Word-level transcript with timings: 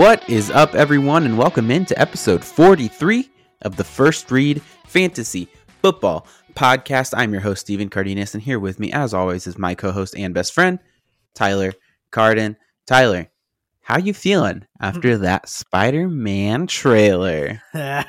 What 0.00 0.26
is 0.30 0.50
up, 0.50 0.74
everyone, 0.74 1.26
and 1.26 1.36
welcome 1.36 1.70
into 1.70 2.00
episode 2.00 2.42
43 2.42 3.28
of 3.60 3.76
the 3.76 3.84
First 3.84 4.30
Read 4.30 4.62
Fantasy 4.86 5.46
Football 5.82 6.26
Podcast. 6.54 7.12
I'm 7.14 7.32
your 7.32 7.42
host, 7.42 7.60
Stephen 7.60 7.90
Cardenas, 7.90 8.32
and 8.32 8.42
here 8.42 8.58
with 8.58 8.80
me, 8.80 8.90
as 8.92 9.12
always, 9.12 9.46
is 9.46 9.58
my 9.58 9.74
co-host 9.74 10.14
and 10.16 10.32
best 10.32 10.54
friend, 10.54 10.78
Tyler 11.34 11.74
Carden. 12.10 12.56
Tyler, 12.86 13.28
how 13.82 13.98
you 13.98 14.14
feeling 14.14 14.64
after 14.80 15.18
that 15.18 15.50
Spider-Man 15.50 16.66
trailer? 16.66 17.60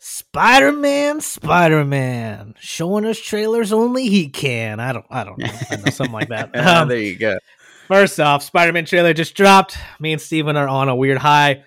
Spider 0.00 0.72
Man, 0.72 1.20
Spider 1.20 1.84
Man, 1.84 2.54
showing 2.58 3.04
us 3.04 3.20
trailers 3.20 3.72
only 3.72 4.08
he 4.08 4.28
can. 4.28 4.80
I 4.80 4.92
don't, 4.92 5.06
I 5.10 5.22
don't 5.22 5.38
know, 5.38 5.46
I 5.70 5.76
know 5.76 5.90
something 5.90 6.12
like 6.12 6.30
that. 6.30 6.50
Ah, 6.56 6.80
Um, 6.82 6.88
there 6.88 6.98
you 6.98 7.14
go. 7.14 7.38
First 7.90 8.18
off, 8.20 8.42
Spider 8.42 8.72
Man 8.72 8.84
trailer 8.84 9.12
just 9.12 9.34
dropped. 9.34 9.76
Me 9.98 10.12
and 10.12 10.20
Steven 10.20 10.56
are 10.56 10.68
on 10.68 10.88
a 10.88 10.96
weird 10.96 11.18
high. 11.18 11.64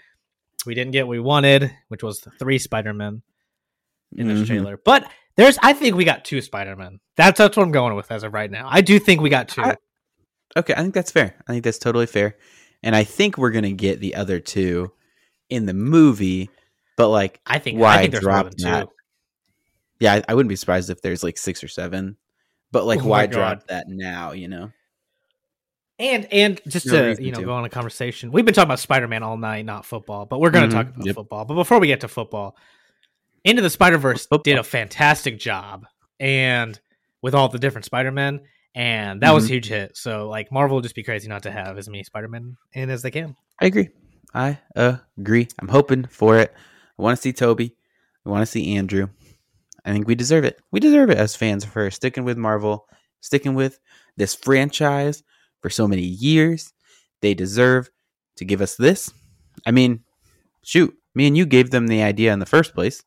We 0.66 0.74
didn't 0.76 0.92
get 0.92 1.06
what 1.06 1.12
we 1.12 1.20
wanted, 1.20 1.72
which 1.90 2.02
was 2.04 2.26
three 2.40 2.58
Spider 2.58 2.94
Men 2.94 3.22
in 4.16 4.28
this 4.28 4.42
Mhm. 4.42 4.48
trailer. 4.48 4.78
But 4.78 5.12
there's, 5.36 5.58
I 5.62 5.74
think 5.74 5.96
we 5.96 6.06
got 6.06 6.24
two 6.26 6.42
Spider 6.42 6.76
Men. 6.76 7.00
That's 7.18 7.38
that's 7.38 7.58
what 7.58 7.64
I'm 7.64 7.72
going 7.72 7.96
with 7.96 8.12
as 8.12 8.24
of 8.24 8.34
right 8.34 8.50
now. 8.50 8.68
I 8.72 8.82
do 8.82 8.98
think 9.00 9.22
we 9.22 9.30
got 9.30 9.50
two. 9.50 9.62
I- 9.62 9.78
Okay, 10.56 10.74
I 10.78 10.82
think 10.84 10.94
that's 10.94 11.12
fair. 11.12 11.36
I 11.48 11.52
think 11.52 11.64
that's 11.64 11.80
totally 11.80 12.06
fair. 12.06 12.38
And 12.84 12.96
I 12.96 13.04
think 13.04 13.38
we're 13.40 13.50
gonna 13.50 13.72
get 13.72 14.00
the 14.00 14.14
other 14.14 14.40
two 14.40 14.92
in 15.50 15.66
the 15.66 15.74
movie, 15.74 16.52
but 16.96 17.10
like 17.10 17.42
I 17.48 17.58
think 17.58 17.80
why 17.80 17.96
I 17.98 18.02
think 18.08 18.14
drop 18.22 18.46
than 18.46 18.58
two. 18.58 18.64
that? 18.66 18.88
yeah, 20.00 20.14
I, 20.14 20.24
I 20.30 20.34
wouldn't 20.36 20.50
be 20.50 20.56
surprised 20.56 20.92
if 20.92 21.02
there's 21.02 21.24
like 21.24 21.38
six 21.40 21.64
or 21.64 21.68
seven. 21.68 22.18
But 22.72 22.86
like 22.86 23.02
Oh 23.04 23.08
why 23.08 23.26
drop 23.26 23.66
that 23.68 23.86
now, 23.88 24.34
you 24.34 24.48
know? 24.48 24.72
And 26.00 26.28
and 26.32 26.60
just 26.68 26.88
No 26.88 27.14
to 27.14 27.24
you 27.24 27.32
know 27.32 27.40
to. 27.40 27.46
go 27.46 27.54
on 27.54 27.66
a 27.66 27.70
conversation, 27.70 28.32
we've 28.32 28.46
been 28.46 28.54
talking 28.54 28.68
about 28.68 28.80
Spider 28.80 29.08
Man 29.08 29.22
all 29.22 29.38
night, 29.38 29.66
not 29.66 29.86
football, 29.86 30.26
but 30.26 30.40
we're 30.40 30.50
going 30.50 30.70
to 30.70 30.76
mm-hmm. 30.76 30.88
talk 30.88 30.96
about 30.96 31.06
yep. 31.06 31.16
football. 31.16 31.46
But 31.46 31.54
before 31.56 31.80
we 31.80 31.88
get 31.88 32.02
to 32.02 32.08
football, 32.08 32.58
Into 33.44 33.62
the 33.62 33.70
Spider 33.70 33.98
Verse 33.98 34.28
did 34.44 34.58
a 34.58 34.64
fantastic 34.64 35.38
job, 35.38 35.86
and 36.20 36.80
with 37.22 37.36
all 37.36 37.48
the 37.48 37.60
different 37.60 37.86
Spider 37.86 38.12
Men, 38.12 38.42
and 38.74 39.22
that 39.22 39.34
was 39.34 39.46
a 39.46 39.50
huge 39.50 39.68
hit. 39.68 39.96
So 39.96 40.28
like 40.30 40.52
Marvel 40.52 40.76
would 40.76 40.84
just 40.84 40.96
be 40.96 41.04
crazy 41.04 41.28
not 41.28 41.44
to 41.44 41.52
have 41.52 41.78
as 41.78 41.88
many 41.88 42.04
Spider 42.04 42.28
Men 42.28 42.58
in 42.74 42.90
as 42.90 43.04
they 43.04 43.12
can. 43.12 43.36
I 43.62 43.68
agree. 43.68 43.90
I 44.34 44.60
agree. 44.76 45.48
I'm 45.60 45.68
hoping 45.68 46.06
for 46.06 46.40
it. 46.40 46.54
I 46.98 47.02
want 47.02 47.18
to 47.18 47.22
see 47.22 47.34
Tobey. 47.34 47.76
I 48.26 48.30
want 48.30 48.42
to 48.42 48.52
see 48.52 48.76
Andrew. 48.76 49.10
I 49.86 49.92
think 49.92 50.08
we 50.08 50.16
deserve 50.16 50.44
it. 50.46 50.60
We 50.72 50.80
deserve 50.80 51.10
it 51.10 51.18
as 51.18 51.36
fans 51.36 51.66
for 51.66 51.92
sticking 51.92 52.24
with 52.24 52.38
Marvel, 52.38 52.88
sticking 53.22 53.54
with 53.54 53.80
this 54.18 54.34
franchise 54.34 55.24
for 55.64 55.72
so 55.72 55.88
many 55.88 56.04
years. 56.04 56.72
They 57.22 57.34
deserve 57.34 57.90
to 58.36 58.46
give 58.46 58.62
us 58.62 58.76
this. 58.76 59.12
I 59.66 59.72
mean, 59.72 60.04
shoot, 60.62 60.96
me 61.16 61.26
and 61.26 61.36
you 61.36 61.48
gave 61.48 61.72
them 61.72 61.88
the 61.88 62.04
idea 62.04 62.32
in 62.34 62.40
the 62.40 62.46
first 62.46 62.76
place. 62.76 63.02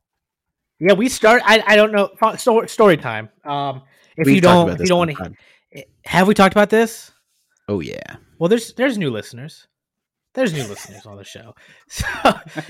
Yeah, 0.80 0.94
we 0.94 1.08
start. 1.08 1.42
I, 1.44 1.62
I 1.66 1.76
don't 1.76 1.92
know 1.92 2.10
story, 2.36 2.68
story 2.68 2.96
time. 2.96 3.28
Um, 3.44 3.82
if 4.16 4.26
We've 4.26 4.36
you 4.36 4.40
don't, 4.40 4.70
if 4.70 4.80
you 4.80 4.86
don't 4.86 4.98
want 4.98 5.16
to, 5.16 5.84
have 6.04 6.26
we 6.26 6.34
talked 6.34 6.54
about 6.54 6.70
this? 6.70 7.12
Oh 7.68 7.80
yeah. 7.80 8.16
Well, 8.38 8.48
there's 8.48 8.72
there's 8.74 8.98
new 8.98 9.10
listeners. 9.10 9.68
There's 10.36 10.52
new 10.52 10.62
listeners 10.64 11.04
on 11.06 11.16
the 11.16 11.24
show, 11.24 11.54
so 11.88 12.06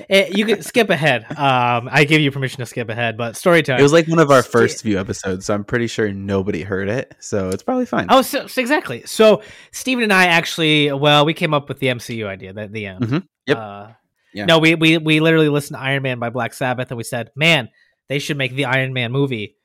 eh, 0.09 0.31
you 0.33 0.47
can 0.47 0.63
skip 0.63 0.89
ahead. 0.89 1.25
Um, 1.31 1.89
I 1.91 2.05
give 2.09 2.21
you 2.23 2.31
permission 2.31 2.61
to 2.61 2.67
skip 2.67 2.89
ahead, 2.89 3.19
but 3.19 3.37
story 3.37 3.63
time. 3.63 3.79
It 3.79 3.83
was 3.83 3.93
like 3.93 4.07
one 4.09 4.21
of 4.21 4.31
our 4.31 4.43
first 4.43 4.83
few 4.83 4.99
episodes, 4.99 5.45
so 5.47 5.53
I'm 5.55 5.65
pretty 5.65 5.89
sure 5.89 6.11
nobody 6.13 6.63
heard 6.63 6.89
it. 6.89 7.15
So 7.19 7.51
it's 7.51 7.63
probably 7.63 7.85
fine. 7.87 8.07
oh, 8.09 8.23
so, 8.23 8.47
so 8.47 8.61
exactly. 8.61 9.03
So 9.05 9.43
Steven 9.73 10.05
and 10.05 10.13
I 10.13 10.27
actually, 10.27 10.93
well, 10.93 11.27
we 11.27 11.35
came 11.35 11.53
up 11.53 11.69
with 11.69 11.81
the 11.81 11.89
MCU 11.89 12.27
idea 12.27 12.55
at 12.57 12.73
the 12.73 12.87
end. 12.87 13.01
Mhm. 13.05 13.23
Yep. 13.47 13.59
Uh, 13.59 13.89
Yeah. 14.33 14.45
No, 14.47 14.59
we 14.61 14.75
we 14.77 14.99
we 14.99 15.21
literally 15.21 15.49
listened 15.49 15.77
to 15.77 15.83
Iron 15.83 16.03
Man 16.03 16.19
by 16.19 16.31
Black 16.31 16.55
Sabbath, 16.55 16.91
and 16.91 16.97
we 16.99 17.05
said, 17.05 17.31
man, 17.37 17.69
they 18.09 18.19
should 18.21 18.39
make 18.39 18.55
the 18.55 18.67
Iron 18.67 18.93
Man 18.93 19.11
movie. 19.13 19.57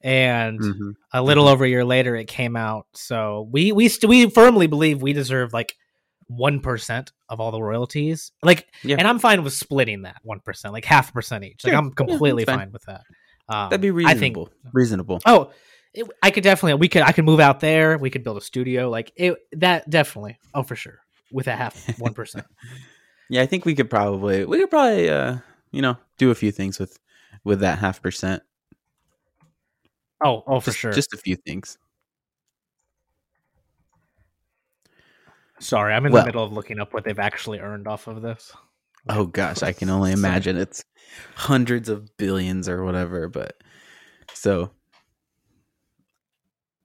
And 0.00 0.60
Mhm. 0.60 0.92
a 1.12 1.22
little 1.22 1.48
over 1.48 1.64
a 1.64 1.68
year 1.68 1.84
later, 1.84 2.14
it 2.14 2.28
came 2.28 2.54
out. 2.54 2.86
So 2.94 3.48
we 3.50 3.72
we 3.72 3.88
st- 3.88 4.08
we 4.08 4.30
firmly 4.30 4.68
believe 4.68 5.02
we 5.02 5.12
deserve 5.12 5.52
like 5.52 5.74
one 6.28 6.60
percent 6.60 7.12
of 7.28 7.40
all 7.40 7.50
the 7.50 7.60
royalties. 7.62 8.32
Like, 8.42 8.68
Yeah. 8.82 8.96
and 8.98 9.08
I'm 9.08 9.18
fine 9.18 9.42
with 9.42 9.52
splitting 9.52 10.02
that 10.02 10.20
one 10.22 10.40
percent, 10.40 10.72
like 10.72 10.84
half 10.84 11.10
a 11.10 11.12
percent 11.12 11.44
each. 11.44 11.64
Like, 11.64 11.72
Sure. 11.72 11.78
I'm 11.78 11.90
completely 11.92 12.44
that's 12.44 12.56
fine. 12.56 12.66
fine. 12.68 12.72
with 12.72 12.82
that. 12.84 13.02
Um, 13.48 13.70
That'd 13.70 13.80
be 13.80 13.88
I 14.04 14.14
think. 14.14 14.36
reasonable. 14.36 14.50
reasonable. 14.72 15.20
Oh, 15.26 15.50
it, 15.94 16.06
I 16.22 16.30
could 16.30 16.44
definitely. 16.44 16.74
We 16.78 16.88
could. 16.88 17.02
I 17.02 17.12
could 17.12 17.24
move 17.24 17.40
out 17.40 17.60
there. 17.60 17.96
We 17.98 18.10
could 18.10 18.22
build 18.22 18.36
a 18.36 18.42
studio. 18.42 18.90
Like 18.90 19.10
it. 19.16 19.36
That 19.52 19.88
definitely. 19.88 20.38
Oh, 20.54 20.62
for 20.62 20.76
sure. 20.76 21.00
With 21.32 21.46
a 21.46 21.56
half 21.56 21.98
one 21.98 22.12
percent. 22.14 22.46
Yeah, 23.30 23.42
I 23.42 23.46
think 23.46 23.64
we 23.64 23.74
could 23.74 23.88
probably 23.90 24.44
we 24.44 24.58
could 24.58 24.70
probably 24.70 25.08
uh 25.08 25.38
you 25.70 25.80
know 25.82 25.96
do 26.18 26.30
a 26.30 26.34
few 26.34 26.52
things 26.52 26.78
with 26.78 26.98
with 27.44 27.60
that 27.60 27.78
half 27.78 28.02
percent. 28.02 28.42
Oh, 30.22 30.42
oh, 30.46 30.60
for 30.60 30.66
just, 30.66 30.78
sure. 30.78 30.92
Just 30.92 31.14
a 31.14 31.16
few 31.16 31.36
things. 31.36 31.78
Sorry, 35.60 35.92
I'm 35.94 36.06
in 36.06 36.12
Well- 36.12 36.22
the 36.22 36.26
middle 36.28 36.44
of 36.44 36.52
looking 36.52 36.78
up 36.80 36.92
what 36.94 37.04
they've 37.04 37.18
actually 37.18 37.58
earned 37.60 37.86
off 37.88 38.06
of 38.06 38.22
this. 38.22 38.52
Oh 39.08 39.26
gosh, 39.26 39.62
I 39.62 39.72
can 39.72 39.90
only 39.90 40.12
imagine 40.20 40.56
it's 40.56 40.84
hundreds 41.34 41.88
of 41.88 42.16
billions 42.16 42.68
or 42.68 42.84
whatever. 42.84 43.28
But 43.28 43.56
so 44.34 44.70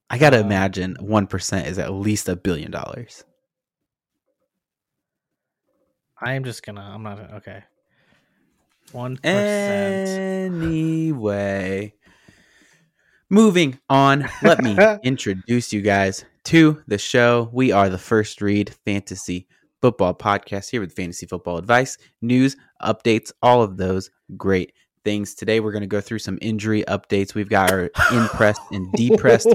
I 0.09 0.17
gotta 0.17 0.37
Uh, 0.37 0.41
imagine 0.45 0.95
one 0.99 1.27
percent 1.27 1.67
is 1.67 1.77
at 1.79 1.91
least 1.93 2.29
a 2.29 2.35
billion 2.35 2.71
dollars. 2.71 3.23
I 6.21 6.33
am 6.33 6.43
just 6.45 6.63
gonna. 6.65 6.81
I'm 6.81 7.03
not 7.03 7.19
okay. 7.35 7.63
One 8.91 9.19
Eh. 9.23 10.45
Anyway, 10.45 11.93
moving 13.29 13.79
on. 13.89 14.29
Let 14.41 14.61
me 14.63 14.77
introduce 15.03 15.73
you 15.73 15.81
guys 15.81 16.23
to 16.45 16.81
the 16.87 16.97
show. 16.97 17.49
We 17.53 17.71
are 17.71 17.89
the 17.89 17.97
First 17.97 18.41
Read 18.41 18.73
Fantasy 18.85 19.47
Football 19.81 20.13
Podcast 20.15 20.69
here 20.69 20.81
with 20.81 20.93
fantasy 20.93 21.25
football 21.25 21.57
advice, 21.57 21.97
news, 22.21 22.55
updates, 22.81 23.31
all 23.41 23.61
of 23.61 23.77
those 23.77 24.09
great 24.37 24.73
things. 25.03 25.35
Today, 25.35 25.59
we're 25.59 25.71
going 25.71 25.81
to 25.81 25.87
go 25.87 26.01
through 26.01 26.19
some 26.19 26.37
injury 26.41 26.83
updates. 26.87 27.33
We've 27.33 27.49
got 27.49 27.71
our 27.71 27.89
impressed 28.11 28.61
and 28.71 28.91
depressed 28.95 29.49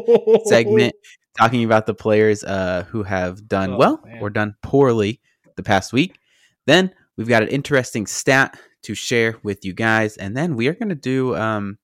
segment 0.44 0.94
talking 1.37 1.65
about 1.65 1.87
the 1.87 1.94
players 1.94 2.43
uh, 2.44 2.84
who 2.88 3.03
have 3.03 3.47
done 3.49 3.75
Oh, 3.75 3.76
well 3.76 4.03
man. 4.05 4.19
or 4.20 4.31
done 4.31 4.55
poorly 4.62 5.20
the 5.56 5.62
past 5.62 5.93
week. 5.93 6.19
Then 6.66 6.93
we've 7.16 7.28
got 7.28 7.43
an 7.43 7.49
interesting 7.49 8.06
stat 8.06 8.59
to 8.82 8.94
share 8.94 9.37
with 9.43 9.65
you 9.65 9.72
guys, 9.72 10.16
and 10.16 10.37
then 10.37 10.56
we 10.56 10.69
are 10.69 10.75
going 10.75 10.88
to 10.91 10.94
do 10.94 11.37
um, 11.37 11.78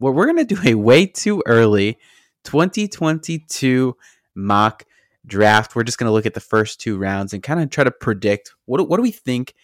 well, 0.00 0.12
we're 0.12 0.26
going 0.26 0.46
to 0.46 0.54
do 0.54 0.60
a 0.64 0.74
way 0.74 1.06
too 1.06 1.42
early 1.46 1.98
2022 2.44 3.96
mock 4.34 4.84
draft. 5.26 5.74
We're 5.74 5.84
just 5.84 5.98
going 5.98 6.08
to 6.08 6.12
look 6.12 6.26
at 6.26 6.34
the 6.34 6.40
first 6.40 6.80
two 6.80 6.98
rounds 6.98 7.32
and 7.32 7.42
kind 7.42 7.60
of 7.60 7.70
try 7.70 7.84
to 7.84 7.90
predict 7.90 8.52
what 8.66 8.88
what 8.88 8.96
do 8.96 9.02
we 9.02 9.10
think 9.10 9.54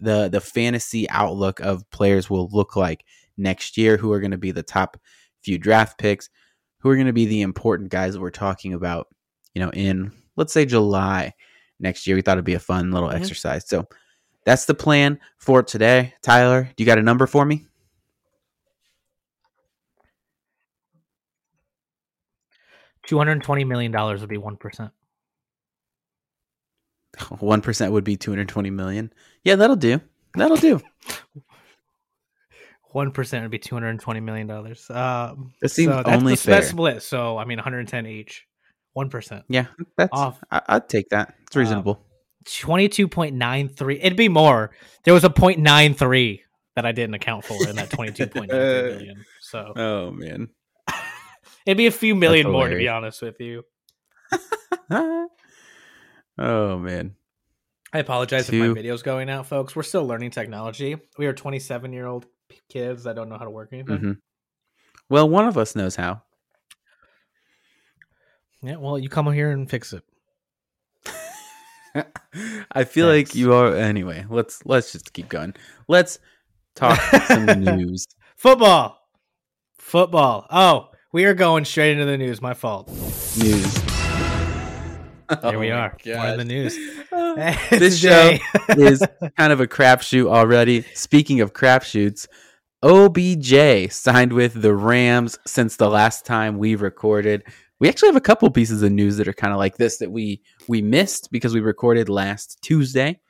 the 0.00 0.28
the 0.28 0.40
fantasy 0.40 1.08
outlook 1.10 1.60
of 1.60 1.88
players 1.90 2.28
will 2.28 2.48
look 2.52 2.76
like 2.76 3.04
next 3.36 3.76
year. 3.78 3.96
Who 3.96 4.12
are 4.12 4.20
going 4.20 4.32
to 4.32 4.38
be 4.38 4.50
the 4.50 4.62
top 4.62 4.96
few 5.42 5.58
draft 5.58 5.98
picks? 5.98 6.30
Who 6.78 6.90
are 6.90 6.96
going 6.96 7.06
to 7.06 7.12
be 7.12 7.26
the 7.26 7.42
important 7.42 7.90
guys 7.90 8.14
that 8.14 8.20
we're 8.20 8.30
talking 8.30 8.74
about? 8.74 9.08
You 9.54 9.62
know, 9.62 9.70
in 9.70 10.12
let's 10.36 10.52
say 10.52 10.66
July 10.66 11.32
next 11.80 12.06
year. 12.06 12.16
We 12.16 12.22
thought 12.22 12.32
it'd 12.38 12.44
be 12.44 12.54
a 12.54 12.58
fun 12.60 12.90
little 12.90 13.08
Mhm. 13.08 13.14
exercise. 13.14 13.68
So 13.68 13.86
that's 14.44 14.66
the 14.66 14.74
plan 14.74 15.20
for 15.38 15.62
today. 15.62 16.14
Tyler, 16.22 16.68
do 16.76 16.82
you 16.82 16.86
got 16.86 16.98
a 16.98 17.02
number 17.02 17.26
for 17.26 17.44
me? 17.44 17.66
Two 23.06 23.18
hundred 23.18 23.42
twenty 23.42 23.64
million 23.64 23.92
dollars 23.92 24.20
would 24.20 24.30
be 24.30 24.38
one 24.38 24.56
percent. 24.56 24.90
One 27.38 27.60
percent 27.60 27.92
would 27.92 28.02
be 28.04 28.16
two 28.16 28.30
hundred 28.32 28.48
twenty 28.48 28.70
million. 28.70 29.12
Yeah, 29.44 29.54
that'll 29.56 29.76
do. 29.76 30.00
That'll 30.34 30.56
do. 30.56 30.80
One 32.90 33.10
percent 33.10 33.42
would 33.44 33.50
be 33.50 33.58
two 33.58 33.74
hundred 33.74 33.98
twenty 34.00 34.20
million 34.20 34.46
dollars. 34.46 34.88
Um, 34.90 35.52
That 35.60 35.68
seems 35.70 35.92
so 35.92 36.02
only 36.06 36.34
the, 36.34 36.36
that's 36.36 36.42
fair. 36.42 36.62
split. 36.62 37.02
So 37.02 37.38
I 37.38 37.44
mean, 37.44 37.58
one 37.58 37.64
hundred 37.64 37.88
ten 37.88 38.06
each. 38.06 38.46
One 38.94 39.10
percent. 39.10 39.44
Yeah, 39.48 39.66
that's. 39.96 40.10
Off. 40.12 40.38
I, 40.50 40.62
I'd 40.68 40.88
take 40.88 41.08
that. 41.10 41.34
It's 41.46 41.56
Um, 41.56 41.60
reasonable. 41.60 42.04
Nine 43.32 43.68
three. 43.68 44.00
It'd 44.00 44.16
be 44.16 44.28
more. 44.28 44.70
There 45.04 45.14
was 45.14 45.24
a 45.24 45.30
point 45.30 45.58
nine 45.60 45.94
three 45.94 46.42
that 46.76 46.84
I 46.86 46.92
didn't 46.92 47.14
account 47.14 47.44
for 47.44 47.68
in 47.68 47.76
that 47.76 47.90
twenty-two 47.90 48.26
point 48.28 48.50
nine 48.52 48.60
three 48.60 48.92
million. 48.96 49.24
So 49.40 49.72
oh 49.76 50.10
man. 50.12 50.48
It'd 51.66 51.76
be 51.76 51.86
a 51.86 51.90
few 51.90 52.14
million 52.14 52.50
more 52.50 52.68
to 52.68 52.76
be 52.76 52.88
honest 52.88 53.22
with 53.22 53.40
you. 53.40 53.64
oh 56.38 56.78
man. 56.78 57.14
I 57.92 57.98
apologize 57.98 58.48
if 58.48 58.50
Two. 58.50 58.68
my 58.68 58.74
video's 58.74 59.02
going 59.02 59.30
out, 59.30 59.46
folks. 59.46 59.76
We're 59.76 59.84
still 59.84 60.04
learning 60.04 60.32
technology. 60.32 60.96
We 61.16 61.26
are 61.26 61.32
27 61.32 61.92
year 61.92 62.06
old 62.06 62.26
kids 62.68 63.04
that 63.04 63.14
don't 63.14 63.28
know 63.28 63.38
how 63.38 63.44
to 63.44 63.50
work 63.50 63.68
anything. 63.72 63.98
hmm 63.98 64.12
Well, 65.08 65.28
one 65.28 65.46
of 65.46 65.56
us 65.56 65.76
knows 65.76 65.94
how. 65.96 66.22
Yeah, 68.62 68.76
well, 68.76 68.98
you 68.98 69.08
come 69.08 69.30
here 69.32 69.50
and 69.50 69.68
fix 69.70 69.92
it. 69.92 70.02
I 72.72 72.84
feel 72.84 73.08
Thanks. 73.08 73.30
like 73.30 73.34
you 73.36 73.52
are 73.52 73.76
anyway. 73.76 74.24
Let's 74.28 74.64
let's 74.66 74.90
just 74.90 75.12
keep 75.12 75.28
going. 75.28 75.54
Let's 75.86 76.18
talk 76.74 76.98
some 77.26 77.46
news. 77.60 78.06
Football. 78.36 78.98
Football. 79.78 80.46
Oh, 80.50 80.88
we 81.14 81.26
are 81.26 81.34
going 81.34 81.64
straight 81.64 81.92
into 81.92 82.04
the 82.06 82.18
news. 82.18 82.42
My 82.42 82.54
fault. 82.54 82.88
News. 82.88 83.72
Here 85.42 85.58
we 85.60 85.70
Oh 85.70 85.76
are. 85.76 85.96
More 86.06 86.26
in 86.26 86.38
the 86.38 86.44
news. 86.44 86.76
This 87.70 88.00
show 88.00 88.36
is 88.70 89.00
kind 89.36 89.52
of 89.52 89.60
a 89.60 89.68
crapshoot 89.68 90.26
already. 90.26 90.82
Speaking 90.94 91.40
of 91.40 91.52
crapshoots, 91.52 92.26
OBJ 92.82 93.92
signed 93.92 94.32
with 94.32 94.60
the 94.60 94.74
Rams 94.74 95.38
since 95.46 95.76
the 95.76 95.88
last 95.88 96.26
time 96.26 96.58
we 96.58 96.74
recorded. 96.74 97.44
We 97.78 97.88
actually 97.88 98.08
have 98.08 98.16
a 98.16 98.20
couple 98.20 98.50
pieces 98.50 98.82
of 98.82 98.90
news 98.90 99.16
that 99.18 99.28
are 99.28 99.32
kind 99.32 99.52
of 99.52 99.58
like 99.60 99.76
this 99.76 99.98
that 99.98 100.10
we 100.10 100.42
we 100.68 100.82
missed 100.82 101.30
because 101.30 101.54
we 101.54 101.60
recorded 101.60 102.08
last 102.08 102.58
Tuesday, 102.60 103.20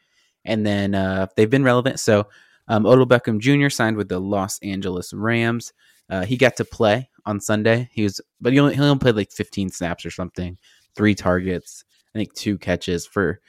and 0.46 0.66
then 0.66 0.94
uh, 0.94 1.26
they've 1.36 1.50
been 1.50 1.64
relevant. 1.64 2.00
So, 2.00 2.28
um, 2.66 2.86
Odell 2.86 3.06
Beckham 3.06 3.40
Jr. 3.40 3.68
signed 3.68 3.98
with 3.98 4.08
the 4.08 4.18
Los 4.18 4.58
Angeles 4.60 5.12
Rams. 5.12 5.74
Uh, 6.08 6.24
he 6.24 6.38
got 6.38 6.56
to 6.56 6.64
play 6.64 7.10
on 7.26 7.40
Sunday. 7.40 7.88
He 7.92 8.02
was, 8.02 8.20
but 8.40 8.52
he 8.52 8.58
only 8.58 8.74
he 8.74 8.80
only 8.80 8.98
played 8.98 9.16
like 9.16 9.32
15 9.32 9.70
snaps 9.70 10.04
or 10.04 10.10
something, 10.10 10.58
three 10.94 11.14
targets, 11.14 11.84
I 12.14 12.18
think 12.18 12.34
two 12.34 12.58
catches 12.58 13.06
for 13.06 13.40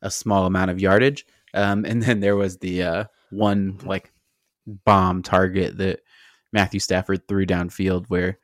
a 0.00 0.10
small 0.10 0.46
amount 0.46 0.70
of 0.70 0.80
yardage. 0.80 1.26
Um, 1.54 1.84
and 1.84 2.02
then 2.02 2.20
there 2.20 2.36
was 2.36 2.58
the 2.58 2.82
uh, 2.82 3.04
one 3.30 3.78
like 3.84 4.12
bomb 4.66 5.22
target 5.22 5.78
that 5.78 6.00
Matthew 6.52 6.80
Stafford 6.80 7.26
threw 7.28 7.46
downfield 7.46 8.06
where 8.08 8.38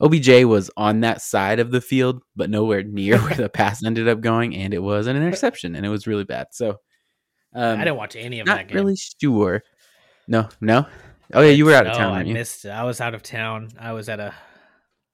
OBJ 0.00 0.44
was 0.44 0.70
on 0.76 1.00
that 1.00 1.20
side 1.20 1.58
of 1.58 1.70
the 1.70 1.80
field, 1.80 2.22
but 2.36 2.50
nowhere 2.50 2.82
near 2.82 3.18
where 3.22 3.34
the 3.34 3.48
pass 3.48 3.84
ended 3.84 4.08
up 4.08 4.20
going, 4.20 4.54
and 4.54 4.72
it 4.72 4.82
was 4.82 5.06
an 5.06 5.16
interception, 5.16 5.74
and 5.74 5.84
it 5.84 5.88
was 5.88 6.06
really 6.06 6.24
bad. 6.24 6.48
So 6.52 6.78
um, 7.54 7.80
I 7.80 7.84
didn't 7.84 7.96
watch 7.96 8.16
any 8.16 8.40
of 8.40 8.46
not 8.46 8.58
that 8.58 8.68
game. 8.68 8.76
really 8.76 8.96
sure. 8.96 9.62
No, 10.28 10.48
no. 10.60 10.86
Oh 11.34 11.42
yeah, 11.42 11.50
you 11.50 11.66
were 11.66 11.74
out 11.74 11.86
of 11.86 11.92
No, 11.92 11.98
town, 11.98 12.12
I 12.14 12.22
you? 12.22 12.32
missed 12.34 12.64
it. 12.64 12.70
I 12.70 12.84
was 12.84 13.00
out 13.00 13.14
of 13.14 13.22
town. 13.22 13.68
I 13.78 13.92
was 13.92 14.08
at 14.08 14.20
a 14.20 14.34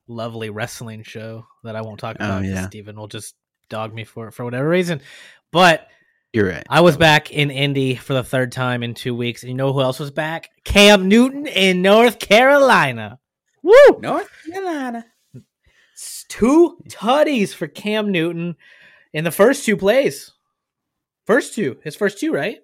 lovely 0.07 0.51
wrestling 0.51 1.03
show 1.03 1.47
that 1.65 1.77
I 1.77 1.83
won't 1.83 1.99
talk 1.99 2.17
oh, 2.21 2.25
about. 2.25 2.43
Oh, 2.43 2.47
yeah. 2.47 2.67
Steven 2.69 2.97
will 2.97 3.09
just 3.09 3.35
dog 3.69 3.93
me 3.95 4.05
for 4.05 4.29
it 4.29 4.33
for 4.33 4.45
whatever 4.45 4.69
reason. 4.69 5.01
But 5.51 5.89
You're 6.33 6.49
right. 6.49 6.67
I 6.69 6.83
was 6.83 6.97
back 6.97 7.33
in 7.33 7.51
Indy 7.51 7.95
for 7.97 8.13
the 8.15 8.23
third 8.25 8.53
time 8.53 8.83
in 8.83 8.95
two 8.95 9.15
weeks. 9.15 9.43
And 9.43 9.51
you 9.51 9.57
know 9.57 9.73
who 9.73 9.81
else 9.81 9.99
was 9.99 10.11
back? 10.11 10.51
Cam 10.65 11.09
Newton 11.09 11.47
in 11.47 11.83
North 11.83 12.19
Carolina. 12.19 13.19
Woo! 13.63 13.99
North 14.01 14.29
Carolina. 14.47 15.07
It's 15.95 16.25
two 16.29 16.77
tutties 16.89 17.55
for 17.55 17.67
Cam 17.67 18.13
Newton 18.13 18.57
in 19.13 19.25
the 19.25 19.31
first 19.31 19.65
two 19.65 19.77
plays. 19.77 20.33
First 21.27 21.55
two. 21.55 21.79
His 21.83 21.97
first 21.97 22.19
two, 22.19 22.33
right? 22.33 22.59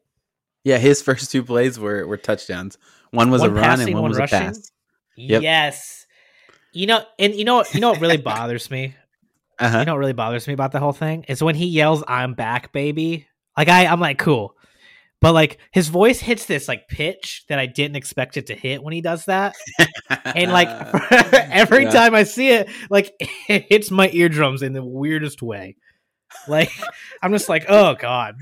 Yeah, 0.64 0.78
his 0.78 1.02
first 1.08 1.30
two 1.30 1.42
plays 1.42 1.78
were 1.78 2.06
were 2.06 2.16
touchdowns. 2.16 2.78
One 3.10 3.30
was 3.30 3.40
One 3.40 3.50
a 3.50 3.52
run 3.54 3.64
passing, 3.64 3.86
and 3.88 3.94
one, 3.94 4.02
one 4.02 4.10
was 4.10 4.18
rushing? 4.18 4.38
a 4.38 4.40
pass. 4.42 4.70
Yep. 5.16 5.42
Yes. 5.42 6.06
You 6.72 6.86
know, 6.86 7.04
and 7.18 7.34
you 7.34 7.44
know 7.44 7.56
what 7.56 7.74
you 7.74 7.80
know 7.80 7.90
what 7.90 8.00
really 8.00 8.16
bothers 8.32 8.70
me? 8.70 8.94
Uh-huh. 9.58 9.78
You 9.80 9.84
know 9.84 9.92
what 9.94 9.98
really 9.98 10.12
bothers 10.14 10.46
me 10.46 10.54
about 10.54 10.72
the 10.72 10.78
whole 10.80 10.92
thing 10.92 11.24
is 11.28 11.42
when 11.42 11.54
he 11.54 11.66
yells, 11.66 12.02
"I'm 12.08 12.34
back, 12.34 12.72
baby." 12.72 13.26
Like 13.56 13.68
I, 13.68 13.86
I'm 13.86 14.00
like, 14.00 14.18
cool, 14.18 14.56
but 15.20 15.32
like 15.34 15.58
his 15.72 15.88
voice 15.88 16.20
hits 16.20 16.46
this 16.46 16.68
like 16.68 16.88
pitch 16.88 17.44
that 17.48 17.58
I 17.58 17.66
didn't 17.66 17.96
expect 17.96 18.36
it 18.38 18.46
to 18.46 18.54
hit 18.54 18.82
when 18.82 18.94
he 18.94 19.00
does 19.02 19.24
that, 19.26 19.56
and 20.24 20.52
like 20.52 20.68
every 21.50 21.82
Yeah. 21.82 21.90
time 21.90 22.14
I 22.14 22.22
see 22.22 22.48
it, 22.50 22.70
like 22.88 23.12
it 23.48 23.66
hits 23.68 23.90
my 23.90 24.08
eardrums 24.12 24.62
in 24.62 24.72
the 24.72 24.84
weirdest 24.84 25.42
way. 25.42 25.76
Like 26.48 26.70
I'm 27.20 27.32
just 27.32 27.48
like, 27.48 27.64
oh 27.68 27.96
god. 27.96 28.36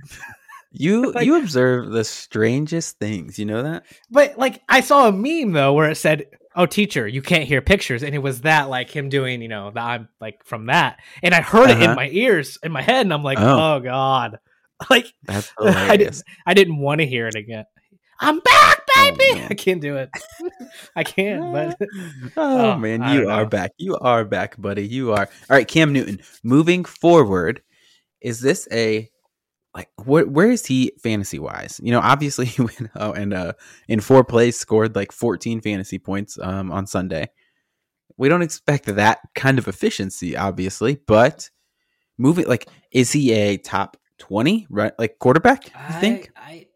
You 0.70 1.12
like- 1.14 1.26
you 1.26 1.36
observe 1.38 1.90
the 1.90 2.04
strangest 2.04 2.98
things. 2.98 3.38
You 3.38 3.46
know 3.46 3.62
that? 3.62 3.84
But 4.10 4.38
like 4.38 4.62
I 4.68 4.80
saw 4.80 5.08
a 5.08 5.12
meme 5.12 5.52
though 5.52 5.72
where 5.72 5.90
it 5.90 5.96
said, 5.96 6.26
"Oh, 6.54 6.66
teacher, 6.66 7.06
you 7.08 7.22
can't 7.22 7.44
hear 7.44 7.60
pictures," 7.62 8.02
and 8.02 8.14
it 8.14 8.18
was 8.18 8.42
that 8.42 8.68
like 8.68 8.90
him 8.90 9.08
doing, 9.08 9.42
you 9.42 9.48
know, 9.48 9.70
the 9.70 9.80
I'm 9.80 10.08
like 10.20 10.44
from 10.44 10.66
that, 10.66 10.98
and 11.22 11.34
I 11.34 11.40
heard 11.40 11.70
it 11.70 11.78
in 11.78 11.84
Uh-huh. 11.84 11.94
my 11.94 12.08
ears, 12.10 12.58
in 12.62 12.72
my 12.72 12.82
head, 12.82 13.06
and 13.06 13.12
I'm 13.12 13.22
like, 13.22 13.38
Oh. 13.40 13.76
"Oh 13.76 13.80
God!" 13.80 14.38
Like 14.90 15.06
That's 15.24 15.52
I 15.60 15.96
didn't, 15.96 16.22
I 16.46 16.54
didn't 16.54 16.78
want 16.78 17.00
to 17.00 17.06
hear 17.06 17.26
it 17.26 17.34
again. 17.34 17.64
I'm 18.20 18.38
back, 18.40 18.80
Oh, 18.96 19.10
baby. 19.16 19.40
man. 19.40 19.48
I 19.50 19.54
can't 19.54 19.80
do 19.80 19.96
it. 19.96 20.10
I 20.96 21.02
can't. 21.04 21.52
But 21.52 21.88
oh, 22.36 22.72
Oh, 22.72 22.76
man, 22.78 23.00
you 23.14 23.28
are 23.28 23.42
know. 23.42 23.48
back. 23.48 23.72
You 23.78 23.96
are 23.96 24.24
back, 24.24 24.60
buddy. 24.60 24.86
You 24.86 25.12
are. 25.12 25.28
All 25.50 25.56
right, 25.56 25.66
Cam 25.66 25.92
Newton. 25.92 26.20
Moving 26.44 26.84
forward, 26.84 27.62
is 28.20 28.40
this 28.40 28.66
a 28.72 29.08
like 29.78 29.90
where 30.04 30.26
where 30.26 30.50
is 30.50 30.66
he 30.66 30.90
fantasy 31.00 31.38
wise? 31.38 31.80
You 31.82 31.92
know, 31.92 32.00
obviously 32.00 32.46
he 32.54 32.62
went 32.62 32.90
oh 32.96 33.12
and 33.12 33.32
uh 33.32 33.52
in 33.86 34.00
four 34.00 34.24
plays 34.24 34.58
scored 34.58 34.96
like 34.96 35.12
14 35.12 35.60
fantasy 35.60 35.98
points 36.00 36.36
um 36.42 36.72
on 36.72 36.86
Sunday. 36.86 37.28
We 38.16 38.28
don't 38.28 38.42
expect 38.42 38.86
that 38.86 39.20
kind 39.36 39.56
of 39.60 39.68
efficiency, 39.68 40.36
obviously, 40.36 40.98
but 41.06 41.48
moving 42.18 42.46
like 42.48 42.66
is 42.90 43.12
he 43.12 43.32
a 43.32 43.56
top 43.56 43.96
20 44.18 44.66
right 44.68 44.92
like 44.98 45.20
quarterback, 45.20 45.66
you 45.66 46.00
think? 46.00 46.32
I, 46.36 46.66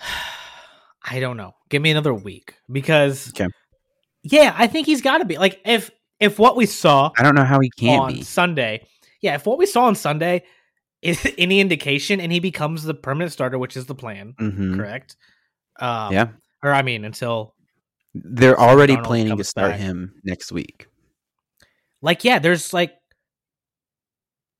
I 1.04 1.20
don't 1.20 1.36
know. 1.36 1.54
Give 1.68 1.80
me 1.80 1.92
another 1.92 2.14
week 2.14 2.54
because 2.70 3.28
Okay. 3.28 3.46
yeah, 4.24 4.52
I 4.58 4.66
think 4.66 4.86
he's 4.86 5.02
got 5.02 5.18
to 5.18 5.24
be 5.24 5.38
like 5.38 5.60
if 5.64 5.88
if 6.18 6.40
what 6.40 6.56
we 6.56 6.66
saw 6.66 7.12
I 7.16 7.22
don't 7.22 7.36
know 7.36 7.44
how 7.44 7.60
he 7.60 7.70
can 7.70 8.00
on 8.00 8.14
be. 8.14 8.22
Sunday. 8.22 8.86
Yeah, 9.20 9.36
if 9.36 9.46
what 9.46 9.58
we 9.58 9.66
saw 9.66 9.84
on 9.84 9.94
Sunday 9.94 10.42
any 11.38 11.60
indication 11.60 12.20
and 12.20 12.30
he 12.32 12.40
becomes 12.40 12.84
the 12.84 12.94
permanent 12.94 13.32
starter, 13.32 13.58
which 13.58 13.76
is 13.76 13.86
the 13.86 13.94
plan, 13.94 14.34
Mhm. 14.40 14.76
correct? 14.76 15.16
Um, 15.80 16.12
Yeah. 16.12 16.28
Or 16.62 16.72
I 16.72 16.82
mean, 16.82 17.04
until 17.04 17.54
They're 18.14 18.58
already 18.58 18.94
Darnold 18.96 19.04
planning 19.04 19.36
to 19.36 19.44
start 19.44 19.72
back. 19.72 19.80
him 19.80 20.14
next 20.24 20.52
week. 20.52 20.86
like 22.02 22.24
yeah, 22.24 22.38
there's 22.38 22.72
like 22.72 22.94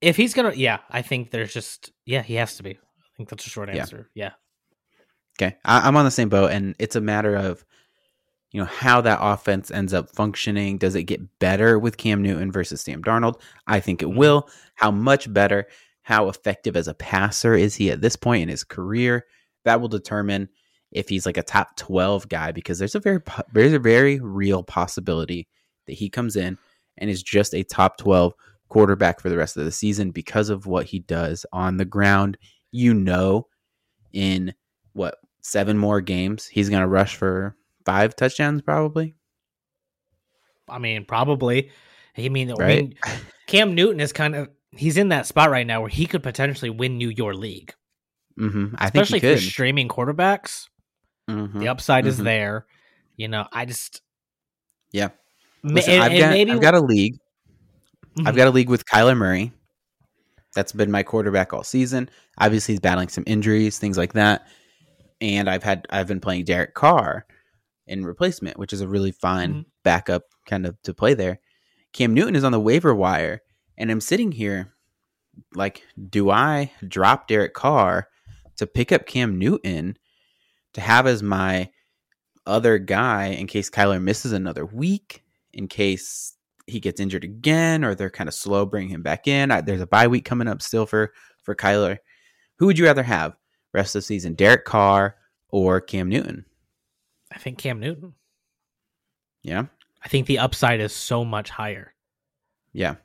if 0.00 0.16
he's 0.16 0.34
gonna 0.34 0.52
yeah, 0.54 0.78
I 0.90 1.02
think 1.02 1.30
there's 1.30 1.52
just 1.52 1.92
yeah, 2.06 2.22
he 2.22 2.34
has 2.34 2.56
to 2.56 2.62
be. 2.62 2.70
I 2.72 3.16
think 3.16 3.28
that's 3.28 3.46
a 3.46 3.50
short 3.50 3.68
answer. 3.68 4.08
Yeah. 4.14 4.32
Okay, 5.40 5.56
I, 5.64 5.86
I'm 5.86 5.96
on 5.96 6.04
the 6.04 6.10
same 6.10 6.28
boat, 6.28 6.50
and 6.50 6.74
it's 6.78 6.96
a 6.96 7.00
matter 7.00 7.36
of 7.36 7.64
you 8.50 8.60
know 8.60 8.66
how 8.66 9.00
that 9.02 9.18
offense 9.22 9.70
ends 9.70 9.94
up 9.94 10.10
functioning. 10.14 10.78
Does 10.78 10.94
it 10.94 11.04
get 11.04 11.38
better 11.38 11.78
with 11.78 11.96
Cam 11.96 12.20
Newton 12.22 12.50
versus 12.52 12.80
Sam 12.80 13.02
Darnold? 13.02 13.40
I 13.66 13.80
think 13.80 14.02
it 14.02 14.08
Mhm. 14.08 14.16
will. 14.16 14.48
How 14.74 14.90
much 14.90 15.32
better? 15.32 15.68
How 16.02 16.28
effective 16.28 16.76
as 16.76 16.88
a 16.88 16.94
passer 16.94 17.54
is 17.54 17.76
he 17.76 17.90
at 17.90 18.00
this 18.00 18.16
point 18.16 18.42
in 18.42 18.48
his 18.48 18.64
career? 18.64 19.24
That 19.64 19.80
will 19.80 19.88
determine 19.88 20.48
if 20.90 21.08
he's 21.08 21.26
like 21.26 21.36
a 21.36 21.42
top 21.42 21.76
12 21.76 22.28
guy 22.28 22.52
because 22.52 22.78
there's 22.78 22.94
a 22.94 23.00
very 23.00 23.20
there's 23.52 23.72
a 23.72 23.78
very 23.78 24.20
real 24.20 24.62
possibility 24.62 25.48
that 25.86 25.94
he 25.94 26.08
comes 26.10 26.36
in 26.36 26.58
and 26.98 27.08
is 27.08 27.22
just 27.22 27.54
a 27.54 27.62
top 27.62 27.96
12 27.96 28.34
quarterback 28.68 29.20
for 29.20 29.28
the 29.28 29.36
rest 29.36 29.56
of 29.56 29.64
the 29.64 29.72
season 29.72 30.10
because 30.10 30.50
of 30.50 30.66
what 30.66 30.86
he 30.86 30.98
does 31.00 31.46
on 31.52 31.76
the 31.76 31.84
ground. 31.84 32.36
You 32.70 32.94
know, 32.94 33.48
in 34.12 34.54
what 34.92 35.16
seven 35.42 35.76
more 35.76 36.00
games, 36.00 36.46
he's 36.46 36.68
going 36.70 36.82
to 36.82 36.88
rush 36.88 37.16
for 37.16 37.56
five 37.84 38.16
touchdowns 38.16 38.62
probably. 38.62 39.14
I 40.68 40.78
mean, 40.78 41.04
probably. 41.04 41.70
I 42.16 42.28
mean, 42.28 42.52
I 42.60 42.66
mean, 42.66 42.94
Cam 43.46 43.74
Newton 43.74 44.00
is 44.00 44.12
kind 44.12 44.34
of 44.34 44.48
he's 44.76 44.96
in 44.96 45.08
that 45.10 45.26
spot 45.26 45.50
right 45.50 45.66
now 45.66 45.80
where 45.80 45.88
he 45.90 46.06
could 46.06 46.22
potentially 46.22 46.70
win 46.70 47.00
you 47.00 47.08
your 47.10 47.34
league, 47.34 47.74
hmm 48.36 48.74
I 48.78 48.86
especially 48.86 49.20
think 49.20 49.38
he 49.38 49.44
for 49.44 49.50
streaming 49.50 49.88
quarterbacks. 49.88 50.68
Mhm. 51.30 51.60
The 51.60 51.68
upside 51.68 52.06
is 52.06 52.18
Mhm. 52.20 52.24
there. 52.24 52.66
You 53.16 53.28
know, 53.28 53.46
I 53.52 53.64
just 53.66 54.02
Yeah. 54.90 55.08
Listen, 55.62 55.94
and- 55.94 56.02
I've 56.02 56.12
and 56.12 56.20
got 56.20 56.30
maybe 56.30 56.50
I've 56.52 56.60
got 56.60 56.74
a 56.74 56.80
league. 56.80 57.16
I've 58.26 58.36
got 58.36 58.48
a 58.48 58.50
league 58.50 58.68
with 58.68 58.84
Kyler 58.84 59.16
Murray. 59.16 59.52
That's 60.54 60.72
been 60.72 60.90
my 60.90 61.02
quarterback 61.02 61.52
all 61.54 61.62
season. 61.64 62.10
Obviously, 62.38 62.74
he's 62.74 62.80
battling 62.80 63.08
some 63.08 63.24
injuries, 63.26 63.78
things 63.78 63.96
like 63.96 64.12
that. 64.14 64.46
And 65.20 65.48
I've 65.48 65.62
had 65.62 65.86
I've 65.90 66.08
been 66.08 66.20
playing 66.20 66.44
Derek 66.44 66.74
Carr 66.74 67.26
in 67.86 68.04
replacement, 68.04 68.58
which 68.58 68.72
is 68.72 68.80
a 68.80 68.88
really 68.88 69.12
fine 69.12 69.54
Mhm. 69.54 69.64
backup 69.82 70.24
kind 70.46 70.66
of 70.66 70.80
to 70.82 70.92
play 70.92 71.14
there. 71.14 71.38
Cam 71.92 72.12
Newton 72.12 72.36
is 72.36 72.44
on 72.44 72.52
the 72.52 72.60
waiver 72.60 72.94
wire, 72.94 73.40
and 73.78 73.90
I'm 73.90 74.00
sitting 74.00 74.32
here 74.32 74.72
like, 75.54 75.82
do 76.10 76.30
I 76.30 76.72
drop 76.86 77.28
Derek 77.28 77.54
Carr 77.54 78.08
to 78.56 78.66
pick 78.66 78.92
up 78.92 79.06
Cam 79.06 79.38
Newton 79.38 79.96
to 80.74 80.80
have 80.80 81.06
as 81.06 81.22
my 81.22 81.70
other 82.46 82.78
guy 82.78 83.26
in 83.26 83.46
case 83.46 83.70
Kyler 83.70 84.02
misses 84.02 84.32
another 84.32 84.66
week, 84.66 85.22
in 85.52 85.68
case 85.68 86.34
he 86.66 86.80
gets 86.80 87.00
injured 87.00 87.24
again, 87.24 87.84
or 87.84 87.94
they're 87.94 88.10
kind 88.10 88.28
of 88.28 88.34
slow 88.34 88.66
bringing 88.66 88.90
him 88.90 89.02
back 89.02 89.26
in. 89.26 89.50
I, 89.50 89.60
there's 89.60 89.80
a 89.80 89.86
bye 89.86 90.06
week 90.06 90.24
coming 90.24 90.48
up 90.48 90.62
still 90.62 90.86
for 90.86 91.12
for 91.42 91.54
Kyler. 91.54 91.98
Who 92.56 92.66
would 92.66 92.78
you 92.78 92.84
rather 92.84 93.02
have 93.02 93.36
rest 93.72 93.94
of 93.94 94.00
the 94.00 94.06
season, 94.06 94.34
Derek 94.34 94.64
Carr 94.64 95.16
or 95.48 95.80
Cam 95.80 96.08
Newton? 96.08 96.44
I 97.32 97.38
think 97.38 97.58
Cam 97.58 97.80
Newton. 97.80 98.14
Yeah, 99.42 99.66
I 100.04 100.08
think 100.08 100.26
the 100.26 100.38
upside 100.38 100.80
is 100.80 100.92
so 100.94 101.24
much 101.24 101.50
higher. 101.50 101.94
yeah. 102.72 102.96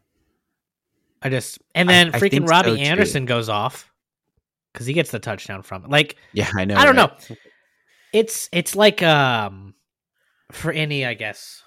I 1.22 1.30
just 1.30 1.60
and 1.76 1.90
then 1.90 2.14
I 2.14 2.20
freaking 2.20 2.48
Robbie 2.48 2.76
so. 2.76 2.82
Anderson 2.82 3.26
goes 3.26 3.50
off 3.50 3.92
because 4.74 4.86
he 4.86 4.94
gets 4.94 5.12
the 5.12 5.20
touchdown 5.20 5.64
from 5.64 5.84
it. 5.86 5.90
Like 5.90 6.16
Yeah, 6.34 6.50
I 6.56 6.66
know. 6.66 6.76
I 6.76 6.86
don't 6.86 6.96
right? 6.96 7.30
know. 7.30 7.36
It's 8.14 8.50
it's 8.52 8.76
like 8.76 9.02
um 9.04 9.74
for 10.52 10.72
any 10.72 11.06
I 11.06 11.14
guess 11.14 11.64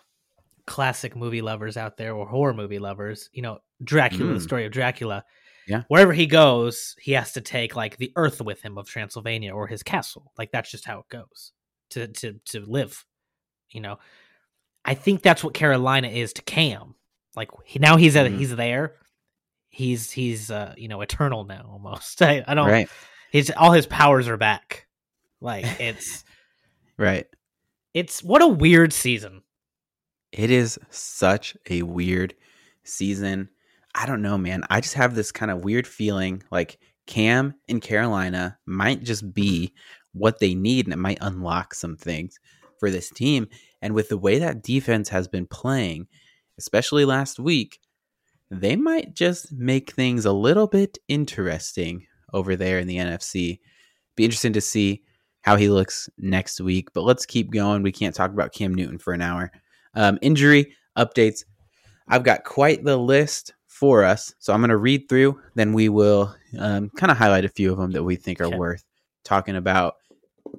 classic 0.66 1.16
movie 1.16 1.42
lovers 1.42 1.76
out 1.76 1.97
there 1.97 2.14
or 2.14 2.26
horror 2.26 2.54
movie 2.54 2.78
lovers, 2.78 3.28
you 3.33 3.42
know, 3.42 3.59
Dracula, 3.83 4.33
the 4.35 4.38
Mm. 4.38 4.42
story 4.42 4.66
of 4.66 4.73
Dracula. 4.73 5.25
Yeah. 5.66 5.83
Wherever 5.88 6.12
he 6.12 6.26
goes, 6.26 6.95
he 7.00 7.12
has 7.12 7.33
to 7.33 7.40
take 7.40 7.76
like 7.76 7.97
the 7.97 8.12
earth 8.16 8.40
with 8.40 8.62
him 8.62 8.78
of 8.78 8.88
Transylvania 8.88 9.52
or 9.54 9.66
his 9.66 9.83
castle. 9.83 10.33
Like 10.38 10.50
that's 10.52 10.71
just 10.71 10.85
how 10.85 11.00
it 11.00 11.09
goes 11.09 11.52
to 11.90 12.07
to 12.09 12.35
to 12.47 12.61
live. 12.61 13.04
You 13.71 13.80
know. 13.80 13.99
I 14.85 14.95
think 14.95 15.21
that's 15.23 15.45
what 15.45 15.52
Carolina 15.54 16.09
is 16.09 16.33
to 16.35 16.42
Cam. 16.42 16.95
Like 17.37 17.50
he, 17.64 17.78
now 17.78 17.97
he's 17.97 18.16
at 18.16 18.30
Mhm. 18.30 18.38
he's 18.38 18.54
there. 18.57 18.95
He's 19.71 20.11
he's 20.11 20.50
uh 20.50 20.75
you 20.77 20.89
know 20.89 21.00
eternal 21.00 21.45
now 21.45 21.69
almost. 21.71 22.21
I, 22.23 22.45
I 22.47 22.55
don't 22.55 22.69
Right, 22.69 22.89
his 23.31 23.53
all 23.57 23.73
his 23.73 23.87
powers 23.87 24.29
are 24.29 24.37
back. 24.37 24.87
Like 25.41 25.65
it's 25.81 26.25
right. 26.99 27.27
it's 27.95 28.23
what 28.23 28.43
a 28.43 28.49
weird 28.49 28.93
season. 28.93 29.43
It 30.33 30.50
is 30.50 30.79
such 30.91 31.57
a 31.69 31.83
weird 31.83 32.35
season. 32.85 33.49
I 33.95 34.07
don't 34.07 34.23
know, 34.23 34.39
man. 34.39 34.62
I 34.71 34.81
just 34.81 34.95
have 34.95 35.15
this 35.15 35.33
kind 35.33 35.50
of 35.50 35.65
weird 35.65 35.87
feeling 35.87 36.43
like 36.53 36.79
Cam 37.07 37.55
in 37.67 37.81
Carolina 37.81 38.57
might 38.67 39.03
just 39.03 39.35
be 39.35 39.75
what 40.12 40.39
they 40.39 40.55
need 40.55 40.87
and 40.87 40.93
it 40.93 40.99
might 40.99 41.19
unlock 41.21 41.75
some 41.75 41.97
things 41.97 42.39
for 42.79 42.91
this 42.91 43.11
team. 43.11 43.49
And 43.83 43.95
with 43.95 44.09
the 44.09 44.19
way 44.19 44.39
that 44.39 44.62
defense 44.62 45.09
has 45.09 45.27
been 45.27 45.47
playing, 45.47 46.07
especially 46.59 47.05
last 47.05 47.39
week, 47.39 47.81
they 48.50 48.76
might 48.76 49.14
just 49.14 49.52
make 49.52 49.92
things 49.92 50.25
a 50.25 50.33
little 50.33 50.66
bit 50.66 50.99
interesting 51.09 52.07
over 52.33 52.57
there 52.57 52.78
in 52.78 52.87
the 52.87 52.97
NFC. 52.97 53.61
Be 54.16 54.25
interesting 54.25 54.52
to 54.54 54.61
see 54.61 55.02
how 55.42 55.57
he 55.57 55.69
looks 55.69 56.09
next 56.19 56.61
week. 56.61 56.92
But 56.92 57.02
let's 57.02 57.26
keep 57.26 57.50
going. 57.50 57.83
We 57.83 57.92
can't 57.92 58.14
talk 58.14 58.30
about 58.33 58.52
Cam 58.52 58.75
Newton 58.75 58.99
for 58.99 59.12
an 59.12 59.23
hour. 59.23 59.50
Um, 59.95 60.19
injury 60.21 60.75
updates. 60.99 61.45
I've 62.09 62.25
got 62.25 62.45
quite 62.45 62.85
the 62.85 62.97
list 62.97 63.54
for 63.66 64.04
us. 64.04 64.35
So 64.38 64.52
I'm 64.52 64.61
going 64.61 64.71
to 64.71 64.76
read 64.76 65.09
through, 65.09 65.40
then 65.54 65.73
we 65.73 65.88
will 65.88 66.35
um, 66.59 66.90
kind 66.90 67.11
of 67.11 67.16
highlight 67.16 67.45
a 67.45 67.49
few 67.49 67.73
of 67.73 67.78
them 67.78 67.92
that 67.92 68.02
we 68.02 68.16
think 68.16 68.40
are 68.40 68.47
Okay. 68.47 68.57
worth 68.57 68.85
talking 69.25 69.57
about. 69.57 69.95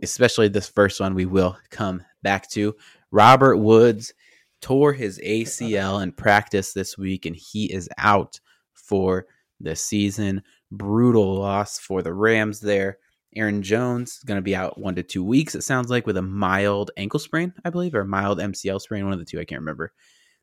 Especially 0.01 0.47
this 0.47 0.69
first 0.69 0.99
one, 0.99 1.13
we 1.13 1.25
will 1.25 1.57
come 1.69 2.03
back 2.23 2.49
to. 2.51 2.75
Robert 3.11 3.57
Woods 3.57 4.13
tore 4.61 4.93
his 4.93 5.19
ACL 5.19 6.01
in 6.01 6.11
practice 6.11 6.73
this 6.73 6.97
week, 6.97 7.25
and 7.25 7.35
he 7.35 7.71
is 7.71 7.89
out 7.97 8.39
for 8.73 9.25
the 9.59 9.75
season. 9.75 10.41
Brutal 10.71 11.39
loss 11.39 11.79
for 11.79 12.01
the 12.01 12.13
Rams 12.13 12.59
there. 12.59 12.97
Aaron 13.35 13.61
Jones 13.61 14.17
is 14.17 14.23
going 14.23 14.37
to 14.37 14.41
be 14.41 14.55
out 14.55 14.77
one 14.77 14.95
to 14.95 15.03
two 15.03 15.23
weeks, 15.23 15.55
it 15.55 15.63
sounds 15.63 15.89
like, 15.89 16.05
with 16.05 16.17
a 16.17 16.21
mild 16.21 16.91
ankle 16.97 17.19
sprain, 17.19 17.53
I 17.63 17.69
believe, 17.69 17.95
or 17.95 18.03
mild 18.03 18.39
MCL 18.39 18.81
sprain, 18.81 19.05
one 19.05 19.13
of 19.13 19.19
the 19.19 19.25
two. 19.25 19.39
I 19.39 19.45
can't 19.45 19.61
remember. 19.61 19.93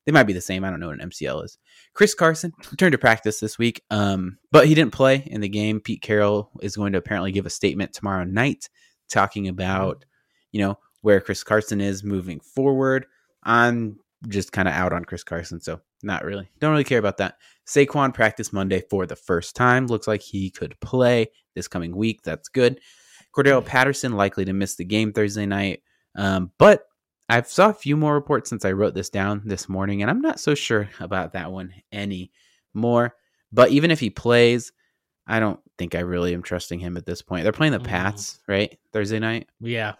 They 0.07 0.13
might 0.13 0.23
be 0.23 0.33
the 0.33 0.41
same. 0.41 0.65
I 0.65 0.71
don't 0.71 0.81
know 0.81 0.89
what 0.89 1.01
an 1.01 1.11
MCL 1.11 1.45
is. 1.45 1.59
Chris 1.93 2.15
Carson 2.15 2.53
returned 2.71 2.93
to 2.93 2.99
practice 2.99 3.41
this 3.41 3.59
week, 3.59 3.83
um, 3.91 4.39
but 4.51 4.67
he 4.67 4.75
didn't 4.75 4.95
play 4.95 5.23
in 5.27 5.43
the 5.43 5.51
game. 5.51 5.81
Pete 5.81 6.01
Carroll 6.01 6.51
is 6.63 6.77
going 6.77 6.93
to 6.93 6.99
apparently 6.99 7.31
give 7.31 7.45
a 7.45 7.51
statement 7.51 7.93
tomorrow 7.93 8.25
night 8.25 8.71
talking 9.11 9.49
about, 9.49 10.07
you 10.51 10.61
know, 10.61 10.79
where 11.03 11.21
Chris 11.21 11.45
Carson 11.45 11.83
is 11.83 12.03
moving 12.03 12.41
forward. 12.41 13.05
I'm 13.43 13.99
just 14.27 14.51
kind 14.53 14.67
of 14.67 14.75
out 14.75 14.93
on 14.93 15.05
Chris 15.05 15.23
Carson, 15.23 15.61
so 15.61 15.81
not 16.03 16.25
really. 16.25 16.49
Don't 16.59 16.73
really 16.73 16.85
care 16.85 16.99
about 16.99 17.19
that. 17.19 17.37
Saquon 17.67 18.13
practiced 18.13 18.53
Monday 18.53 18.83
for 18.91 19.07
the 19.07 19.15
first 19.17 19.55
time. 19.55 19.87
Looks 19.87 20.09
like 20.09 20.23
he 20.23 20.51
could 20.51 20.79
play 20.81 21.29
this 21.55 21.69
coming 21.69 21.95
week. 21.95 22.23
That's 22.23 22.49
good. 22.49 22.81
Cordell 23.37 23.65
Patterson 23.65 24.13
likely 24.13 24.45
to 24.47 24.53
miss 24.53 24.75
the 24.77 24.85
game 24.85 25.13
Thursday 25.13 25.47
night. 25.47 25.83
Um, 26.17 26.51
but 26.59 26.83
I've 27.29 27.47
saw 27.47 27.69
a 27.69 27.75
few 27.75 27.97
more 27.97 28.15
reports 28.15 28.49
since 28.51 28.65
I 28.65 28.73
wrote 28.73 28.95
this 28.95 29.11
down 29.11 29.43
this 29.45 29.69
morning, 29.69 30.01
and 30.03 30.11
I'm 30.11 30.21
not 30.23 30.41
so 30.41 30.55
sure 30.55 30.89
about 30.99 31.35
that 31.35 31.53
one 31.53 31.75
anymore. 31.93 33.15
But 33.53 33.71
even 33.71 33.91
if 33.91 34.01
he 34.01 34.11
plays, 34.11 34.73
I 35.27 35.39
don't 35.41 35.61
think 35.77 35.95
I 35.95 36.01
really 36.01 36.35
am 36.35 36.43
trusting 36.43 36.81
him 36.81 36.97
at 36.97 37.07
this 37.07 37.23
point. 37.23 37.45
They're 37.45 37.53
playing 37.53 37.75
the 37.75 37.79
Mhm. 37.81 37.85
Pats, 37.85 38.41
right? 38.49 38.77
Thursday 38.93 39.19
night. 39.19 39.49
Yeah. 39.61 39.95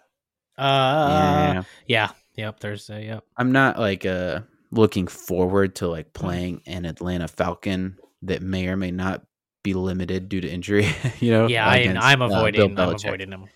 Uh 0.57 1.51
yeah. 1.53 1.63
yeah. 1.87 2.09
Yep, 2.39 2.61
Thursday, 2.61 3.07
yep. 3.07 3.25
I'm 3.35 3.51
not 3.51 3.77
like 3.77 4.05
uh 4.05 4.39
looking 4.71 5.07
forward 5.07 5.75
to 5.75 5.89
like 5.89 6.13
playing 6.13 6.61
an 6.65 6.85
Atlanta 6.85 7.27
Falcon 7.27 7.97
that 8.21 8.41
may 8.41 8.69
or 8.69 8.77
may 8.77 8.91
not 8.91 9.23
be 9.61 9.73
limited 9.73 10.29
due 10.29 10.39
to 10.39 10.49
injury. 10.49 10.87
you 11.19 11.31
know, 11.31 11.47
Yeah, 11.47 11.67
I, 11.67 11.77
against, 11.77 12.01
I'm 12.01 12.21
uh, 12.21 12.27
avoiding 12.27 12.79
I'm 12.79 12.95
avoiding 12.95 13.33
him. 13.33 13.47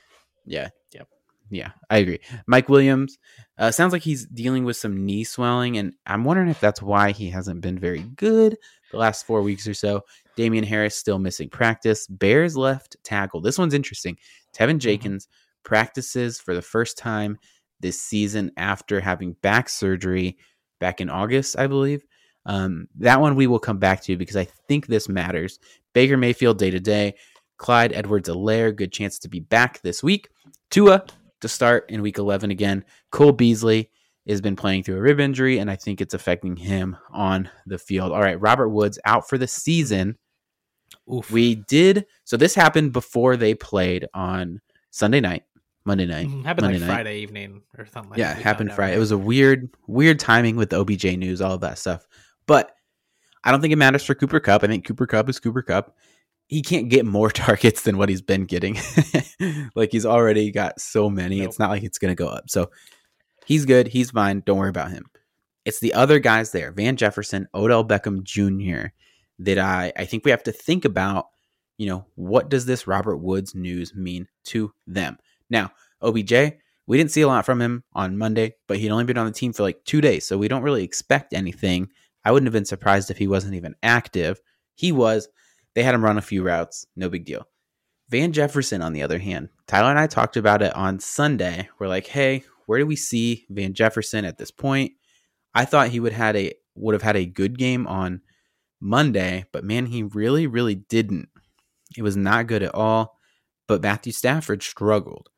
Yeah. 0.45 0.67
Yep. 0.93 1.07
Yeah, 1.49 1.71
I 1.89 1.99
agree. 1.99 2.19
Mike 2.45 2.67
Williams 2.67 3.17
uh, 3.57 3.71
sounds 3.71 3.93
like 3.93 4.01
he's 4.01 4.25
dealing 4.25 4.65
with 4.65 4.75
some 4.75 5.05
knee 5.05 5.23
swelling, 5.23 5.77
and 5.77 5.93
I'm 6.05 6.25
wondering 6.25 6.49
if 6.49 6.59
that's 6.59 6.81
why 6.81 7.11
he 7.11 7.29
hasn't 7.29 7.61
been 7.61 7.79
very 7.79 8.01
good 8.01 8.57
the 8.91 8.97
last 8.97 9.25
four 9.25 9.41
weeks 9.43 9.65
or 9.65 9.73
so. 9.73 10.01
Damien 10.35 10.65
Harris 10.65 10.97
still 10.97 11.19
missing 11.19 11.47
practice. 11.47 12.05
Bears 12.07 12.57
left 12.57 12.97
tackle. 13.05 13.39
This 13.39 13.57
one's 13.57 13.73
interesting. 13.73 14.17
Teven 14.53 14.79
Jenkins 14.79 15.29
practices 15.63 16.39
for 16.41 16.53
the 16.53 16.61
first 16.61 16.97
time 16.97 17.37
this 17.83 18.01
season 18.01 18.51
after 18.57 18.99
having 18.99 19.33
back 19.43 19.69
surgery 19.69 20.37
back 20.79 20.99
in 20.99 21.09
August, 21.11 21.59
I 21.59 21.67
believe. 21.67 22.03
Um, 22.47 22.87
that 22.97 23.21
one 23.21 23.35
we 23.35 23.45
will 23.45 23.59
come 23.59 23.77
back 23.77 24.01
to 24.03 24.17
because 24.17 24.35
I 24.35 24.45
think 24.45 24.87
this 24.87 25.07
matters. 25.07 25.59
Baker 25.93 26.17
Mayfield 26.17 26.57
day 26.57 26.71
to 26.71 26.79
day. 26.79 27.13
Clyde 27.57 27.93
Edwards-Helaire, 27.93 28.75
good 28.75 28.91
chance 28.91 29.19
to 29.19 29.29
be 29.29 29.39
back 29.39 29.81
this 29.81 30.01
week. 30.01 30.29
Tua 30.71 31.05
to 31.41 31.47
start 31.47 31.85
in 31.89 32.01
week 32.01 32.17
11 32.17 32.49
again. 32.49 32.83
Cole 33.11 33.31
Beasley 33.31 33.91
has 34.27 34.41
been 34.41 34.55
playing 34.55 34.83
through 34.83 34.97
a 34.97 35.01
rib 35.01 35.19
injury, 35.19 35.59
and 35.59 35.69
I 35.69 35.75
think 35.75 36.01
it's 36.01 36.13
affecting 36.13 36.55
him 36.55 36.97
on 37.11 37.49
the 37.65 37.77
field. 37.77 38.11
All 38.11 38.21
right, 38.21 38.41
Robert 38.41 38.69
Woods 38.69 38.97
out 39.05 39.29
for 39.29 39.37
the 39.37 39.47
season. 39.47 40.17
Oof. 41.13 41.29
We 41.31 41.55
did 41.55 42.05
so. 42.23 42.37
This 42.37 42.55
happened 42.55 42.93
before 42.93 43.35
they 43.37 43.53
played 43.53 44.07
on 44.13 44.61
Sunday 44.91 45.19
night, 45.19 45.43
Monday 45.85 46.05
night. 46.05 46.27
Mhm, 46.27 46.45
happened 46.45 46.65
Monday 46.65 46.79
like 46.79 46.87
night. 46.87 46.93
Friday 46.93 47.19
evening 47.19 47.61
or 47.77 47.85
something 47.85 48.11
like 48.11 48.19
yeah, 48.19 48.33
that. 48.33 48.41
happened 48.41 48.71
Friday. 48.73 48.91
right? 48.91 48.97
It 48.97 48.99
was 48.99 49.11
a 49.11 49.17
weird, 49.17 49.69
weird 49.87 50.19
timing 50.19 50.55
with 50.55 50.69
the 50.69 50.77
OBJ 50.79 51.17
news, 51.17 51.41
all 51.41 51.53
of 51.53 51.61
that 51.61 51.77
stuff. 51.77 52.07
But 52.45 52.71
I 53.43 53.51
don't 53.51 53.59
think 53.61 53.73
it 53.73 53.77
matters 53.77 54.05
for 54.05 54.15
Cooper 54.15 54.39
Kupp. 54.39 54.63
I 54.63 54.67
think 54.67 54.85
Cooper 54.85 55.05
Kupp 55.07 55.27
is 55.29 55.39
Cooper 55.39 55.61
Kupp. 55.61 55.95
He 56.47 56.61
can't 56.61 56.89
get 56.89 57.05
more 57.05 57.29
targets 57.31 57.81
than 57.81 57.97
what 57.97 58.09
he's 58.09 58.21
been 58.21 58.45
getting. 58.45 58.77
like 59.75 59.91
he's 59.91 60.05
already 60.05 60.51
got 60.51 60.79
so 60.79 61.09
many. 61.09 61.39
Nope. 61.39 61.49
It's 61.49 61.59
not 61.59 61.69
like 61.69 61.83
it's 61.83 61.97
going 61.97 62.15
to 62.15 62.21
go 62.23 62.27
up. 62.29 62.49
So 62.49 62.71
he's 63.45 63.65
good. 63.65 63.87
He's 63.87 64.11
fine. 64.11 64.43
Don't 64.45 64.57
worry 64.57 64.69
about 64.69 64.91
him. 64.91 65.05
It's 65.65 65.79
the 65.79 65.93
other 65.93 66.19
guys 66.19 66.51
there, 66.51 66.71
Van 66.71 66.97
Jefferson, 66.97 67.47
Odell 67.53 67.85
Beckham 67.85 68.23
Jr., 68.23 68.87
that 69.39 69.57
I, 69.57 69.93
I 69.97 70.05
think 70.05 70.25
we 70.25 70.31
have 70.31 70.43
to 70.43 70.51
think 70.51 70.83
about, 70.85 71.27
you 71.77 71.87
know, 71.87 72.05
what 72.15 72.49
does 72.49 72.65
this 72.65 72.85
Robert 72.85 73.17
Woods 73.17 73.55
news 73.55 73.95
mean 73.95 74.27
to 74.45 74.73
them? 74.87 75.17
Now, 75.50 75.71
OBJ, 76.01 76.33
we 76.85 76.97
didn't 76.97 77.12
see 77.12 77.21
a 77.21 77.27
lot 77.27 77.45
from 77.45 77.62
him 77.62 77.83
on 77.93 78.17
Monday, 78.17 78.55
but 78.67 78.77
he'd 78.77 78.89
only 78.89 79.05
been 79.05 79.17
on 79.17 79.25
the 79.25 79.31
team 79.31 79.53
for 79.53 79.63
like 79.63 79.83
two 79.85 80.01
days, 80.01 80.27
so 80.27 80.38
we 80.38 80.47
don't 80.47 80.63
really 80.63 80.83
expect 80.83 81.33
anything. 81.33 81.89
I 82.25 82.31
wouldn't 82.31 82.47
have 82.47 82.53
been 82.53 82.65
surprised 82.65 83.09
if 83.09 83.17
he 83.17 83.27
wasn't 83.27 83.55
even 83.55 83.75
active. 83.83 84.39
He 84.75 84.91
was. 84.91 85.27
They 85.75 85.83
had 85.83 85.95
him 85.95 86.03
run 86.03 86.17
a 86.17 86.21
few 86.21 86.43
routes, 86.43 86.85
no 86.95 87.09
big 87.09 87.25
deal. 87.25 87.47
Van 88.09 88.31
Jefferson, 88.31 88.81
on 88.81 88.93
the 88.93 89.01
other 89.01 89.17
hand, 89.17 89.50
Tyler 89.67 89.89
and 89.89 90.00
I 90.00 90.07
talked 90.07 90.38
about 90.38 90.62
it 90.62 90.75
on 90.75 91.00
Sunday. 91.00 91.69
We're 91.79 91.88
like, 91.88 92.07
hey, 92.07 92.43
where 92.65 92.79
do 92.79 92.85
we 92.85 92.95
see 92.95 93.45
Van 93.50 93.73
Jefferson 93.73 94.25
at 94.25 94.38
this 94.38 94.51
point? 94.51 94.93
I 95.55 95.65
thought 95.65 95.89
he 95.89 96.00
would 96.00 96.13
had 96.13 96.35
a 96.35 96.53
would 96.75 96.93
have 96.93 97.01
had 97.01 97.15
a 97.15 97.25
good 97.25 97.57
game 97.57 97.88
on 97.88 98.21
Monday, 98.79 99.45
but 99.51 99.63
man, 99.63 99.88
he 99.88 100.03
really, 100.03 100.47
really 100.47 100.75
didn't. 100.75 101.29
It 101.97 102.01
was 102.01 102.17
not 102.17 102.47
good 102.47 102.63
at 102.63 102.75
all. 102.75 103.17
But 103.67 103.81
Matthew 103.81 104.12
Stafford 104.12 104.62
struggled. 104.62 105.29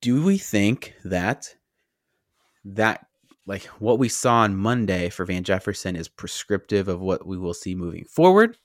Do 0.00 0.24
we 0.24 0.38
think 0.38 0.94
that 1.04 1.54
that 2.64 3.06
like 3.46 3.64
what 3.80 3.98
we 3.98 4.08
saw 4.08 4.40
on 4.40 4.56
Monday 4.56 5.08
for 5.08 5.24
Van 5.24 5.42
Jefferson 5.42 5.96
is 5.96 6.08
prescriptive 6.08 6.86
of 6.88 7.00
what 7.00 7.26
we 7.26 7.38
will 7.38 7.54
see 7.54 7.74
moving 7.74 8.04
forward? 8.04 8.58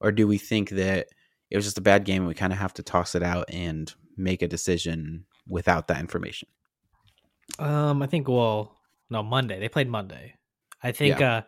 Or 0.00 0.12
do 0.12 0.26
we 0.26 0.38
think 0.38 0.70
that 0.70 1.08
it 1.50 1.56
was 1.56 1.66
just 1.66 1.78
a 1.78 1.82
bad 1.82 2.04
game 2.04 2.22
and 2.22 2.28
we 2.28 2.34
kind 2.34 2.52
of 2.52 2.58
have 2.58 2.72
to 2.74 2.82
toss 2.82 3.14
it 3.14 3.22
out 3.22 3.52
and 3.52 3.92
make 4.16 4.40
a 4.40 4.48
decision 4.48 5.26
without 5.46 5.88
that 5.88 6.00
information? 6.00 6.48
Um, 7.58 8.00
I 8.02 8.06
think 8.06 8.28
well, 8.28 8.78
no, 9.10 9.22
Monday. 9.22 9.58
They 9.58 9.68
played 9.68 9.88
Monday. 9.88 10.36
I 10.82 10.92
think 10.92 11.20
uh 11.20 11.42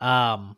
um 0.00 0.56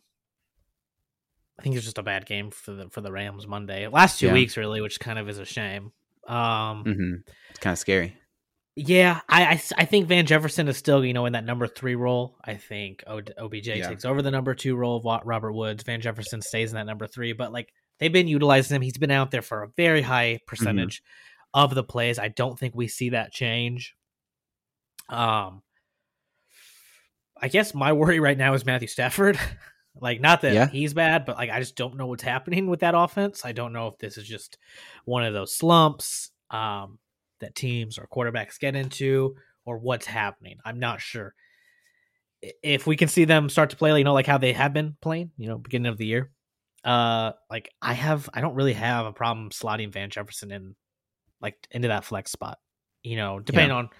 I 1.59 1.63
think 1.63 1.75
it's 1.77 1.85
just 1.85 1.99
a 1.99 2.03
bad 2.03 2.25
game 2.27 2.51
for 2.51 2.73
the 2.73 2.89
for 2.91 3.01
the 3.01 3.11
Rams 3.11 3.47
Monday. 3.47 3.89
Last 3.89 4.21
two 4.21 4.27
Yeah. 4.27 4.33
weeks 4.35 4.57
really, 4.57 4.81
which 4.81 5.01
kind 5.01 5.19
of 5.19 5.29
is 5.29 5.39
a 5.39 5.45
shame. 5.45 5.93
Um 6.31 6.85
hmm 6.85 7.15
It's 7.51 7.59
kind 7.59 7.73
of 7.73 7.79
scary. 7.79 8.17
Yeah, 8.77 9.21
I, 9.29 9.43
I, 9.43 9.63
I 9.79 9.85
think 9.85 10.07
Van 10.07 10.25
Jefferson 10.27 10.69
is 10.69 10.77
still 10.77 11.05
you 11.05 11.13
know 11.13 11.27
in 11.27 11.33
that 11.35 11.45
number 11.45 11.67
three 11.67 11.97
role. 11.97 12.37
I 12.45 12.55
think 12.55 13.03
o, 13.07 13.21
OBJ 13.39 13.67
Yeah. 13.67 13.89
takes 13.89 14.05
over 14.05 14.23
the 14.23 14.31
number 14.31 14.55
two 14.55 14.77
role 14.77 14.97
of 14.97 15.21
Robert 15.27 15.53
Woods. 15.53 15.83
Van 15.83 16.01
Jefferson 16.01 16.41
stays 16.41 16.71
in 16.71 16.77
that 16.77 16.87
number 16.87 17.07
three, 17.07 17.33
but 17.33 17.53
like 17.53 17.73
they've 17.99 18.13
been 18.13 18.29
utilizing 18.29 18.77
him. 18.77 18.83
He's 18.83 18.97
been 18.97 19.11
out 19.11 19.31
there 19.33 19.43
for 19.43 19.65
a 19.65 19.69
very 19.77 20.03
high 20.03 20.39
percentage 20.47 21.03
of 21.53 21.75
the 21.75 21.83
plays. 21.85 22.19
I 22.19 22.29
don't 22.29 22.59
think 22.59 22.75
we 22.75 22.87
see 22.89 23.11
that 23.11 23.33
change. 23.33 23.95
Um, 25.09 25.63
I 27.43 27.49
guess 27.49 27.75
my 27.75 27.93
worry 27.93 28.21
right 28.21 28.39
now 28.39 28.55
is 28.55 28.65
Matthew 28.65 28.89
Stafford. 28.89 29.39
like, 29.99 30.21
not 30.21 30.43
that 30.43 30.53
Yeah. 30.55 30.69
he's 30.69 30.95
bad, 30.95 31.25
but 31.25 31.37
like 31.37 31.51
I 31.51 31.59
just 31.61 31.77
don't 31.77 31.97
know 31.97 32.07
what's 32.07 32.23
happening 32.23 32.69
with 32.69 32.81
that 32.81 32.95
offense. 32.95 33.45
I 33.45 33.53
don't 33.53 33.73
know 33.73 33.89
if 33.89 33.99
this 33.99 34.17
is 34.17 34.27
just 34.27 34.59
one 35.05 35.25
of 35.25 35.33
those 35.35 35.55
slumps 35.55 36.31
um, 36.51 36.99
that 37.41 37.55
teams 37.55 37.99
or 37.99 38.07
quarterbacks 38.07 38.59
get 38.59 38.75
into, 38.77 39.37
or 39.65 39.79
what's 39.79 40.07
happening. 40.07 40.59
I'm 40.65 40.79
not 40.79 41.01
sure. 41.01 41.35
If 42.63 42.87
we 42.87 42.97
can 42.97 43.09
see 43.09 43.25
them 43.25 43.49
start 43.51 43.71
to 43.71 43.77
play, 43.77 43.97
you 43.99 44.05
know, 44.05 44.15
like 44.15 44.27
how 44.27 44.39
they 44.39 44.53
have 44.55 44.73
been 44.73 44.97
playing, 45.01 45.31
you 45.37 45.47
know, 45.49 45.59
beginning 45.59 45.93
of 45.93 45.99
the 45.99 46.07
year, 46.07 46.31
uh, 46.85 47.33
like 47.51 47.71
I 47.83 47.93
have, 47.93 48.31
I 48.33 48.41
don't 48.41 48.55
really 48.55 48.73
have 48.73 49.05
a 49.05 49.13
problem 49.13 49.51
slotting 49.51 49.93
Van 49.93 50.09
Jefferson 50.09 50.51
in, 50.51 50.75
like 51.43 51.57
into 51.71 51.89
that 51.89 52.05
flex 52.05 52.33
spot. 52.33 52.59
You 53.03 53.17
know, 53.17 53.41
depending 53.41 53.73
on 53.73 53.91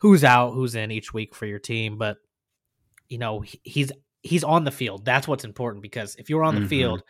who's 0.00 0.24
out, 0.24 0.52
who's 0.52 0.74
in 0.74 0.90
each 0.90 1.12
week 1.12 1.34
for 1.34 1.46
your 1.46 1.58
team, 1.58 1.98
but 1.98 2.16
you 3.08 3.18
know, 3.18 3.44
he's 3.62 3.92
he's 4.24 4.42
on 4.42 4.64
the 4.64 4.70
field. 4.72 5.04
That's 5.04 5.28
what's 5.28 5.44
important 5.44 5.82
because 5.82 6.16
if 6.16 6.28
you're 6.28 6.42
on 6.42 6.54
the 6.56 6.62
Mhm. 6.62 6.68
field, 6.68 7.02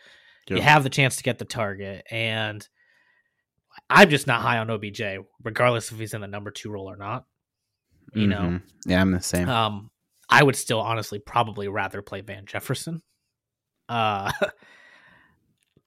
you 0.49 0.61
have 0.61 0.83
the 0.83 0.89
chance 0.89 1.15
to 1.15 1.23
get 1.23 1.39
the 1.39 1.45
target. 1.45 2.05
And 2.11 2.67
I'm 3.89 4.09
just 4.09 4.27
not 4.27 4.41
high 4.41 4.59
on 4.59 4.69
OBJ, 4.69 5.01
regardless 5.43 5.91
if 5.91 5.97
he's 5.97 6.13
in 6.13 6.21
the 6.21 6.27
number 6.27 6.51
two 6.51 6.69
role 6.69 6.89
or 6.91 6.97
not. 6.97 7.25
You 8.13 8.27
know, 8.27 8.41
Mhm. 8.41 8.61
Yeah, 8.85 9.01
I'm 9.01 9.11
the 9.11 9.21
same. 9.21 9.49
um, 9.49 9.89
I 10.29 10.43
would 10.43 10.55
still 10.55 10.79
honestly 10.81 11.19
probably 11.19 11.67
rather 11.67 12.01
play 12.01 12.21
Van 12.21 12.45
Jefferson. 12.45 13.01
Uh, 13.89 14.31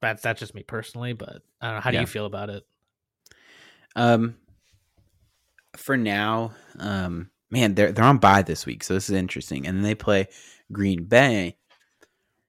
that's 0.01 0.23
that's 0.23 0.41
just 0.41 0.55
me 0.55 0.63
personally, 0.63 1.13
but 1.13 1.43
I 1.61 1.67
don't 1.67 1.75
know. 1.77 1.81
How 1.81 1.91
do 1.91 1.97
Yeah. 1.97 2.01
you 2.03 2.07
feel 2.07 2.27
about 2.27 2.51
it? 2.51 2.65
Um, 3.97 4.37
for 5.77 5.97
now, 5.97 6.53
um, 6.79 7.31
man, 7.51 7.75
they're 7.75 7.93
they're 7.93 8.05
on 8.05 8.19
bye 8.19 8.43
this 8.43 8.67
week, 8.67 8.85
so 8.85 8.95
this 8.95 9.09
is 9.09 9.17
interesting. 9.17 9.67
And 9.67 9.77
then 9.79 9.83
they 9.85 9.95
play 9.95 10.29
Green 10.73 11.05
Bay, 11.05 11.57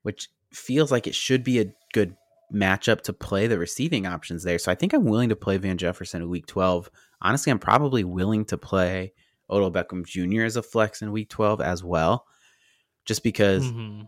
which 0.04 0.30
feels 0.54 0.92
like 0.92 1.08
it 1.08 1.16
should 1.16 1.44
be 1.44 1.60
a 1.60 1.72
good 1.94 2.16
matchup 2.54 3.02
to 3.02 3.14
play 3.14 3.48
the 3.48 3.60
receiving 3.60 4.06
options 4.08 4.44
there. 4.44 4.58
So 4.60 4.72
I 4.72 4.76
think 4.76 4.94
I'm 4.94 5.06
willing 5.06 5.30
to 5.30 5.36
play 5.36 5.58
Van 5.58 5.78
Jefferson 5.78 6.22
in 6.24 6.30
Week 6.30 6.48
12. 6.48 6.90
Honestly, 7.22 7.52
I'm 7.52 7.60
probably 7.60 8.04
willing 8.04 8.46
to 8.46 8.58
play 8.58 9.14
Odell 9.50 9.72
Beckham 9.72 10.06
Jr. 10.06 10.44
as 10.44 10.56
a 10.56 10.64
flex 10.64 11.02
in 11.02 11.12
Week 11.12 11.30
12 11.30 11.62
as 11.62 11.84
well, 11.84 12.26
just 13.06 13.24
because 13.24 13.72
Mhm. 13.72 14.08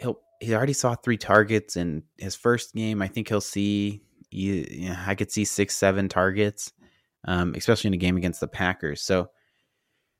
he'll 0.00 0.20
he 0.40 0.54
already 0.54 0.74
saw 0.74 0.94
three 0.94 1.16
targets 1.16 1.76
in 1.76 2.02
his 2.18 2.34
first 2.36 2.74
game. 2.74 3.00
I 3.00 3.08
think 3.08 3.28
he'll 3.28 3.40
see. 3.40 4.02
You, 4.30 4.66
yeah, 4.70 5.02
I 5.06 5.14
could 5.14 5.30
see 5.32 5.46
six, 5.46 5.74
seven 5.74 6.08
targets, 6.10 6.72
um, 7.24 7.54
especially 7.54 7.88
in 7.88 7.94
a 7.94 7.98
game 7.98 8.18
against 8.18 8.40
the 8.40 8.48
Packers. 8.48 9.00
So 9.00 9.30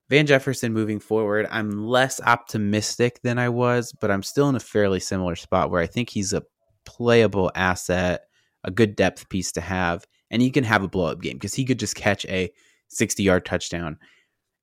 Van 0.09 0.27
Jefferson 0.27 0.73
moving 0.73 1.01
forward, 1.01 1.49
I'm 1.51 1.87
less 1.87 2.21
optimistic 2.21 3.21
than 3.23 3.39
I 3.39 3.49
was, 3.49 3.93
but 4.01 4.11
I'm 4.11 4.23
still 4.23 4.49
in 4.49 4.55
a 4.55 4.61
fairly 4.61 5.01
similar 5.01 5.35
spot 5.35 5.71
where 5.71 5.83
I 5.83 5.87
think 5.87 6.11
he's 6.11 6.33
a 6.33 6.45
playable 6.85 7.51
asset, 7.57 8.23
a 8.63 8.71
good 8.71 8.95
depth 8.95 9.29
piece 9.29 9.51
to 9.53 9.61
have, 9.61 10.07
and 10.31 10.41
he 10.41 10.51
can 10.51 10.65
have 10.65 10.85
a 10.85 10.89
blow 10.89 11.07
up 11.07 11.21
game 11.21 11.35
because 11.35 11.55
he 11.55 11.65
could 11.65 11.81
just 11.81 11.97
catch 11.97 12.25
a 12.27 12.53
60 12.89 13.23
yard 13.23 13.45
touchdown 13.45 13.99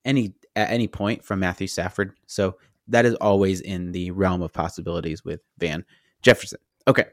any 0.05 0.33
at 0.55 0.69
any 0.69 0.87
point 0.87 1.23
from 1.25 1.39
Matthew 1.39 1.67
Stafford. 1.67 2.13
So 2.27 2.57
that 2.87 3.05
is 3.05 3.15
always 3.15 3.61
in 3.61 3.91
the 3.91 4.11
realm 4.11 4.41
of 4.41 4.53
possibilities 4.53 5.25
with 5.25 5.41
Van 5.57 5.83
Jefferson. 6.21 6.59
Okay. 6.87 7.05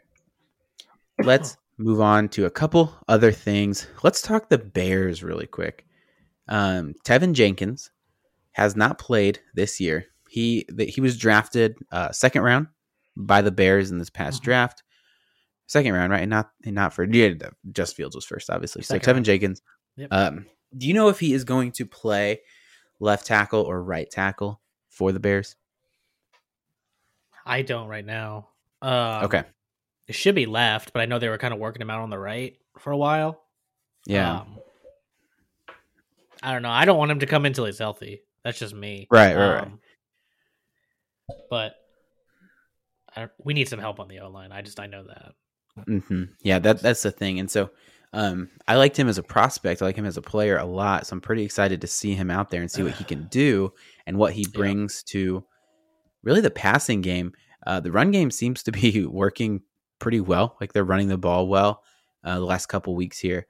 Let's 1.23 1.57
move 1.79 2.01
on 2.01 2.29
to 2.31 2.47
a 2.47 2.51
couple 2.51 2.93
other 3.09 3.33
things. 3.33 3.87
Let's 4.03 4.23
talk 4.23 4.49
the 4.49 4.59
Bears 4.59 5.23
really 5.23 5.47
quick. 5.47 5.87
Um, 6.49 6.95
Teven 7.05 7.33
Jenkins 7.33 7.91
has 8.61 8.77
not 8.77 8.99
played 8.99 9.39
this 9.55 9.81
year. 9.81 10.05
He 10.29 10.67
the, 10.69 10.85
he 10.85 11.01
was 11.01 11.17
drafted 11.17 11.77
uh, 11.91 12.13
second 12.13 12.43
round 12.43 12.67
by 13.17 13.41
the 13.41 13.51
Bears 13.51 13.91
in 13.91 13.97
this 13.97 14.11
past 14.11 14.43
Mhm. 14.43 14.45
draft. 14.45 14.83
Second 15.67 15.95
round, 15.95 16.13
right? 16.13 16.21
And 16.23 16.29
not 16.31 16.51
and 16.67 16.75
not 16.75 16.93
for 16.93 17.05
yeah, 17.05 17.31
just 17.73 17.97
Fields 17.97 18.15
was 18.15 18.27
first, 18.27 18.51
obviously. 18.51 18.83
So 18.83 18.95
Second 18.95 19.09
Teven 19.09 19.15
round. 19.15 19.25
Jenkins. 19.25 19.63
Yep. 19.97 20.09
Um, 20.13 20.47
do 20.77 20.87
you 20.87 20.93
know 20.93 21.09
if 21.09 21.19
he 21.19 21.33
is 21.33 21.45
going 21.45 21.73
to 21.73 21.87
play 21.87 22.41
left 23.01 23.27
tackle 23.27 23.63
or 23.63 23.83
right 23.83 24.11
tackle 24.11 24.61
for 24.91 25.11
the 25.11 25.21
Bears? 25.21 25.57
I 27.47 27.63
don't 27.63 27.89
right 27.89 28.05
now. 28.05 28.49
Um, 28.83 29.25
okay. 29.25 29.45
it 30.07 30.15
should 30.15 30.35
be 30.35 30.45
left, 30.45 30.93
but 30.93 31.01
I 31.01 31.07
know 31.07 31.19
they 31.19 31.31
were 31.31 31.39
kind 31.39 31.55
of 31.55 31.61
working 31.61 31.81
him 31.81 31.89
out 31.91 32.01
on 32.03 32.11
the 32.11 32.19
right 32.19 32.59
for 32.79 32.91
a 32.93 32.97
while. 32.97 33.41
Yeah. 34.07 34.41
Um, 34.41 34.59
I 36.43 36.53
don't 36.53 36.63
know. 36.63 36.71
I 36.71 36.85
don't 36.85 36.99
want 36.99 37.11
him 37.11 37.21
to 37.21 37.27
come 37.27 37.47
until 37.47 37.65
he's 37.65 37.79
healthy. 37.79 38.23
That's 38.45 38.59
just 38.59 38.75
me. 38.75 39.07
Right, 39.11 39.37
right, 39.37 39.55
right. 39.55 39.63
Um, 39.63 39.81
But 41.51 41.75
I 43.17 43.29
we 43.43 43.55
need 43.55 43.69
some 43.69 43.81
help 43.81 44.01
on 44.01 44.09
the 44.09 44.21
O 44.21 44.29
line. 44.31 44.53
I 44.53 44.63
just 44.63 44.81
I 44.81 44.87
know 44.87 45.05
that. 45.05 45.33
hmm 45.87 46.25
Yeah, 46.43 46.59
that 46.61 46.81
that's 46.81 47.03
the 47.03 47.11
thing. 47.11 47.39
And 47.41 47.51
so 47.51 47.71
um, 48.13 48.51
I 48.67 48.77
liked 48.77 48.97
him 48.99 49.09
as 49.09 49.19
a 49.19 49.23
prospect. 49.23 49.83
I 49.83 49.85
like 49.85 49.97
him 49.97 50.07
as 50.07 50.17
a 50.17 50.23
player 50.23 50.57
a 50.57 50.65
lot. 50.65 51.07
So 51.07 51.15
I'm 51.15 51.21
pretty 51.21 51.45
excited 51.45 51.81
to 51.81 51.87
see 51.87 52.15
him 52.15 52.31
out 52.31 52.51
there 52.51 52.61
and 52.61 52.71
see 52.71 52.83
what 52.83 52.95
he 52.95 53.05
can 53.05 53.25
do 53.31 53.73
and 54.07 54.17
what 54.17 54.33
he 54.33 54.47
brings 54.53 55.03
to 55.05 55.45
really 56.23 56.41
the 56.41 56.51
passing 56.51 57.03
game. 57.03 57.33
Uh, 57.67 57.79
the 57.79 57.93
run 57.93 58.11
game 58.11 58.31
seems 58.31 58.63
to 58.65 58.73
be 58.73 59.07
working 59.11 59.63
pretty 59.99 60.21
well. 60.21 60.57
Like 60.61 60.73
they're 60.73 60.85
running 60.85 61.09
the 61.09 61.19
ball 61.19 61.47
well 61.47 61.83
uh, 62.25 62.39
the 62.39 62.45
last 62.45 62.67
couple 62.67 62.95
weeks 62.97 63.19
here. 63.19 63.47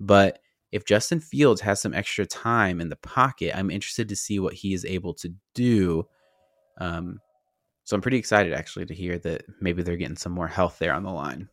But 0.00 0.38
if 0.72 0.84
Justin 0.84 1.20
Fields 1.20 1.60
has 1.62 1.80
some 1.80 1.94
extra 1.94 2.26
time 2.26 2.80
in 2.80 2.88
the 2.88 2.96
pocket, 2.96 3.56
I'm 3.56 3.70
interested 3.70 4.08
to 4.10 4.16
see 4.16 4.38
what 4.38 4.54
he 4.54 4.74
is 4.74 4.84
able 4.84 5.14
to 5.14 5.32
do. 5.54 6.06
Um, 6.78 7.20
so 7.84 7.96
I'm 7.96 8.02
pretty 8.02 8.18
excited 8.18 8.52
actually 8.52 8.86
to 8.86 8.94
hear 8.94 9.18
that 9.20 9.44
maybe 9.60 9.82
they're 9.82 9.96
getting 9.96 10.16
some 10.16 10.32
more 10.32 10.48
health 10.48 10.78
there 10.78 10.92
on 10.92 11.04
the 11.04 11.10
line. 11.10 11.48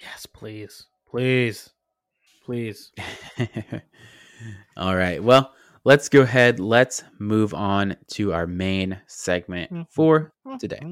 Yes, 0.00 0.26
please, 0.26 0.86
please, 1.08 1.70
please. 2.44 2.92
All 4.76 4.96
right. 4.96 5.22
Well, 5.22 5.52
let's 5.84 6.08
go 6.08 6.22
ahead. 6.22 6.58
Let's 6.58 7.04
move 7.18 7.54
on 7.54 7.96
to 8.08 8.32
our 8.32 8.46
main 8.46 9.00
segment 9.06 9.72
for 9.88 10.32
today. 10.58 10.80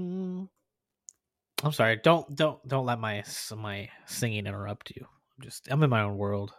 I'm 1.65 1.73
sorry. 1.73 1.97
Don't 2.03 2.35
don't 2.35 2.67
don't 2.67 2.87
let 2.87 2.99
my 2.99 3.23
my 3.57 3.89
singing 4.07 4.47
interrupt 4.47 4.93
you. 4.97 5.07
I'm 5.43 5.51
just 5.51 5.69
I'm 5.73 5.83
in 5.83 5.91
my 5.91 6.03
own 6.03 6.17
world. 6.17 6.53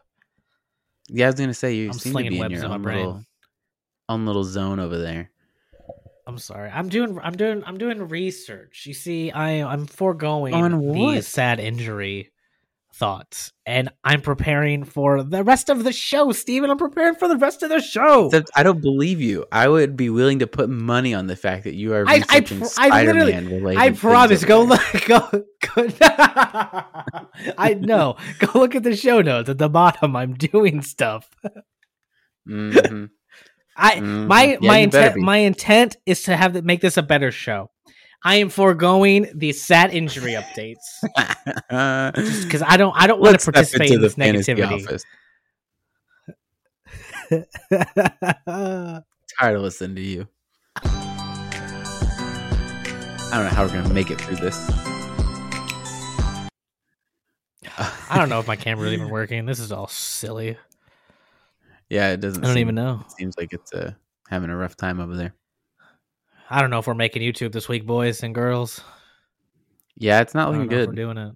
Yeah, 1.08 1.28
I 1.28 1.30
was 1.30 1.36
gonna 1.40 1.54
say 1.54 1.74
you 1.74 1.88
I'm 1.88 1.94
seem 1.94 2.14
to 2.14 2.30
be 2.30 2.40
in 2.40 2.52
your 2.52 2.66
own 2.66 2.82
little, 2.84 3.24
own 4.10 4.26
little 4.26 4.44
zone 4.44 4.82
over 4.82 4.98
there. 4.98 5.32
I'm 6.28 6.38
sorry. 6.38 6.70
I'm 6.70 6.90
doing 6.90 7.18
I'm 7.24 7.38
doing 7.38 7.64
I'm 7.66 7.78
doing 7.78 8.10
research. 8.10 8.84
You 8.86 8.94
see, 8.94 9.32
I 9.32 9.64
I'm 9.64 9.86
foregoing 9.86 10.54
On 10.54 10.80
what? 10.80 11.14
these 11.16 11.28
sad 11.30 11.62
injury 11.62 12.33
thoughts. 12.94 13.52
And 13.66 13.90
I'm 14.04 14.22
preparing 14.22 14.84
for 14.84 15.24
the 15.24 15.44
rest 15.44 15.70
of 15.70 15.84
the 15.84 15.92
show, 15.92 16.32
Steven. 16.32 16.70
I'm 16.70 16.78
preparing 16.78 17.16
for 17.16 17.28
the 17.28 17.38
rest 17.38 17.64
of 17.64 17.70
the 17.70 17.82
show. 17.82 18.28
Except 18.28 18.52
I 18.56 18.62
don't 18.64 18.82
believe 18.82 19.20
you. 19.20 19.46
I 19.52 19.68
would 19.68 19.98
be 19.98 20.10
willing 20.10 20.40
to 20.40 20.48
put 20.48 20.70
money 20.70 21.14
on 21.14 21.28
the 21.28 21.36
fact 21.36 21.64
that 21.64 21.74
you 21.74 21.94
are 21.94 22.06
I- 22.08 22.24
I 22.30 22.42
pr- 22.42 22.54
I 22.78 23.04
literally- 23.04 23.32
Spider-Man 23.32 23.46
related. 23.48 23.80
I 23.82 23.92
promise. 23.92 24.46
Go 24.46 24.62
look. 24.64 24.82
Go. 25.08 25.20
go 25.76 25.88
I 27.58 27.76
know. 27.80 28.16
Go 28.40 28.60
look 28.60 28.76
at 28.76 28.84
the 28.84 28.96
show 28.96 29.22
notes 29.22 29.50
at 29.50 29.58
the 29.58 29.70
bottom. 29.70 30.16
I'm 30.16 30.34
doing 30.36 30.82
stuff. 30.82 31.30
Mhm. 32.48 33.10
I 33.76 33.96
Mhm. 33.96 34.28
my 34.28 34.44
Yeah, 34.44 34.58
my 34.62 34.78
intent 34.78 35.18
my 35.18 35.38
intent 35.38 35.98
is 36.06 36.22
to 36.24 36.36
have 36.38 36.64
make 36.64 36.82
this 36.82 36.96
a 36.98 37.02
better 37.02 37.32
show. 37.32 37.72
I 38.26 38.36
am 38.36 38.50
foregoing 38.50 39.28
the 39.34 39.52
sad 39.52 39.94
injury 39.94 40.32
updates 40.34 40.78
because 42.44 42.62
I 42.62 42.78
don't 42.78 42.96
I 42.96 43.06
don't 43.08 43.20
want 43.20 43.40
to 43.40 43.52
participate 43.52 43.92
in 43.92 44.02
this 44.02 44.16
negativity. 44.16 45.04
Tired 49.40 49.56
of 49.56 49.62
listening 49.62 49.96
to 49.96 50.02
you. 50.02 50.28
I 53.34 53.38
don't 53.38 53.44
know 53.46 53.50
how 53.50 53.66
we're 53.66 53.74
gonna 53.74 53.94
make 53.94 54.10
it 54.12 54.22
through 54.22 54.38
this. 54.38 54.58
I 58.10 58.18
don't 58.18 58.30
know 58.30 58.40
if 58.40 58.48
my 58.48 58.56
camera 58.58 58.88
is 58.88 58.94
even 58.94 59.10
working. 59.10 59.46
This 59.46 59.60
is 59.60 59.72
all 59.72 59.88
silly. 59.88 60.58
Yeah, 61.90 62.12
it 62.12 62.22
doesn't. 62.22 62.44
I 62.44 62.48
don't 62.48 62.54
seem- 62.54 62.62
even 62.62 62.76
know. 62.76 63.02
It 63.06 63.12
seems 63.12 63.36
like 63.38 63.52
it's 63.52 63.74
uh, 63.74 63.92
having 64.30 64.50
a 64.50 64.56
rough 64.56 64.78
time 64.78 65.00
over 65.00 65.16
there. 65.16 65.34
I 66.50 66.62
don't 66.62 66.70
know 66.70 66.80
if 66.80 66.88
we're 66.88 66.94
making 66.94 67.22
YouTube 67.22 67.52
this 67.52 67.68
week, 67.70 67.86
boys 67.86 68.24
and 68.24 68.34
girls. 68.36 68.82
Yeah, 69.98 70.22
it's 70.22 70.34
not 70.36 70.52
looking 70.52 70.68
good. 70.68 70.90
we're 70.90 70.96
doing 70.96 71.18
it. 71.18 71.34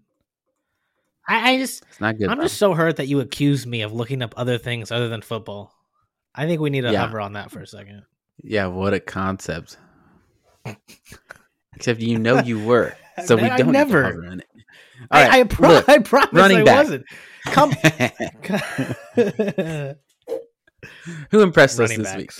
I, 1.27 1.51
I 1.53 1.57
just 1.57 1.83
It's 1.89 1.99
not 2.01 2.17
good. 2.17 2.29
I'm 2.29 2.37
bro. 2.37 2.45
just 2.45 2.57
so 2.57 2.73
hurt 2.73 2.97
that 2.97 3.07
you 3.07 3.19
accused 3.19 3.67
me 3.67 3.81
of 3.81 3.91
looking 3.93 4.21
up 4.21 4.33
other 4.37 4.57
things 4.57 4.91
other 4.91 5.09
than 5.09 5.21
football. 5.21 5.73
I 6.33 6.45
think 6.45 6.61
we 6.61 6.69
need 6.69 6.81
to 6.81 6.91
Yeah. 6.91 7.01
hover 7.05 7.19
on 7.19 7.33
that 7.33 7.51
for 7.51 7.59
a 7.61 7.67
second. 7.67 8.03
Yeah, 8.43 8.67
what 8.67 8.93
a 8.93 8.99
concept. 8.99 9.77
Except 11.75 11.99
you 11.99 12.19
know 12.19 12.39
you 12.41 12.63
were, 12.63 12.95
so 13.25 13.35
we 13.35 13.41
don't 13.49 13.71
never- 13.71 14.03
Need 14.03 14.09
to 14.09 14.15
hover 14.15 14.27
on 14.27 14.39
it. 14.41 14.47
All 15.11 15.21
right, 15.21 15.31
I, 15.31 15.39
I, 15.41 15.43
pro- 15.43 15.69
look, 15.69 15.89
I 15.89 15.99
promise 15.99 16.33
running 16.33 16.57
I 16.59 16.63
back. 16.63 16.77
wasn't. 16.77 17.05
Come. 17.45 17.71
who 21.31 21.41
impressed 21.41 21.79
us 21.79 21.89
running 21.89 22.03
this 22.03 22.15
week? 22.15 22.31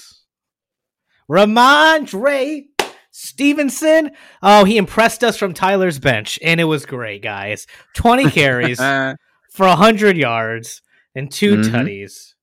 Rhamondre 1.29 2.65
Stevenson. 3.11 4.11
Oh, 4.41 4.63
he 4.63 4.77
impressed 4.77 5.23
us 5.23 5.37
from 5.37 5.53
Tyler's 5.53 5.99
bench, 5.99 6.39
and 6.43 6.59
it 6.59 6.65
was 6.65 6.85
great, 6.85 7.21
guys. 7.21 7.65
20 7.95 8.29
carries 8.31 8.77
for 8.79 9.65
100 9.67 10.17
yards 10.17 10.81
and 11.15 11.31
2 11.31 11.57
Mhm. 11.57 11.71
tutties. 11.71 12.33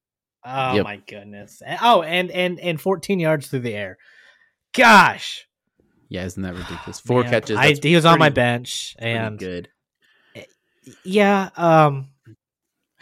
Oh 0.45 0.75
Yep. 0.77 0.85
my 0.85 0.97
goodness. 0.97 1.63
Oh, 1.81 2.03
and 2.03 2.31
and 2.31 2.61
and 2.61 2.79
14 2.81 3.19
yards 3.19 3.47
through 3.47 3.61
the 3.61 3.75
air. 3.75 3.97
Gosh. 4.75 5.47
yeah, 6.09 6.25
isn't 6.25 6.43
that 6.43 6.53
ridiculous? 6.55 7.01
Four 7.01 7.23
Man, 7.23 7.31
catches. 7.31 7.57
I, 7.59 7.73
he 7.81 7.95
was 7.95 8.05
on 8.05 8.19
my 8.19 8.29
bench 8.29 8.95
and 8.99 9.39
good. 9.39 9.69
yeah, 11.05 11.49
um 11.57 12.09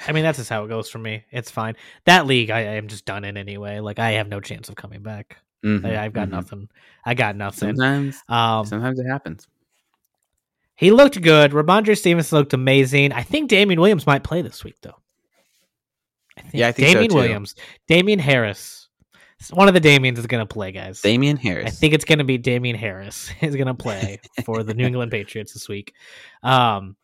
I 0.07 0.13
mean 0.13 0.23
that's 0.23 0.39
just 0.39 0.51
how 0.51 0.65
it 0.65 0.69
goes 0.69 0.89
for 0.89 0.99
me. 0.99 1.25
It's 1.33 1.51
fine. 1.51 1.75
That 2.05 2.27
league 2.27 2.51
I, 2.51 2.59
I 2.61 2.75
am 2.77 2.87
just 2.89 3.05
done 3.07 3.25
in 3.25 3.37
anyway. 3.37 3.81
Like 3.81 3.99
I 3.99 4.13
have 4.13 4.29
no 4.29 4.41
chance 4.41 4.69
of 4.69 4.77
coming 4.77 5.03
back. 5.03 5.39
Mhm, 5.65 5.85
I, 5.87 6.05
I've 6.05 6.13
got 6.13 6.29
mhm. 6.29 6.33
nothing. 6.33 6.69
I 7.05 7.15
got 7.15 7.37
nothing. 7.37 7.77
Sometimes, 7.77 8.23
Um, 8.29 8.67
sometimes 8.67 8.99
it 8.99 9.07
happens. 9.07 9.47
he 10.75 10.91
looked 10.91 11.21
good. 11.21 11.53
Rhamondre 11.53 11.97
Stevenson 11.97 12.39
looked 12.39 12.53
amazing. 12.55 13.13
I 13.13 13.23
think 13.23 13.49
Damien 13.49 13.81
Williams 13.81 14.07
might 14.07 14.25
play 14.25 14.43
this 14.43 14.65
week, 14.65 14.77
though. 14.83 14.97
I 16.37 16.41
think 16.43 16.55
Yeah, 16.55 16.69
I 16.69 16.73
think 16.73 16.89
so, 16.89 16.95
Damian 16.95 17.11
too. 17.11 17.17
Williams, 17.17 17.55
Damien 17.89 18.19
Harris. 18.19 18.89
One 19.51 19.67
of 19.67 19.75
the 19.75 19.81
Damians 19.81 20.19
is 20.21 20.27
going 20.27 20.47
to 20.47 20.53
play, 20.53 20.71
guys. 20.71 21.01
Damien 21.03 21.37
Harris. 21.37 21.67
I 21.67 21.71
think 21.71 21.95
it's 21.95 22.05
going 22.05 22.19
to 22.19 22.25
be 22.25 22.39
Damien 22.39 22.77
Harris 22.77 23.31
is 23.41 23.57
going 23.57 23.67
to 23.67 23.75
play 23.75 24.21
for 24.45 24.63
the 24.63 24.73
New 24.75 24.87
England 24.87 25.11
Patriots 25.11 25.53
this 25.53 25.69
week. 25.69 25.95
Um, 26.45 26.97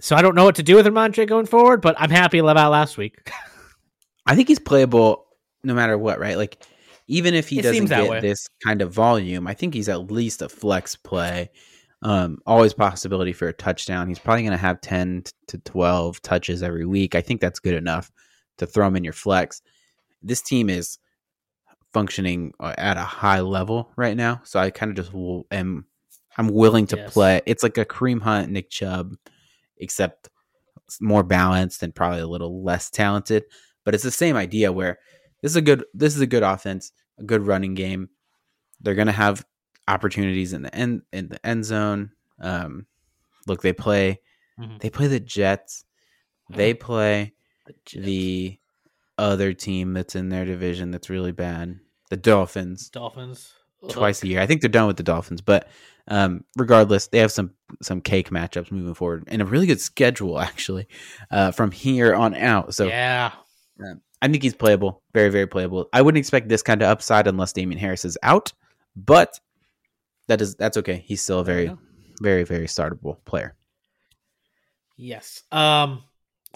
so 0.00 0.16
I 0.16 0.22
don't 0.22 0.34
know 0.34 0.44
what 0.44 0.56
to 0.56 0.62
do 0.62 0.76
with 0.76 0.84
Rhamondre 0.86 1.26
going 1.26 1.46
forward, 1.46 1.80
but 1.80 1.94
I'm 1.98 2.10
happy 2.10 2.38
about 2.38 2.70
last 2.70 2.98
week. 2.98 3.30
I 4.26 4.34
think 4.36 4.48
he's 4.48 4.58
playable 4.58 5.26
no 5.62 5.72
matter 5.74 5.96
what, 5.96 6.18
right? 6.18 6.36
Like 6.36 6.58
even 7.06 7.34
if 7.34 7.48
he 7.48 7.58
It 7.58 7.62
doesn't 7.62 7.86
get 7.86 8.08
way. 8.10 8.20
this 8.20 8.46
kind 8.62 8.80
of 8.82 8.92
volume, 8.92 9.46
I 9.46 9.54
think 9.54 9.74
he's 9.74 9.88
at 9.88 10.10
least 10.10 10.42
a 10.42 10.48
flex 10.48 10.96
play. 10.96 11.50
Um, 12.02 12.38
always 12.46 12.74
possibility 12.74 13.32
for 13.32 13.48
a 13.48 13.52
touchdown. 13.52 14.08
He's 14.08 14.18
probably 14.18 14.42
going 14.42 14.52
to 14.52 14.58
have 14.58 14.80
10 14.82 15.24
to 15.48 15.58
12 15.58 16.20
touches 16.22 16.62
every 16.62 16.84
week. 16.84 17.14
I 17.14 17.20
think 17.22 17.40
that's 17.40 17.60
good 17.60 17.74
enough 17.74 18.10
to 18.58 18.66
throw 18.66 18.86
him 18.86 18.96
in 18.96 19.04
your 19.04 19.12
flex. 19.14 19.62
This 20.22 20.42
team 20.42 20.68
is 20.68 20.98
functioning 21.92 22.52
uh, 22.60 22.74
at 22.76 22.96
a 22.96 23.02
high 23.02 23.40
level 23.40 23.90
right 23.96 24.16
now, 24.16 24.40
so 24.44 24.58
I 24.58 24.70
kind 24.70 24.90
of 24.90 24.96
just 24.96 25.12
will, 25.14 25.46
am 25.50 25.86
I'm 26.36 26.48
willing 26.48 26.86
to 26.88 26.96
Yes. 26.96 27.12
play. 27.12 27.40
It's 27.46 27.62
like 27.62 27.78
a 27.78 27.84
Kareem 27.84 28.20
Hunt, 28.20 28.50
Nick 28.50 28.68
Chubb, 28.68 29.14
except 29.78 30.28
more 31.00 31.22
balanced 31.22 31.82
and 31.82 31.94
probably 31.94 32.20
a 32.20 32.26
little 32.26 32.62
less 32.64 32.90
talented. 32.90 33.44
But 33.84 33.94
it's 33.94 34.02
the 34.04 34.10
same 34.10 34.34
idea 34.36 34.72
where 34.72 34.98
this 35.44 35.52
is 35.52 35.56
a 35.56 35.62
good 35.62 35.84
this 35.92 36.16
is 36.16 36.22
a 36.22 36.26
good 36.26 36.42
offense, 36.42 36.90
a 37.18 37.22
good 37.22 37.42
running 37.46 37.74
game. 37.74 38.08
They're 38.80 38.94
gonna 38.94 39.12
have 39.12 39.44
opportunities 39.86 40.54
in 40.54 40.62
the 40.62 40.74
end 40.74 41.02
in 41.12 41.28
the 41.28 41.46
end 41.46 41.66
zone. 41.66 42.12
Um, 42.40 42.86
look, 43.46 43.60
they 43.60 43.74
play 43.74 44.20
Mhm. 44.58 44.80
they 44.80 44.88
play 44.88 45.06
the 45.08 45.20
Jets. 45.20 45.84
They 46.48 46.72
play 46.74 47.34
the 47.92 48.58
other 49.18 49.52
team 49.52 49.92
that's 49.92 50.14
in 50.16 50.28
their 50.30 50.44
division 50.44 50.90
that's 50.90 51.10
really 51.10 51.32
bad, 51.32 51.78
the 52.10 52.16
Dolphins 52.16 52.88
Dolphins 52.88 53.52
twice 53.88 54.22
a 54.22 54.28
year. 54.28 54.40
I 54.40 54.46
think 54.46 54.60
they're 54.60 54.70
done 54.70 54.86
with 54.86 54.96
the 54.96 55.02
Dolphins, 55.02 55.40
but 55.42 55.68
um, 56.08 56.44
regardless, 56.56 57.06
they 57.08 57.18
have 57.18 57.32
some 57.32 57.52
some 57.82 58.00
cake 58.00 58.30
matchups 58.30 58.70
moving 58.72 58.94
forward 58.94 59.24
and 59.28 59.42
a 59.42 59.46
really 59.46 59.66
good 59.66 59.80
schedule 59.80 60.38
actually 60.48 60.86
uh, 61.30 61.50
from 61.50 61.70
here 61.70 62.14
on 62.14 62.34
out. 62.34 62.74
So 62.74 62.86
yeah, 62.86 63.32
I 64.24 64.28
think 64.28 64.42
he's 64.42 64.54
playable, 64.54 65.02
very 65.12 65.28
very 65.28 65.46
playable. 65.46 65.86
I 65.92 66.00
wouldn't 66.00 66.18
expect 66.18 66.48
this 66.48 66.62
kind 66.62 66.80
of 66.80 66.88
upside 66.88 67.26
unless 67.26 67.52
Damien 67.52 67.78
Harris 67.78 68.06
is 68.06 68.16
out, 68.22 68.54
but 68.96 69.38
that 70.28 70.40
is 70.40 70.54
that's 70.54 70.78
okay. 70.78 71.04
He's 71.06 71.20
still 71.20 71.40
a 71.40 71.44
very 71.44 71.70
very 72.22 72.42
very 72.44 72.66
startable 72.66 73.22
player. 73.26 73.54
yes. 74.96 75.42
Um, 75.52 76.04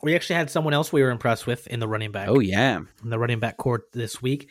we 0.02 0.14
actually 0.14 0.36
had 0.36 0.48
someone 0.50 0.72
else 0.72 0.94
we 0.94 1.02
were 1.02 1.10
impressed 1.10 1.46
with 1.46 1.66
in 1.66 1.78
the 1.78 1.86
running 1.86 2.10
back. 2.10 2.28
Oh 2.30 2.40
yeah, 2.40 2.78
in 3.04 3.10
the 3.10 3.18
running 3.18 3.38
back 3.38 3.58
court 3.58 3.92
this 3.92 4.22
week, 4.22 4.48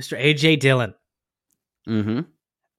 Mr. 0.00 0.16
AJ 0.16 0.60
Dillon. 0.60 0.94
mm-hmm. 1.88 2.20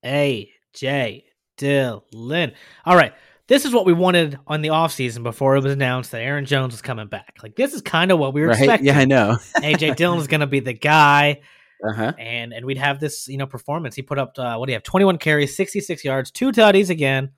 AJ 0.06 1.24
Dillon. 1.58 2.54
All 2.86 2.96
right. 2.96 3.14
This 3.48 3.64
is 3.66 3.74
what 3.74 3.86
we 3.86 3.94
wanted 3.94 4.40
on 4.48 4.62
the 4.62 4.70
offseason 4.70 5.22
before 5.22 5.56
it 5.56 5.64
was 5.64 5.72
announced 5.74 6.12
that 6.12 6.22
Aaron 6.22 6.46
Jones 6.46 6.74
was 6.74 6.82
coming 6.82 7.08
back. 7.08 7.36
Like 7.44 7.56
this 7.56 7.74
is 7.74 7.82
kind 7.82 8.12
of 8.12 8.18
what 8.18 8.34
we 8.34 8.42
were 8.42 8.48
right. 8.48 8.58
expecting. 8.58 8.88
Yeah, 8.88 8.98
I 9.00 9.06
know. 9.06 9.38
AJ 9.58 9.96
Dillon 9.98 10.20
is 10.20 10.28
going 10.28 10.42
to 10.42 10.48
be 10.48 10.60
the 10.62 10.74
guy, 10.74 11.42
Uh 11.88 11.94
huh. 11.94 12.14
and 12.18 12.54
and 12.54 12.66
we'd 12.66 12.78
have 12.80 13.00
this 13.00 13.28
you 13.28 13.38
know 13.38 13.46
performance. 13.46 13.96
He 13.96 14.02
put 14.02 14.18
up 14.18 14.34
uh, 14.40 14.56
what 14.58 14.66
do 14.66 14.72
you 14.72 14.76
have? 14.76 14.84
Twenty 14.84 15.06
one 15.06 15.18
carries, 15.20 15.56
sixty 15.56 15.80
six 15.80 16.04
yards, 16.04 16.32
two 16.32 16.52
tutties 16.52 16.90
again. 16.90 17.32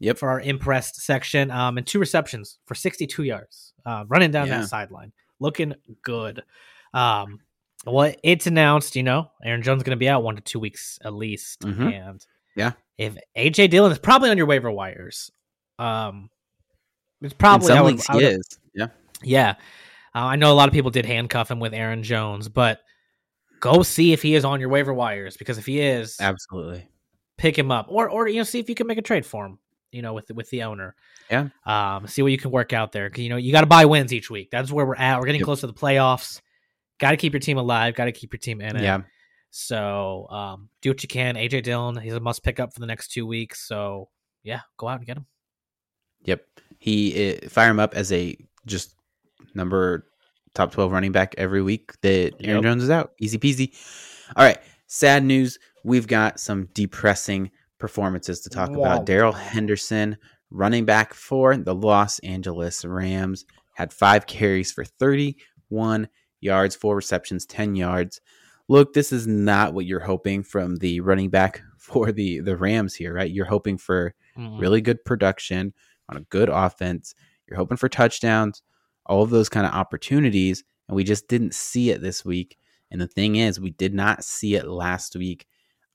Yep. 0.00 0.18
For 0.18 0.28
our 0.30 0.40
impressed 0.40 0.96
section, 1.02 1.50
um, 1.50 1.76
and 1.78 1.86
two 1.86 1.98
receptions 2.00 2.58
for 2.66 2.74
sixty 2.74 3.06
two 3.06 3.22
yards, 3.22 3.72
uh, 3.86 4.04
running 4.08 4.30
down 4.32 4.46
Yeah. 4.48 4.58
that 4.60 4.68
sideline, 4.68 5.12
looking 5.40 5.74
good. 6.02 6.42
Um, 6.94 7.40
well, 7.86 8.12
it's 8.24 8.46
announced, 8.48 8.96
you 8.96 9.02
know, 9.04 9.30
Aaron 9.44 9.62
Jones 9.62 9.78
is 9.80 9.82
going 9.84 9.96
to 9.96 10.00
be 10.00 10.08
out 10.08 10.22
one 10.24 10.34
to 10.34 10.40
two 10.40 10.58
weeks 10.58 10.98
at 11.04 11.14
least, 11.14 11.60
Mhm. 11.60 11.92
and 11.92 12.26
Yeah. 12.56 12.72
If 12.98 13.16
AJ 13.36 13.70
Dillon 13.70 13.92
is 13.92 13.98
probably 13.98 14.28
on 14.30 14.36
your 14.36 14.46
waiver 14.46 14.70
wires, 14.70 15.30
um, 15.78 16.28
it's 17.22 17.32
probably 17.34 17.72
I 17.72 17.76
some 17.76 17.84
would- 18.16 18.22
he 18.22 18.26
is. 18.28 18.58
Yeah. 18.74 18.86
yeah, 19.22 19.50
uh, 20.14 20.18
I 20.26 20.36
know 20.36 20.52
a 20.52 20.54
lot 20.54 20.68
of 20.68 20.74
people 20.74 20.90
did 20.90 21.06
handcuff 21.06 21.50
him 21.50 21.58
with 21.60 21.72
Aaron 21.74 22.02
Jones, 22.02 22.48
but 22.48 22.80
go 23.60 23.82
see 23.82 24.12
if 24.12 24.22
he 24.22 24.34
is 24.34 24.44
on 24.44 24.60
your 24.60 24.68
waiver 24.68 24.92
wires 24.94 25.36
because 25.36 25.58
if 25.58 25.66
he 25.66 25.80
is, 25.80 26.16
Absolutely. 26.20 26.86
pick 27.38 27.58
him 27.58 27.70
up, 27.72 27.86
or 27.88 28.08
or 28.10 28.28
you 28.28 28.36
know 28.36 28.42
see 28.44 28.58
if 28.60 28.68
you 28.68 28.74
can 28.74 28.86
make 28.86 28.98
a 28.98 29.02
trade 29.02 29.26
for 29.26 29.46
him, 29.46 29.58
you 29.90 30.02
know, 30.02 30.12
with 30.14 30.30
with 30.32 30.48
the 30.50 30.62
owner. 30.64 30.94
Yeah. 31.30 31.48
Um, 31.66 32.06
see 32.06 32.22
what 32.22 32.30
you 32.32 32.38
can 32.38 32.50
work 32.52 32.72
out 32.72 32.92
there. 32.92 33.10
You 33.16 33.28
know, 33.30 33.36
you 33.36 33.50
got 33.52 33.60
to 33.62 33.66
buy 33.66 33.84
wins 33.84 34.12
each 34.12 34.30
week. 34.30 34.50
That's 34.50 34.70
where 34.70 34.86
we're 34.86 34.94
at. 34.96 35.18
We're 35.18 35.26
getting 35.26 35.40
Yep. 35.40 35.44
close 35.46 35.60
to 35.60 35.66
the 35.66 35.74
playoffs. 35.74 36.40
Got 37.00 37.10
to 37.10 37.16
keep 37.16 37.32
your 37.32 37.40
team 37.40 37.58
alive. 37.58 37.94
Got 37.94 38.06
to 38.06 38.12
keep 38.12 38.32
your 38.32 38.38
team 38.38 38.60
in 38.60 38.76
it. 38.76 38.82
Yeah. 38.82 39.02
So 39.50 40.26
um, 40.30 40.68
do 40.82 40.90
what 40.90 41.02
you 41.02 41.08
can. 41.08 41.36
AJ 41.36 41.62
Dillon, 41.64 41.96
he's 41.96 42.14
a 42.14 42.20
must 42.20 42.42
pick 42.42 42.60
up 42.60 42.72
for 42.74 42.80
the 42.80 42.86
next 42.86 43.08
two 43.12 43.26
weeks. 43.26 43.66
So 43.66 44.08
yeah, 44.42 44.60
go 44.76 44.88
out 44.88 44.98
and 44.98 45.06
get 45.06 45.16
him. 45.16 45.26
Yep. 46.24 46.44
He 46.78 47.38
uh, 47.42 47.48
fire 47.48 47.70
him 47.70 47.80
up 47.80 47.94
as 47.94 48.12
a 48.12 48.36
just 48.66 48.94
number 49.54 50.06
top 50.54 50.72
12 50.72 50.92
running 50.92 51.12
back 51.12 51.34
every 51.38 51.62
week 51.62 51.92
that 52.02 52.34
Aaron 52.40 52.56
Yep. 52.56 52.62
Jones 52.62 52.82
is 52.84 52.90
out. 52.90 53.12
Easy 53.20 53.38
peasy. 53.38 53.74
All 54.36 54.44
right. 54.44 54.58
Sad 54.86 55.24
news. 55.24 55.58
We've 55.84 56.06
got 56.06 56.40
some 56.40 56.68
depressing 56.74 57.50
performances 57.78 58.40
to 58.42 58.50
talk 58.50 58.70
Wow. 58.70 58.76
about. 58.94 59.06
Darrell 59.06 59.32
Henderson, 59.32 60.16
running 60.50 60.84
back 60.84 61.14
for 61.14 61.56
the 61.56 61.74
Los 61.74 62.18
Angeles 62.20 62.84
Rams, 62.84 63.44
had 63.74 63.92
five 63.92 64.26
carries 64.26 64.72
for 64.72 64.84
31 64.84 66.08
yards, 66.40 66.74
four 66.74 66.96
receptions, 66.96 67.46
10 67.46 67.76
yards. 67.76 68.20
Look, 68.68 68.92
this 68.92 69.12
is 69.12 69.26
not 69.26 69.72
what 69.74 69.86
you're 69.86 69.98
hoping 70.00 70.42
from 70.42 70.76
the 70.76 71.00
running 71.00 71.30
back 71.30 71.62
for 71.78 72.12
the, 72.12 72.40
the 72.40 72.56
Rams 72.56 72.94
here, 72.94 73.14
right? 73.14 73.30
You're 73.30 73.46
hoping 73.46 73.78
for 73.78 74.14
Mm-mm. 74.36 74.60
really 74.60 74.80
good 74.80 75.04
production 75.04 75.72
on 76.08 76.16
a 76.18 76.22
good 76.22 76.48
offense. 76.48 77.14
You're 77.46 77.56
hoping 77.56 77.76
for 77.78 77.88
touchdowns, 77.88 78.62
all 79.06 79.22
of 79.22 79.30
those 79.30 79.48
kind 79.48 79.66
of 79.66 79.72
opportunities, 79.72 80.64
and 80.88 80.94
we 80.96 81.02
just 81.04 81.28
didn't 81.28 81.54
see 81.54 81.90
it 81.90 82.02
this 82.02 82.24
week. 82.24 82.58
And 82.90 83.00
the 83.00 83.06
thing 83.08 83.36
is, 83.36 83.58
we 83.60 83.70
did 83.70 83.94
not 83.94 84.22
see 84.24 84.54
it 84.54 84.66
last 84.66 85.16
week 85.16 85.46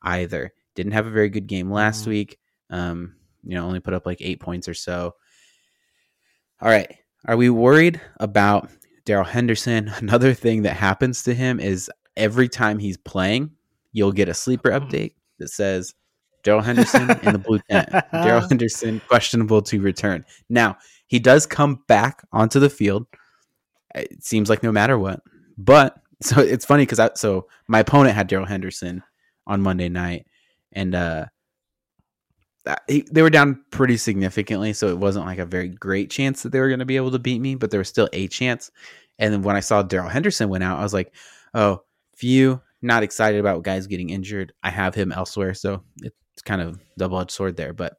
either. 0.02 0.52
Didn't 0.76 0.92
have 0.94 1.06
a 1.08 1.12
very 1.12 1.30
good 1.30 1.48
game 1.48 1.72
last 1.72 2.06
Mhm. 2.06 2.08
week. 2.08 2.40
Um, 2.70 3.16
you 3.44 3.56
know, 3.56 3.66
only 3.66 3.80
put 3.80 3.94
up 3.94 4.06
like 4.06 4.20
eight 4.22 4.40
points 4.40 4.68
or 4.68 4.74
so. 4.74 5.16
All 6.62 6.70
right. 6.70 6.92
Are 7.26 7.38
we 7.38 7.50
worried 7.50 8.00
about 8.20 8.70
Darrell 9.06 9.26
Henderson? 9.26 9.90
Another 9.98 10.34
thing 10.34 10.64
that 10.64 10.76
happens 10.76 11.24
to 11.24 11.34
him 11.34 11.60
is 11.60 11.90
every 12.16 12.50
time 12.50 12.80
he's 12.80 12.98
playing, 12.98 13.52
you'll 13.92 14.12
get 14.12 14.30
a 14.30 14.34
sleeper 14.34 14.70
update 14.72 15.14
that 15.40 15.50
says 15.50 15.94
Darrell 16.44 16.62
Henderson 16.62 17.10
in 17.24 17.34
the 17.34 17.40
blue 17.40 17.60
tent. 17.70 17.90
Darrell 18.12 18.48
Henderson 18.50 19.02
questionable 19.08 19.62
to 19.64 19.80
return. 19.82 20.26
Now 20.50 20.78
he 21.08 21.20
does 21.20 21.46
come 21.46 21.84
back 21.88 22.24
onto 22.32 22.60
the 22.60 22.70
field. 22.70 23.08
It 23.96 24.24
seems 24.24 24.50
like 24.50 24.64
no 24.64 24.72
matter 24.72 24.98
what, 24.98 25.22
but 25.58 25.98
so 26.22 26.42
it's 26.42 26.66
funny 26.66 26.84
because 26.84 27.00
I 27.00 27.12
so 27.16 27.48
my 27.68 27.80
opponent 27.80 28.16
had 28.16 28.28
Darrell 28.28 28.46
Henderson 28.46 29.04
on 29.46 29.62
Monday 29.62 29.90
night, 29.90 30.26
and 30.72 30.96
uh 30.96 31.26
uh, 32.66 32.76
he, 32.88 33.06
they 33.12 33.22
were 33.22 33.30
down 33.30 33.62
pretty 33.72 33.98
significantly, 33.98 34.72
so 34.72 34.88
it 34.88 34.98
wasn't 34.98 35.26
like 35.26 35.40
a 35.40 35.46
very 35.46 35.68
great 35.68 36.10
chance 36.10 36.44
that 36.44 36.54
they 36.54 36.62
were 36.62 36.70
going 36.70 36.80
to 36.80 36.86
be 36.86 36.96
able 36.96 37.12
to 37.12 37.20
beat 37.20 37.42
me, 37.42 37.56
but 37.56 37.72
there 37.72 37.80
was 37.80 37.90
still 37.90 38.08
a 38.14 38.28
chance. 38.30 38.72
And 39.20 39.34
then 39.34 39.42
when 39.42 39.58
I 39.58 39.60
saw 39.60 39.84
Darrell 39.84 40.08
Henderson 40.08 40.48
went 40.48 40.64
out, 40.64 40.80
I 40.80 40.84
was 40.84 40.94
like, 40.94 41.14
oh, 41.54 41.84
phew, 42.16 42.62
not 42.82 43.04
excited 43.04 43.40
about 43.40 43.64
guys 43.64 43.88
getting 43.88 44.10
injured. 44.10 44.54
I 44.64 44.70
have 44.70 44.96
him 44.96 45.12
elsewhere, 45.12 45.54
so 45.54 45.84
it's 46.02 46.42
kind 46.44 46.62
of 46.62 46.80
double 46.98 47.20
edged 47.20 47.32
sword 47.32 47.56
there. 47.56 47.74
But 47.74 47.94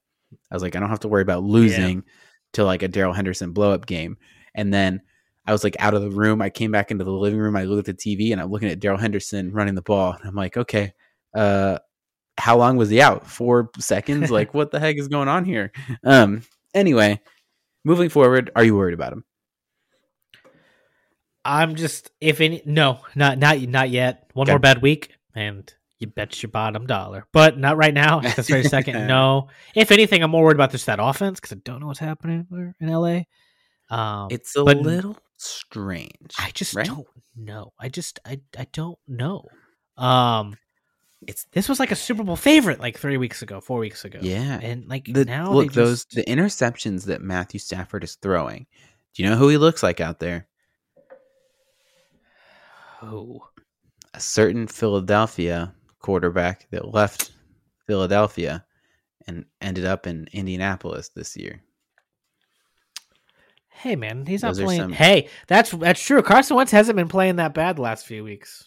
I 0.50 0.54
was 0.54 0.62
like, 0.62 0.76
I 0.76 0.80
don't 0.80 0.90
have 0.90 1.00
to 1.00 1.08
worry 1.08 1.22
about 1.22 1.42
losing 1.42 1.96
yeah. 1.96 2.12
to 2.54 2.64
like 2.64 2.82
a 2.82 2.88
Darrell 2.88 3.12
Henderson 3.12 3.52
blow 3.52 3.72
up 3.72 3.86
game. 3.86 4.16
And 4.54 4.72
then 4.72 5.02
I 5.46 5.52
was 5.52 5.64
like 5.64 5.76
out 5.78 5.94
of 5.94 6.02
the 6.02 6.10
room. 6.10 6.40
I 6.40 6.50
came 6.50 6.70
back 6.70 6.90
into 6.90 7.04
the 7.04 7.12
living 7.12 7.38
room. 7.38 7.56
I 7.56 7.64
looked 7.64 7.88
at 7.88 7.98
the 7.98 8.16
TV 8.16 8.32
and 8.32 8.40
I'm 8.40 8.50
looking 8.50 8.70
at 8.70 8.80
Darrell 8.80 8.98
Henderson 8.98 9.52
running 9.52 9.74
the 9.74 9.82
ball. 9.82 10.12
And 10.12 10.28
I'm 10.28 10.34
like, 10.34 10.56
okay, 10.56 10.94
uh, 11.34 11.78
how 12.38 12.56
long 12.56 12.76
was 12.76 12.90
he 12.90 13.00
out? 13.00 13.26
Four 13.26 13.70
seconds? 13.78 14.30
like, 14.30 14.54
what 14.54 14.70
the 14.70 14.80
heck 14.80 14.96
is 14.96 15.08
going 15.08 15.28
on 15.28 15.44
here? 15.44 15.72
Um, 16.02 16.42
anyway, 16.72 17.20
moving 17.84 18.08
forward, 18.08 18.50
are 18.56 18.64
you 18.64 18.76
worried 18.76 18.94
about 18.94 19.12
him? 19.12 19.24
I'm 21.44 21.74
just 21.74 22.10
if 22.20 22.40
any 22.40 22.62
no, 22.64 23.00
not 23.14 23.38
not 23.38 23.60
not 23.60 23.90
yet. 23.90 24.30
One 24.32 24.46
okay. 24.46 24.52
more 24.52 24.58
bad 24.58 24.82
week 24.82 25.14
and 25.34 25.72
you 25.98 26.06
bet 26.06 26.42
your 26.42 26.50
bottom 26.50 26.86
dollar. 26.86 27.26
But 27.32 27.58
not 27.58 27.76
right 27.76 27.94
now. 27.94 28.20
At 28.20 28.36
this 28.36 28.48
very 28.48 28.64
second, 28.64 29.06
no. 29.06 29.48
If 29.74 29.92
anything, 29.92 30.22
I'm 30.22 30.30
more 30.30 30.44
worried 30.44 30.56
about 30.56 30.70
just 30.70 30.86
that 30.86 30.98
offense 31.00 31.40
because 31.40 31.56
I 31.56 31.60
don't 31.64 31.80
know 31.80 31.86
what's 31.86 31.98
happening 31.98 32.46
in 32.80 32.88
LA. 32.88 33.20
Um, 33.90 34.28
it's 34.30 34.56
a 34.56 34.62
little 34.62 35.16
strange. 35.36 36.34
I 36.38 36.50
just 36.52 36.74
right? 36.74 36.86
don't 36.86 37.06
know. 37.36 37.72
I 37.78 37.88
just 37.88 38.20
I 38.24 38.40
I 38.58 38.66
don't 38.72 38.98
know. 39.06 39.46
Um, 39.96 40.56
it's 41.26 41.46
this 41.52 41.68
was 41.68 41.80
like 41.80 41.90
a 41.90 41.96
Super 41.96 42.22
Bowl 42.22 42.36
favorite 42.36 42.80
like 42.80 42.98
three 42.98 43.16
weeks 43.16 43.42
ago, 43.42 43.60
four 43.60 43.78
weeks 43.78 44.04
ago. 44.04 44.18
Yeah, 44.22 44.58
and 44.60 44.86
like 44.88 45.06
the, 45.06 45.24
now, 45.24 45.52
look 45.52 45.72
those 45.72 46.04
the 46.06 46.24
interceptions 46.24 47.04
that 47.06 47.22
Matthew 47.22 47.60
Stafford 47.60 48.04
is 48.04 48.16
throwing. 48.16 48.66
Do 49.14 49.22
you 49.22 49.30
know 49.30 49.36
who 49.36 49.48
he 49.48 49.58
looks 49.58 49.82
like 49.82 50.00
out 50.00 50.18
there? 50.18 50.48
Who? 53.06 53.40
A 54.14 54.20
certain 54.20 54.66
Philadelphia 54.66 55.74
quarterback 56.00 56.68
that 56.70 56.92
left 56.92 57.32
Philadelphia 57.86 58.64
and 59.26 59.44
ended 59.60 59.84
up 59.84 60.06
in 60.06 60.28
Indianapolis 60.32 61.10
this 61.10 61.36
year. 61.36 61.62
Hey 63.68 63.96
man, 63.96 64.24
he's 64.24 64.42
not 64.42 64.54
playing. 64.54 64.80
Some... 64.80 64.92
Hey, 64.92 65.28
that's 65.48 65.70
that's 65.72 66.02
true. 66.02 66.22
Carson 66.22 66.56
Wentz 66.56 66.72
hasn't 66.72 66.96
been 66.96 67.08
playing 67.08 67.36
that 67.36 67.54
bad 67.54 67.76
the 67.76 67.82
last 67.82 68.06
few 68.06 68.22
weeks. 68.22 68.64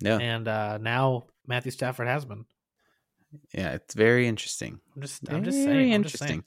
Yeah, 0.00 0.18
and 0.18 0.46
uh, 0.46 0.78
now 0.78 1.24
Matthew 1.46 1.72
Stafford 1.72 2.06
has 2.06 2.24
been. 2.24 2.44
Yeah, 3.52 3.70
it's 3.70 3.94
very 3.94 4.28
interesting. 4.28 4.80
I'm 4.94 5.02
just, 5.02 5.22
very 5.22 5.38
I'm 5.38 5.44
just 5.44 5.64
saying, 5.64 5.92
interesting. 5.92 6.18
Just 6.18 6.28
saying. 6.28 6.44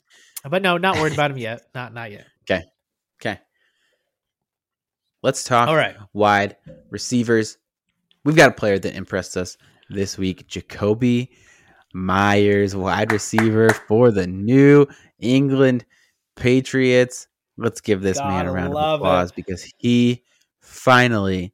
But 0.48 0.62
no, 0.62 0.78
not 0.78 0.96
worried 0.96 1.12
about 1.12 1.32
him 1.32 1.38
yet. 1.38 1.62
Not, 1.74 1.92
not 1.92 2.10
yet. 2.10 2.26
Okay, 2.50 2.64
okay. 3.20 3.40
Let's 5.22 5.44
talk. 5.44 5.68
All 5.68 5.76
right, 5.76 5.96
wide 6.12 6.56
receivers. 6.90 7.58
We've 8.24 8.36
got 8.36 8.50
a 8.50 8.54
player 8.54 8.78
that 8.78 8.94
impressed 8.94 9.36
us 9.36 9.56
this 9.90 10.18
week, 10.18 10.46
Jakobi 10.48 11.28
Meyers, 11.92 12.76
wide 12.76 13.10
receiver 13.10 13.70
for 13.70 14.10
the 14.10 14.26
New 14.26 14.86
England 15.18 15.84
Patriots. 16.36 17.26
Let's 17.56 17.80
give 17.80 18.02
this 18.02 18.18
Gotta 18.18 18.30
man 18.30 18.46
a 18.46 18.52
round 18.52 18.76
of 18.76 19.00
applause 19.00 19.30
it. 19.30 19.36
because 19.36 19.72
he 19.78 20.22
finally, 20.60 21.52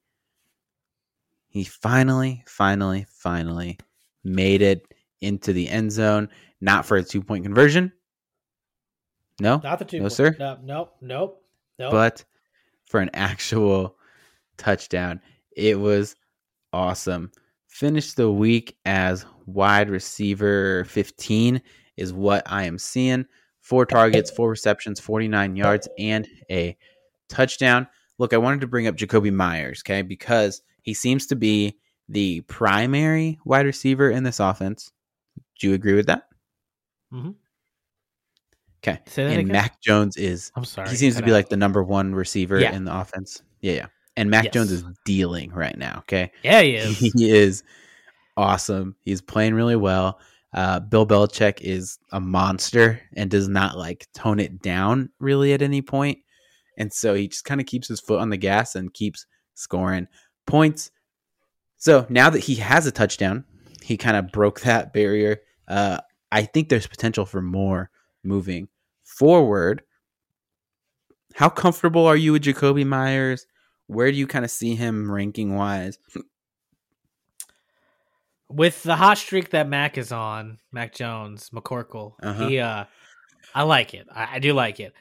he 1.49 1.65
finally, 1.65 2.45
finally, 2.47 3.07
finally 3.09 3.79
made 4.25 4.61
it 4.61 4.87
into 5.21 5.53
the 5.53 5.69
end 5.69 5.93
zone. 5.93 6.29
Not 6.61 6.85
for 6.85 6.97
a 6.97 7.03
two 7.03 7.23
point 7.23 7.45
conversion. 7.45 7.93
No, 9.41 9.61
not 9.65 9.79
the 9.79 9.85
two. 9.85 9.99
No, 9.99 10.03
point. 10.05 10.13
sir. 10.13 10.37
No, 10.39 10.59
nope, 10.63 10.97
nope, 11.01 11.43
nope. 11.79 11.91
But 11.91 12.25
for 12.95 13.01
an 13.01 13.11
actual 13.15 13.97
touchdown, 14.57 15.21
it 15.57 15.81
was 15.81 16.15
awesome. 16.73 17.33
Finished 17.67 18.17
the 18.17 18.31
week 18.31 18.77
as 18.85 19.27
wide 19.47 19.91
receiver 19.91 20.85
15 20.85 21.61
is 21.97 22.13
what 22.13 22.45
I 22.47 22.63
am 22.63 22.79
seeing 22.79 23.27
four 23.63 23.85
targets, 23.85 24.31
four 24.31 24.49
receptions, 24.49 25.01
49 25.01 25.57
yards, 25.57 25.89
and 25.99 26.29
a 26.49 26.77
touchdown. 27.29 27.89
Look, 28.19 28.33
I 28.33 28.37
wanted 28.37 28.61
to 28.61 28.69
bring 28.69 28.87
up 28.87 28.95
Jakobi 28.95 29.33
Meyers, 29.33 29.83
okay, 29.85 30.03
because 30.03 30.63
he 30.83 30.95
seems 30.95 31.27
to 31.27 31.35
be 31.35 31.77
the 32.09 32.43
primary 32.43 33.41
wide 33.45 33.67
receiver 33.67 34.09
in 34.09 34.23
this 34.23 34.39
offense. 34.39 34.93
Do 35.59 35.67
you 35.67 35.75
agree 35.75 35.95
with 35.95 36.07
that? 36.07 36.29
Mm-hmm. 37.13 37.31
Okay. 38.87 39.01
and 39.17 39.33
again? 39.33 39.49
Mac 39.49 39.81
Jones 39.81 40.17
is. 40.17 40.53
I'm 40.55 40.65
sorry. 40.65 40.91
He 40.91 40.97
seems 40.97 41.17
to 41.17 41.23
be 41.23 41.31
out. 41.31 41.35
like 41.35 41.49
the 41.49 41.57
number 41.57 41.83
one 41.83 42.15
receiver 42.15 42.59
yeah. 42.59 42.73
in 42.73 42.85
the 42.85 42.95
offense. 42.97 43.43
Yeah, 43.61 43.73
yeah. 43.73 43.87
And 44.17 44.31
Mac 44.31 44.45
yes. 44.45 44.55
Jones 44.55 44.73
is 44.73 44.85
dealing 45.05 45.51
right 45.53 45.77
now. 45.77 45.99
Okay. 46.01 46.31
Yeah, 46.43 46.61
he 46.63 46.77
is. 46.77 46.99
He 46.99 47.31
is 47.31 47.63
awesome. 48.37 48.97
He's 49.01 49.23
playing 49.23 49.55
really 49.55 49.77
well. 49.77 50.21
Uh, 50.53 50.81
Bill 50.81 51.07
Belichick 51.07 51.61
is 51.63 51.99
a 52.13 52.21
monster 52.21 53.01
and 53.15 53.31
does 53.31 53.49
not 53.49 53.77
like 53.77 54.07
tone 54.15 54.39
it 54.39 54.63
down 54.63 55.11
really 55.19 55.53
at 55.53 55.63
any 55.63 55.83
point. 55.83 56.19
And 56.79 56.93
so 56.93 57.15
he 57.15 57.29
just 57.29 57.45
kind 57.45 57.61
of 57.61 57.67
keeps 57.67 57.89
his 57.89 58.01
foot 58.01 58.21
on 58.21 58.31
the 58.31 58.37
gas 58.37 58.77
and 58.77 58.93
keeps 58.93 59.27
scoring 59.55 60.07
points. 60.47 60.91
So 61.77 62.07
now 62.09 62.31
that 62.31 62.41
he 62.41 62.57
has 62.57 62.87
a 62.87 62.93
touchdown, 62.93 63.45
he 63.83 63.97
kind 63.97 64.17
of 64.17 64.31
broke 64.31 64.61
that 64.61 64.93
barrier. 64.93 65.39
Uh, 65.67 65.99
I 66.31 66.43
think 66.43 66.69
there's 66.69 66.87
potential 66.87 67.27
for 67.27 67.43
more 67.43 67.91
moving 68.23 68.69
forward. 69.19 69.83
How 71.35 71.49
comfortable 71.49 72.07
are 72.07 72.17
you 72.17 72.33
with 72.33 72.43
Jakobi 72.43 72.87
Meyers? 72.87 73.47
Where 73.87 74.11
do 74.11 74.17
you 74.17 74.27
kind 74.27 74.45
of 74.45 74.51
see 74.51 74.75
him 74.75 75.11
ranking 75.11 75.57
wise? 75.57 75.99
with 78.55 78.83
the 78.83 78.95
hot 78.95 79.19
streak 79.19 79.51
that 79.51 79.69
Mac 79.69 79.99
is 79.99 80.13
on, 80.13 80.59
Mac 80.71 80.95
Jones, 80.95 81.51
McCorkle, 81.51 82.15
uh-huh. 82.23 82.49
he 82.49 82.59
uh 82.59 82.85
I 83.55 83.63
like 83.63 83.95
it. 83.95 84.07
I, 84.13 84.37
I, 84.37 84.39
do 84.39 84.53
like 84.53 84.81
it. 84.81 84.95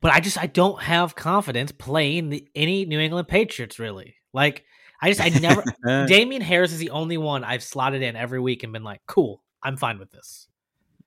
But 0.00 0.12
I 0.12 0.20
just 0.20 0.38
I 0.38 0.46
don't 0.46 0.80
have 0.82 1.14
confidence 1.14 1.72
playing 1.72 2.30
the, 2.30 2.48
any 2.54 2.84
New 2.84 2.98
England 2.98 3.28
Patriots 3.28 3.78
really. 3.78 4.16
Like 4.32 4.64
I 5.00 5.12
just 5.12 5.20
I 5.20 5.28
never 5.40 5.62
Damien 6.06 6.42
Harris 6.42 6.72
is 6.72 6.78
the 6.78 6.90
only 6.90 7.18
one 7.18 7.44
I've 7.44 7.62
slotted 7.62 8.02
in 8.02 8.16
every 8.16 8.40
week 8.40 8.62
and 8.62 8.72
been 8.72 8.84
like, 8.84 9.00
"Cool, 9.06 9.42
I'm 9.62 9.76
fine 9.76 9.98
with 9.98 10.10
this." 10.10 10.48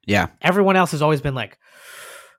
Yeah. 0.06 0.28
Everyone 0.42 0.76
else 0.76 0.92
has 0.92 1.02
always 1.02 1.22
been 1.22 1.34
like, 1.34 1.58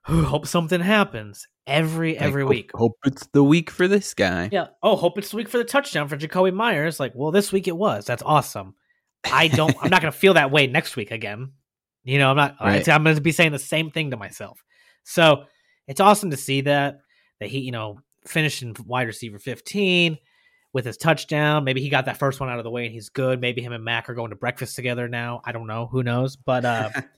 "Hope 0.07 0.47
something 0.47 0.81
happens." 0.81 1.47
Every 1.65 2.13
like, 2.13 2.21
every 2.21 2.43
hope, 2.43 2.49
week. 2.49 2.71
Hope 2.73 2.97
it's 3.05 3.27
the 3.27 3.43
week 3.43 3.69
for 3.69 3.87
this 3.87 4.13
guy. 4.13 4.49
Yeah. 4.51 4.67
Oh, 4.81 4.95
hope 4.95 5.17
it's 5.17 5.31
the 5.31 5.37
week 5.37 5.49
for 5.49 5.57
the 5.57 5.65
touchdown 5.65 6.07
for 6.07 6.15
Jakobi 6.15 6.53
Meyers. 6.53 6.99
Like, 6.99 7.11
well, 7.13 7.31
this 7.31 7.51
week 7.51 7.67
it 7.67 7.75
was. 7.75 8.05
That's 8.05 8.23
awesome. 8.23 8.75
I 9.25 9.49
don't. 9.49 9.75
I'm 9.81 9.89
not 9.89 10.01
going 10.01 10.13
to 10.13 10.17
feel 10.17 10.35
that 10.35 10.51
way 10.51 10.67
next 10.67 10.95
week 10.95 11.11
again. 11.11 11.51
You 12.03 12.19
know, 12.19 12.31
I'm 12.31 12.37
not. 12.37 12.55
Right. 12.61 12.87
I'm 12.87 13.03
going 13.03 13.17
to 13.17 13.21
be 13.21 13.33
saying 13.33 13.51
the 13.51 13.59
same 13.59 13.91
thing 13.91 14.11
to 14.11 14.17
myself. 14.17 14.63
So 15.03 15.43
it's 15.87 15.99
awesome 15.99 16.31
to 16.31 16.37
see 16.37 16.61
that 16.61 16.99
that 17.39 17.49
he, 17.49 17.59
you 17.59 17.71
know, 17.71 17.99
finished 18.25 18.61
in 18.61 18.75
wide 18.85 19.07
receiver 19.07 19.39
15 19.39 20.17
with 20.73 20.85
his 20.85 20.97
touchdown. 20.97 21.63
Maybe 21.63 21.81
he 21.81 21.89
got 21.89 22.05
that 22.05 22.17
first 22.17 22.39
one 22.39 22.49
out 22.49 22.59
of 22.59 22.63
the 22.63 22.71
way 22.71 22.85
and 22.85 22.93
he's 22.93 23.09
good. 23.09 23.41
Maybe 23.41 23.61
him 23.61 23.73
and 23.73 23.83
Mac 23.83 24.09
are 24.09 24.15
going 24.15 24.29
to 24.29 24.35
breakfast 24.35 24.75
together 24.75 25.07
now. 25.07 25.41
I 25.43 25.51
don't 25.51 25.67
know. 25.67 25.87
Who 25.87 26.03
knows? 26.03 26.35
But 26.35 26.65
uh, 26.65 26.89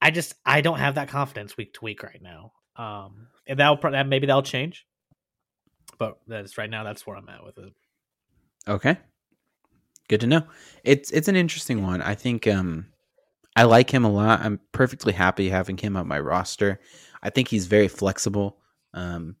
I 0.00 0.10
just 0.10 0.34
I 0.44 0.60
don't 0.60 0.78
have 0.78 0.94
that 0.94 1.08
confidence 1.08 1.56
week 1.56 1.74
to 1.74 1.84
week 1.84 2.02
right 2.02 2.22
now. 2.22 2.52
Um, 2.76 3.28
and 3.46 3.58
that'll 3.58 3.76
that 3.90 4.06
maybe 4.06 4.26
that'll 4.26 4.42
change. 4.42 4.86
But 5.98 6.18
that's 6.26 6.56
right 6.56 6.70
now. 6.70 6.84
That's 6.84 7.06
where 7.06 7.16
I'm 7.16 7.28
at 7.28 7.44
with 7.44 7.58
it. 7.58 7.72
Okay. 8.66 8.96
Good 10.08 10.20
to 10.22 10.26
know. 10.26 10.42
It's 10.84 11.10
it's 11.10 11.28
an 11.28 11.36
interesting 11.36 11.82
one. 11.82 12.02
I 12.02 12.14
think 12.14 12.46
um 12.46 12.86
I 13.54 13.64
like 13.64 13.90
him 13.90 14.04
a 14.04 14.10
lot. 14.10 14.40
I'm 14.40 14.60
perfectly 14.72 15.12
happy 15.12 15.48
having 15.48 15.76
him 15.76 15.96
on 15.96 16.08
my 16.08 16.18
roster. 16.18 16.80
I 17.22 17.30
think 17.30 17.48
he's 17.48 17.66
very 17.66 17.88
flexible. 17.88 18.58
Um 18.94 19.36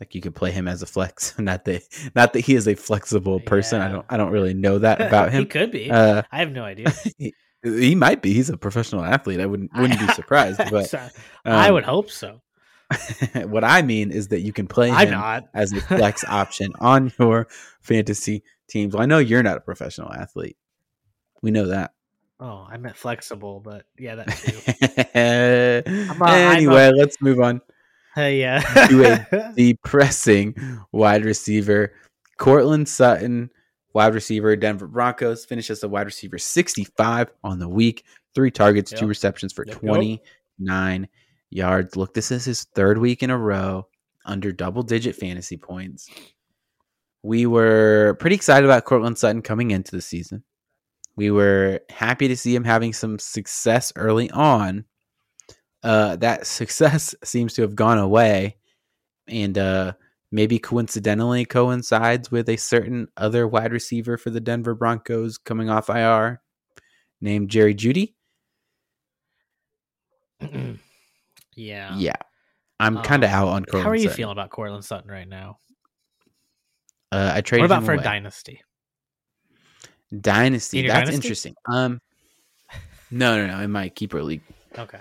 like 0.00 0.14
you 0.14 0.20
could 0.20 0.34
play 0.34 0.50
him 0.50 0.66
as 0.66 0.82
a 0.82 0.86
flex. 0.86 1.34
not 1.38 1.64
that 1.66 1.82
not 2.14 2.32
that 2.32 2.40
he 2.40 2.54
is 2.54 2.66
a 2.66 2.74
flexible 2.74 3.38
person. 3.40 3.80
Yeah. 3.80 3.86
I 3.86 3.92
don't 3.92 4.06
I 4.10 4.16
don't 4.16 4.32
really 4.32 4.54
know 4.54 4.78
that 4.78 5.00
about 5.06 5.30
him. 5.30 5.42
he 5.42 5.46
could 5.46 5.70
be. 5.70 5.90
Uh, 5.90 6.22
I 6.32 6.38
have 6.38 6.50
no 6.50 6.64
idea. 6.64 6.92
he, 7.18 7.34
he, 7.62 7.94
might 7.94 8.22
be. 8.22 8.32
He's 8.32 8.50
a 8.50 8.56
professional 8.56 9.04
athlete. 9.04 9.40
I 9.40 9.46
wouldn't 9.46 9.70
wouldn't 9.76 10.00
be 10.00 10.08
surprised. 10.14 10.60
But 10.70 10.92
um, 10.94 11.10
I 11.44 11.70
would 11.70 11.84
hope 11.84 12.10
so. 12.10 12.40
what 13.46 13.64
I 13.64 13.82
mean 13.82 14.10
is 14.10 14.28
that 14.28 14.40
you 14.40 14.52
can 14.52 14.66
play 14.66 14.90
I'm 14.90 15.08
him 15.08 15.14
not. 15.14 15.48
as 15.54 15.72
a 15.72 15.80
flex 15.80 16.24
option 16.24 16.72
on 16.80 17.12
your 17.18 17.48
fantasy 17.80 18.42
teams. 18.68 18.94
Well, 18.94 19.02
I 19.02 19.06
know 19.06 19.18
you're 19.18 19.42
not 19.42 19.56
a 19.56 19.60
professional 19.60 20.12
athlete. 20.12 20.56
We 21.42 21.50
know 21.50 21.68
that. 21.68 21.92
Oh, 22.40 22.66
I 22.68 22.78
meant 22.78 22.96
flexible, 22.96 23.60
but 23.60 23.84
yeah, 23.98 24.14
that 24.16 24.28
too. 24.28 26.26
anyway, 26.26 26.88
a, 26.88 26.92
let's 26.92 27.20
move 27.20 27.40
on. 27.40 27.60
Uh, 28.16 28.22
yeah. 28.22 28.60
to 28.88 29.04
a 29.04 29.52
depressing 29.54 30.54
wide 30.90 31.24
receiver. 31.24 31.92
Courtland 32.38 32.88
Sutton 32.88 33.50
wide 33.92 34.14
receiver, 34.14 34.54
Denver 34.56 34.86
Broncos, 34.86 35.44
finishes 35.44 35.80
the 35.80 35.88
wide 35.88 36.06
receiver 36.06 36.38
65 36.38 37.30
on 37.44 37.58
the 37.58 37.68
week, 37.68 38.04
three 38.34 38.50
targets, 38.50 38.92
Yep. 38.92 39.00
two 39.00 39.06
receptions 39.06 39.52
for 39.52 39.64
Yep, 39.66 39.74
yep. 39.82 39.94
29 39.94 41.08
yards. 41.50 41.96
Look, 41.96 42.14
this 42.14 42.30
is 42.30 42.44
his 42.44 42.64
third 42.74 42.98
week 42.98 43.22
in 43.22 43.30
a 43.30 43.38
row 43.38 43.86
under 44.24 44.52
double 44.52 44.82
digit 44.82 45.16
fantasy 45.16 45.56
points. 45.56 46.08
We 47.22 47.46
were 47.46 48.16
pretty 48.20 48.36
excited 48.36 48.64
about 48.64 48.84
Courtland 48.84 49.18
Sutton 49.18 49.42
coming 49.42 49.72
into 49.72 49.90
the 49.90 50.00
season. 50.00 50.44
We 51.16 51.30
were 51.30 51.80
happy 51.90 52.28
to 52.28 52.36
see 52.36 52.54
him 52.54 52.64
having 52.64 52.92
some 52.92 53.18
success 53.18 53.92
early 53.96 54.30
on. 54.30 54.84
Uh, 55.82 56.16
that 56.16 56.46
success 56.46 57.14
seems 57.24 57.54
to 57.54 57.62
have 57.62 57.74
gone 57.74 57.98
away, 57.98 58.56
and 59.26 59.56
uh, 59.58 59.92
maybe 60.32 60.58
coincidentally 60.58 61.44
coincides 61.44 62.30
with 62.30 62.48
a 62.48 62.56
certain 62.56 63.08
other 63.16 63.46
wide 63.48 63.72
receiver 63.72 64.16
for 64.16 64.30
the 64.30 64.40
Denver 64.40 64.74
Broncos 64.74 65.38
coming 65.38 65.68
off 65.70 65.88
IR 65.90 66.40
named 67.20 67.50
Jerry 67.50 67.74
Jeudy. 67.74 68.14
yeah. 71.56 71.94
Yeah, 71.96 72.12
I'm 72.78 73.02
kind 73.02 73.24
of 73.24 73.30
Um, 73.30 73.36
out 73.36 73.48
on 73.48 73.64
Courtland. 73.64 73.84
How 73.84 73.90
are 73.90 73.94
you 73.96 74.02
Sutton. 74.04 74.16
feeling 74.16 74.32
about 74.32 74.50
Courtland 74.50 74.84
Sutton 74.84 75.10
right 75.10 75.28
now? 75.28 75.58
Uh, 77.12 77.32
I 77.34 77.40
traded 77.40 77.62
What 77.62 77.66
about 77.66 77.78
him 77.80 77.86
for 77.86 77.92
away. 77.94 78.00
a 78.02 78.04
dynasty? 78.04 78.62
dynasty? 80.20 80.80
In 80.80 80.86
That's 80.86 80.98
dynasty? 81.10 81.14
interesting. 81.16 81.54
Um, 81.66 82.00
no, 83.10 83.36
no, 83.36 83.46
no, 83.56 83.60
in 83.62 83.70
my 83.72 83.88
keeper 83.88 84.22
league. 84.22 84.42
Okay. 84.78 84.98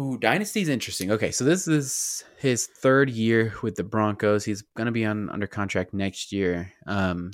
Ooh, 0.00 0.16
Dynasty's 0.16 0.68
interesting. 0.70 1.10
Okay, 1.10 1.30
so 1.30 1.44
this 1.44 1.68
is 1.68 2.24
his 2.38 2.66
third 2.66 3.10
year 3.10 3.52
with 3.62 3.74
the 3.74 3.84
Broncos. 3.84 4.44
He's 4.44 4.62
going 4.62 4.86
to 4.86 4.92
be 4.92 5.04
on 5.04 5.28
under 5.28 5.46
contract 5.46 5.92
next 5.92 6.32
year. 6.32 6.72
Um, 6.86 7.32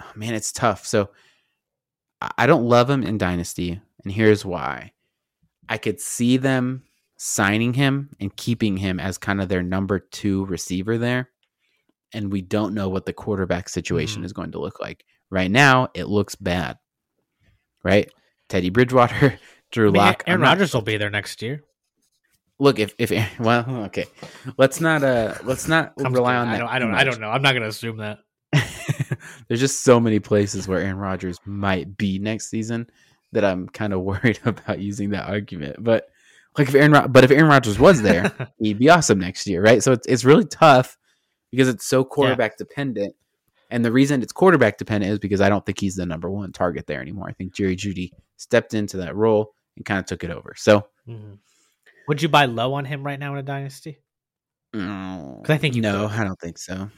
oh, 0.00 0.12
man, 0.14 0.34
it's 0.34 0.52
tough. 0.52 0.86
So 0.86 1.10
I 2.38 2.46
don't 2.46 2.68
love 2.68 2.88
him 2.88 3.02
in 3.02 3.18
Dynasty, 3.18 3.80
and 4.04 4.12
here's 4.12 4.44
why. 4.44 4.92
I 5.68 5.78
could 5.78 6.00
see 6.00 6.36
them 6.36 6.84
signing 7.16 7.74
him 7.74 8.10
and 8.20 8.36
keeping 8.36 8.76
him 8.76 9.00
as 9.00 9.18
kind 9.18 9.40
of 9.40 9.48
their 9.48 9.62
number 9.62 9.98
two 9.98 10.44
receiver 10.46 10.96
there, 10.96 11.30
and 12.12 12.30
we 12.30 12.40
don't 12.40 12.74
know 12.74 12.88
what 12.88 13.04
the 13.04 13.12
quarterback 13.12 13.68
situation 13.68 14.22
Mhm. 14.22 14.26
is 14.26 14.32
going 14.32 14.52
to 14.52 14.60
look 14.60 14.80
like. 14.80 15.04
Right 15.30 15.50
now, 15.50 15.88
it 15.94 16.04
looks 16.04 16.34
bad. 16.36 16.78
Right, 17.82 18.12
Teddy 18.48 18.70
Bridgewater, 18.70 19.38
Drew 19.74 19.88
I 19.88 19.92
mean, 19.92 20.02
Lock. 20.02 20.22
Aaron 20.28 20.40
Rodgers 20.40 20.72
will 20.72 20.82
be 20.82 20.96
there 20.96 21.10
next 21.10 21.42
year. 21.42 21.64
look 22.60 22.78
if 22.78 22.94
if 22.98 23.10
well 23.40 23.68
okay 23.86 24.04
let's 24.56 24.80
not 24.80 25.02
uh 25.02 25.34
let's 25.42 25.66
not 25.66 25.92
I'm 25.98 26.14
rely 26.14 26.36
on 26.36 26.46
that 26.46 26.54
I 26.54 26.58
don't. 26.58 26.68
I 26.68 26.78
don't. 26.78 26.94
I 26.94 27.04
don't 27.04 27.20
know. 27.20 27.28
I'm 27.28 27.42
not 27.42 27.52
going 27.52 27.62
to 27.62 27.68
assume 27.68 27.96
that. 27.96 28.20
there's 29.48 29.58
just 29.58 29.82
so 29.82 29.98
many 29.98 30.20
places 30.20 30.68
where 30.68 30.78
Aaron 30.78 30.96
Rodgers 30.96 31.38
might 31.44 31.96
be 31.98 32.20
next 32.20 32.48
season 32.50 32.88
that 33.32 33.44
I'm 33.44 33.68
kind 33.68 33.92
of 33.92 34.00
worried 34.10 34.38
about 34.44 34.78
using 34.78 35.10
that 35.10 35.28
argument 35.28 35.82
but 35.82 36.06
like 36.56 36.68
if 36.68 36.74
Aaron 36.76 36.92
Rod- 36.92 37.12
but 37.12 37.24
if 37.24 37.32
Aaron 37.32 37.48
Rodgers 37.48 37.78
was 37.80 38.00
there 38.00 38.32
he'd 38.60 38.78
be 38.78 38.90
awesome 38.90 39.18
next 39.18 39.46
year 39.48 39.60
right 39.60 39.82
so 39.82 39.90
it's 39.90 40.06
it's 40.06 40.24
really 40.24 40.44
tough 40.44 40.96
because 41.50 41.68
it's 41.68 41.84
so 41.84 42.04
quarterback 42.04 42.56
dependent 42.56 43.16
and 43.70 43.84
the 43.84 43.90
reason 43.90 44.22
it's 44.22 44.32
quarterback 44.32 44.78
dependent 44.78 45.12
is 45.12 45.18
because 45.18 45.40
I 45.40 45.48
don't 45.48 45.66
think 45.66 45.80
he's 45.80 45.96
the 45.96 46.06
number 46.06 46.30
one 46.30 46.52
target 46.52 46.86
there 46.86 47.00
anymore 47.00 47.28
I 47.28 47.32
think 47.32 47.54
Jerry 47.56 47.74
Jeudy 47.74 48.12
stepped 48.36 48.74
into 48.74 48.98
that 48.98 49.16
role 49.16 49.53
and 49.76 49.84
kind 49.84 49.98
of 50.00 50.06
took 50.06 50.24
it 50.24 50.30
over 50.30 50.54
so 50.56 50.86
Mhm. 51.08 51.38
Would 52.08 52.20
you 52.22 52.28
buy 52.28 52.44
low 52.44 52.74
on 52.74 52.84
him 52.84 53.02
right 53.04 53.18
now 53.18 53.32
in 53.32 53.38
a 53.38 53.42
dynasty? 53.42 53.98
because 54.72 55.50
I 55.50 55.56
think 55.58 55.74
you 55.76 55.82
no 55.82 56.08
could. 56.08 56.18
I 56.18 56.24
don't 56.24 56.38
think 56.40 56.58
so 56.58 56.90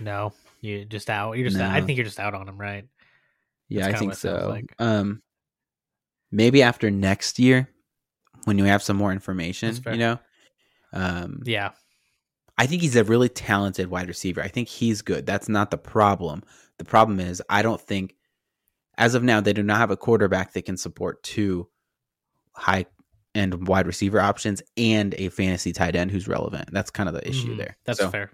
No, 0.00 0.32
you 0.60 0.84
just 0.84 1.08
out. 1.08 1.34
You're 1.38 1.48
just. 1.48 1.60
Out. 1.60 1.70
I 1.72 1.80
think 1.80 1.96
you're 1.96 2.04
just 2.04 2.18
out 2.20 2.34
on 2.34 2.48
him, 2.48 2.58
right? 2.58 2.84
Yeah, 3.68 3.86
I 3.86 3.92
think 3.92 4.10
what 4.10 4.16
it 4.16 4.20
sounds 4.20 4.42
so. 4.42 4.48
like. 4.48 4.74
Um, 4.78 5.22
maybe 6.32 6.62
after 6.62 6.90
next 6.90 7.38
year, 7.38 7.68
when 8.44 8.58
you 8.58 8.64
have 8.64 8.82
some 8.82 8.96
more 8.96 9.12
information, 9.12 9.74
you 9.86 9.96
know. 9.98 10.18
Um, 10.92 11.42
Yeah. 11.44 11.70
I 12.58 12.66
think 12.66 12.82
he's 12.82 12.96
a 12.96 13.04
really 13.04 13.28
talented 13.30 13.88
wide 13.88 14.08
receiver. 14.08 14.42
I 14.42 14.48
think 14.48 14.68
he's 14.68 15.00
good. 15.02 15.24
That's 15.24 15.48
not 15.48 15.70
the 15.70 15.78
problem. 15.78 16.42
The 16.78 16.84
problem 16.84 17.18
is 17.20 17.42
I 17.48 17.62
don't 17.62 17.80
think, 17.80 18.14
as 18.98 19.14
of 19.14 19.22
now, 19.22 19.40
they 19.40 19.52
do 19.52 19.62
not 19.62 19.78
have 19.78 19.90
a 19.90 19.96
quarterback 19.96 20.52
that 20.52 20.66
can 20.66 20.76
support 20.76 21.22
two 21.22 21.68
high 22.56 22.86
end 23.34 23.66
wide 23.66 23.86
receiver 23.86 24.20
options 24.20 24.62
and 24.76 25.14
a 25.18 25.28
fantasy 25.30 25.72
tight 25.72 25.96
end 25.96 26.10
who's 26.10 26.28
relevant. 26.28 26.68
That's 26.72 26.90
kind 26.90 27.08
of 27.08 27.14
the 27.14 27.26
issue 27.26 27.54
Mhm. 27.54 27.58
there. 27.58 27.76
That's 27.84 27.98
So, 27.98 28.10
fair. 28.10 28.30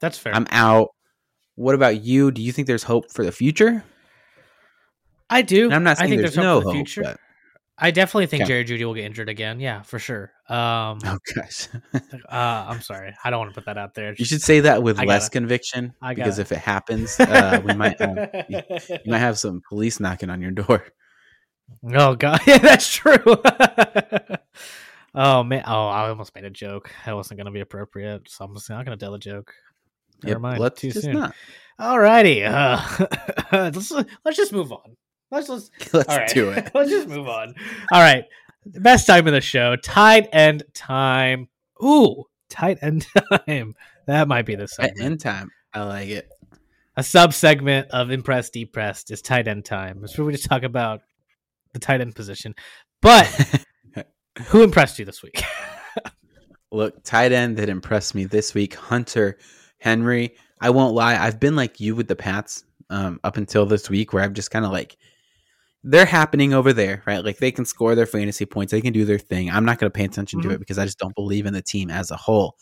That's 0.00 0.18
fair. 0.18 0.34
I'm 0.34 0.46
out. 0.50 0.88
What 1.56 1.74
about 1.74 2.02
you? 2.04 2.30
Do 2.30 2.42
you 2.42 2.52
think 2.52 2.66
there's 2.68 2.82
hope 2.84 3.10
for 3.10 3.24
the 3.24 3.32
future? 3.32 3.82
I 5.28 5.42
do. 5.42 5.64
And 5.64 5.74
I'm 5.74 5.82
not 5.82 6.00
I 6.00 6.06
think 6.06 6.20
there's, 6.20 6.34
there's, 6.34 6.44
no 6.44 6.54
hope 6.54 6.62
for 6.62 6.64
the 6.66 6.78
hope, 6.78 6.86
future. 6.86 7.02
but 7.02 7.18
I 7.78 7.90
definitely 7.90 8.26
think 8.26 8.42
Okay. 8.44 8.48
Jerry 8.48 8.64
Jeudy 8.64 8.84
will 8.86 8.94
get 8.94 9.04
injured 9.04 9.28
again. 9.28 9.58
Yeah, 9.60 9.82
for 9.82 9.98
sure. 9.98 10.32
Um, 10.48 10.98
oh 11.04 11.18
gosh. 11.34 11.68
uh, 11.94 11.98
I'm 12.28 12.80
sorry. 12.80 13.14
I 13.24 13.30
don't 13.30 13.40
want 13.40 13.50
to 13.50 13.54
put 13.54 13.66
that 13.66 13.76
out 13.78 13.94
there. 13.94 14.14
You 14.16 14.24
should 14.24 14.42
say 14.42 14.60
that 14.60 14.82
with 14.82 14.98
I 15.00 15.04
less 15.04 15.24
gotta- 15.24 15.32
conviction 15.32 15.92
I 16.00 16.14
because 16.14 16.38
if 16.38 16.52
it 16.52 16.58
happens, 16.58 17.18
uh, 17.20 17.60
we 17.64 17.74
might 17.74 18.00
uh, 18.00 18.28
you, 18.48 18.60
you 18.88 18.98
might 19.10 19.18
have 19.18 19.38
some 19.38 19.60
police 19.68 19.98
knocking 19.98 20.30
on 20.30 20.40
your 20.40 20.52
door. 20.52 20.84
Oh 21.94 22.14
god, 22.14 22.40
yeah, 22.46 22.58
that's 22.58 22.92
true. 22.94 23.16
oh 25.14 25.42
man, 25.44 25.62
oh 25.66 25.86
I 25.88 26.08
almost 26.08 26.34
made 26.34 26.44
a 26.44 26.50
joke. 26.50 26.90
That 27.04 27.14
wasn't 27.14 27.38
gonna 27.38 27.50
be 27.50 27.60
appropriate, 27.60 28.28
so 28.28 28.44
I'm 28.44 28.54
just 28.54 28.68
not 28.70 28.84
gonna 28.84 28.96
tell 28.96 29.14
a 29.14 29.18
joke. 29.18 29.52
Never 30.22 30.34
Yep, 30.34 30.40
mind. 30.40 30.60
let's 30.60 30.80
Too 30.80 30.90
just 30.90 31.04
soon. 31.04 31.14
not. 31.14 31.34
Alrighty, 31.80 32.44
uh, 32.46 33.06
let's 33.70 33.90
let's 34.24 34.36
just 34.36 34.52
move 34.52 34.72
on. 34.72 34.96
Let's 35.30 35.48
let's 35.48 35.70
Let's 35.92 36.08
all 36.08 36.16
right. 36.18 36.28
do 36.28 36.50
it. 36.50 36.70
let's 36.74 36.90
just 36.90 37.08
move 37.08 37.28
on. 37.28 37.54
All 37.92 38.00
right, 38.00 38.24
best 38.64 39.06
time 39.06 39.26
of 39.26 39.32
the 39.32 39.40
show, 39.40 39.76
tight 39.76 40.28
end 40.32 40.62
time. 40.72 41.48
Ooh, 41.84 42.24
tight 42.48 42.78
end 42.80 43.06
time. 43.46 43.74
That 44.06 44.28
might 44.28 44.46
be 44.46 44.54
the 44.54 44.68
segment. 44.68 45.00
end 45.04 45.20
time, 45.20 45.50
I 45.74 45.82
like 45.82 46.08
it. 46.08 46.28
a 46.96 47.02
sub 47.02 47.34
segment 47.34 47.88
of 47.90 48.10
impressed 48.10 48.52
depressed 48.54 49.10
is 49.10 49.20
tight 49.20 49.48
end 49.48 49.64
time. 49.66 50.00
It's 50.04 50.16
where 50.16 50.24
we 50.24 50.32
just 50.32 50.46
talk 50.48 50.62
about 50.62 51.02
the 51.76 51.86
tight 51.86 52.00
end 52.00 52.14
position. 52.14 52.54
But 53.02 53.26
who 54.46 54.62
impressed 54.62 54.98
you 54.98 55.04
this 55.04 55.22
week? 55.22 55.42
Look, 56.72 57.02
tight 57.04 57.32
end 57.32 57.56
that 57.58 57.68
impressed 57.68 58.14
me 58.14 58.24
this 58.24 58.54
week, 58.54 58.74
Hunter 58.74 59.38
Henry. 59.78 60.34
I 60.60 60.70
won't 60.70 60.94
lie, 60.94 61.16
I've 61.16 61.38
been 61.38 61.54
like 61.54 61.80
you 61.80 61.94
with 61.94 62.08
the 62.08 62.16
Pats 62.16 62.64
um, 62.90 63.20
up 63.24 63.36
until 63.36 63.66
this 63.66 63.88
week, 63.90 64.12
where 64.12 64.24
I'm 64.24 64.34
just 64.34 64.50
kind 64.50 64.64
of 64.64 64.72
like, 64.72 64.96
they're 65.84 66.06
happening 66.06 66.52
over 66.54 66.72
there, 66.72 67.02
right? 67.06 67.24
Like 67.24 67.36
they 67.38 67.52
can 67.52 67.64
score 67.64 67.94
their 67.94 68.06
fantasy 68.06 68.46
points, 68.46 68.72
they 68.72 68.80
can 68.80 68.92
do 68.92 69.04
their 69.04 69.18
thing. 69.18 69.50
I'm 69.50 69.64
not 69.64 69.78
going 69.78 69.90
to 69.90 69.96
pay 69.96 70.04
attention 70.04 70.40
to 70.42 70.48
Mhm. 70.48 70.54
it 70.54 70.58
because 70.58 70.78
I 70.78 70.84
just 70.84 70.98
don't 70.98 71.14
believe 71.14 71.46
in 71.46 71.52
the 71.52 71.62
team 71.62 71.90
as 71.90 72.10
a 72.10 72.16
whole. 72.16 72.56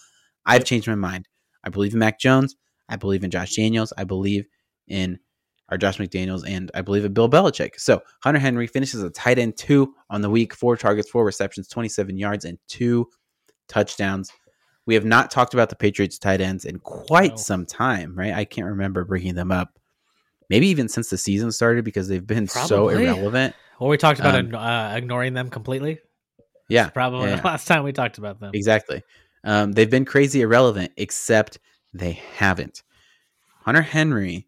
I've 0.44 0.64
changed 0.64 0.88
my 0.88 0.94
mind. 0.96 1.26
I 1.64 1.70
believe 1.70 1.94
in 1.94 2.00
Mac 2.00 2.18
Jones. 2.20 2.56
I 2.88 2.96
believe 2.96 3.24
in 3.24 3.30
Josh 3.30 3.54
Daniels. 3.54 3.92
I 3.96 4.04
believe 4.04 4.44
in 4.88 5.18
our 5.74 5.78
Josh 5.78 5.98
McDaniels, 5.98 6.44
and 6.48 6.70
I 6.72 6.82
believe 6.82 7.04
in 7.04 7.12
Bill 7.12 7.28
Belichick. 7.28 7.80
So 7.80 8.00
Hunter 8.22 8.38
Henry 8.38 8.68
finishes 8.68 9.02
a 9.02 9.10
tight 9.10 9.40
end 9.40 9.56
two 9.56 9.92
on 10.08 10.20
the 10.20 10.30
week, 10.30 10.54
four 10.54 10.76
targets, 10.76 11.10
four 11.10 11.24
receptions, 11.24 11.66
27 11.66 12.16
yards, 12.16 12.44
and 12.44 12.58
two 12.68 13.08
touchdowns. 13.68 14.30
We 14.86 14.94
have 14.94 15.04
not 15.04 15.32
talked 15.32 15.52
about 15.52 15.68
the 15.70 15.76
Patriots 15.76 16.16
tight 16.18 16.40
ends 16.40 16.64
in 16.64 16.78
quite 16.78 17.32
No. 17.32 17.36
some 17.36 17.66
time, 17.66 18.14
right? 18.16 18.32
I 18.32 18.44
can't 18.44 18.68
remember 18.68 19.04
bringing 19.04 19.34
them 19.34 19.50
up. 19.50 19.78
Maybe 20.48 20.68
even 20.68 20.88
since 20.88 21.10
the 21.10 21.18
season 21.18 21.50
started 21.50 21.84
because 21.84 22.06
they've 22.06 22.24
been 22.24 22.46
so 22.46 22.88
irrelevant. 22.90 23.54
Well, 23.80 23.90
we 23.90 23.96
talked 23.96 24.20
about 24.20 24.36
Um, 24.38 24.54
uh, 24.54 24.94
ignoring 24.94 25.34
them 25.34 25.50
completely. 25.50 25.98
Yeah, 26.68 26.90
Probably 26.90 27.30
yeah, 27.30 27.36
the 27.40 27.46
last 27.46 27.66
time 27.66 27.82
we 27.82 27.92
talked 27.92 28.18
about 28.18 28.38
them. 28.38 28.52
exactly. 28.54 29.02
Um, 29.42 29.72
they've 29.72 29.90
been 29.90 30.04
crazy 30.04 30.42
irrelevant, 30.42 30.92
except 30.96 31.58
they 31.92 32.12
haven't. 32.36 32.82
Hunter 33.62 33.82
Henry 33.82 34.46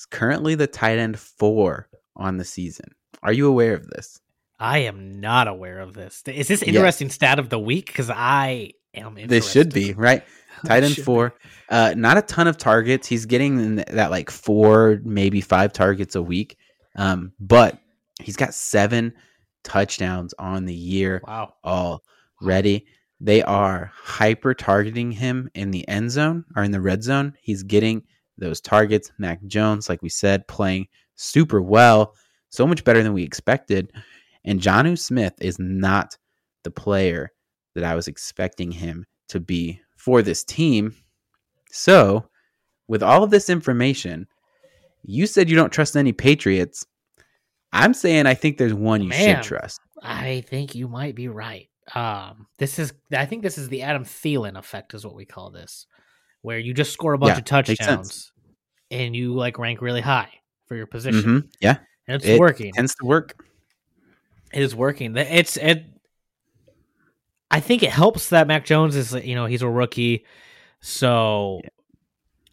is 0.00 0.06
currently 0.06 0.54
the 0.54 0.66
tight 0.66 0.98
end 0.98 1.18
four 1.18 1.88
on 2.16 2.36
the 2.38 2.44
season. 2.44 2.90
Are 3.22 3.32
you 3.32 3.46
aware 3.48 3.74
of 3.74 3.86
this? 3.88 4.20
I 4.58 4.78
am 4.78 5.20
not 5.20 5.48
aware 5.48 5.78
of 5.80 5.94
this. 5.94 6.22
Is 6.26 6.48
this 6.48 6.60
Yes. 6.62 6.68
interesting 6.68 7.10
stat 7.10 7.38
of 7.38 7.48
the 7.48 7.58
week? 7.58 7.86
Because 7.86 8.10
I 8.10 8.72
am. 8.94 9.16
Interested. 9.18 9.28
This 9.30 9.50
should 9.50 9.72
be 9.72 9.92
right. 9.94 10.22
Tight 10.66 10.82
end 10.82 10.96
four. 10.96 11.34
Uh, 11.70 11.94
not 11.96 12.18
a 12.18 12.22
ton 12.22 12.46
of 12.46 12.58
targets. 12.58 13.06
He's 13.06 13.24
getting 13.26 13.76
that 13.76 14.10
like 14.10 14.30
four, 14.30 15.00
maybe 15.04 15.40
five 15.40 15.72
targets 15.72 16.14
a 16.14 16.22
week. 16.22 16.56
Um, 16.96 17.32
but 17.40 17.78
he's 18.20 18.36
got 18.36 18.52
seven 18.52 19.14
touchdowns 19.64 20.34
on 20.38 20.66
the 20.66 20.74
year 20.74 21.22
Wow. 21.26 21.54
already. 22.42 22.86
They 23.20 23.42
are 23.42 23.90
hyper 23.94 24.54
targeting 24.54 25.12
him 25.12 25.50
in 25.54 25.70
the 25.70 25.86
end 25.88 26.10
zone 26.10 26.44
or 26.56 26.62
in 26.62 26.70
the 26.72 26.80
red 26.80 27.02
zone. 27.02 27.34
He's 27.42 27.62
getting 27.62 28.02
those 28.40 28.60
targets. 28.60 29.12
Mac 29.18 29.44
Jones, 29.46 29.88
like 29.88 30.02
we 30.02 30.08
said, 30.08 30.48
playing 30.48 30.88
super 31.14 31.60
well, 31.60 32.14
so 32.48 32.66
much 32.66 32.82
better 32.82 33.02
than 33.02 33.12
we 33.12 33.22
expected. 33.22 33.92
And 34.44 34.60
Jonnu 34.60 34.98
Smith 34.98 35.34
is 35.40 35.58
not 35.58 36.16
the 36.64 36.70
player 36.70 37.30
that 37.74 37.84
I 37.84 37.94
was 37.94 38.08
expecting 38.08 38.72
him 38.72 39.06
to 39.28 39.38
be 39.38 39.80
for 39.96 40.22
this 40.22 40.42
team. 40.42 40.94
So 41.70 42.24
with 42.88 43.02
all 43.02 43.22
of 43.22 43.30
this 43.30 43.48
information, 43.48 44.26
you 45.02 45.26
said 45.26 45.48
you 45.48 45.56
don't 45.56 45.72
trust 45.72 45.96
any 45.96 46.12
Patriots. 46.12 46.84
I'm 47.72 47.94
saying 47.94 48.26
I 48.26 48.34
think 48.34 48.58
there's 48.58 48.74
one 48.74 49.02
you 49.02 49.10
Man. 49.10 49.36
should 49.36 49.44
trust. 49.44 49.80
I 50.02 50.42
think 50.48 50.74
you 50.74 50.88
might 50.88 51.14
be 51.14 51.28
right. 51.28 51.68
Um, 51.94 52.46
this 52.58 52.78
is 52.78 52.92
I 53.12 53.26
think 53.26 53.42
this 53.42 53.58
is 53.58 53.68
the 53.68 53.82
Adam 53.82 54.04
Thielen 54.04 54.56
effect, 54.56 54.94
is 54.94 55.04
what 55.04 55.14
we 55.14 55.24
call 55.24 55.50
this, 55.50 55.86
where 56.42 56.58
you 56.58 56.72
just 56.74 56.92
score 56.92 57.12
a 57.12 57.18
bunch 57.18 57.34
Yeah, 57.34 57.38
of 57.38 57.44
touchdowns 57.44 58.32
and 58.90 59.14
you 59.14 59.34
like 59.34 59.58
rank 59.58 59.80
really 59.80 60.00
high 60.00 60.30
for 60.66 60.76
your 60.76 60.86
position, 60.86 61.42
Mhm, 61.42 61.52
Yeah, 61.60 61.76
and 62.08 62.16
it's 62.16 62.26
it 62.26 62.38
working. 62.38 62.72
tends 62.72 62.94
to 62.96 63.06
work. 63.06 63.44
It 64.52 64.62
is 64.62 64.74
working. 64.74 65.16
It's 65.16 65.56
it. 65.56 65.86
I 67.50 67.60
think 67.60 67.82
it 67.82 67.90
helps 67.90 68.30
that 68.30 68.46
Mac 68.46 68.64
Jones 68.64 68.94
is 68.96 69.12
you 69.12 69.34
know 69.34 69.46
he's 69.46 69.62
a 69.62 69.68
rookie, 69.68 70.24
so 70.80 71.60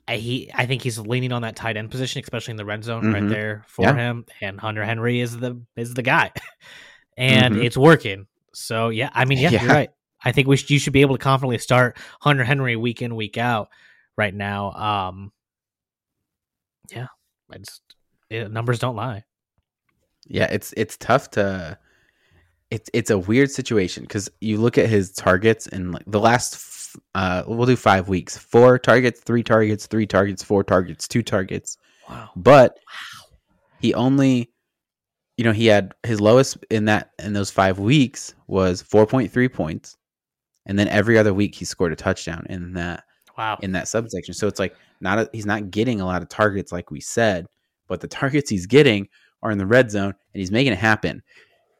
I, 0.07 0.17
he 0.17 0.49
I 0.53 0.65
think 0.65 0.81
he's 0.81 0.97
leaning 0.99 1.31
on 1.31 1.41
that 1.43 1.55
tight 1.55 1.77
end 1.77 1.91
position, 1.91 2.21
especially 2.23 2.51
in 2.51 2.57
the 2.57 2.65
red 2.65 2.83
zone 2.83 3.11
right 3.11 3.23
Mhm. 3.23 3.29
there 3.29 3.63
for 3.67 3.83
Yeah. 3.83 3.95
him. 3.95 4.25
And 4.41 4.59
Hunter 4.59 4.83
Henry 4.83 5.19
is 5.19 5.37
the 5.37 5.61
is 5.75 5.93
the 5.93 6.01
guy, 6.01 6.31
and 7.17 7.55
Mhm. 7.55 7.63
it's 7.63 7.77
working. 7.77 8.27
So 8.53 8.89
yeah, 8.89 9.09
I 9.13 9.25
mean 9.25 9.37
yeah, 9.39 9.51
Yeah. 9.51 9.61
you're 9.63 9.71
right. 9.71 9.89
I 10.23 10.31
think 10.31 10.47
we 10.47 10.57
should, 10.57 10.69
you 10.69 10.79
should 10.79 10.93
be 10.93 11.01
able 11.01 11.17
to 11.17 11.23
confidently 11.23 11.57
start 11.59 11.97
Hunter 12.21 12.43
Henry 12.43 12.75
week 12.75 13.01
in 13.01 13.15
week 13.15 13.37
out 13.37 13.69
right 14.17 14.33
now. 14.33 14.71
Um, 14.71 15.31
yeah, 16.89 17.07
I 17.51 17.57
just 17.57 17.81
it, 18.29 18.51
numbers 18.51 18.79
don't 18.79 18.95
lie. 18.95 19.23
Yeah, 20.27 20.47
it's 20.51 20.73
it's 20.75 20.97
tough 20.97 21.31
to. 21.31 21.77
It's 22.69 22.89
it's 22.93 23.11
a 23.11 23.17
weird 23.17 23.49
situation 23.49 24.03
because 24.03 24.29
you 24.41 24.57
look 24.57 24.77
at 24.77 24.89
his 24.89 25.13
targets 25.13 25.67
and 25.67 25.93
like 25.93 26.03
the 26.05 26.19
last, 26.19 26.55
f- 26.55 26.97
uh, 27.15 27.43
we'll 27.47 27.65
do 27.65 27.77
five 27.77 28.09
weeks: 28.09 28.37
four 28.37 28.77
targets, 28.77 29.21
three 29.21 29.43
targets, 29.43 29.87
three 29.87 30.05
targets, 30.05 30.43
four 30.43 30.65
targets, 30.65 31.07
two 31.07 31.23
targets. 31.23 31.77
Wow. 32.09 32.29
But 32.35 32.77
he 33.79 33.93
only, 33.93 34.51
you 35.37 35.45
know, 35.45 35.53
he 35.53 35.67
had 35.67 35.93
his 36.03 36.19
lowest 36.19 36.57
in 36.69 36.83
that 36.85 37.11
in 37.19 37.31
those 37.31 37.51
five 37.51 37.79
weeks 37.79 38.33
was 38.47 38.81
four 38.81 39.05
point 39.05 39.31
three 39.31 39.47
points, 39.47 39.95
and 40.67 40.77
then 40.77 40.87
every 40.89 41.17
other 41.17 41.33
week 41.33 41.55
he 41.55 41.65
scored 41.65 41.91
a 41.91 41.95
touchdown 41.95 42.45
in 42.49 42.73
that 42.73 43.03
Wow. 43.37 43.59
in 43.61 43.71
that 43.73 43.87
subsection. 43.87 44.33
So 44.33 44.47
it's 44.47 44.59
like 44.59 44.75
not 44.99 45.19
a, 45.19 45.29
he's 45.31 45.45
not 45.45 45.69
getting 45.69 46.01
a 46.01 46.05
lot 46.05 46.21
of 46.23 46.29
targets 46.29 46.71
like 46.71 46.89
we 46.91 46.99
said, 46.99 47.45
but 47.87 48.01
the 48.01 48.07
targets 48.07 48.49
he's 48.49 48.65
getting 48.65 49.07
are 49.43 49.51
in 49.51 49.59
the 49.59 49.65
red 49.65 49.91
zone 49.91 50.05
and 50.33 50.39
he's 50.39 50.49
making 50.51 50.73
it 50.73 50.79
happen. 50.79 51.21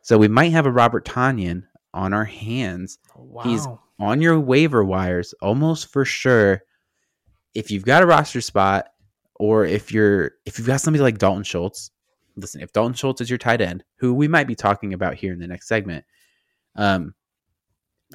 So 0.04 0.18
we 0.20 0.28
might 0.28 0.52
have 0.52 0.68
a 0.68 0.72
Robert 0.72 1.04
Tonyan 1.04 1.64
on 1.94 2.14
our 2.14 2.26
hands 2.26 3.00
wow. 3.16 3.44
he's- 3.44 3.68
on 4.00 4.22
your 4.22 4.40
waiver 4.40 4.84
wires 4.86 5.34
almost 5.42 5.92
for 5.92 6.06
sure. 6.06 6.62
If 7.56 7.72
you've 7.72 7.86
got 7.86 8.04
a 8.04 8.06
roster 8.06 8.42
spot 8.42 8.90
or 9.34 9.66
if 9.66 9.92
you're 9.92 10.34
if 10.46 10.60
you've 10.60 10.68
got 10.68 10.82
somebody 10.82 11.02
like 11.02 11.18
Dalton 11.18 11.42
Schultz, 11.44 11.90
listen, 12.36 12.62
if 12.62 12.72
Dalton 12.72 12.94
Schultz 12.94 13.22
is 13.22 13.30
your 13.32 13.40
tight 13.40 13.62
end, 13.62 13.84
who 13.96 14.14
we 14.14 14.28
might 14.28 14.46
be 14.46 14.54
talking 14.54 14.94
about 14.94 15.16
here 15.16 15.34
in 15.34 15.40
the 15.40 15.48
next 15.48 15.68
segment, 15.68 16.06
um, 16.76 17.16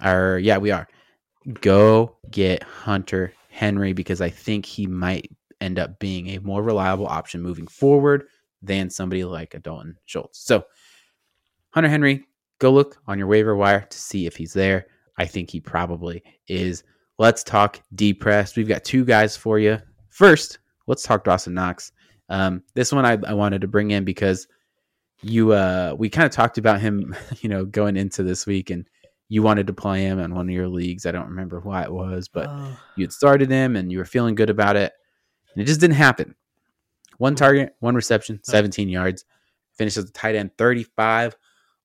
or 0.05 0.38
yeah, 0.38 0.59
we 0.59 0.70
are. 0.70 0.88
Go 1.61 2.16
get 2.30 2.62
Hunter 2.62 3.32
Henry 3.51 3.93
because 3.93 4.20
I 4.20 4.30
think 4.30 4.64
he 4.64 4.86
might 4.86 5.30
end 5.61 5.78
up 5.78 5.99
being 5.99 6.28
a 6.28 6.38
more 6.38 6.62
reliable 6.62 7.07
option 7.07 7.43
moving 7.43 7.66
forward 7.66 8.24
than 8.62 8.90
somebody 8.90 9.24
like 9.24 9.55
a 9.55 9.59
Dalton 9.59 9.97
Schultz. 10.07 10.45
So, 10.45 10.64
Hunter 11.70 11.88
Henry, 11.88 12.24
go 12.59 12.70
look 12.70 12.97
on 13.07 13.18
your 13.18 13.26
waiver 13.26 13.57
wire 13.57 13.86
to 13.88 13.99
see 13.99 14.26
if 14.26 14.36
he's 14.36 14.53
there. 14.53 14.86
I 15.18 15.26
think 15.26 15.51
he 15.51 15.61
probably 15.61 16.22
is. 16.49 16.84
Let's 17.18 17.43
talk 17.43 17.80
depressed. 17.95 18.57
We've 18.57 18.68
got 18.68 18.84
two 18.84 19.05
guys 19.05 19.36
for 19.36 19.59
you. 19.59 19.78
First, 20.09 20.59
let's 20.86 21.03
talk 21.03 21.24
Dawson 21.24 21.55
Knox. 21.55 21.93
Um, 22.28 22.62
this 22.74 22.93
one 22.93 23.05
I, 23.05 23.18
I 23.26 23.34
wanted 23.34 23.61
to 23.61 23.68
bring 23.68 23.90
in 23.90 24.05
because 24.05 24.47
you 25.24 25.53
uh 25.53 25.95
we 25.97 26.09
kind 26.09 26.26
of 26.26 26.32
talked 26.32 26.59
about 26.59 26.80
him, 26.80 27.14
you 27.40 27.49
know, 27.49 27.64
going 27.64 27.97
into 27.97 28.22
this 28.22 28.47
week 28.47 28.70
and 28.70 28.86
you 29.33 29.43
wanted 29.43 29.66
to 29.66 29.72
play 29.72 30.03
him 30.03 30.18
in 30.18 30.35
one 30.35 30.47
of 30.47 30.55
your 30.55 30.68
leagues. 30.68 31.07
I 31.07 31.11
don't 31.11 31.28
remember 31.30 31.59
why 31.59 31.85
it 31.85 31.91
was, 31.91 32.28
but 32.28 32.49
Oh. 32.51 32.76
you 32.97 33.05
had 33.05 33.12
started 33.12 33.51
him 33.51 33.76
and 33.76 33.91
you 33.91 33.97
were 33.97 34.05
feeling 34.05 34.35
good 34.35 34.51
about 34.51 34.76
it. 34.76 34.93
And 35.55 35.62
it 35.62 35.64
just 35.64 35.80
didn't 35.80 35.97
happen. 35.97 36.35
One 37.16 37.35
target, 37.35 37.74
one 37.80 37.95
reception, 37.95 38.41
17 38.45 38.91
yards. 38.91 39.24
Finishes 39.72 40.05
the 40.05 40.12
tight 40.12 40.35
end 40.35 40.51
35 40.59 41.35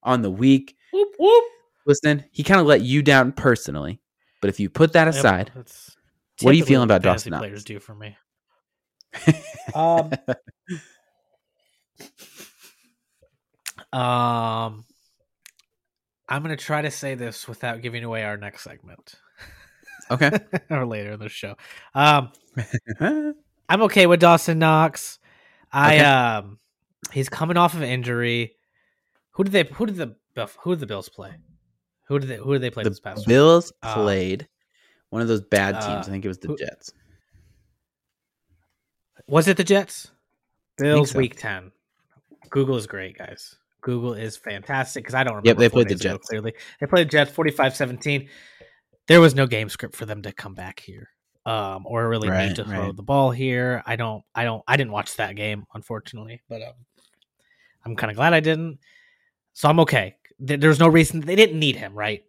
on 0.03 0.23
the 0.23 0.29
week. 0.29 0.75
whoop 0.91 1.15
whoop. 1.17 1.43
Listen, 1.85 2.25
he 2.31 2.43
kind 2.43 2.59
of 2.59 2.67
let 2.67 2.81
you 2.81 3.01
down 3.01 3.31
personally. 3.31 4.01
But 4.41 4.49
if 4.49 4.59
you 4.59 4.69
put 4.69 4.91
that 4.91 5.07
aside, 5.07 5.49
that's 5.55 5.95
what 6.41 6.51
are 6.51 6.57
you 6.57 6.65
feeling 6.65 6.83
about 6.83 7.01
Dawson 7.01 7.31
players 7.31 7.63
do 7.63 7.79
for 7.79 7.95
me? 7.95 8.17
Um, 9.73 10.11
um, 13.93 14.85
I'm 16.29 16.41
gonna 16.41 16.57
try 16.57 16.81
to 16.81 16.91
say 16.91 17.15
this 17.15 17.47
without 17.47 17.81
giving 17.81 18.03
away 18.03 18.23
our 18.23 18.37
next 18.37 18.63
segment 18.63 19.15
okay. 20.11 20.31
or 20.69 20.85
later 20.85 21.11
in 21.13 21.19
the 21.19 21.29
show. 21.29 21.55
Um, 21.95 22.31
I'm 23.69 23.81
okay 23.83 24.07
with 24.07 24.19
Dawson 24.19 24.59
Knox. 24.59 25.19
I 25.71 25.95
Okay. 25.95 26.05
um, 26.05 26.57
he's 27.11 27.29
coming 27.29 27.57
off 27.57 27.73
of 27.73 27.83
injury. 27.83 28.55
Who 29.31 29.43
did 29.43 29.53
they? 29.53 29.63
Who 29.63 29.85
did 29.85 29.95
the 29.97 30.15
Who 30.59 30.71
did 30.71 30.79
the 30.79 30.85
Bills 30.87 31.09
play? 31.09 31.31
Who 32.07 32.19
did 32.19 32.29
they? 32.29 32.37
Who 32.37 32.53
did 32.53 32.61
they 32.61 32.69
play 32.71 32.83
the 32.83 32.89
this 32.89 32.99
past? 32.99 33.27
Bills 33.27 33.71
Uh, 33.83 33.93
played 33.93 34.47
one 35.09 35.21
of 35.21 35.27
those 35.27 35.41
bad 35.41 35.73
teams. 35.81 36.07
uh, 36.07 36.09
I 36.09 36.11
think 36.11 36.25
it 36.25 36.29
was 36.29 36.39
the 36.39 36.47
who- 36.49 36.57
Jets. 36.57 36.91
Was 39.27 39.47
it 39.47 39.57
the 39.57 39.63
Jets? 39.63 40.11
Bills 40.77 41.11
so. 41.11 41.17
week 41.17 41.37
ten. 41.37 41.71
Google 42.49 42.77
is 42.77 42.87
great, 42.87 43.17
guys. 43.17 43.55
Google 43.87 44.13
is 44.15 44.35
fantastic 44.35 45.01
because 45.05 45.15
I 45.15 45.23
don't 45.23 45.35
remember. 45.35 45.47
Yep, 45.47 45.57
they 45.57 45.69
played 45.69 45.87
the 45.87 45.93
ago, 45.95 46.01
Jets. 46.17 46.27
clearly, 46.27 46.53
they 46.81 46.87
played 46.87 47.07
the 47.07 47.11
Jets 47.11 47.31
45-17. 47.31 48.27
There 49.07 49.21
was 49.21 49.33
no 49.33 49.47
game 49.47 49.69
script 49.69 49.95
for 49.95 50.05
them 50.05 50.21
to 50.23 50.33
come 50.33 50.53
back 50.53 50.81
here, 50.81 51.07
um, 51.45 51.85
or 51.87 52.09
really 52.09 52.27
Right, 52.27 52.47
need 52.47 52.57
to 52.57 52.65
throw 52.65 52.87
right. 52.87 52.95
the 52.97 53.01
ball 53.01 53.31
here. 53.31 53.81
I 53.85 53.95
don't. 53.95 54.23
I 54.35 54.43
don't. 54.43 54.61
I 54.67 54.75
didn't 54.75 54.91
watch 54.91 55.15
that 55.15 55.37
game, 55.37 55.63
unfortunately, 55.73 56.41
but 56.49 56.61
um, 56.61 56.73
I'm 57.85 57.95
kind 57.95 58.11
of 58.11 58.17
glad 58.17 58.33
I 58.33 58.41
didn't. 58.41 58.79
So 59.53 59.69
I'm 59.69 59.79
okay. 59.79 60.17
There- 60.37 60.57
There's 60.57 60.79
no 60.79 60.89
reason 60.89 61.21
they 61.21 61.37
didn't 61.37 61.57
need 61.57 61.77
him, 61.77 61.95
right? 61.95 62.25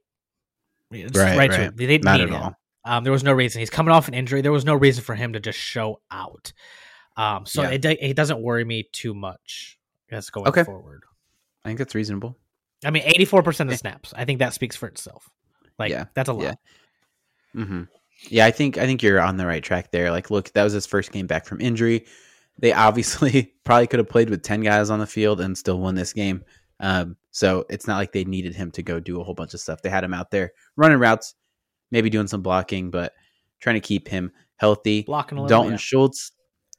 It's 0.92 1.18
Right, 1.18 1.36
right. 1.36 1.50
right. 1.50 1.76
They 1.76 1.86
didn't 1.86 2.04
Not 2.04 2.18
need 2.18 2.22
at 2.22 2.28
him. 2.30 2.42
all. 2.42 2.54
Um, 2.84 3.02
there 3.02 3.12
was 3.12 3.24
no 3.24 3.32
reason. 3.32 3.58
He's 3.58 3.68
coming 3.68 3.92
off 3.92 4.06
an 4.06 4.14
injury. 4.14 4.40
There 4.42 4.52
was 4.52 4.64
no 4.64 4.76
reason 4.76 5.02
for 5.02 5.16
him 5.16 5.32
to 5.32 5.40
just 5.40 5.58
show 5.58 6.00
out. 6.12 6.52
Um, 7.16 7.44
so 7.44 7.62
Yeah. 7.62 7.70
it, 7.72 7.84
it 7.84 8.14
doesn't 8.16 8.40
worry 8.40 8.64
me 8.64 8.88
too 8.92 9.12
much. 9.14 9.78
Yes, 10.12 10.30
going 10.30 10.46
Okay. 10.46 10.62
forward. 10.64 11.02
I 11.68 11.70
think 11.70 11.78
that's 11.78 11.94
reasonable. 11.94 12.38
I 12.84 12.90
mean, 12.90 13.02
eighty-four 13.04 13.42
percent 13.42 13.68
of 13.68 13.72
the 13.74 13.78
snaps. 13.78 14.14
I 14.16 14.24
think 14.24 14.38
that 14.38 14.54
speaks 14.54 14.76
for 14.76 14.86
itself. 14.88 15.28
Like 15.78 15.90
Yeah, 15.90 16.06
that's 16.14 16.28
a 16.28 16.32
lot. 16.32 16.44
yeah. 17.54 17.64
hmm 17.64 17.82
Yeah, 18.28 18.46
I 18.46 18.50
think 18.50 18.78
I 18.78 18.86
think 18.86 19.02
you're 19.02 19.20
on 19.20 19.36
the 19.36 19.46
right 19.46 19.62
track 19.62 19.90
there. 19.90 20.10
Like, 20.10 20.30
look, 20.30 20.52
that 20.52 20.64
was 20.64 20.72
his 20.72 20.86
first 20.86 21.12
game 21.12 21.26
back 21.26 21.44
from 21.44 21.60
injury. 21.60 22.06
They 22.58 22.72
obviously 22.72 23.52
probably 23.64 23.86
could 23.86 23.98
have 23.98 24.08
played 24.08 24.30
with 24.30 24.42
ten 24.42 24.62
guys 24.62 24.90
on 24.90 24.98
the 24.98 25.06
field 25.06 25.40
and 25.40 25.56
still 25.56 25.78
won 25.78 25.94
this 25.94 26.12
game. 26.12 26.44
Um, 26.80 27.16
so 27.30 27.64
it's 27.68 27.86
not 27.86 27.96
like 27.96 28.12
they 28.12 28.24
needed 28.24 28.54
him 28.54 28.70
to 28.72 28.82
go 28.82 29.00
do 29.00 29.20
a 29.20 29.24
whole 29.24 29.34
bunch 29.34 29.54
of 29.54 29.60
stuff. 29.60 29.82
They 29.82 29.90
had 29.90 30.04
him 30.04 30.14
out 30.14 30.30
there 30.30 30.52
running 30.76 30.98
routes, 30.98 31.34
maybe 31.90 32.10
doing 32.10 32.28
some 32.28 32.42
blocking, 32.42 32.90
but 32.90 33.12
trying 33.60 33.74
to 33.74 33.80
keep 33.80 34.08
him 34.08 34.32
healthy. 34.56 35.02
Blocking 35.02 35.38
a 35.38 35.42
little. 35.42 35.48
Dalton 35.48 35.72
yeah. 35.72 35.78
Schultz 35.78 36.32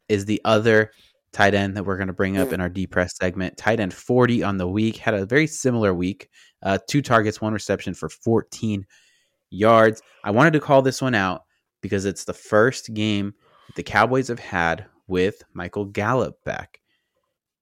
is 0.07 0.25
the 0.25 0.41
other 0.45 0.91
tight 1.31 1.53
end 1.53 1.77
that 1.77 1.85
we're 1.85 1.97
going 1.97 2.07
to 2.07 2.13
bring 2.13 2.37
up 2.37 2.53
in 2.53 2.61
our 2.61 2.69
depressed 2.69 3.17
segment. 3.17 3.57
Tight 3.57 3.79
end 3.79 3.93
40 3.93 4.43
on 4.43 4.57
the 4.57 4.67
week, 4.67 4.97
had 4.97 5.13
a 5.13 5.25
very 5.25 5.47
similar 5.47 5.93
week. 5.93 6.29
Uh, 6.63 6.77
two 6.87 7.01
targets, 7.01 7.41
one 7.41 7.53
reception 7.53 7.93
for 7.93 8.09
14 8.09 8.85
yards. 9.49 10.01
I 10.23 10.31
wanted 10.31 10.53
to 10.53 10.59
call 10.59 10.81
this 10.81 11.01
one 11.01 11.15
out 11.15 11.43
because 11.81 12.05
it's 12.05 12.25
the 12.25 12.33
first 12.33 12.93
game 12.93 13.33
the 13.75 13.83
Cowboys 13.83 14.27
have 14.27 14.39
had 14.39 14.85
with 15.07 15.43
Michael 15.53 15.85
Gallup 15.85 16.43
back. 16.43 16.79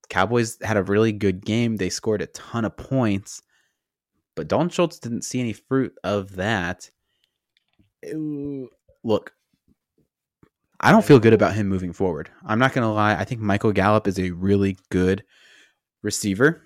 Cowboys 0.08 0.58
had 0.62 0.76
a 0.76 0.82
really 0.82 1.12
good 1.12 1.44
game. 1.44 1.76
They 1.76 1.90
scored 1.90 2.22
a 2.22 2.26
ton 2.28 2.64
of 2.64 2.76
points, 2.76 3.42
but 4.34 4.48
Dalton 4.48 4.70
Schultz 4.70 4.98
didn't 4.98 5.22
see 5.22 5.40
any 5.40 5.52
fruit 5.52 5.92
of 6.02 6.36
that. 6.36 6.90
Look, 9.04 9.32
I 10.80 10.92
don't 10.92 11.04
feel 11.04 11.18
good 11.18 11.32
about 11.32 11.54
him 11.54 11.68
moving 11.68 11.92
forward. 11.92 12.30
I'm 12.46 12.58
not 12.58 12.72
going 12.72 12.86
to 12.86 12.92
lie. 12.92 13.14
I 13.14 13.24
think 13.24 13.40
Michael 13.40 13.72
Gallup 13.72 14.06
is 14.06 14.18
a 14.18 14.30
really 14.30 14.76
good 14.90 15.24
receiver, 16.02 16.62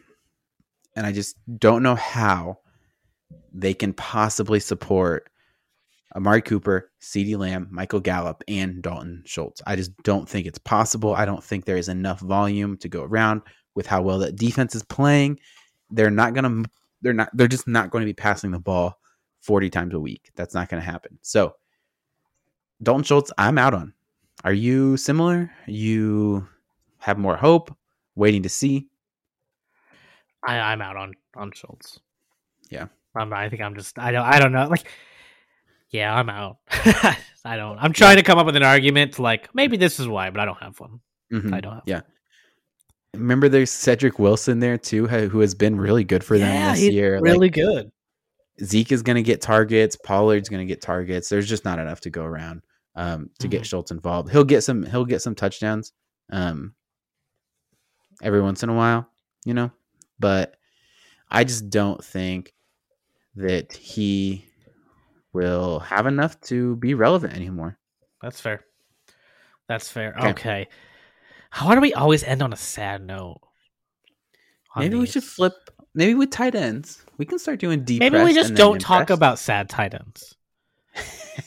and 0.94 1.06
I 1.06 1.12
just 1.12 1.36
don't 1.58 1.82
know 1.82 1.94
how 1.94 2.58
they 3.52 3.72
can 3.72 3.94
possibly 3.94 4.60
support 4.60 5.30
Amari 6.14 6.42
Cooper, 6.42 6.90
CeeDee 7.00 7.38
Lamb, 7.38 7.68
Michael 7.70 8.00
Gallup, 8.00 8.44
and 8.48 8.82
Dalton 8.82 9.22
Schultz. 9.24 9.62
I 9.66 9.76
just 9.76 9.96
don't 10.02 10.28
think 10.28 10.46
it's 10.46 10.58
possible. 10.58 11.14
I 11.14 11.24
don't 11.24 11.42
think 11.42 11.64
there 11.64 11.78
is 11.78 11.88
enough 11.88 12.20
volume 12.20 12.76
to 12.78 12.88
go 12.88 13.02
around 13.02 13.42
with 13.74 13.86
how 13.86 14.02
well 14.02 14.18
that 14.18 14.36
defense 14.36 14.74
is 14.74 14.82
playing. 14.82 15.38
They're 15.90 16.10
not 16.10 16.34
going 16.34 16.64
to 16.64 16.70
they're 17.00 17.14
not 17.14 17.30
they're 17.32 17.48
just 17.48 17.66
not 17.66 17.90
going 17.90 18.02
to 18.02 18.06
be 18.06 18.12
passing 18.12 18.50
the 18.50 18.58
ball 18.58 18.98
40 19.40 19.70
times 19.70 19.94
a 19.94 20.00
week. 20.00 20.30
That's 20.36 20.54
not 20.54 20.68
going 20.68 20.82
to 20.82 20.88
happen. 20.88 21.18
So 21.22 21.54
Dalton 22.82 23.04
Schultz, 23.04 23.32
I'm 23.38 23.58
out 23.58 23.74
on. 23.74 23.94
Are 24.44 24.52
you 24.52 24.96
similar? 24.96 25.50
You 25.66 26.48
have 26.98 27.18
more 27.18 27.36
hope, 27.36 27.76
waiting 28.14 28.42
to 28.42 28.48
see. 28.48 28.88
I, 30.44 30.58
I'm 30.58 30.82
out 30.82 30.96
on 30.96 31.14
on 31.36 31.52
Schultz. 31.52 32.00
Yeah. 32.70 32.86
I'm, 33.14 33.32
I 33.32 33.48
think 33.48 33.62
I'm 33.62 33.74
just 33.74 33.98
I 33.98 34.10
don't 34.10 34.24
I 34.24 34.38
don't 34.38 34.52
know 34.52 34.66
like 34.68 34.86
yeah 35.90 36.14
I'm 36.14 36.28
out. 36.28 36.58
I 37.44 37.56
don't. 37.56 37.76
I'm 37.78 37.92
trying 37.92 38.16
to 38.16 38.22
come 38.22 38.38
up 38.38 38.46
with 38.46 38.56
an 38.56 38.62
argument 38.62 39.14
to 39.14 39.22
like 39.22 39.54
maybe 39.54 39.76
this 39.76 40.00
is 40.00 40.08
why, 40.08 40.30
but 40.30 40.40
I 40.40 40.44
don't 40.44 40.62
have 40.62 40.78
one. 40.78 41.00
Mhm. 41.32 41.52
I 41.52 41.60
don't 41.60 41.74
have. 41.74 41.82
Yeah. 41.86 42.00
Remember, 43.14 43.48
there's 43.48 43.70
Cedric 43.70 44.18
Wilson 44.18 44.60
there 44.60 44.78
too, 44.78 45.06
who 45.06 45.40
has 45.40 45.54
been 45.54 45.76
really 45.76 46.02
good 46.02 46.24
for 46.24 46.38
them 46.38 46.70
this 46.72 46.80
he's 46.80 46.94
year. 46.94 47.16
Like, 47.16 47.24
really 47.24 47.50
good. 47.50 47.92
Zeke 48.62 48.92
is 48.92 49.02
going 49.02 49.16
to 49.16 49.22
get 49.22 49.42
targets. 49.42 49.96
Pollard's 49.96 50.48
going 50.48 50.66
to 50.66 50.72
get 50.72 50.80
targets. 50.80 51.28
There's 51.28 51.48
just 51.48 51.64
not 51.64 51.78
enough 51.78 52.00
to 52.02 52.10
go 52.10 52.24
around 52.24 52.62
um, 52.94 53.30
to 53.38 53.48
get 53.48 53.62
Mhm. 53.62 53.66
Schultz 53.66 53.90
involved. 53.90 54.30
He'll 54.30 54.44
get 54.44 54.62
some. 54.62 54.82
He'll 54.84 55.04
get 55.04 55.22
some 55.22 55.34
touchdowns 55.34 55.92
um, 56.30 56.74
every 58.22 58.40
once 58.42 58.62
in 58.62 58.68
a 58.68 58.74
while, 58.74 59.08
you 59.44 59.54
know. 59.54 59.70
But 60.18 60.56
I 61.30 61.44
just 61.44 61.70
don't 61.70 62.04
think 62.04 62.54
that 63.36 63.72
he 63.72 64.44
will 65.32 65.78
have 65.80 66.06
enough 66.06 66.38
to 66.42 66.76
be 66.76 66.92
relevant 66.94 67.34
anymore. 67.34 67.78
That's 68.20 68.40
fair. 68.40 68.64
That's 69.68 69.88
fair. 69.90 70.14
Okay. 70.18 70.28
Okay. 70.30 70.68
Why 71.62 71.74
do 71.74 71.80
we 71.80 71.94
always 71.94 72.22
end 72.22 72.42
on 72.42 72.52
a 72.52 72.56
sad 72.56 73.04
note? 73.04 73.40
Maybe 74.76 74.96
we 74.96 75.06
should 75.06 75.24
flip. 75.24 75.54
Maybe 75.94 76.14
with 76.14 76.30
tight 76.30 76.54
ends, 76.54 77.04
we 77.18 77.26
can 77.26 77.38
start 77.38 77.58
doing 77.58 77.84
deep. 77.84 78.00
Maybe 78.00 78.22
we 78.22 78.32
just 78.32 78.54
don't 78.54 78.80
talk 78.80 79.10
about 79.10 79.38
sad 79.38 79.68
tight 79.68 79.94
ends. 79.94 80.36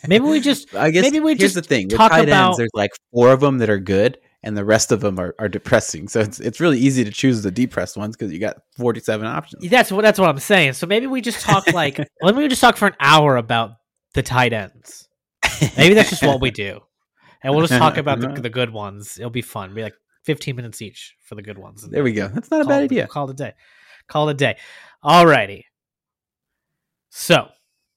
Maybe 0.07 0.25
we 0.25 0.39
just 0.39 0.73
I 0.75 0.91
guess 0.91 1.03
maybe 1.03 1.19
we 1.19 1.31
here's 1.31 1.53
just 1.53 1.55
the 1.55 1.61
thing. 1.61 1.87
With 1.87 1.97
talk 1.97 2.11
tight 2.11 2.27
about- 2.27 2.47
ends, 2.47 2.57
there's 2.57 2.69
like 2.73 2.91
four 3.13 3.31
of 3.31 3.39
them 3.39 3.59
that 3.59 3.69
are 3.69 3.79
good, 3.79 4.17
and 4.43 4.55
the 4.57 4.65
rest 4.65 4.91
of 4.91 5.01
them 5.01 5.19
are, 5.19 5.35
are 5.39 5.49
depressing. 5.49 6.07
So 6.07 6.19
it's 6.21 6.39
it's 6.39 6.59
really 6.59 6.79
easy 6.79 7.03
to 7.03 7.11
choose 7.11 7.41
the 7.43 7.51
depressed 7.51 7.97
ones 7.97 8.15
because 8.15 8.31
you 8.33 8.39
got 8.39 8.57
47 8.77 9.25
options. 9.25 9.69
That's 9.69 9.91
what 9.91 10.01
that's 10.03 10.19
what 10.19 10.29
I'm 10.29 10.39
saying. 10.39 10.73
So 10.73 10.87
maybe 10.87 11.07
we 11.07 11.21
just 11.21 11.41
talk 11.41 11.71
like 11.73 11.99
let 12.21 12.35
me 12.35 12.47
just 12.47 12.61
talk 12.61 12.77
for 12.77 12.87
an 12.87 12.95
hour 12.99 13.37
about 13.37 13.71
the 14.13 14.23
tight 14.23 14.53
ends. 14.53 15.07
Maybe 15.77 15.93
that's 15.93 16.09
just 16.09 16.23
what 16.23 16.41
we 16.41 16.51
do, 16.51 16.81
and 17.43 17.53
we'll 17.53 17.65
just 17.65 17.79
talk 17.79 17.97
about 17.97 18.19
the, 18.19 18.27
the 18.41 18.49
good 18.49 18.71
ones. 18.71 19.17
It'll 19.17 19.29
be 19.29 19.41
fun. 19.41 19.73
Be 19.73 19.83
like 19.83 19.95
15 20.25 20.55
minutes 20.55 20.81
each 20.81 21.15
for 21.23 21.35
the 21.35 21.41
good 21.41 21.57
ones. 21.57 21.87
There 21.87 22.03
we 22.03 22.11
go. 22.13 22.27
That's 22.27 22.49
not 22.51 22.61
a 22.61 22.65
bad 22.65 22.81
it- 22.81 22.85
idea. 22.85 23.07
Call 23.07 23.29
it 23.29 23.31
a 23.31 23.35
day. 23.35 23.53
Call 24.07 24.27
it 24.29 24.31
a 24.31 24.35
day. 24.35 24.57
Alrighty. 25.03 25.63
So 27.09 27.47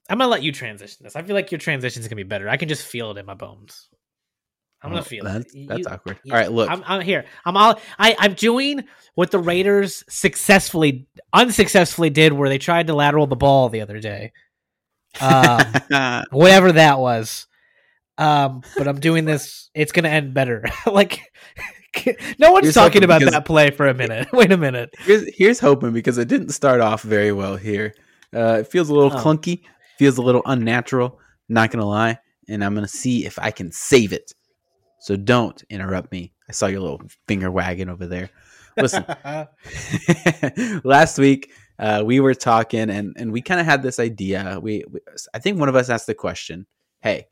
I'm 0.09 0.19
gonna 0.19 0.31
let 0.31 0.43
you 0.43 0.53
transition 0.53 0.99
this. 1.05 1.17
I 1.17 1.23
feel 1.23 1.35
like 1.35 1.51
your 1.53 1.59
transition 1.59 2.01
is 2.01 2.09
gonna 2.09 2.17
be 2.17 2.23
better. 2.23 2.49
I 2.49 2.57
can 2.57 2.69
just 2.69 2.83
feel 2.87 3.11
it 3.11 3.19
in 3.19 3.27
my 3.27 3.35
bones. 3.35 3.89
I'm 4.83 4.91
gonna 4.91 5.01
Oh, 5.01 5.05
feel 5.05 5.25
that's, 5.25 5.55
it. 5.55 5.67
That's 5.69 5.81
You- 5.81 5.87
awkward. 5.91 6.19
you- 6.25 6.33
All 6.33 6.39
right, 6.39 6.51
look. 6.53 6.71
I'm, 6.71 6.83
I'm 6.87 7.01
here. 7.01 7.25
I'm 7.45 7.57
all. 7.57 7.81
I, 7.99 8.15
I'm 8.19 8.35
doing 8.35 8.85
what 9.17 9.31
the 9.31 9.39
Raiders 9.41 10.05
successfully, 10.09 11.09
unsuccessfully 11.33 12.11
did, 12.11 12.33
where 12.33 12.49
they 12.49 12.59
tried 12.59 12.87
to 12.87 12.95
lateral 12.95 13.27
the 13.27 13.37
ball 13.37 13.69
the 13.69 13.81
other 13.81 13.99
day. 14.01 14.33
Um, 15.21 15.61
whatever 16.31 16.73
that 16.73 16.99
was. 16.99 17.47
Um, 18.19 18.63
but 18.77 18.89
I'm 18.89 18.99
doing 19.01 19.25
this. 19.25 19.71
It's 19.75 19.93
gonna 19.93 20.09
end 20.09 20.33
better. 20.35 20.65
like, 20.87 21.21
no 22.39 22.53
one's 22.53 22.67
Here's 22.67 22.75
talking 22.75 23.05
about 23.05 23.21
that 23.23 23.45
play 23.45 23.71
for 23.71 23.89
a 23.89 23.95
minute. 23.95 24.29
Wait 24.33 24.53
a 24.53 24.57
minute. 24.57 24.91
here's, 25.01 25.25
here's 25.37 25.61
hoping 25.61 25.93
because 25.93 26.19
it 26.19 26.29
didn't 26.29 26.51
start 26.51 26.81
off 26.81 27.03
very 27.03 27.33
well 27.33 27.57
here. 27.57 27.95
Uh, 28.35 28.59
it 28.61 28.67
feels 28.69 28.89
a 28.91 28.95
little 28.95 29.13
Oh. 29.13 29.21
clunky, 29.23 29.63
feels 29.99 30.19
a 30.19 30.23
little 30.23 30.43
unnatural. 30.47 31.19
Not 31.49 31.71
gonna 31.71 31.87
lie, 31.87 32.19
and 32.49 32.65
I'm 32.65 32.75
gonna 32.75 32.89
see 32.89 33.27
if 33.27 33.39
I 33.39 33.51
can 33.51 33.73
save 33.73 34.13
it. 34.13 34.33
So 35.01 35.17
don't 35.17 35.63
interrupt 35.71 36.13
me. 36.13 36.33
I 36.49 36.53
saw 36.53 36.67
your 36.67 36.81
little 36.81 37.03
finger 37.27 37.51
wagging 37.51 37.89
over 37.89 38.07
there. 38.07 38.31
Listen, 38.77 39.05
last 40.85 41.19
week 41.19 41.51
uh, 41.79 42.03
we 42.05 42.21
were 42.21 42.35
talking 42.35 42.91
and 42.91 43.15
and 43.17 43.33
we 43.33 43.41
kind 43.41 43.61
of 43.61 43.67
had 43.67 43.83
this 43.83 43.99
idea 43.99 44.59
we, 44.61 44.85
we 44.91 45.01
i 45.35 45.39
think 45.39 45.59
one 45.59 45.69
of 45.69 45.77
us 45.77 45.89
asked 45.89 46.07
the 46.07 46.15
question 46.15 46.67
hey 47.01 47.27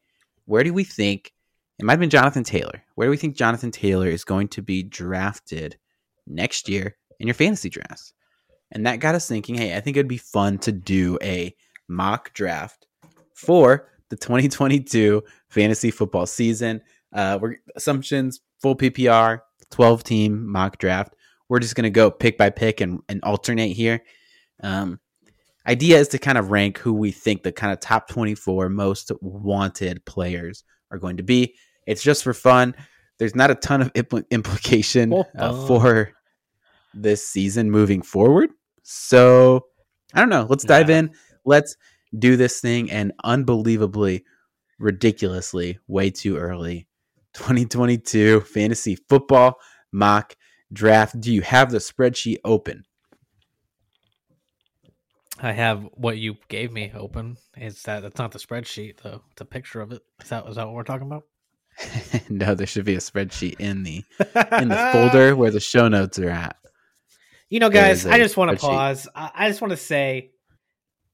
where 0.44 0.64
do 0.64 0.72
we 0.72 0.84
think 0.84 1.32
it 1.78 1.84
might 1.84 1.94
have 1.94 2.00
been 2.00 2.10
jonathan 2.10 2.44
taylor 2.44 2.82
where 2.94 3.06
do 3.06 3.10
we 3.10 3.16
think 3.16 3.36
jonathan 3.36 3.70
taylor 3.70 4.08
is 4.08 4.24
going 4.24 4.48
to 4.48 4.62
be 4.62 4.82
drafted 4.82 5.76
next 6.26 6.68
year 6.68 6.96
in 7.18 7.26
your 7.26 7.34
fantasy 7.34 7.68
drafts 7.68 8.12
and 8.72 8.86
that 8.86 9.00
got 9.00 9.14
us 9.14 9.28
thinking 9.28 9.54
hey 9.54 9.76
i 9.76 9.80
think 9.80 9.96
it'd 9.96 10.08
be 10.08 10.16
fun 10.16 10.58
to 10.58 10.72
do 10.72 11.18
a 11.22 11.54
mock 11.88 12.32
draft 12.34 12.86
for 13.34 13.88
the 14.10 14.16
2022 14.16 15.22
fantasy 15.48 15.90
football 15.90 16.26
season 16.26 16.80
uh 17.12 17.38
we're 17.40 17.56
assumptions 17.76 18.40
full 18.60 18.76
ppr 18.76 19.40
12 19.70 20.04
team 20.04 20.46
mock 20.50 20.78
draft 20.78 21.14
we're 21.48 21.60
just 21.60 21.74
going 21.74 21.84
to 21.84 21.90
go 21.90 22.10
pick 22.10 22.36
by 22.36 22.50
pick 22.50 22.80
and, 22.80 23.00
and 23.08 23.22
alternate 23.22 23.72
here. 23.72 24.02
Um, 24.62 24.98
idea 25.66 25.98
is 25.98 26.08
to 26.08 26.18
kind 26.18 26.38
of 26.38 26.50
rank 26.50 26.78
who 26.78 26.92
we 26.92 27.12
think 27.12 27.42
the 27.42 27.52
kind 27.52 27.72
of 27.72 27.80
top 27.80 28.08
24 28.08 28.68
most 28.68 29.12
wanted 29.20 30.04
players 30.04 30.64
are 30.90 30.98
going 30.98 31.16
to 31.18 31.22
be. 31.22 31.54
It's 31.86 32.02
just 32.02 32.24
for 32.24 32.34
fun. 32.34 32.74
There's 33.18 33.34
not 33.34 33.50
a 33.50 33.54
ton 33.54 33.80
of 33.80 33.92
impl- 33.92 34.28
implication 34.30 35.10
For 35.10 35.26
uh, 35.38 35.66
for 35.66 36.10
this 36.94 37.26
season 37.26 37.70
moving 37.70 38.02
forward. 38.02 38.50
So 38.82 39.66
I 40.14 40.20
don't 40.20 40.30
know. 40.30 40.46
Let's 40.48 40.64
dive 40.64 40.90
Yeah. 40.90 40.98
in. 40.98 41.10
Let's 41.46 41.76
do 42.16 42.36
this 42.36 42.60
thing. 42.60 42.90
And 42.90 43.12
unbelievably, 43.24 44.24
ridiculously, 44.78 45.78
way 45.86 46.10
too 46.10 46.36
early. 46.36 46.88
2022 47.34 48.40
fantasy 48.40 48.96
football 49.08 49.58
mock 49.92 50.36
draft. 50.72 51.20
Do 51.20 51.32
you 51.32 51.42
have 51.42 51.70
the 51.70 51.78
spreadsheet 51.78 52.38
open? 52.44 52.84
I 55.38 55.52
have 55.52 55.86
what 55.92 56.16
you 56.16 56.36
gave 56.48 56.72
me 56.72 56.92
open. 56.94 57.36
It's 57.56 57.82
that 57.82 58.04
it's 58.04 58.18
not 58.18 58.32
the 58.32 58.38
spreadsheet 58.38 58.98
though? 59.02 59.22
It's 59.32 59.40
a 59.40 59.44
picture 59.44 59.82
of 59.82 59.92
it. 59.92 60.02
Is 60.22 60.30
that 60.30 60.48
is 60.48 60.56
that 60.56 60.66
what 60.66 60.74
we're 60.74 60.82
talking 60.82 61.06
about? 61.06 61.24
no, 62.30 62.54
there 62.54 62.66
should 62.66 62.86
be 62.86 62.94
a 62.94 63.00
spreadsheet 63.00 63.60
in 63.60 63.82
the 63.82 64.02
in 64.58 64.68
the 64.68 64.90
folder 64.92 65.36
where 65.36 65.50
the 65.50 65.60
show 65.60 65.88
notes 65.88 66.18
are 66.18 66.30
at. 66.30 66.56
You 67.50 67.60
know, 67.60 67.70
guys, 67.70 68.06
I 68.06 68.18
just 68.18 68.36
want 68.36 68.50
to 68.52 68.56
pause. 68.56 69.06
I, 69.14 69.30
I 69.34 69.48
just 69.48 69.60
want 69.60 69.70
to 69.72 69.76
say, 69.76 70.32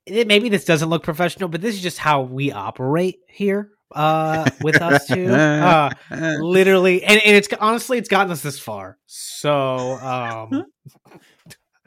maybe 0.09 0.49
this 0.49 0.65
doesn't 0.65 0.89
look 0.89 1.03
professional, 1.03 1.49
but 1.49 1.61
this 1.61 1.75
is 1.75 1.81
just 1.81 1.99
how 1.99 2.23
we 2.23 2.51
operate 2.53 3.21
here 3.29 3.71
uh, 3.95 4.49
with 4.63 4.81
us 4.81 5.07
too. 5.09 5.29
Uh, 5.29 5.91
literally, 6.11 7.05
and, 7.05 7.21
and 7.25 7.37
it's 7.37 7.49
honestly, 7.61 7.99
it's 7.99 8.09
gotten 8.09 8.33
us 8.33 8.43
this 8.43 8.59
far. 8.59 8.99
So, 9.07 9.53
um, 9.99 10.65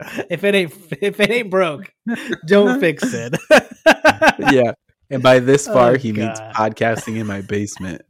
if 0.30 0.44
it 0.44 0.54
ain't 0.54 0.72
if 1.00 1.20
it 1.20 1.30
ain't 1.30 1.50
broke, 1.50 1.92
don't 2.46 2.80
fix 2.80 3.02
it. 3.12 3.34
yeah. 4.52 4.72
And 5.08 5.22
by 5.22 5.38
this 5.38 5.66
far, 5.66 5.92
Oh, 5.92 5.98
he 5.98 6.12
means 6.12 6.38
podcasting 6.40 7.16
in 7.16 7.26
my 7.28 7.40
basement. 7.40 8.02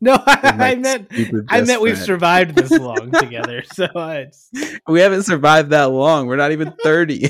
no, 0.00 0.14
I, 0.14 0.70
I 0.70 0.74
meant 0.76 1.08
I 1.50 1.60
meant 1.60 1.82
we've 1.82 1.98
survived 1.98 2.54
this 2.54 2.70
long 2.70 3.10
together. 3.10 3.62
So 3.74 3.86
it's 3.94 4.48
We 4.88 5.00
haven't 5.00 5.24
survived 5.24 5.70
that 5.70 5.90
long. 5.90 6.26
We're 6.28 6.36
not 6.36 6.52
even 6.52 6.72
30. 6.82 7.28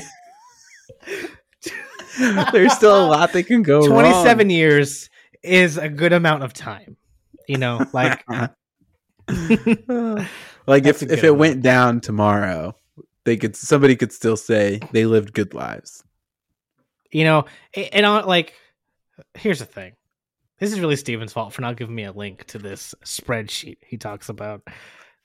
There's 2.51 2.73
still 2.73 3.05
a 3.05 3.07
lot 3.07 3.33
that 3.33 3.43
can 3.43 3.63
go 3.63 3.87
27 3.87 4.49
years 4.49 5.09
is 5.41 5.77
a 5.77 5.89
good 5.89 6.13
amount 6.13 6.43
of 6.43 6.53
time. 6.53 6.97
You 7.47 7.57
know, 7.57 7.85
like 7.93 8.23
like 9.27 10.85
if, 10.85 11.03
if 11.03 11.23
it 11.23 11.31
one. 11.31 11.39
went 11.39 11.61
down 11.61 12.01
tomorrow, 12.01 12.75
they 13.25 13.37
could 13.37 13.55
somebody 13.55 13.95
could 13.95 14.11
still 14.11 14.37
say 14.37 14.79
they 14.91 15.05
lived 15.05 15.33
good 15.33 15.53
lives. 15.53 16.03
you 17.11 17.23
know, 17.23 17.45
and 17.75 18.05
on 18.05 18.25
like 18.25 18.53
here's 19.33 19.59
the 19.59 19.65
thing. 19.65 19.93
This 20.59 20.71
is 20.71 20.79
really 20.79 20.95
Steven's 20.95 21.33
fault 21.33 21.53
for 21.53 21.61
not 21.61 21.75
giving 21.75 21.95
me 21.95 22.05
a 22.05 22.11
link 22.11 22.45
to 22.45 22.57
this 22.57 22.95
spreadsheet 23.03 23.77
he 23.85 23.97
talks 23.97 24.29
about. 24.29 24.61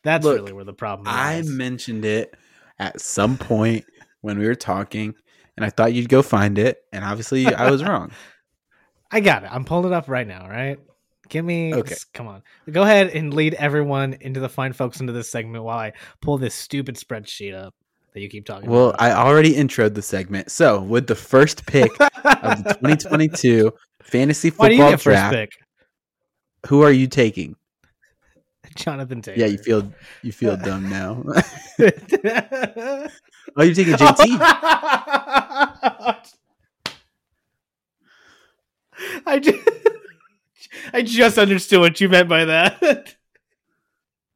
That's 0.03 0.25
Look, 0.25 0.37
really 0.37 0.53
where 0.53 0.65
the 0.65 0.73
problem 0.73 1.07
I 1.09 1.43
mentioned 1.43 2.05
it 2.05 2.35
at 2.79 3.01
some 3.01 3.37
point 3.37 3.85
when 4.21 4.39
we 4.39 4.47
were 4.47 4.55
talking, 4.55 5.15
and 5.59 5.65
I 5.67 5.71
thought 5.71 5.93
you'd 5.93 6.09
go 6.09 6.23
find 6.23 6.59
it, 6.59 6.79
and 6.93 7.05
obviously 7.05 7.47
I 7.47 7.71
was 7.71 7.83
wrong. 7.89 8.11
I 9.11 9.21
got 9.21 9.43
it. 9.45 9.51
I'm 9.53 9.65
pulling 9.65 9.93
it 9.93 9.95
up 9.95 10.09
right 10.09 10.27
now, 10.27 10.49
right? 10.49 10.79
Give 11.29 11.45
me 11.45 11.75
Okay. 11.75 11.95
come 12.15 12.27
on. 12.27 12.43
Go 12.71 12.83
ahead 12.83 13.09
and 13.11 13.35
lead 13.35 13.55
everyone 13.55 14.15
into 14.21 14.41
the 14.41 14.49
fine 14.49 14.73
folks 14.73 15.01
into 15.01 15.13
this 15.13 15.31
segment 15.31 15.63
while 15.65 15.79
I 15.79 15.93
pull 16.23 16.39
this 16.39 16.55
stupid 16.55 16.97
spreadsheet 16.97 17.55
up 17.55 17.75
that 18.15 18.21
you 18.21 18.29
keep 18.31 18.47
talking 18.47 18.67
about. 18.67 18.75
Well, 18.75 18.89
about. 18.91 19.01
I 19.03 19.13
already 19.13 19.53
introed 19.55 19.95
the 19.95 20.01
segment. 20.03 20.51
So, 20.51 20.81
with 20.81 21.07
the 21.07 21.15
first 21.15 21.67
pick 21.67 21.91
of 22.01 22.65
the 22.65 22.75
2022 22.81 23.73
fantasy 24.03 24.49
Why 24.51 24.69
do 24.71 24.75
you 24.77 24.83
football 24.83 24.97
draft, 24.99 25.35
pick? 25.35 25.51
who 26.67 26.81
are 26.83 26.93
you 26.93 27.07
taking? 27.07 27.57
Jonathan 28.75 29.21
Taylor. 29.23 29.39
Yeah, 29.39 29.47
you 29.47 29.59
feel 29.59 29.93
you 30.23 30.33
feel 30.33 30.57
dumb 30.69 30.89
now. 30.89 31.23
Oh, 33.57 33.63
you're 33.63 33.75
taking 33.75 33.95
JT. 33.95 34.39
I 39.27 39.39
just, 39.39 39.59
I 40.93 41.03
just 41.03 41.39
understood 41.39 41.81
what 41.81 42.01
you 42.01 42.09
meant 42.09 42.29
by 42.29 42.47
that. 42.47 43.15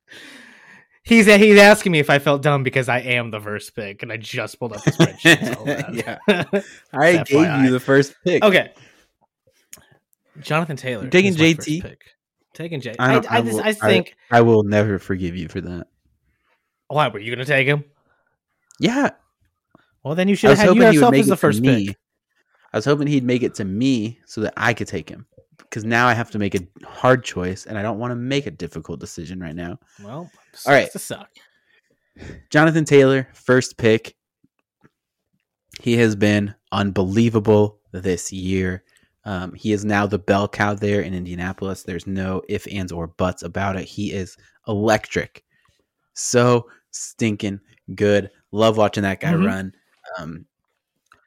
he's 1.03 1.27
he's 1.27 1.59
asking 1.59 1.93
me 1.93 1.99
if 1.99 2.11
I 2.11 2.19
felt 2.19 2.43
dumb 2.43 2.63
because 2.63 2.89
I 2.89 3.01
am 3.01 3.31
the 3.31 3.41
first 3.41 3.75
pick, 3.75 4.03
and 4.03 4.13
I 4.13 4.17
just 4.19 4.59
pulled 4.59 4.73
up 4.73 4.83
the 4.85 4.93
spreadsheet. 4.93 6.05
Yeah. 6.05 6.19
I 6.93 7.25
FYI. 7.25 7.27
gave 7.27 7.65
you 7.65 7.71
the 7.71 7.81
first 7.81 8.15
pick. 8.25 8.45
okay. 8.45 8.73
Jonathan 10.41 10.77
Taylor. 10.77 11.03
You're 11.03 11.11
taking 11.11 11.35
JT? 11.35 11.83
pick. 11.83 12.05
Taking 12.55 12.81
J. 12.81 12.95
I 12.99 13.15
I, 13.15 13.17
I, 13.17 13.23
I 13.29 13.41
will- 13.41 13.61
I 13.61 13.73
think. 13.73 14.15
I 14.31 14.43
will 14.43 14.63
never 14.63 14.99
forgive 14.99 15.37
you 15.37 15.49
for 15.49 15.61
that. 15.63 15.87
why 16.89 17.09
were 17.09 17.19
you 17.19 17.35
going 17.35 17.45
to 17.45 17.51
take 17.51 17.67
him? 17.67 17.85
Yeah, 18.83 19.11
Well, 20.03 20.15
then 20.17 20.29
you 20.29 20.35
should 20.35 20.51
have 20.51 20.59
had 20.59 20.77
yourself 20.77 21.15
as 21.15 21.29
the 21.29 21.37
first 21.37 21.61
me. 21.61 21.87
pick. 21.87 21.97
I 22.73 22.79
was 22.79 22.85
hoping 22.85 23.07
he'd 23.07 23.23
make 23.25 23.43
it 23.43 23.55
to 23.57 23.65
me 23.65 24.19
so 24.27 24.41
that 24.41 24.55
I 24.57 24.75
could 24.75 24.89
take 24.89 25.09
him. 25.09 25.27
Because 25.59 25.85
now 25.85 26.09
I 26.09 26.15
have 26.15 26.31
to 26.33 26.39
make 26.39 26.55
a 26.55 26.67
hard 26.85 27.23
choice, 27.25 27.67
and 27.67 27.79
I 27.79 27.83
don't 27.83 27.99
want 27.99 28.11
to 28.11 28.17
make 28.17 28.47
a 28.47 28.51
difficult 28.51 28.99
decision 28.99 29.39
right 29.41 29.55
now. 29.55 29.79
Well, 30.03 30.31
All 30.67 30.73
right. 30.73 30.91
to 30.91 30.99
suck. 30.99 31.29
Jonathan 32.51 32.85
Taylor, 32.85 33.29
first 33.33 33.77
pick. 33.79 34.17
He 35.81 35.97
has 35.99 36.17
been 36.17 36.55
unbelievable 36.73 37.79
this 37.93 38.33
year. 38.33 38.83
Um, 39.25 39.55
he 39.55 39.73
is 39.73 39.85
now 39.85 40.07
the 40.07 40.19
bell 40.19 40.49
cow 40.49 40.75
there 40.75 41.01
in 41.03 41.15
Indianapolis. 41.15 41.85
There's 41.85 42.07
no 42.07 42.43
ifs, 42.49 42.67
ands, 42.67 42.91
or 42.91 43.07
buts 43.07 43.43
about 43.45 43.77
it. 43.77 43.85
He 43.85 44.13
is 44.13 44.37
electric. 44.67 45.45
So 46.15 46.67
stinking 46.91 47.61
good. 47.95 48.31
Love 48.53 48.77
watching 48.77 49.03
that 49.03 49.21
guy 49.21 49.33
Mhm. 49.33 49.47
run. 49.47 49.75
Um, 50.19 50.47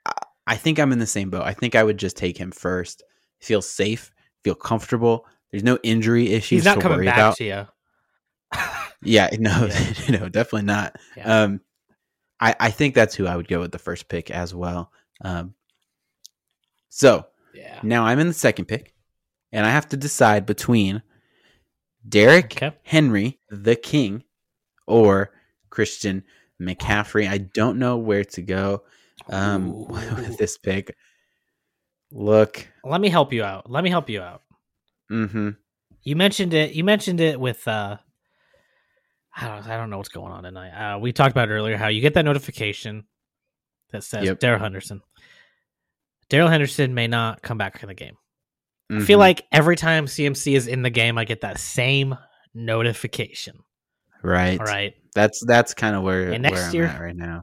I, 0.05 0.11
I 0.47 0.55
think 0.55 0.79
I'm 0.79 0.91
in 0.91 0.99
the 0.99 1.07
same 1.07 1.29
boat. 1.29 1.43
I 1.43 1.53
think 1.53 1.75
I 1.75 1.83
would 1.83 1.97
just 1.97 2.15
take 2.17 2.37
him 2.37 2.51
first. 2.51 3.03
Feel 3.39 3.61
safe, 3.61 4.11
feel 4.43 4.55
comfortable. 4.55 5.25
There's 5.51 5.63
no 5.63 5.77
injury 5.83 6.27
issues 6.33 6.49
He's 6.63 6.65
not 6.65 6.79
coming 6.79 7.05
back 7.05 7.17
about. 7.17 7.37
to 7.37 7.43
you. 7.43 7.67
Yeah, 9.01 9.29
no, 9.39 9.67
Yeah. 9.67 9.93
no, 10.19 10.29
definitely 10.29 10.63
not. 10.63 10.95
Yeah. 11.17 11.43
Um, 11.43 11.61
I 12.39 12.55
I 12.59 12.71
think 12.71 12.95
that's 12.95 13.15
who 13.15 13.25
I 13.27 13.35
would 13.35 13.47
go 13.47 13.59
with 13.61 13.71
the 13.71 13.79
first 13.79 14.07
pick 14.09 14.29
as 14.31 14.53
well. 14.53 14.91
Um, 15.21 15.53
so 16.89 17.25
yeah. 17.53 17.79
now 17.83 18.05
I'm 18.05 18.19
in 18.19 18.27
the 18.27 18.33
second 18.33 18.65
pick, 18.65 18.93
and 19.51 19.65
I 19.65 19.69
have 19.69 19.87
to 19.89 19.97
decide 19.97 20.45
between 20.45 21.01
Derrick 22.07 22.53
Okay. 22.61 22.75
Henry, 22.83 23.39
the 23.49 23.75
King, 23.75 24.23
or 24.87 25.31
Christian 25.69 26.23
McCaffrey. 26.61 27.27
I 27.29 27.37
don't 27.39 27.77
know 27.79 27.97
where 27.97 28.23
to 28.23 28.41
go 28.41 28.83
um, 29.29 29.69
Ooh. 29.73 29.85
with 29.89 30.37
this 30.37 30.57
pick. 30.57 30.95
Look, 32.11 32.67
Let 32.83 33.01
me 33.01 33.09
help 33.09 33.33
you 33.33 33.43
out. 33.43 33.69
Let 33.69 33.83
me 33.83 33.89
help 33.89 34.09
you 34.09 34.21
out. 34.21 34.41
hmm 35.09 35.49
You 36.03 36.15
mentioned 36.15 36.53
it. 36.53 36.73
You 36.73 36.83
mentioned 36.83 37.19
it 37.21 37.39
with. 37.39 37.67
uh 37.67 37.97
I 39.37 39.47
don't. 39.49 39.67
I 39.67 39.75
don't 39.75 39.89
know 39.89 39.97
what's 39.97 40.09
going 40.09 40.31
on 40.31 40.43
tonight. 40.43 40.69
Uh, 40.95 40.97
we 40.99 41.11
talked 41.11 41.31
about 41.31 41.49
earlier. 41.49 41.75
How 41.75 41.87
you 41.89 41.99
get 41.99 42.13
that 42.13 42.23
notification 42.25 43.03
that 43.91 44.03
says 44.03 44.23
Yep. 44.25 44.39
Darrell 44.39 44.59
Henderson. 44.61 45.01
Darrell 46.29 46.47
Henderson 46.47 46.93
may 46.93 47.07
not 47.07 47.41
come 47.41 47.57
back 47.57 47.81
in 47.83 47.87
the 47.89 47.93
game. 47.95 48.15
I 48.89 48.93
Mm-hmm. 48.93 49.03
feel 49.05 49.17
like 49.19 49.43
every 49.51 49.75
time 49.75 50.05
CMC 50.05 50.55
is 50.55 50.67
in 50.67 50.83
the 50.83 50.91
game, 50.91 51.17
I 51.17 51.25
get 51.25 51.41
that 51.41 51.59
same 51.59 52.15
notification. 52.53 53.57
Right. 54.25 54.59
All 54.59 54.65
right, 54.65 54.93
That's 55.13 55.43
that's 55.45 55.73
kind 55.73 55.95
of 55.95 56.03
where, 56.03 56.31
And 56.31 56.43
next 56.43 56.53
where 56.53 56.63
I'm 56.65 56.73
year- 56.73 56.85
at 56.85 57.01
right 57.01 57.15
now. 57.15 57.41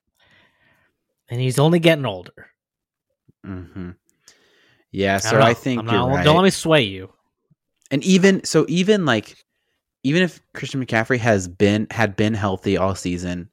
and 1.28 1.40
he's 1.40 1.58
only 1.58 1.78
getting 1.78 2.04
older. 2.06 2.50
hmm 3.44 3.90
Yeah, 4.90 5.18
so 5.18 5.32
don't. 5.32 5.42
I 5.42 5.54
think 5.54 5.84
not- 5.84 6.08
right. 6.10 6.24
Don't 6.24 6.36
let 6.36 6.44
me 6.44 6.50
sway 6.50 6.82
you. 6.82 7.12
and 7.90 8.02
even 8.04 8.44
so, 8.44 8.64
even 8.68 9.04
like 9.06 9.36
even 10.04 10.22
if 10.22 10.40
Christian 10.54 10.84
McCaffrey 10.84 11.18
has 11.18 11.46
been 11.48 11.86
had 11.90 12.16
been 12.16 12.34
healthy 12.34 12.76
all 12.76 12.94
season, 12.94 13.48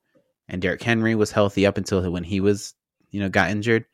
and 0.48 0.62
Derrick 0.62 0.82
Henry 0.82 1.16
was 1.16 1.32
healthy 1.32 1.66
up 1.66 1.78
until 1.78 2.10
when 2.12 2.24
he 2.24 2.40
was 2.40 2.74
you 3.12 3.20
know 3.20 3.30
got 3.30 3.52
injured, 3.52 3.86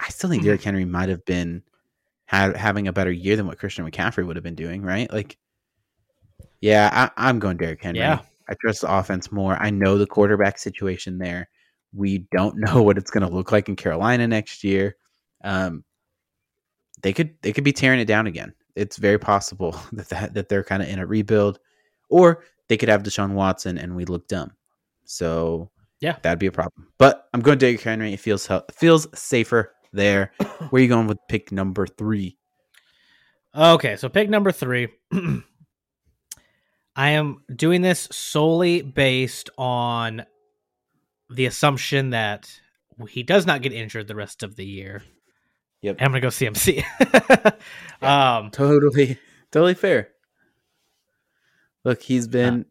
I 0.00 0.08
still 0.10 0.28
think 0.30 0.42
Mhm. 0.42 0.46
Derrick 0.46 0.62
Henry 0.62 0.84
might 0.84 1.08
have 1.08 1.24
been 1.24 1.62
had 2.26 2.56
having 2.56 2.88
a 2.88 2.92
better 2.92 3.12
year 3.12 3.36
than 3.36 3.46
what 3.46 3.58
Christian 3.58 3.88
McCaffrey 3.88 4.26
would 4.26 4.36
have 4.36 4.42
been 4.42 4.56
doing, 4.56 4.82
right? 4.82 5.10
Like, 5.12 5.36
yeah, 6.60 6.90
I, 7.16 7.28
I'm 7.28 7.38
going 7.38 7.56
Derrick 7.56 7.82
Henry. 7.82 8.00
Yeah. 8.00 8.20
I 8.48 8.54
trust 8.60 8.82
the 8.82 8.94
offense 8.94 9.32
more. 9.32 9.56
I 9.60 9.70
know 9.70 9.98
the 9.98 10.06
quarterback 10.06 10.58
situation 10.58 11.18
there. 11.18 11.48
We 11.92 12.26
don't 12.30 12.56
know 12.58 12.82
what 12.82 12.98
it's 12.98 13.10
going 13.10 13.26
to 13.28 13.34
look 13.34 13.52
like 13.52 13.68
in 13.68 13.76
Carolina 13.76 14.26
next 14.28 14.62
year. 14.64 14.96
Um, 15.44 15.84
they 17.02 17.12
could 17.12 17.34
they 17.42 17.52
could 17.52 17.64
be 17.64 17.72
tearing 17.72 18.00
it 18.00 18.06
down 18.06 18.26
again. 18.26 18.54
It's 18.74 18.96
very 18.96 19.18
possible 19.18 19.78
that 19.92 20.08
that, 20.08 20.34
that 20.34 20.48
they're 20.48 20.64
kind 20.64 20.82
of 20.82 20.88
in 20.88 20.98
a 20.98 21.06
rebuild, 21.06 21.58
or 22.08 22.44
they 22.68 22.76
could 22.76 22.88
have 22.88 23.02
Deshaun 23.02 23.32
Watson 23.32 23.78
and 23.78 23.94
we 23.94 24.04
look 24.04 24.26
dumb. 24.28 24.52
So 25.04 25.70
Yeah. 26.00 26.16
that'd 26.22 26.38
be 26.38 26.46
a 26.46 26.52
problem. 26.52 26.88
But 26.98 27.28
I'm 27.32 27.40
going 27.40 27.58
to 27.58 27.66
Derrick 27.66 27.80
Henry. 27.82 28.12
It 28.12 28.20
feels 28.20 28.48
feels 28.72 29.06
safer 29.18 29.72
there. 29.92 30.32
Where 30.70 30.80
are 30.80 30.82
you 30.82 30.88
going 30.88 31.06
with 31.06 31.18
pick 31.28 31.52
number 31.52 31.86
three? 31.86 32.36
Okay, 33.54 33.96
so 33.96 34.08
pick 34.08 34.28
number 34.28 34.52
three. 34.52 34.88
I 36.96 37.10
am 37.10 37.42
doing 37.54 37.82
this 37.82 38.08
solely 38.10 38.80
based 38.80 39.50
on 39.58 40.24
the 41.28 41.44
assumption 41.44 42.10
that 42.10 42.50
he 43.08 43.22
does 43.22 43.44
not 43.44 43.60
get 43.60 43.72
injured 43.72 44.08
the 44.08 44.14
rest 44.14 44.42
of 44.42 44.56
the 44.56 44.64
year. 44.64 45.02
Yep. 45.82 45.96
And 45.98 46.06
I'm 46.06 46.10
gonna 46.12 46.20
go 46.22 46.28
CMC. 46.28 46.82
um, 48.02 48.50
Totally, 48.50 49.18
totally 49.52 49.74
fair. 49.74 50.08
Look, 51.84 52.02
he's 52.02 52.26
been 52.26 52.64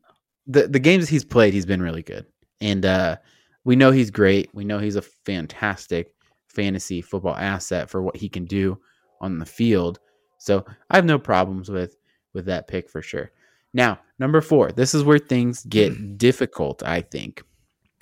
the 0.48 0.68
the 0.68 0.80
games 0.80 1.08
he's 1.08 1.24
played. 1.24 1.54
He's 1.54 1.66
been 1.66 1.82
really 1.82 2.04
good, 2.04 2.26
and 2.60 2.86
uh, 2.86 3.18
we 3.64 3.76
know 3.76 3.92
he's 3.92 4.12
great. 4.12 4.50
We 4.54 4.66
know 4.66 4.80
he's 4.80 4.98
a 4.98 5.02
fantastic 5.02 6.12
fantasy 6.48 7.02
football 7.02 7.36
asset 7.36 7.90
for 7.90 8.02
what 8.02 8.18
he 8.18 8.28
can 8.28 8.46
do 8.46 8.80
on 9.22 9.40
the 9.40 9.46
field. 9.46 10.00
So 10.40 10.66
I 10.90 10.96
have 10.96 11.06
no 11.06 11.20
problems 11.20 11.70
with 11.70 11.96
with 12.34 12.46
that 12.46 12.68
pick 12.68 12.90
for 12.90 13.02
sure. 13.02 13.32
Now, 13.76 14.00
number 14.18 14.40
four. 14.40 14.72
This 14.72 14.96
is 14.96 15.04
where 15.04 15.20
things 15.20 15.64
get 15.66 15.92
mm-hmm. 15.92 16.16
difficult. 16.16 16.82
I 16.82 17.02
think 17.02 17.44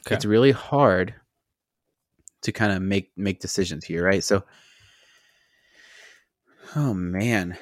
Okay. 0.05 0.15
it's 0.15 0.25
really 0.25 0.51
hard 0.51 1.15
to 2.43 2.51
kind 2.51 2.71
of 2.71 2.81
make 2.81 3.11
make 3.17 3.39
decisions 3.39 3.83
here, 3.83 4.05
right? 4.05 4.23
So, 4.23 4.43
oh 6.75 6.93
man, 6.93 7.57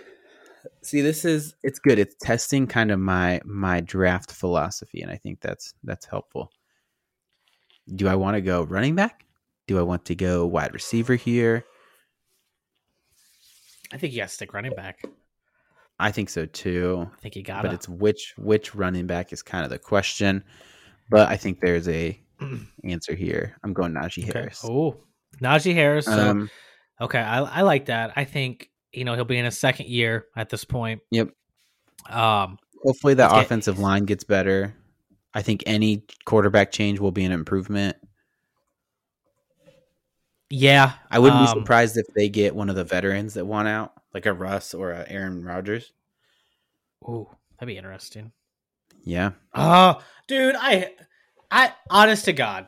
see, 0.82 1.02
this 1.02 1.24
is 1.24 1.56
it's 1.64 1.80
good. 1.80 2.00
It's 2.00 2.16
testing 2.20 2.68
kind 2.68 2.92
of 2.92 3.00
my 3.00 3.40
my 3.46 3.80
draft 3.80 4.32
philosophy, 4.32 5.02
and 5.02 5.12
I 5.12 5.16
think 5.18 5.40
that's 5.40 5.74
that's 5.84 6.06
helpful. 6.06 6.52
Do 7.96 8.08
I 8.08 8.16
want 8.16 8.36
to 8.36 8.42
go 8.42 8.64
running 8.64 8.96
back? 8.96 9.26
Do 9.68 9.80
I 9.80 9.84
want 9.84 10.04
to 10.06 10.16
go 10.16 10.46
wide 10.46 10.74
receiver 10.74 11.16
here? 11.16 11.64
I 13.94 13.98
think 13.98 14.12
you 14.14 14.20
got 14.20 14.30
to 14.30 14.34
stick 14.34 14.54
running 14.54 14.74
back. 14.76 15.02
I 16.02 16.12
think 16.12 16.30
so 16.30 16.46
too. 16.48 17.08
I 17.14 17.20
think 17.22 17.36
you 17.36 17.44
got 17.44 17.64
it. 17.64 17.68
But 17.68 17.76
it's 17.76 17.88
which 17.88 18.34
which 18.38 18.74
running 18.76 19.08
back 19.08 19.32
is 19.32 19.42
kind 19.44 19.64
of 19.64 19.70
the 19.70 19.80
question. 19.80 20.44
But 21.10 21.30
I 21.30 21.38
think 21.38 21.60
there's 21.62 21.88
a 21.88 22.20
answer 22.84 23.14
here. 23.14 23.56
I'm 23.64 23.74
going 23.74 23.94
Najee 23.94 24.24
okay. 24.24 24.40
Harris. 24.40 24.66
Oh, 24.68 24.98
Najee 25.42 25.74
Harris. 25.76 26.06
So, 26.06 26.30
Um, 26.30 26.50
okay, 27.00 27.20
I, 27.20 27.40
I 27.42 27.62
like 27.62 27.86
that. 27.86 28.14
I 28.16 28.24
think 28.26 28.70
you 28.92 29.06
know 29.06 29.14
he'll 29.16 29.26
be 29.26 29.38
in 29.38 29.46
his 29.46 29.58
second 29.58 29.88
year 29.88 30.26
at 30.36 30.50
this 30.50 30.66
point. 30.66 31.02
Yep. 31.12 31.30
Um, 32.10 32.58
hopefully 32.84 33.14
that 33.14 33.26
Let's 33.26 33.36
get- 33.36 33.46
offensive 33.46 33.80
line 33.80 34.06
gets 34.06 34.24
better. 34.24 34.74
I 35.34 35.42
think 35.44 35.64
any 35.66 36.04
quarterback 36.26 36.72
change 36.72 37.00
will 37.00 37.12
be 37.12 37.24
an 37.24 37.32
improvement. 37.32 37.96
yeah, 40.50 40.94
I 41.10 41.20
wouldn't 41.20 41.40
be 41.40 41.48
um, 41.48 41.60
surprised 41.60 41.96
if 41.98 42.06
they 42.16 42.28
get 42.28 42.54
one 42.56 42.70
of 42.70 42.76
the 42.76 42.84
veterans 42.84 43.36
that 43.36 43.46
want 43.46 43.70
out, 43.70 43.94
like 44.14 44.26
a 44.26 44.34
Russ 44.34 44.74
or 44.74 44.92
a 44.92 45.06
Aaron 45.08 45.44
Rodgers. 45.44 45.94
Ooh, 47.04 47.28
that'd 47.60 47.68
be 47.68 47.78
interesting. 47.78 48.32
Yeah. 49.04 49.32
Oh, 49.54 50.02
dude, 50.28 50.56
I, 50.58 50.94
I, 51.50 51.74
honest 51.90 52.26
to 52.26 52.34
God, 52.34 52.68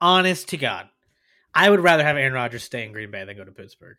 honest 0.00 0.48
to 0.48 0.56
God, 0.56 0.88
I 1.54 1.68
would 1.68 1.80
rather 1.80 2.02
have 2.02 2.16
Aaron 2.16 2.32
Rodgers 2.32 2.64
stay 2.64 2.84
in 2.84 2.92
Green 2.92 3.10
Bay 3.10 3.24
than 3.24 3.36
go 3.36 3.44
to 3.44 3.52
Pittsburgh. 3.52 3.96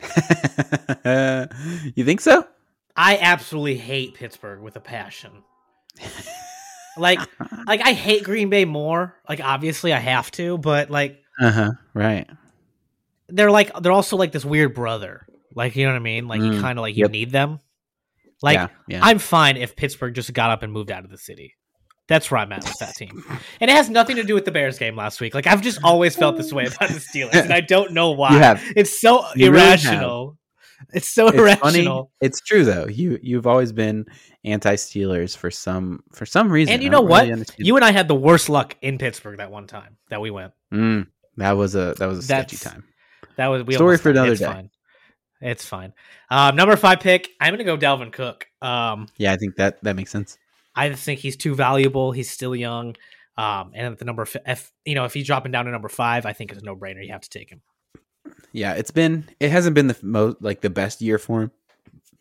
you 1.94 2.04
think 2.04 2.20
so? 2.20 2.46
I 2.96 3.18
absolutely 3.18 3.76
hate 3.76 4.14
Pittsburgh 4.14 4.60
with 4.60 4.76
a 4.76 4.80
passion. 4.80 5.30
Like, 6.96 7.18
like 7.66 7.80
I 7.80 7.92
hate 7.92 8.24
Green 8.24 8.50
Bay 8.50 8.64
more. 8.64 9.14
Like, 9.28 9.40
obviously, 9.40 9.92
I 9.92 9.98
have 9.98 10.30
to, 10.32 10.58
but 10.58 10.90
like, 10.90 11.20
Uh 11.40 11.50
huh. 11.50 11.70
Right. 11.92 12.28
they're 13.28 13.50
like, 13.50 13.72
they're 13.82 13.92
also 13.92 14.16
like 14.16 14.32
this 14.32 14.44
weird 14.44 14.74
brother. 14.74 15.26
Like, 15.54 15.76
you 15.76 15.84
know 15.86 15.92
what 15.92 15.96
I 15.96 16.00
mean? 16.00 16.28
Like, 16.28 16.40
you 16.40 16.50
Mm, 16.52 16.60
kind 16.60 16.78
of 16.78 16.82
like 16.82 16.96
you 16.96 17.04
yep. 17.04 17.10
need 17.10 17.30
them. 17.30 17.60
Like, 18.42 18.56
yeah. 18.56 18.68
Yeah. 18.88 19.00
I'm 19.02 19.18
fine 19.18 19.56
if 19.56 19.76
Pittsburgh 19.76 20.14
just 20.14 20.32
got 20.32 20.50
up 20.50 20.62
and 20.62 20.72
moved 20.72 20.90
out 20.90 21.04
of 21.04 21.10
the 21.10 21.18
city. 21.18 21.54
That's 22.08 22.30
where 22.30 22.40
I'm 22.40 22.52
at 22.52 22.64
with 22.64 22.74
that 22.80 22.94
team. 22.96 23.24
And 23.60 23.70
it 23.70 23.74
has 23.74 23.88
nothing 23.88 24.16
to 24.16 24.24
do 24.24 24.34
with 24.34 24.44
the 24.44 24.50
Bears 24.50 24.78
game 24.78 24.96
last 24.96 25.20
week. 25.20 25.34
Like 25.34 25.46
I've 25.46 25.62
just 25.62 25.78
always 25.82 26.14
felt 26.16 26.36
this 26.36 26.52
way 26.52 26.66
about 26.66 26.90
the 26.90 27.00
Steelers, 27.00 27.34
and 27.42 27.52
I 27.52 27.60
don't 27.74 27.92
know 27.92 28.10
why. 28.10 28.52
you. 28.54 28.72
It's 28.76 29.00
so 29.00 29.24
You 29.34 29.50
really 29.50 29.64
irrational. 29.64 30.36
It's 30.92 31.08
so 31.08 31.28
It's 31.28 31.38
irrational. 31.38 31.62
funny. 31.62 32.08
It's 32.20 32.40
true 32.42 32.64
though. 32.64 32.86
You 32.86 33.18
you've 33.22 33.46
always 33.46 33.72
been 33.72 34.04
anti 34.44 34.74
Steelers 34.74 35.34
for 35.34 35.50
some 35.50 36.00
for 36.12 36.26
some 36.26 36.50
reason. 36.52 36.74
And 36.74 36.82
you 36.82 36.90
know 36.90 37.00
what? 37.00 37.26
really 37.26 37.44
You 37.56 37.76
and 37.76 37.84
I 37.84 37.92
had 37.92 38.06
the 38.08 38.14
worst 38.14 38.50
luck 38.50 38.76
in 38.82 38.98
Pittsburgh 38.98 39.38
that 39.38 39.50
one 39.50 39.66
time 39.66 39.96
that 40.10 40.20
we 40.20 40.30
went. 40.30 40.52
Mm, 40.74 41.06
that 41.38 41.52
was 41.52 41.74
a 41.74 41.94
that 41.98 42.06
was 42.06 42.18
a 42.18 42.22
sketchy 42.22 42.58
time. 42.58 42.84
That 43.36 43.46
was 43.46 43.62
we 43.64 43.74
Story 43.76 43.96
for 43.96 44.10
another 44.10 44.36
day. 44.36 44.44
Fine. 44.44 44.70
It's 45.44 45.64
fine. 45.64 45.92
Um, 46.30 46.56
number 46.56 46.74
five 46.76 47.00
pick. 47.00 47.28
I'm 47.40 47.52
gonna 47.52 47.64
go 47.64 47.76
Dalvin 47.76 48.12
Cook. 48.12 48.46
Um, 48.62 49.08
Yeah, 49.18 49.32
I 49.32 49.36
think 49.36 49.56
that 49.56 49.82
that 49.84 49.94
makes 49.94 50.10
sense. 50.10 50.38
I 50.74 50.88
just 50.88 51.04
think 51.04 51.20
he's 51.20 51.36
too 51.36 51.54
valuable. 51.54 52.12
He's 52.12 52.30
still 52.30 52.56
young. 52.56 52.96
Um, 53.36 53.72
and 53.74 53.86
at 53.92 53.98
the 53.98 54.04
number, 54.04 54.22
f- 54.22 54.36
if 54.46 54.72
you 54.84 54.94
know, 54.94 55.04
if 55.04 55.12
he's 55.14 55.26
dropping 55.26 55.52
down 55.52 55.66
to 55.66 55.70
number 55.70 55.88
five, 55.88 56.24
I 56.24 56.32
think 56.32 56.50
it's 56.52 56.62
a 56.62 56.64
no 56.64 56.74
brainer. 56.74 57.04
You 57.04 57.12
have 57.12 57.20
to 57.20 57.30
take 57.30 57.50
him. 57.50 57.60
Yeah, 58.52 58.72
it's 58.74 58.90
been 58.90 59.28
it 59.38 59.50
hasn't 59.50 59.74
been 59.74 59.86
the 59.88 59.98
most 60.02 60.38
like 60.40 60.60
the 60.62 60.70
best 60.70 61.02
year 61.02 61.18
for 61.18 61.42
him, 61.42 61.50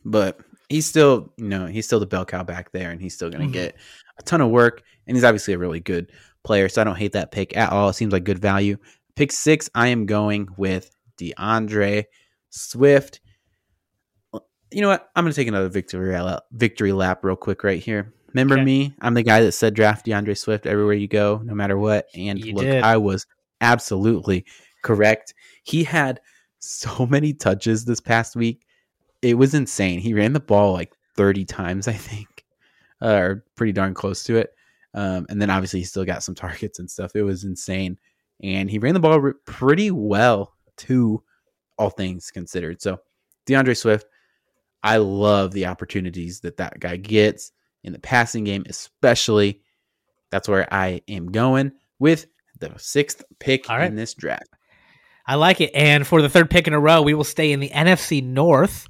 but 0.03 0.39
he's 0.69 0.85
still 0.85 1.31
you 1.37 1.47
know 1.47 1.65
he's 1.67 1.85
still 1.85 1.99
the 1.99 2.05
bell 2.05 2.25
cow 2.25 2.43
back 2.43 2.71
there, 2.73 2.91
and 2.91 2.99
he's 3.01 3.15
still 3.15 3.29
going 3.29 3.41
to 3.43 3.47
Mhm. 3.49 3.53
get 3.53 3.75
a 4.19 4.23
ton 4.23 4.41
of 4.41 4.49
work, 4.49 4.83
and 5.07 5.15
he's 5.15 5.23
obviously 5.23 5.53
a 5.53 5.57
really 5.57 5.79
good 5.79 6.11
player. 6.43 6.67
So 6.67 6.81
I 6.81 6.83
don't 6.83 6.97
hate 6.97 7.13
that 7.13 7.31
pick 7.31 7.55
at 7.55 7.71
all. 7.71 7.89
It 7.89 7.93
seems 7.93 8.11
like 8.11 8.23
good 8.25 8.39
value. 8.39 8.77
Pick 9.15 9.31
six, 9.31 9.69
I 9.75 9.87
am 9.89 10.05
going 10.07 10.49
with 10.57 10.89
DeAndre 11.17 12.05
Swift. 12.53 13.19
You 14.71 14.81
know 14.81 14.87
what? 14.89 15.09
I'm 15.15 15.23
going 15.23 15.31
to 15.31 15.35
take 15.35 15.47
another 15.47 15.69
victory 15.69 16.19
lap, 16.19 16.43
victory 16.51 16.91
lap 16.93 17.23
real 17.23 17.35
quick 17.35 17.63
right 17.63 17.81
here. 17.81 18.13
Remember 18.33 18.55
Okay. 18.55 18.63
me? 18.63 18.95
I'm 19.01 19.13
the 19.13 19.21
guy 19.23 19.41
that 19.41 19.51
said 19.51 19.75
draft 19.75 20.05
DeAndre 20.05 20.37
Swift 20.37 20.65
everywhere 20.65 20.95
you 20.95 21.07
go, 21.07 21.41
no 21.43 21.53
matter 21.53 21.77
what. 21.77 22.07
And 22.15 22.43
You 22.43 22.53
look, 22.53 22.63
did. 22.65 22.83
I 22.83 22.97
was 22.97 23.27
absolutely 23.61 24.45
correct. 24.81 25.33
He 25.63 25.83
had 25.83 26.19
so 26.59 27.05
many 27.09 27.33
touches 27.33 27.85
this 27.85 27.99
past 27.99 28.35
week. 28.35 28.65
It 29.21 29.37
was 29.37 29.53
insane. 29.53 29.99
He 29.99 30.13
ran 30.13 30.33
the 30.33 30.39
ball 30.39 30.73
like 30.73 30.93
30 31.15 31.45
times, 31.45 31.87
I 31.87 31.93
think, 31.93 32.43
uh, 33.01 33.07
or 33.13 33.45
pretty 33.55 33.73
darn 33.73 33.93
close 33.93 34.23
to 34.23 34.37
it. 34.37 34.51
Um, 34.95 35.25
and 35.29 35.41
then 35.41 35.49
obviously 35.49 35.79
he 35.79 35.85
still 35.85 36.05
got 36.05 36.23
some 36.23 36.35
targets 36.35 36.79
and 36.79 36.89
stuff. 36.89 37.15
It 37.15 37.23
was 37.23 37.43
insane. 37.43 37.97
And 38.41 38.69
he 38.71 38.79
ran 38.79 38.95
the 38.95 38.99
ball 38.99 39.19
re- 39.19 39.33
pretty 39.45 39.91
well, 39.91 40.55
too, 40.77 41.23
all 41.77 41.89
things 41.89 42.31
considered. 42.31 42.81
So, 42.81 42.99
DeAndre 43.47 43.77
Swift, 43.77 44.05
I 44.83 44.97
love 44.97 45.51
the 45.51 45.67
opportunities 45.67 46.41
that 46.41 46.57
that 46.57 46.79
guy 46.79 46.97
gets 46.97 47.51
in 47.83 47.93
the 47.93 47.99
passing 47.99 48.43
game, 48.43 48.63
especially. 48.67 49.61
That's 50.31 50.49
where 50.49 50.71
I 50.73 51.01
am 51.07 51.31
going 51.31 51.73
with 51.99 52.25
the 52.59 52.71
sixth 52.77 53.23
pick 53.39 53.69
right. 53.69 53.85
in 53.85 53.95
this 53.95 54.13
draft. 54.13 54.49
I 55.25 55.35
like 55.35 55.61
it. 55.61 55.71
And 55.73 56.05
for 56.05 56.21
the 56.21 56.29
third 56.29 56.49
pick 56.49 56.67
in 56.67 56.73
a 56.73 56.79
row, 56.79 57.01
we 57.01 57.13
will 57.13 57.23
stay 57.23 57.51
in 57.51 57.59
the 57.59 57.69
NFC 57.69 58.23
North. 58.23 58.87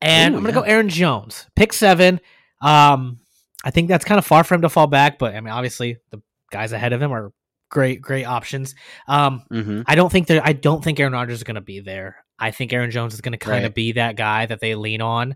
And 0.00 0.34
Ooh, 0.34 0.38
I'm 0.38 0.44
going 0.44 0.54
to 0.54 0.60
yeah. 0.60 0.66
go 0.66 0.70
Aaron 0.70 0.88
Jones, 0.88 1.46
pick 1.54 1.72
seven. 1.72 2.20
Um, 2.62 3.18
I 3.64 3.70
think 3.70 3.88
that's 3.88 4.04
kind 4.04 4.18
of 4.18 4.24
far 4.24 4.44
for 4.44 4.54
him 4.54 4.62
to 4.62 4.68
fall 4.68 4.86
back, 4.86 5.18
but 5.18 5.34
I 5.34 5.40
mean, 5.40 5.52
obviously, 5.52 5.98
the 6.10 6.22
guys 6.50 6.72
ahead 6.72 6.92
of 6.92 7.02
him 7.02 7.12
are 7.12 7.32
great, 7.68 8.00
great 8.00 8.24
options. 8.24 8.74
Um, 9.08 9.42
Mm-hmm. 9.50 9.82
I 9.86 9.94
don't 9.94 10.10
think 10.10 10.26
that 10.28 10.46
I 10.46 10.52
don't 10.52 10.82
think 10.82 10.98
Aaron 11.00 11.12
Rodgers 11.12 11.38
is 11.38 11.44
going 11.44 11.54
to 11.56 11.60
be 11.60 11.80
there. 11.80 12.16
I 12.38 12.50
think 12.50 12.72
Aaron 12.72 12.90
Jones 12.90 13.14
is 13.14 13.20
going 13.20 13.32
to 13.32 13.38
kind 13.38 13.64
of 13.64 13.70
Right. 13.70 13.74
be 13.74 13.92
that 13.92 14.16
guy 14.16 14.46
that 14.46 14.60
they 14.60 14.74
lean 14.74 15.00
on. 15.00 15.34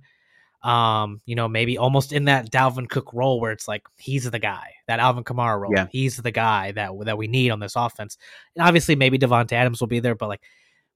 Um, 0.63 1.23
you 1.25 1.35
know, 1.37 1.49
maybe 1.49 1.79
almost 1.79 2.13
in 2.13 2.27
that 2.27 2.51
Dalvin 2.53 2.87
Cook 2.89 3.15
role 3.15 3.41
where 3.41 3.51
it's 3.53 3.67
like 3.67 3.83
he's 3.97 4.31
the 4.31 4.39
guy, 4.39 4.75
that 4.89 5.01
Alvin 5.01 5.25
Kamara 5.25 5.59
role. 5.59 5.73
Yeah. 5.75 5.87
He's 5.91 6.19
the 6.19 6.31
guy 6.31 6.73
that 6.73 6.91
that 7.05 7.17
we 7.17 7.29
need 7.29 7.51
on 7.51 7.61
this 7.61 7.77
offense. 7.77 8.19
And 8.55 8.67
obviously, 8.67 8.95
maybe 8.95 9.19
Davante 9.19 9.53
Adams 9.53 9.81
will 9.81 9.87
be 9.89 10.01
there, 10.01 10.15
but 10.15 10.29
like 10.29 10.43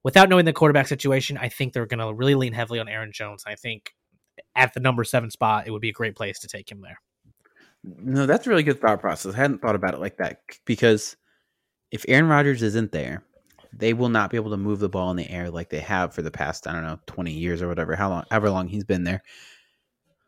without 0.03 0.29
knowing 0.29 0.45
the 0.45 0.53
quarterback 0.53 0.87
situation, 0.87 1.35
I 1.37 1.49
think 1.49 1.73
they're 1.73 1.87
going 1.87 1.99
to 1.99 2.13
really 2.13 2.35
lean 2.35 2.53
heavily 2.53 2.79
on 2.79 2.87
Aaron 2.87 3.11
Jones. 3.11 3.43
I 3.47 3.55
think 3.55 3.95
at 4.55 4.75
the 4.75 4.79
number 4.81 5.03
seven 5.03 5.31
spot, 5.31 5.65
it 5.65 5.71
would 5.71 5.81
be 5.81 5.89
a 5.89 5.93
great 5.93 6.15
place 6.15 6.37
to 6.39 6.47
take 6.47 6.71
him 6.71 6.81
there. 6.81 7.01
No, 7.83 8.27
that's 8.27 8.45
a 8.45 8.49
really 8.51 8.63
good 8.63 8.79
thought 8.79 9.01
process. 9.01 9.33
I 9.33 9.37
hadn't 9.37 9.61
thought 9.63 9.75
about 9.75 9.95
it 9.95 9.99
like 9.99 10.17
that 10.17 10.41
because 10.65 11.17
if 11.95 12.05
Aaron 12.09 12.27
Rodgers 12.29 12.61
isn't 12.63 12.91
there, 12.91 13.23
they 13.73 13.93
will 13.93 14.09
not 14.09 14.29
be 14.31 14.37
able 14.37 14.51
to 14.51 14.57
move 14.57 14.79
the 14.79 14.89
ball 14.89 15.11
in 15.11 15.17
the 15.17 15.29
air 15.29 15.49
like 15.51 15.69
they 15.69 15.79
have 15.81 16.13
for 16.13 16.21
the 16.23 16.31
past, 16.31 16.67
I 16.67 16.73
don't 16.73 16.83
know, 16.83 16.99
20 17.07 17.33
years 17.33 17.61
or 17.61 17.67
whatever, 17.69 17.95
how 17.95 18.09
long, 18.09 18.25
however 18.31 18.49
long 18.51 18.67
he's 18.67 18.85
been 18.85 19.03
there. 19.05 19.23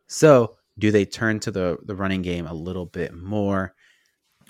So, 0.07 0.57
do 0.79 0.91
they 0.91 1.05
turn 1.05 1.39
to 1.41 1.51
the 1.51 1.77
the 1.85 1.95
running 1.95 2.21
game 2.21 2.47
a 2.47 2.53
little 2.53 2.85
bit 2.85 3.13
more? 3.13 3.73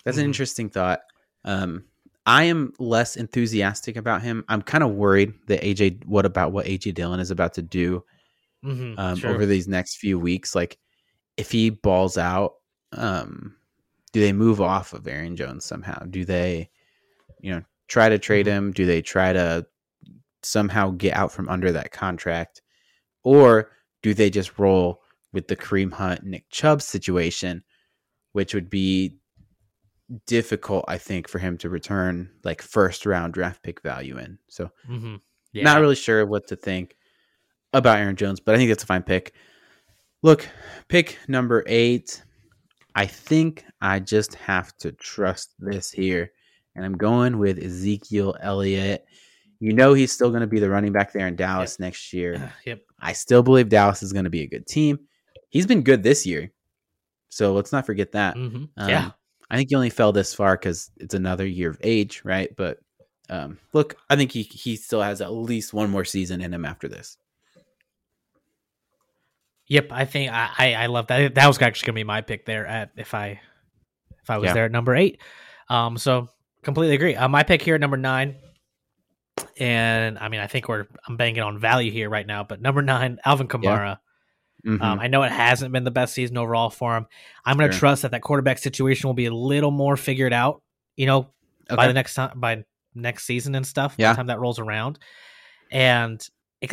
That's 0.05 0.17
an 0.17 0.25
Mhm. 0.25 0.25
interesting 0.25 0.69
thought. 0.69 1.01
Um, 1.45 1.85
I 2.25 2.45
am 2.45 2.73
less 2.79 3.17
enthusiastic 3.17 3.97
about 3.97 4.23
him. 4.23 4.45
I'm 4.49 4.63
kind 4.63 4.83
of 4.83 4.91
worried 4.95 5.33
that 5.47 5.63
AJ. 5.63 5.99
What 6.05 6.25
about 6.25 6.53
what 6.53 6.67
AJ 6.67 6.93
Dillon 6.93 7.21
is 7.21 7.31
about 7.31 7.53
to 7.55 7.63
do 7.63 8.05
Mm-hmm, 8.63 8.95
um, 8.97 9.23
over 9.25 9.45
these 9.45 9.67
next 9.67 9.97
few 9.97 10.19
weeks. 10.19 10.55
Like, 10.55 10.77
if 11.37 11.51
he 11.51 11.69
balls 11.71 12.17
out, 12.17 12.55
um, 12.93 13.55
do 14.13 14.21
they 14.21 14.33
move 14.33 14.61
off 14.61 14.93
of 14.93 15.07
Aaron 15.07 15.35
Jones 15.35 15.65
somehow? 15.65 15.99
Do 16.05 16.25
they, 16.25 16.69
you 17.47 17.53
know, 17.53 17.63
try 17.87 18.09
to 18.09 18.19
trade 18.19 18.45
him? 18.45 18.73
Do 18.73 18.85
they 18.85 19.01
try 19.01 19.31
to 19.31 19.65
somehow 20.43 20.91
get 20.91 21.15
out 21.15 21.31
from 21.31 21.47
under 21.47 21.71
that 21.71 21.91
contract, 21.91 22.61
or 23.23 23.71
do 24.03 24.13
they 24.13 24.29
just 24.29 24.59
roll 24.59 25.01
with 25.31 25.47
the 25.47 25.55
Kareem 25.55 25.93
Hunt 25.93 26.23
Nick 26.23 26.49
Chubb 26.49 26.81
situation, 26.81 27.63
which 28.33 28.53
would 28.53 28.69
be 28.69 29.15
difficult, 30.25 30.83
I 30.89 30.97
think, 30.97 31.29
for 31.29 31.39
him 31.39 31.57
to 31.59 31.69
return 31.69 32.29
like 32.43 32.61
first 32.61 33.05
round 33.05 33.33
draft 33.33 33.63
pick 33.63 33.81
value 33.81 34.17
in. 34.17 34.37
So 34.49 34.69
mm-hmm. 34.89 35.15
yeah. 35.53 35.63
not 35.63 35.79
really 35.79 35.95
sure 35.95 36.25
what 36.25 36.47
to 36.47 36.57
think 36.57 36.97
about 37.71 37.99
Aaron 37.99 38.17
Jones, 38.17 38.41
but 38.41 38.55
I 38.55 38.57
think 38.57 38.69
that's 38.69 38.83
a 38.83 38.87
fine 38.87 39.03
pick. 39.03 39.33
Look, 40.21 40.49
pick 40.89 41.17
number 41.29 41.63
eight. 41.65 42.23
I 42.93 43.05
think 43.05 43.63
I 43.79 43.99
just 44.01 44.35
have 44.35 44.75
to 44.79 44.91
trust 44.91 45.53
this 45.59 45.91
here. 45.91 46.31
And 46.77 46.85
I'm 46.85 46.95
going 46.95 47.39
with 47.39 47.57
Ezekiel 47.61 48.37
Elliott. 48.39 49.05
You 49.59 49.73
know 49.73 49.93
he's 49.93 50.11
still 50.11 50.29
going 50.29 50.41
to 50.41 50.47
be 50.47 50.59
the 50.59 50.69
running 50.69 50.93
back 50.93 51.11
there 51.11 51.27
in 51.27 51.35
Dallas 51.35 51.79
next 51.79 52.13
year. 52.13 52.53
Yep. 52.65 52.81
I 52.99 53.13
still 53.13 53.43
believe 53.43 53.69
Dallas 53.69 54.01
is 54.01 54.13
going 54.13 54.23
to 54.25 54.29
be 54.31 54.41
a 54.43 54.47
good 54.47 54.65
team. 54.65 54.99
He's 55.49 55.65
been 55.67 55.81
good 55.81 56.03
this 56.03 56.25
year. 56.25 56.51
So 57.29 57.53
let's 57.53 57.71
not 57.71 57.85
forget 57.85 58.11
that. 58.13 58.35
Mm-hmm. 58.35 58.65
Um, 58.77 58.89
yeah. 58.89 59.11
I 59.49 59.57
think 59.57 59.69
he 59.69 59.75
only 59.75 59.89
fell 59.89 60.11
this 60.11 60.33
far 60.33 60.55
because 60.55 60.91
it's 60.97 61.13
another 61.13 61.45
year 61.45 61.69
of 61.69 61.79
age, 61.83 62.21
right? 62.23 62.55
But 62.55 62.79
um, 63.29 63.57
look, 63.73 63.95
I 64.09 64.15
think 64.15 64.31
he 64.31 64.43
he 64.43 64.75
still 64.75 65.01
has 65.01 65.21
at 65.21 65.31
least 65.33 65.73
one 65.73 65.89
more 65.89 66.05
season 66.05 66.41
in 66.41 66.53
him 66.53 66.65
after 66.65 66.87
this. 66.87 67.17
Yep, 69.67 69.87
I 69.91 70.05
think 70.05 70.31
I, 70.31 70.49
I, 70.57 70.73
I 70.73 70.85
love 70.87 71.07
that. 71.07 71.35
That 71.35 71.47
was 71.47 71.61
actually 71.61 71.87
gonna 71.87 71.95
be 71.95 72.03
my 72.03 72.21
pick 72.21 72.45
there 72.45 72.65
at 72.65 72.91
if 72.95 73.13
I 73.13 73.39
if 74.21 74.29
I 74.29 74.37
was 74.37 74.47
Yeah. 74.47 74.53
there 74.53 74.65
at 74.65 74.71
number 74.71 74.95
eight. 74.95 75.21
Um, 75.69 75.97
so 75.97 76.29
completely 76.67 76.95
agree. 76.95 77.15
Uh, 77.15 77.27
my 77.27 77.43
pick 77.43 77.61
here 77.61 77.75
at 77.75 77.81
number 77.81 77.97
nine, 77.97 78.35
and 79.59 80.17
I 80.19 80.29
mean 80.29 80.39
I 80.39 80.47
think 80.47 80.67
we're 80.67 80.85
I'm 81.07 81.17
banging 81.17 81.41
on 81.41 81.59
value 81.59 81.91
here 81.91 82.09
right 82.09 82.25
now, 82.27 82.43
but 82.43 82.61
number 82.61 82.81
nine, 82.81 83.19
Alvin 83.25 83.47
Kamara. 83.47 83.97
Mhm. 84.65 84.81
Um, 84.81 84.99
I 84.99 85.07
know 85.07 85.23
it 85.23 85.31
hasn't 85.31 85.71
been 85.71 85.83
the 85.83 85.91
best 85.91 86.13
season 86.13 86.37
overall 86.37 86.69
for 86.69 86.95
him. 86.97 87.05
I'm 87.45 87.57
gonna 87.57 87.71
Sure. 87.71 87.79
trust 87.79 88.01
that 88.01 88.11
that 88.11 88.21
quarterback 88.21 88.57
situation 88.57 89.07
will 89.07 89.13
be 89.13 89.27
a 89.27 89.33
little 89.33 89.71
more 89.71 89.95
figured 89.97 90.33
out. 90.33 90.61
You 90.95 91.05
know, 91.05 91.29
by 91.69 91.87
the 91.87 91.93
next 91.93 92.15
time 92.15 92.39
by 92.39 92.63
next 92.95 93.25
season 93.25 93.53
and 93.55 93.65
stuff. 93.65 93.95
By 93.97 94.03
Yeah. 94.03 94.13
the 94.13 94.17
time 94.17 94.27
that 94.27 94.39
rolls 94.39 94.59
around, 94.59 94.99
and 95.71 96.19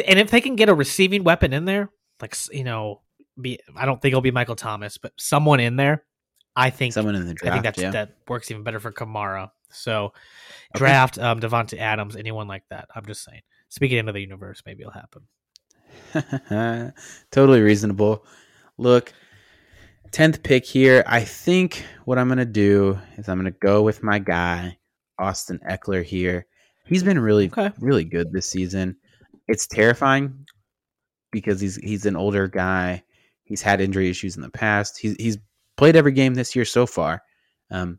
and 0.07 0.19
if 0.19 0.31
they 0.31 0.41
can 0.41 0.57
get 0.57 0.69
a 0.69 0.75
receiving 0.75 1.25
weapon 1.25 1.53
in 1.53 1.67
there, 1.67 1.91
like 2.23 2.35
you 2.53 2.65
know, 2.65 3.03
be 3.41 3.61
I 3.77 3.85
don't 3.85 4.01
think 4.01 4.13
it'll 4.13 4.23
be 4.23 4.31
Michael 4.31 4.57
Thomas, 4.57 4.97
but 4.99 5.13
someone 5.19 5.61
in 5.61 5.77
there, 5.77 6.05
I 6.57 6.71
think 6.71 6.95
Someone 6.95 7.15
in 7.17 7.27
the 7.27 7.35
draft, 7.35 7.51
I 7.51 7.55
think 7.55 7.65
that's 7.65 7.79
yeah. 7.83 7.91
that 7.91 8.17
works 8.29 8.51
even 8.51 8.63
better 8.63 8.81
for 8.81 8.91
Kamara. 8.93 9.51
So 9.75 10.13
Okay. 10.77 10.79
draft 10.79 11.19
um 11.19 11.41
Davante 11.41 11.79
Adams, 11.79 12.17
anyone 12.17 12.49
like 12.49 12.65
that. 12.71 12.89
I'm 12.95 13.07
just 13.07 13.25
saying. 13.25 13.43
Speaking 13.69 13.99
into 13.99 14.13
the 14.13 14.21
universe, 14.21 14.63
maybe 14.67 14.83
it'll 14.83 14.93
happen. 14.93 15.23
totally 17.31 17.61
reasonable. 17.61 18.25
Look, 18.79 19.13
tenth 20.11 20.43
pick 20.43 20.65
here. 20.65 21.03
I 21.07 21.21
think 21.21 21.85
what 22.05 22.19
I'm 22.19 22.29
gonna 22.29 22.45
do 22.45 22.99
is 23.17 23.29
I'm 23.29 23.39
gonna 23.39 23.51
go 23.51 23.83
with 23.83 24.03
my 24.03 24.19
guy 24.19 24.79
Austin 25.19 25.61
Ekeler 25.69 26.03
here. 26.05 26.47
He's 26.87 27.03
been 27.03 27.19
really 27.19 27.47
Okay. 27.47 27.71
really 27.81 28.05
good 28.05 28.33
this 28.33 28.49
season. 28.49 28.97
It's 29.49 29.67
terrifying 29.67 30.47
because 31.31 31.61
he's 31.61 31.77
he's 31.77 32.07
an 32.07 32.17
older 32.17 32.49
guy. 32.49 33.03
He's 33.45 33.63
had 33.63 33.81
injury 33.81 34.09
issues 34.09 34.37
in 34.37 34.43
the 34.43 34.51
past. 34.51 34.99
He's 34.99 35.15
he's 35.17 35.39
played 35.77 35.97
every 35.97 36.13
game 36.13 36.35
this 36.35 36.55
year 36.57 36.65
so 36.65 36.87
far. 36.87 37.23
Um, 37.71 37.99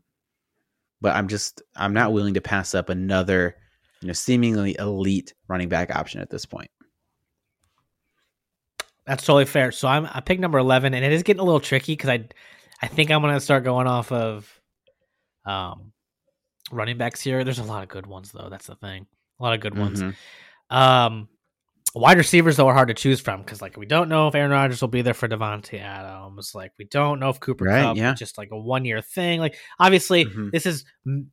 but 1.00 1.14
I'm 1.14 1.28
just 1.28 1.62
I'm 1.74 1.92
not 1.92 2.12
willing 2.12 2.34
to 2.34 2.40
pass 2.40 2.74
up 2.74 2.88
another 2.88 3.56
you 4.00 4.08
know 4.08 4.12
seemingly 4.12 4.76
elite 4.78 5.34
running 5.48 5.68
back 5.68 5.94
option 5.94 6.20
at 6.20 6.30
this 6.30 6.46
point. 6.46 6.70
That's 9.06 9.24
totally 9.24 9.44
fair. 9.44 9.70
So 9.72 9.86
I'm 9.88 10.06
I 10.12 10.20
picked 10.20 10.40
number 10.40 10.58
eleven, 10.58 10.94
and 10.94 11.04
it 11.04 11.12
is 11.12 11.22
getting 11.22 11.40
a 11.40 11.44
little 11.44 11.60
tricky 11.60 11.92
because 11.92 12.10
I 12.10 12.24
I 12.82 12.88
think 12.88 13.10
I'm 13.10 13.20
gonna 13.20 13.40
start 13.40 13.64
going 13.64 13.86
off 13.86 14.10
of 14.10 14.60
um 15.44 15.92
running 16.72 16.98
backs 16.98 17.20
here. 17.20 17.44
There's 17.44 17.60
a 17.60 17.64
lot 17.64 17.82
of 17.84 17.88
good 17.88 18.06
ones 18.06 18.32
though. 18.32 18.48
That's 18.50 18.66
the 18.66 18.74
thing. 18.74 19.06
A 19.38 19.42
lot 19.42 19.54
of 19.54 19.60
good 19.60 19.78
ones. 19.78 20.02
Mhm. 20.02 20.14
Um, 20.70 21.28
Wide 21.98 22.18
receivers 22.18 22.56
though 22.56 22.68
are 22.68 22.74
hard 22.74 22.88
to 22.88 22.94
choose 22.94 23.20
from 23.20 23.40
because 23.40 23.62
like 23.62 23.78
we 23.78 23.86
don't 23.86 24.10
know 24.10 24.28
if 24.28 24.34
Aaron 24.34 24.50
Rodgers 24.50 24.82
will 24.82 24.88
be 24.88 25.00
there 25.00 25.14
for 25.14 25.28
Davante 25.28 25.80
Adams. 25.80 26.54
Like 26.54 26.72
we 26.78 26.84
don't 26.84 27.18
know 27.18 27.30
if 27.30 27.40
Cooper 27.40 27.64
Right, 27.64 27.82
Kupp 27.82 27.96
yeah. 27.96 28.12
is 28.12 28.18
just 28.18 28.36
like 28.36 28.50
a 28.52 28.58
one 28.58 28.84
year 28.84 29.00
thing. 29.00 29.40
Like 29.40 29.56
obviously 29.78 30.26
Mhm. 30.26 30.50
this 30.52 30.66
is 30.66 30.84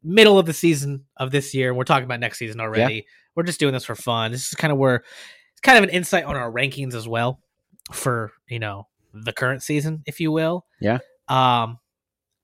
middle 0.02 0.40
of 0.40 0.46
the 0.46 0.54
season 0.54 1.04
of 1.18 1.32
this 1.32 1.54
year. 1.54 1.74
We're 1.74 1.84
talking 1.84 2.06
about 2.06 2.22
next 2.22 2.40
season 2.40 2.62
already. 2.62 3.06
We're 3.36 3.44
just 3.44 3.60
doing 3.60 3.74
this 3.74 3.84
for 3.84 3.96
fun. 3.96 4.32
This 4.32 4.48
is 4.48 4.54
kind 4.54 4.72
of 4.72 4.78
where 4.78 5.04
it's 5.52 5.62
kind 5.62 5.78
of 5.78 5.84
an 5.84 5.90
insight 5.90 6.24
on 6.24 6.38
our 6.38 6.50
rankings 6.50 6.94
as 6.94 7.10
well 7.10 7.42
for 7.92 8.32
you 8.48 8.60
know 8.60 8.88
the 9.14 9.34
current 9.34 9.64
season, 9.64 10.02
if 10.06 10.22
you 10.22 10.32
will. 10.32 10.66
Yeah. 10.80 11.00
Um, 11.28 11.78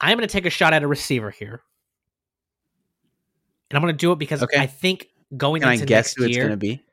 I'm 0.02 0.18
going 0.18 0.28
to 0.28 0.32
take 0.32 0.46
a 0.46 0.50
shot 0.50 0.74
at 0.74 0.84
a 0.84 0.88
receiver 0.88 1.30
here, 1.32 1.62
and 3.70 3.78
I'm 3.78 3.82
going 3.82 3.94
to 3.94 3.98
do 3.98 4.12
it 4.12 4.20
because 4.20 4.44
Okay. 4.44 4.60
I 4.60 4.68
think 4.68 5.08
going 5.38 5.62
Can 5.62 5.70
I 5.70 5.74
into 5.76 5.86
guess 5.86 6.08
next 6.08 6.18
who 6.18 6.26
it's 6.26 6.36
year. 6.36 6.44
going 6.48 6.52
to 6.52 6.58
be? 6.58 6.84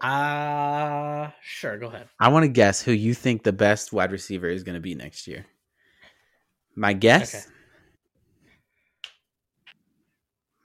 Uh 0.00 1.30
sure, 1.42 1.78
go 1.78 1.86
ahead. 1.86 2.08
I 2.20 2.28
want 2.28 2.44
to 2.44 2.48
guess 2.48 2.82
who 2.82 2.92
you 2.92 3.14
think 3.14 3.42
the 3.42 3.52
best 3.52 3.92
wide 3.92 4.12
receiver 4.12 4.48
is 4.48 4.62
going 4.62 4.74
to 4.74 4.80
be 4.80 4.94
next 4.94 5.26
year. 5.26 5.46
My 6.74 6.92
guess. 6.92 7.34
Okay. 7.34 7.44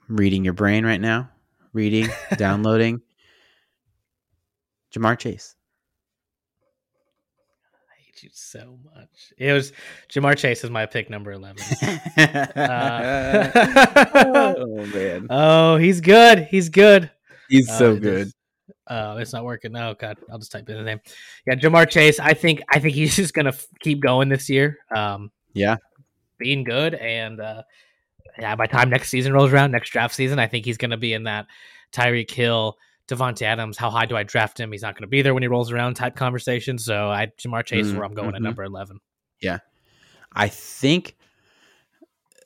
I'm 0.08 0.16
reading 0.16 0.44
your 0.44 0.52
brain 0.52 0.84
right 0.84 1.00
now. 1.00 1.30
Reading, 1.72 2.08
downloading. 2.36 3.00
Ja'Marr 4.94 5.18
Chase. 5.18 5.54
I 7.74 7.94
hate 8.04 8.22
you 8.22 8.28
so 8.34 8.78
much. 8.94 9.32
It 9.38 9.52
was 9.52 9.72
Ja'Marr 10.10 10.36
Chase 10.36 10.62
is 10.64 10.68
my 10.70 10.84
pick 10.84 11.08
number 11.08 11.32
eleven. 11.32 11.64
oh 14.16 14.86
man, 14.94 15.26
oh, 15.30 15.76
he's 15.78 16.02
good. 16.02 16.40
He's 16.50 16.68
good. 16.68 17.10
he's 17.48 17.70
Uh, 17.70 17.78
so 17.78 17.96
good. 17.96 18.26
is- 18.26 18.34
Oh, 18.94 19.16
it's 19.16 19.32
not 19.32 19.44
working. 19.44 19.74
Oh 19.76 19.94
god, 19.98 20.18
I'll 20.30 20.38
just 20.38 20.52
type 20.52 20.68
in 20.68 20.76
the 20.76 20.82
name. 20.82 21.00
Yeah, 21.46 21.54
Ja'Marr 21.54 21.88
Chase. 21.88 22.20
I 22.20 22.34
think 22.34 22.60
I 22.70 22.78
think 22.78 22.94
he's 22.94 23.16
just 23.22 23.32
gonna 23.32 23.50
f- 23.50 23.66
keep 23.80 24.00
going 24.00 24.28
this 24.28 24.50
year. 24.50 24.78
Um, 24.94 25.30
Yeah. 25.54 25.76
being 26.38 26.62
good, 26.64 26.94
and 26.94 27.40
uh, 27.40 27.62
yeah, 28.38 28.54
by 28.56 28.66
time 28.66 28.90
next 28.90 29.08
season 29.08 29.32
rolls 29.32 29.52
around, 29.52 29.70
next 29.70 29.90
draft 29.90 30.14
season, 30.14 30.38
I 30.38 30.46
think 30.46 30.64
he's 30.64 30.76
gonna 30.78 30.96
be 30.98 31.12
in 31.14 31.24
that 31.24 31.46
Tyreek 31.92 32.30
Hill, 32.30 32.76
Davante 33.08 33.42
Adams. 33.42 33.76
How 33.78 33.88
high 33.90 34.06
do 34.06 34.16
I 34.16 34.24
draft 34.24 34.58
him? 34.60 34.72
He's 34.72 34.82
not 34.82 34.94
gonna 34.96 35.06
be 35.06 35.22
there 35.22 35.32
when 35.34 35.42
he 35.42 35.48
rolls 35.48 35.70
around 35.72 35.94
type 35.94 36.14
conversation. 36.16 36.76
So 36.78 37.08
I 37.10 37.28
Ja'Marr 37.38 37.64
Chase 37.64 37.86
is 37.86 37.92
Mm, 37.92 37.96
where 37.96 38.04
I'm 38.04 38.14
going 38.14 38.34
at 38.34 38.40
mhm. 38.40 38.44
number 38.44 38.64
eleven. 38.64 38.98
Yeah, 39.40 39.58
I 40.34 40.48
think 40.48 41.16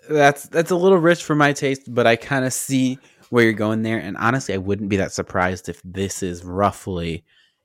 that's 0.08 0.44
that's 0.48 0.70
a 0.70 0.76
little 0.76 0.98
rich 0.98 1.24
for 1.24 1.34
my 1.34 1.52
taste, 1.52 1.92
but 1.92 2.06
I 2.06 2.14
kind 2.16 2.44
of 2.44 2.52
see 2.52 2.98
where 3.30 3.44
you're 3.44 3.52
going 3.52 3.82
there. 3.82 3.98
And 3.98 4.16
honestly, 4.16 4.54
I 4.54 4.58
wouldn't 4.58 4.88
be 4.88 4.96
that 4.96 5.12
surprised 5.12 5.68
if 5.68 5.80
this 5.84 6.22
is 6.22 6.44
roughly 6.44 7.24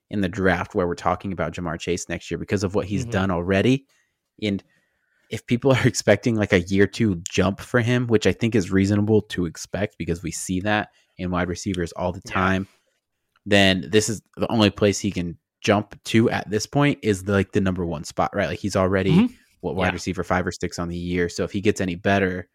in 0.10 0.22
the 0.22 0.30
draft 0.30 0.76
where 0.76 0.88
we're 0.88 0.96
talking 0.96 1.32
about 1.32 1.54
Ja'Marr 1.54 1.80
Chase 1.80 2.10
next 2.10 2.30
year 2.30 2.38
because 2.38 2.64
of 2.64 2.76
what 2.76 2.86
he's 2.88 3.06
Mhm. 3.06 3.12
done 3.12 3.32
already. 3.32 3.86
And 4.42 4.64
if 5.30 5.46
people 5.48 5.72
are 5.72 5.88
expecting 5.88 6.36
like 6.36 6.52
a 6.54 6.62
year 6.62 6.86
two 6.88 7.22
jump 7.30 7.62
for 7.62 7.80
him, 7.80 8.08
which 8.08 8.28
I 8.28 8.34
think 8.34 8.54
is 8.56 8.72
reasonable 8.72 9.22
to 9.24 9.46
expect 9.46 9.98
because 9.98 10.22
we 10.24 10.32
see 10.32 10.60
that 10.62 10.90
in 11.18 11.32
wide 11.32 11.48
receivers 11.48 11.92
all 11.94 12.12
the 12.12 12.22
Yeah. 12.26 12.32
time, 12.34 12.68
then 13.46 13.88
this 13.90 14.10
is 14.10 14.22
the 14.38 14.52
only 14.52 14.70
place 14.70 15.00
he 15.00 15.12
can 15.12 15.38
jump 15.62 16.02
to 16.06 16.30
at 16.30 16.50
this 16.50 16.66
point 16.66 17.00
is 17.04 17.24
the, 17.24 17.32
like 17.34 17.52
the 17.52 17.62
number 17.62 17.86
one 17.86 18.04
spot, 18.04 18.32
right? 18.36 18.48
Like 18.48 18.60
he's 18.60 18.76
already 18.76 19.14
Mhm. 19.28 19.34
what 19.62 19.76
wide 19.76 19.88
Yeah. 19.88 19.94
receiver 19.94 20.24
five 20.24 20.46
or 20.46 20.52
six 20.52 20.80
on 20.80 20.90
the 20.90 20.98
year. 20.98 21.30
So 21.30 21.44
if 21.44 21.52
he 21.52 21.62
gets 21.62 21.80
any 21.82 21.96
better, 21.96 22.50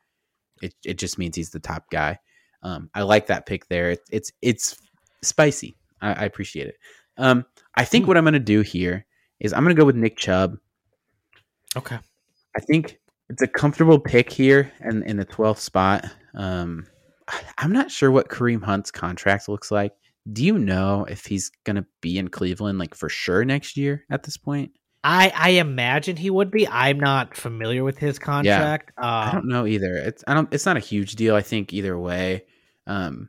it 0.63 0.75
it 0.85 0.99
just 0.99 1.19
means 1.19 1.37
he's 1.37 1.51
the 1.51 1.61
top 1.61 1.85
guy. 1.91 2.19
Um, 2.63 2.91
I 2.95 3.03
like 3.03 3.27
that 3.29 3.47
pick 3.47 3.69
there. 3.69 3.91
It's 3.91 4.09
it's 4.11 4.33
it's 4.43 4.77
spicy. 5.23 5.77
I, 6.01 6.13
I 6.13 6.25
appreciate 6.25 6.67
it. 6.69 6.77
Um, 7.19 7.45
I 7.75 7.85
think 7.85 8.05
Hmm. 8.05 8.09
what 8.09 8.17
I'm 8.17 8.25
gonna 8.25 8.39
do 8.39 8.61
here 8.63 9.07
is 9.41 9.53
I'm 9.53 9.63
gonna 9.63 9.75
go 9.75 9.85
with 9.85 9.97
Nick 9.97 10.17
Chubb. 10.17 10.57
Okay. 11.77 11.99
I 12.57 12.61
think 12.61 12.99
it's 13.29 13.43
a 13.43 13.47
comfortable 13.47 13.99
pick 13.99 14.33
here 14.33 14.73
and 14.81 15.03
in 15.05 15.17
the 15.19 15.27
12th 15.27 15.59
spot. 15.59 16.05
Um, 16.35 16.87
I'm 17.59 17.73
not 17.73 17.91
sure 17.91 18.11
what 18.11 18.29
Kareem 18.29 18.63
Hunt's 18.63 18.91
contract 18.91 19.49
looks 19.49 19.71
like. 19.71 19.93
Do 20.33 20.45
you 20.45 20.59
know 20.59 21.05
if 21.09 21.27
he's 21.27 21.51
gonna 21.65 21.85
be 22.01 22.19
in 22.19 22.29
Cleveland 22.29 22.79
like 22.79 22.95
for 22.95 23.09
sure 23.09 23.45
next 23.45 23.77
year 23.77 24.05
at 24.11 24.23
this 24.23 24.37
point? 24.37 24.73
I 25.09 25.33
I 25.35 25.49
imagine 25.51 26.17
he 26.17 26.31
would 26.31 26.51
be. 26.51 26.67
I'm 26.67 26.99
not 26.99 27.37
familiar 27.37 27.85
with 27.85 27.97
his 27.99 28.19
contract. 28.19 28.93
I 28.99 29.29
Um, 29.29 29.35
don't 29.37 29.49
know 29.49 29.67
either. 29.67 29.95
It's 29.97 30.25
I 30.27 30.35
don't. 30.35 30.53
It's 30.53 30.67
not 30.67 30.77
a 30.77 30.81
huge 30.81 31.15
deal. 31.15 31.35
I 31.37 31.43
think 31.43 31.73
either 31.73 31.97
way. 31.99 32.45
Um, 32.89 33.29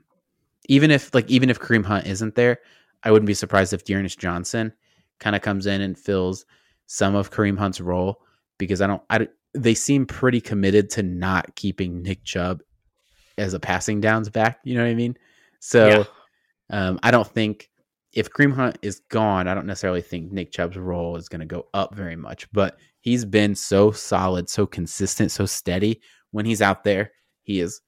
even 0.67 0.89
if 0.91 1.13
like 1.13 1.30
even 1.30 1.49
if 1.49 1.59
Kareem 1.59 1.86
Hunt 1.86 2.07
isn't 2.07 2.34
there, 2.36 2.59
I 3.03 3.11
wouldn't 3.11 3.28
be 3.28 3.34
surprised 3.36 3.73
if 3.73 3.84
D'Ernest 3.86 4.17
Johnson 4.19 4.73
kind 5.19 5.36
of 5.36 5.41
comes 5.43 5.65
in 5.67 5.82
and 5.82 5.97
fills 5.97 6.45
some 6.88 7.15
of 7.15 7.32
Kareem 7.32 7.57
Hunt's 7.57 7.80
role 7.80 8.21
because 8.57 8.82
I 8.82 8.88
don't. 8.88 9.01
I 9.09 9.28
they 9.53 9.75
seem 9.75 10.05
pretty 10.07 10.41
committed 10.41 10.89
to 10.91 11.03
not 11.03 11.55
keeping 11.55 12.01
Nick 12.01 12.23
Chubb 12.23 12.61
as 13.38 13.53
a 13.53 13.59
passing 13.59 14.01
downs 14.01 14.30
back. 14.30 14.59
You 14.63 14.75
know 14.75 14.84
what 14.84 14.89
I 14.89 14.95
mean? 14.95 15.15
So 15.59 15.88
Yeah. 15.88 16.03
um, 16.69 16.99
I 17.03 17.11
don't 17.11 17.28
think 17.28 17.69
if 18.18 18.32
Kareem 18.32 18.51
Hunt 18.53 18.80
is 18.82 19.01
gone, 19.09 19.47
I 19.47 19.53
don't 19.53 19.68
necessarily 19.68 20.01
think 20.01 20.32
Nick 20.32 20.51
Chubb's 20.51 20.76
role 20.76 21.18
is 21.18 21.30
going 21.30 21.41
to 21.41 21.45
go 21.45 21.68
up 21.76 21.93
very 21.93 22.15
much. 22.15 22.51
But 22.51 22.80
he's 22.99 23.24
been 23.26 23.53
so 23.53 23.91
solid, 23.91 24.49
so 24.49 24.65
consistent, 24.65 25.32
so 25.32 25.45
steady. 25.45 26.01
When 26.32 26.43
he's 26.43 26.63
out 26.63 26.84
there, 26.84 27.11
he 27.43 27.59
is 27.59 27.80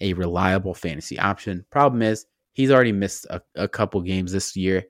a 0.00 0.14
reliable 0.14 0.72
fantasy 0.72 1.18
option. 1.18 1.66
Problem 1.70 2.00
is, 2.00 2.24
he's 2.54 2.70
already 2.70 2.92
missed 2.92 3.26
a, 3.28 3.42
a 3.56 3.68
couple 3.68 4.00
games 4.00 4.32
this 4.32 4.56
year. 4.56 4.84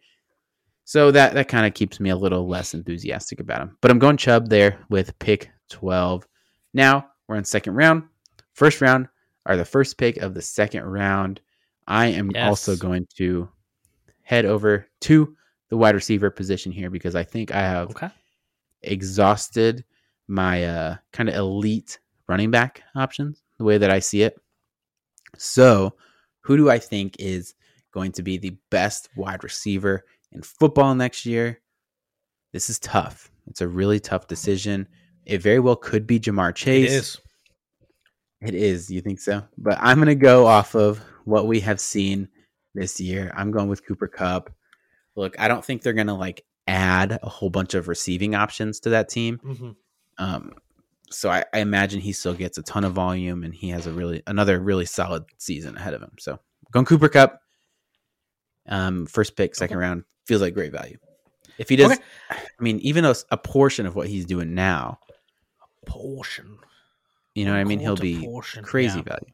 So 0.85 1.11
that, 1.11 1.35
that 1.35 1.49
kind 1.49 1.67
of 1.67 1.75
keeps 1.75 1.99
me 1.99 2.11
a 2.11 2.17
little 2.17 2.47
less 2.47 2.73
enthusiastic 2.73 3.41
about 3.41 3.63
him. 3.63 3.77
But 3.81 3.91
I'm 3.91 3.99
going 3.99 4.17
Chubb 4.17 4.49
there 4.49 4.79
with 4.91 5.19
pick 5.19 5.51
12. 5.71 6.25
Now 6.73 7.09
we're 7.27 7.35
in 7.37 7.45
second 7.45 7.75
round. 7.75 8.05
First 8.53 8.81
round 8.81 9.09
are 9.47 9.57
the 9.57 9.65
first 9.65 9.99
pick 9.99 10.19
of 10.19 10.35
the 10.35 10.43
second 10.43 10.85
round. 10.85 11.41
I 11.89 12.07
am 12.07 12.31
Yes. 12.31 12.49
also 12.49 12.77
going 12.77 13.09
to 13.17 13.49
head 14.25 14.45
over 14.45 14.87
to 15.03 15.37
the 15.71 15.77
wide 15.77 15.95
receiver 15.95 16.31
position 16.31 16.73
here 16.73 16.91
because 16.91 17.15
I 17.15 17.23
think 17.23 17.55
I 17.55 17.61
have 17.61 17.91
Okay. 17.91 18.11
exhausted 18.83 19.85
my 20.29 20.65
uh, 20.65 20.97
kind 21.13 21.29
of 21.29 21.35
elite 21.35 21.99
running 22.29 22.51
back 22.51 22.83
options 22.95 23.43
the 23.59 23.65
way 23.65 23.79
that 23.79 23.91
I 23.91 23.99
see 23.99 24.23
it. 24.23 24.37
So, 25.37 25.95
who 26.41 26.57
do 26.57 26.71
I 26.71 26.79
think 26.79 27.17
is 27.19 27.55
going 27.93 28.13
to 28.13 28.23
be 28.23 28.37
the 28.39 28.57
best 28.71 29.09
wide 29.17 29.43
receiver 29.45 30.05
in 30.33 30.43
football 30.43 30.95
next 30.95 31.27
year? 31.27 31.61
This 32.53 32.71
is 32.71 32.79
tough. 32.79 33.31
It's 33.47 33.61
a 33.61 33.69
really 33.69 34.01
tough 34.01 34.27
decision. 34.29 34.87
It 35.27 35.43
very 35.43 35.61
well 35.61 35.77
could 35.77 36.07
be 36.07 36.21
Ja'Marr 36.21 36.55
Chase. 36.55 36.93
is. 36.93 37.19
It 38.41 38.55
is. 38.55 38.91
You 38.91 39.01
think 39.01 39.21
so? 39.21 39.43
But 39.59 39.79
I'm 39.81 39.97
going 39.97 40.07
to 40.09 40.15
go 40.15 40.47
off 40.47 40.75
of 40.75 40.99
what 41.25 41.47
we 41.47 41.61
have 41.61 41.81
seen 41.81 42.29
this 42.75 43.01
year. 43.01 43.33
I'm 43.37 43.51
going 43.51 43.69
with 43.69 43.87
Cooper 43.87 44.09
Kupp. 44.09 44.51
Look, 45.17 45.39
I 45.39 45.49
don't 45.49 45.65
think 45.65 45.83
they're 45.83 45.93
going 45.93 46.09
to 46.09 46.15
like 46.15 46.45
add 46.67 47.19
a 47.23 47.29
whole 47.29 47.51
bunch 47.51 47.75
of 47.75 47.89
receiving 47.89 48.35
options 48.35 48.81
to 48.81 48.91
that 48.91 49.09
team. 49.09 49.39
hmm 49.39 49.71
Um, 50.19 50.53
so 51.11 51.31
I, 51.31 51.45
I 51.53 51.61
imagine 51.61 52.01
he 52.01 52.13
still 52.13 52.35
gets 52.35 52.59
a 52.59 52.63
ton 52.63 52.83
of 52.85 52.93
volume 52.93 53.45
and 53.45 53.55
he 53.55 53.69
has 53.69 53.87
a 53.87 53.93
really 53.93 54.23
another 54.27 54.59
really 54.59 54.87
solid 54.87 55.25
season 55.39 55.77
ahead 55.77 55.95
of 55.95 56.03
him. 56.03 56.13
So 56.19 56.41
going 56.73 56.87
Cooper 56.87 57.09
Kupp. 57.09 57.41
Um, 58.67 59.07
first 59.07 59.37
pick, 59.37 59.55
second 59.55 59.77
round 59.77 60.05
feels 60.27 60.41
like 60.41 60.55
great 60.55 60.73
value. 60.73 60.97
If 61.59 61.69
he 61.69 61.77
does, 61.77 61.93
Okay. 61.93 62.03
I 62.31 62.63
mean, 62.63 62.81
even 62.81 63.05
a, 63.05 63.15
a 63.31 63.37
portion 63.37 63.87
of 63.87 63.95
what 63.95 64.09
he's 64.09 64.25
doing 64.25 64.55
now, 64.55 64.99
a 65.61 65.91
Portion. 65.91 66.59
you 67.35 67.45
know, 67.45 67.53
what 67.53 67.59
I 67.59 67.65
mean, 67.65 67.79
he'll 67.79 67.95
be 67.95 68.25
portion. 68.25 68.65
crazy 68.65 68.97
Yeah. 68.99 69.03
value. 69.05 69.33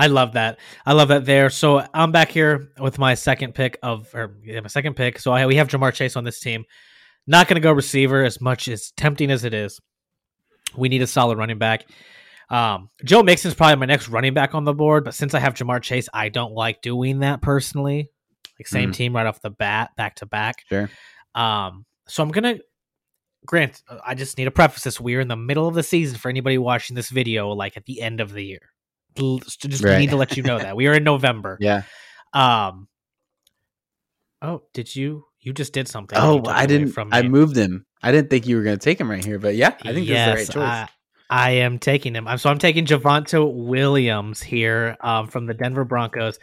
I 0.00 0.06
love 0.06 0.32
that. 0.32 0.58
I 0.86 0.94
love 0.94 1.08
that 1.08 1.26
there. 1.26 1.50
So 1.50 1.84
I'm 1.92 2.10
back 2.10 2.30
here 2.30 2.68
with 2.78 2.98
my 2.98 3.14
second 3.14 3.54
pick 3.54 3.78
of, 3.82 4.08
or 4.14 4.34
yeah, 4.42 4.60
my 4.60 4.68
second 4.68 4.94
pick. 4.94 5.18
So 5.18 5.30
I, 5.32 5.44
we 5.46 5.56
have 5.56 5.68
Ja'Marr 5.68 5.92
Chase 5.92 6.16
on 6.16 6.24
this 6.24 6.40
team. 6.40 6.64
Not 7.26 7.48
going 7.48 7.56
to 7.56 7.60
go 7.60 7.70
receiver 7.72 8.24
as 8.24 8.40
much 8.40 8.66
as 8.68 8.92
tempting 8.96 9.30
as 9.30 9.44
it 9.44 9.52
is. 9.52 9.78
We 10.74 10.88
need 10.88 11.02
a 11.02 11.06
solid 11.06 11.36
running 11.36 11.58
back. 11.58 11.84
Um, 12.48 12.88
Joe 13.04 13.22
Mixon's 13.22 13.54
probably 13.54 13.76
my 13.76 13.86
next 13.86 14.08
running 14.08 14.32
back 14.34 14.54
on 14.54 14.64
the 14.64 14.72
board, 14.72 15.04
but 15.04 15.14
since 15.14 15.34
I 15.34 15.38
have 15.38 15.54
Ja'Marr 15.54 15.82
Chase, 15.82 16.08
I 16.14 16.30
don't 16.30 16.52
like 16.54 16.80
doing 16.82 17.20
that 17.20 17.42
personally. 17.42 18.10
Like 18.58 18.66
same 18.68 18.90
Mm. 18.90 18.94
team 18.94 19.16
right 19.16 19.26
off 19.26 19.40
the 19.42 19.50
bat, 19.50 19.90
back 19.96 20.16
to 20.16 20.26
back. 20.26 20.64
Sure. 20.68 20.90
Um, 21.34 21.84
so 22.08 22.22
I'm 22.22 22.30
gonna 22.30 22.58
grant. 23.46 23.82
I 24.04 24.14
just 24.14 24.36
need 24.36 24.44
to 24.46 24.50
preface 24.50 24.82
this: 24.82 25.00
we're 25.00 25.20
in 25.20 25.28
the 25.28 25.36
middle 25.36 25.68
of 25.68 25.74
the 25.74 25.82
season 25.82 26.18
for 26.18 26.28
anybody 26.28 26.58
watching 26.58 26.96
this 26.96 27.10
video, 27.10 27.50
like 27.52 27.76
at 27.76 27.84
the 27.84 28.00
end 28.02 28.20
of 28.20 28.32
the 28.32 28.44
year. 28.44 28.70
Just 29.16 29.82
Right. 29.84 29.98
need 29.98 30.10
to 30.10 30.16
let 30.16 30.36
you 30.36 30.42
know 30.42 30.58
that 30.58 30.76
we 30.76 30.86
are 30.86 30.94
in 30.94 31.04
November. 31.04 31.58
Yeah. 31.60 31.82
Um. 32.32 32.88
Oh, 34.42 34.62
did 34.72 34.94
you? 34.94 35.24
You 35.40 35.52
just 35.52 35.72
did 35.72 35.88
something. 35.88 36.18
Oh, 36.20 36.42
I 36.46 36.66
didn't. 36.66 36.88
From 36.92 37.12
I 37.12 37.22
moved 37.22 37.56
him. 37.56 37.86
I 38.02 38.12
didn't 38.12 38.30
think 38.30 38.46
you 38.46 38.56
were 38.56 38.62
going 38.62 38.78
to 38.78 38.82
take 38.82 38.98
him 39.00 39.10
right 39.10 39.24
here, 39.24 39.38
but 39.38 39.54
yeah, 39.54 39.74
I 39.84 39.92
think 39.92 40.06
yes, 40.06 40.38
this 40.38 40.48
is 40.48 40.54
the 40.54 40.60
right 40.60 40.68
choice. 40.68 40.88
I, 41.30 41.48
I 41.48 41.50
am 41.52 41.78
taking 41.78 42.14
him. 42.14 42.26
I'm 42.26 42.38
so 42.38 42.50
I'm 42.50 42.58
taking 42.58 42.86
Javonte 42.86 43.52
Williams 43.52 44.42
here 44.42 44.96
um, 45.00 45.28
from 45.28 45.46
the 45.46 45.54
Denver 45.54 45.84
Broncos. 45.84 46.38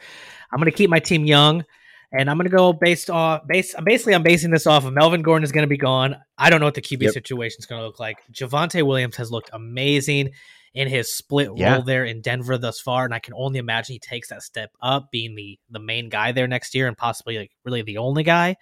I'm 0.52 0.60
going 0.60 0.72
to 0.72 0.76
keep 0.78 0.90
my 0.90 1.00
team 1.00 1.26
young, 1.26 1.66
And 2.12 2.30
I'm 2.30 2.38
gonna 2.38 2.50
go 2.50 2.72
based 2.72 3.10
off 3.10 3.46
base. 3.48 3.74
I'm 3.76 3.84
basically, 3.84 4.16
I'm 4.16 4.24
basing 4.24 4.50
this 4.52 4.66
off 4.66 4.86
of 4.86 4.94
Melvin 4.94 5.22
Gordon 5.24 5.44
is 5.44 5.52
gonna 5.52 5.68
be 5.68 5.78
gone. 5.78 6.16
I 6.38 6.50
don't 6.50 6.60
know 6.62 6.66
what 6.68 6.76
the 6.76 6.82
QB 6.82 7.02
Yep. 7.04 7.14
situation 7.14 7.58
is 7.60 7.66
gonna 7.66 7.84
look 7.84 8.00
like. 8.00 8.18
Javonte 8.32 8.82
Williams 8.84 9.18
has 9.18 9.30
looked 9.30 9.50
amazing 9.52 10.32
in 10.78 10.88
his 10.88 11.12
split 11.12 11.50
Yeah. 11.56 11.74
role 11.74 11.82
there 11.82 12.06
in 12.06 12.22
Denver 12.22 12.56
thus 12.58 12.80
far, 12.80 13.04
and 13.04 13.14
I 13.14 13.18
can 13.18 13.34
only 13.36 13.58
imagine 13.58 13.94
he 13.94 14.00
takes 14.00 14.30
that 14.30 14.44
step 14.44 14.70
up, 14.80 15.10
being 15.12 15.34
the 15.36 15.60
the 15.72 15.80
main 15.80 16.08
guy 16.10 16.32
there 16.32 16.48
next 16.48 16.76
year, 16.76 16.88
and 16.88 16.96
possibly 16.96 17.38
like 17.40 17.52
really 17.66 17.82
the 17.82 17.98
only 17.98 18.22
guy. 18.24 18.58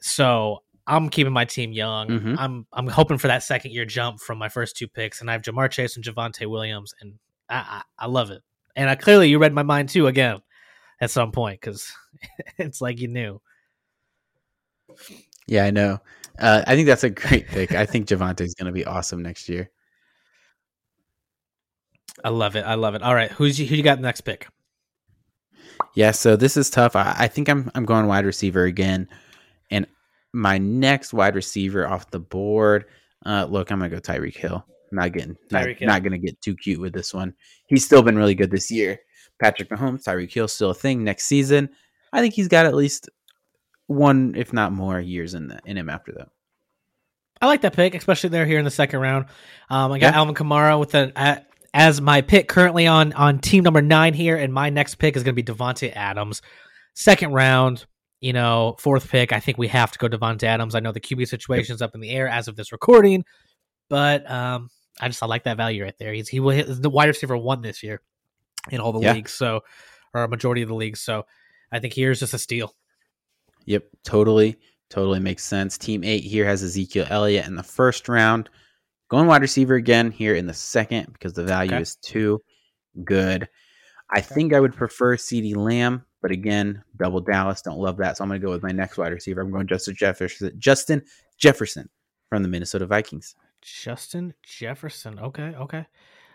So 0.00 0.62
I'm 0.86 1.08
keeping 1.08 1.32
my 1.32 1.46
team 1.46 1.72
young. 1.72 2.08
Mhm. 2.08 2.36
I'm 2.38 2.66
I'm 2.74 2.86
hoping 2.88 3.16
for 3.16 3.28
that 3.28 3.42
second 3.42 3.72
year 3.72 3.86
jump 3.86 4.20
from 4.20 4.36
my 4.36 4.50
first 4.50 4.76
two 4.76 4.86
picks, 4.86 5.22
and 5.22 5.30
I 5.30 5.32
have 5.32 5.42
Ja'Marr 5.42 5.70
Chase 5.70 5.96
and 5.96 6.04
Javonte 6.04 6.46
Williams, 6.46 6.92
and 7.00 7.14
I 7.48 7.82
I, 7.98 8.04
I 8.04 8.06
love 8.06 8.30
it. 8.30 8.42
And 8.76 8.90
I 8.90 8.94
clearly 8.94 9.30
you 9.30 9.38
read 9.38 9.54
my 9.54 9.62
mind 9.62 9.88
too 9.88 10.08
again 10.08 10.42
at 11.00 11.10
some 11.10 11.32
point 11.32 11.58
because 11.60 11.90
it's 12.58 12.82
like 12.82 13.00
you 13.00 13.08
knew. 13.08 13.40
Yeah, 15.46 15.64
I 15.64 15.70
know. 15.70 15.98
Uh, 16.38 16.62
I 16.66 16.74
think 16.76 16.86
that's 16.86 17.04
a 17.04 17.10
great 17.10 17.46
pick. 17.48 17.72
I 17.72 17.86
think 17.86 18.06
Javonte 18.08 18.42
is 18.42 18.54
going 18.54 18.66
to 18.66 18.72
be 18.72 18.84
awesome 18.84 19.22
next 19.22 19.48
year. 19.48 19.70
I 22.24 22.28
love 22.28 22.56
it. 22.56 22.64
I 22.64 22.74
love 22.74 22.94
it. 22.94 23.02
All 23.02 23.14
right, 23.14 23.30
who's 23.30 23.58
you, 23.58 23.66
who 23.66 23.74
you 23.76 23.82
got 23.82 23.96
the 23.96 24.02
next 24.02 24.22
pick? 24.22 24.48
Yeah, 25.94 26.10
so 26.10 26.36
this 26.36 26.56
is 26.56 26.70
tough. 26.70 26.94
I, 26.96 27.14
I 27.18 27.28
think 27.28 27.48
I'm 27.48 27.70
I'm 27.74 27.84
going 27.84 28.06
wide 28.06 28.26
receiver 28.26 28.64
again, 28.64 29.08
and 29.70 29.86
my 30.32 30.58
next 30.58 31.12
wide 31.12 31.34
receiver 31.34 31.88
off 31.88 32.10
the 32.10 32.20
board. 32.20 32.84
Uh, 33.24 33.46
look, 33.48 33.70
I'm 33.70 33.78
gonna 33.78 33.90
go 33.90 33.98
Tyreek 33.98 34.36
Hill. 34.36 34.64
Not 34.92 35.12
getting 35.12 35.36
not, 35.50 35.68
not 35.80 36.02
gonna 36.02 36.18
get 36.18 36.40
too 36.40 36.56
cute 36.56 36.80
with 36.80 36.92
this 36.92 37.14
one. 37.14 37.34
He's 37.66 37.84
still 37.84 38.02
been 38.02 38.16
really 38.16 38.34
good 38.34 38.50
this 38.50 38.70
year. 38.70 38.98
Patrick 39.40 39.70
Mahomes, 39.70 40.04
Tyreek 40.04 40.32
Hill, 40.32 40.48
still 40.48 40.70
a 40.70 40.74
thing 40.74 41.02
next 41.02 41.24
season. 41.24 41.70
I 42.12 42.20
think 42.20 42.34
he's 42.34 42.48
got 42.48 42.66
at 42.66 42.74
least 42.74 43.08
one, 43.86 44.34
if 44.36 44.52
not 44.52 44.72
more, 44.72 45.00
years 45.00 45.34
in 45.34 45.48
the, 45.48 45.60
in 45.64 45.76
him 45.78 45.88
after 45.88 46.12
that. 46.12 46.28
I 47.40 47.46
like 47.46 47.62
that 47.62 47.72
pick, 47.72 47.94
especially 47.94 48.30
there 48.30 48.44
here 48.44 48.58
in 48.58 48.64
the 48.64 48.70
second 48.70 49.00
round. 49.00 49.26
Um, 49.70 49.92
I 49.92 49.98
got 49.98 50.12
Yeah. 50.12 50.18
Alvin 50.18 50.34
Kamara 50.34 50.78
with 50.78 50.94
an 50.94 51.12
uh, 51.16 51.40
as 51.72 52.00
my 52.00 52.20
pick 52.20 52.48
currently 52.48 52.86
on 52.86 53.12
on 53.12 53.38
team 53.38 53.64
number 53.64 53.82
nine 53.82 54.14
here, 54.14 54.36
and 54.36 54.52
my 54.52 54.70
next 54.70 54.96
pick 54.96 55.16
is 55.16 55.22
going 55.22 55.34
to 55.34 55.42
be 55.42 55.52
Davante 55.52 55.94
Adams, 55.94 56.42
second 56.94 57.32
round. 57.32 57.86
You 58.20 58.34
know, 58.34 58.76
fourth 58.78 59.08
pick. 59.08 59.32
I 59.32 59.40
think 59.40 59.56
we 59.56 59.68
have 59.68 59.92
to 59.92 59.98
go 59.98 60.06
Davante 60.06 60.42
Adams. 60.42 60.74
I 60.74 60.80
know 60.80 60.92
the 60.92 61.00
QB 61.00 61.26
situation 61.26 61.74
is 61.74 61.80
up 61.80 61.94
in 61.94 62.00
the 62.02 62.10
air 62.10 62.28
as 62.28 62.48
of 62.48 62.56
this 62.56 62.70
recording, 62.70 63.24
but 63.88 64.30
um, 64.30 64.68
I 65.00 65.08
just 65.08 65.22
I 65.22 65.26
like 65.26 65.44
that 65.44 65.56
value 65.56 65.84
right 65.84 65.94
there. 65.98 66.12
He's 66.12 66.28
he 66.28 66.38
will 66.38 66.50
hit 66.50 66.66
the 66.82 66.90
wide 66.90 67.08
receiver 67.08 67.36
one 67.36 67.62
this 67.62 67.82
year 67.82 68.02
in 68.70 68.78
all 68.80 68.92
the 68.92 69.00
Yeah. 69.00 69.14
leagues, 69.14 69.32
so 69.32 69.60
or 70.12 70.24
a 70.24 70.28
majority 70.28 70.60
of 70.60 70.68
the 70.68 70.74
leagues. 70.74 71.00
So 71.00 71.24
I 71.72 71.78
think 71.78 71.94
here's 71.94 72.20
just 72.20 72.34
a 72.34 72.38
steal. 72.38 72.74
Yep, 73.64 73.84
totally, 74.04 74.56
totally 74.90 75.20
makes 75.20 75.44
sense. 75.44 75.78
Team 75.78 76.04
eight 76.04 76.24
here 76.24 76.44
has 76.44 76.62
Ezekiel 76.62 77.06
Elliott 77.08 77.46
in 77.46 77.54
the 77.54 77.62
first 77.62 78.06
round. 78.08 78.50
Going 79.10 79.26
wide 79.26 79.42
receiver 79.42 79.74
again 79.74 80.10
here 80.10 80.34
in 80.36 80.46
the 80.46 80.54
second 80.54 81.12
because 81.12 81.32
the 81.32 81.42
value 81.44 81.72
Okay. 81.72 81.82
is 81.82 81.96
too 81.96 82.40
good. 83.04 83.48
I 84.10 84.20
think 84.20 84.54
I 84.54 84.60
would 84.60 84.74
prefer 84.74 85.16
CeeDee 85.16 85.56
Lamb, 85.56 86.04
but 86.22 86.30
again, 86.30 86.82
double 86.96 87.20
Dallas. 87.20 87.60
Don't 87.62 87.78
love 87.78 87.96
that. 87.98 88.16
So 88.16 88.24
I'm 88.24 88.28
going 88.30 88.40
to 88.40 88.46
go 88.46 88.52
with 88.52 88.62
my 88.62 88.70
next 88.72 88.98
wide 88.98 89.12
receiver. 89.12 89.40
I'm 89.40 89.50
going 89.50 89.66
Justin 89.66 89.94
Jefferson, 89.96 90.52
Justin 90.58 91.02
Jefferson 91.38 91.88
from 92.28 92.42
the 92.42 92.48
Minnesota 92.48 92.86
Vikings. 92.86 93.34
Justin 93.62 94.32
Jefferson. 94.42 95.18
Okay, 95.18 95.54
okay. 95.56 95.86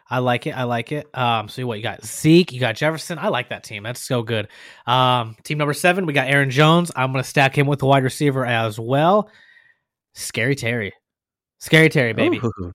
I 0.10 0.20
like 0.20 0.46
it. 0.46 0.52
I 0.52 0.64
like 0.64 0.92
it. 0.92 1.08
Um, 1.18 1.50
so 1.50 1.66
what 1.66 1.78
you 1.78 1.84
got? 1.84 2.06
Zeke, 2.06 2.52
you 2.52 2.60
got 2.60 2.76
Jefferson. 2.76 3.18
I 3.18 3.30
like 3.30 3.50
that 3.50 3.64
team. 3.64 3.84
That's 3.84 4.00
so 4.00 4.22
good. 4.22 4.48
Um, 4.86 5.36
team 5.44 5.58
number 5.58 5.74
seven, 5.74 6.06
we 6.06 6.14
got 6.14 6.28
Aaron 6.28 6.52
Jones. 6.52 6.92
I'm 6.96 7.12
gonna 7.12 7.24
stack 7.24 7.58
him 7.58 7.66
with 7.68 7.80
the 7.80 7.88
wide 7.88 8.04
receiver 8.04 8.46
as 8.46 8.80
well. 8.80 9.30
Scary 10.14 10.56
Terry. 10.56 10.94
Scary 11.60 11.90
Terry, 11.90 12.14
baby. 12.14 12.40
Ooh. 12.44 12.74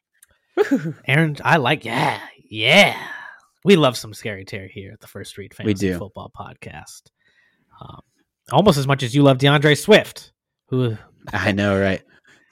Aaron, 1.06 1.36
I 1.44 1.56
like 1.56 1.84
yeah, 1.84 2.20
yeah. 2.48 2.96
We 3.64 3.76
love 3.76 3.96
some 3.96 4.14
Scary 4.14 4.44
Terry 4.44 4.70
here 4.72 4.92
at 4.92 5.00
the 5.00 5.06
First 5.06 5.30
Street 5.30 5.54
Fantasy 5.54 5.88
do. 5.88 5.98
Football 5.98 6.32
Podcast. 6.36 7.02
Um, 7.80 8.00
almost 8.50 8.78
as 8.78 8.86
much 8.86 9.02
as 9.02 9.14
you 9.14 9.22
love 9.22 9.38
D'Andre 9.38 9.74
Swift, 9.74 10.32
who 10.68 10.96
I 11.32 11.52
know, 11.52 11.78
right? 11.78 12.02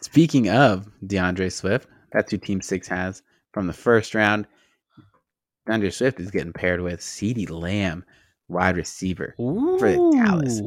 Speaking 0.03 0.49
of 0.49 0.89
D'Andre 1.07 1.49
Swift, 1.49 1.89
that's 2.13 2.31
who 2.31 2.39
Team 2.39 2.61
Six 2.61 2.89
has 2.89 3.23
from 3.53 3.67
the 3.67 3.73
first 3.73 4.15
round. 4.15 4.47
D'Andre 5.67 5.91
Swift 5.91 6.21
is 6.21 6.31
getting 6.31 6.53
paired 6.53 6.81
with 6.81 7.01
CeeDee 7.01 7.51
Lamb, 7.51 8.05
wide 8.49 8.77
receiver, 8.77 9.35
for 9.37 9.79
the 9.81 10.13
Dallas. 10.15 10.61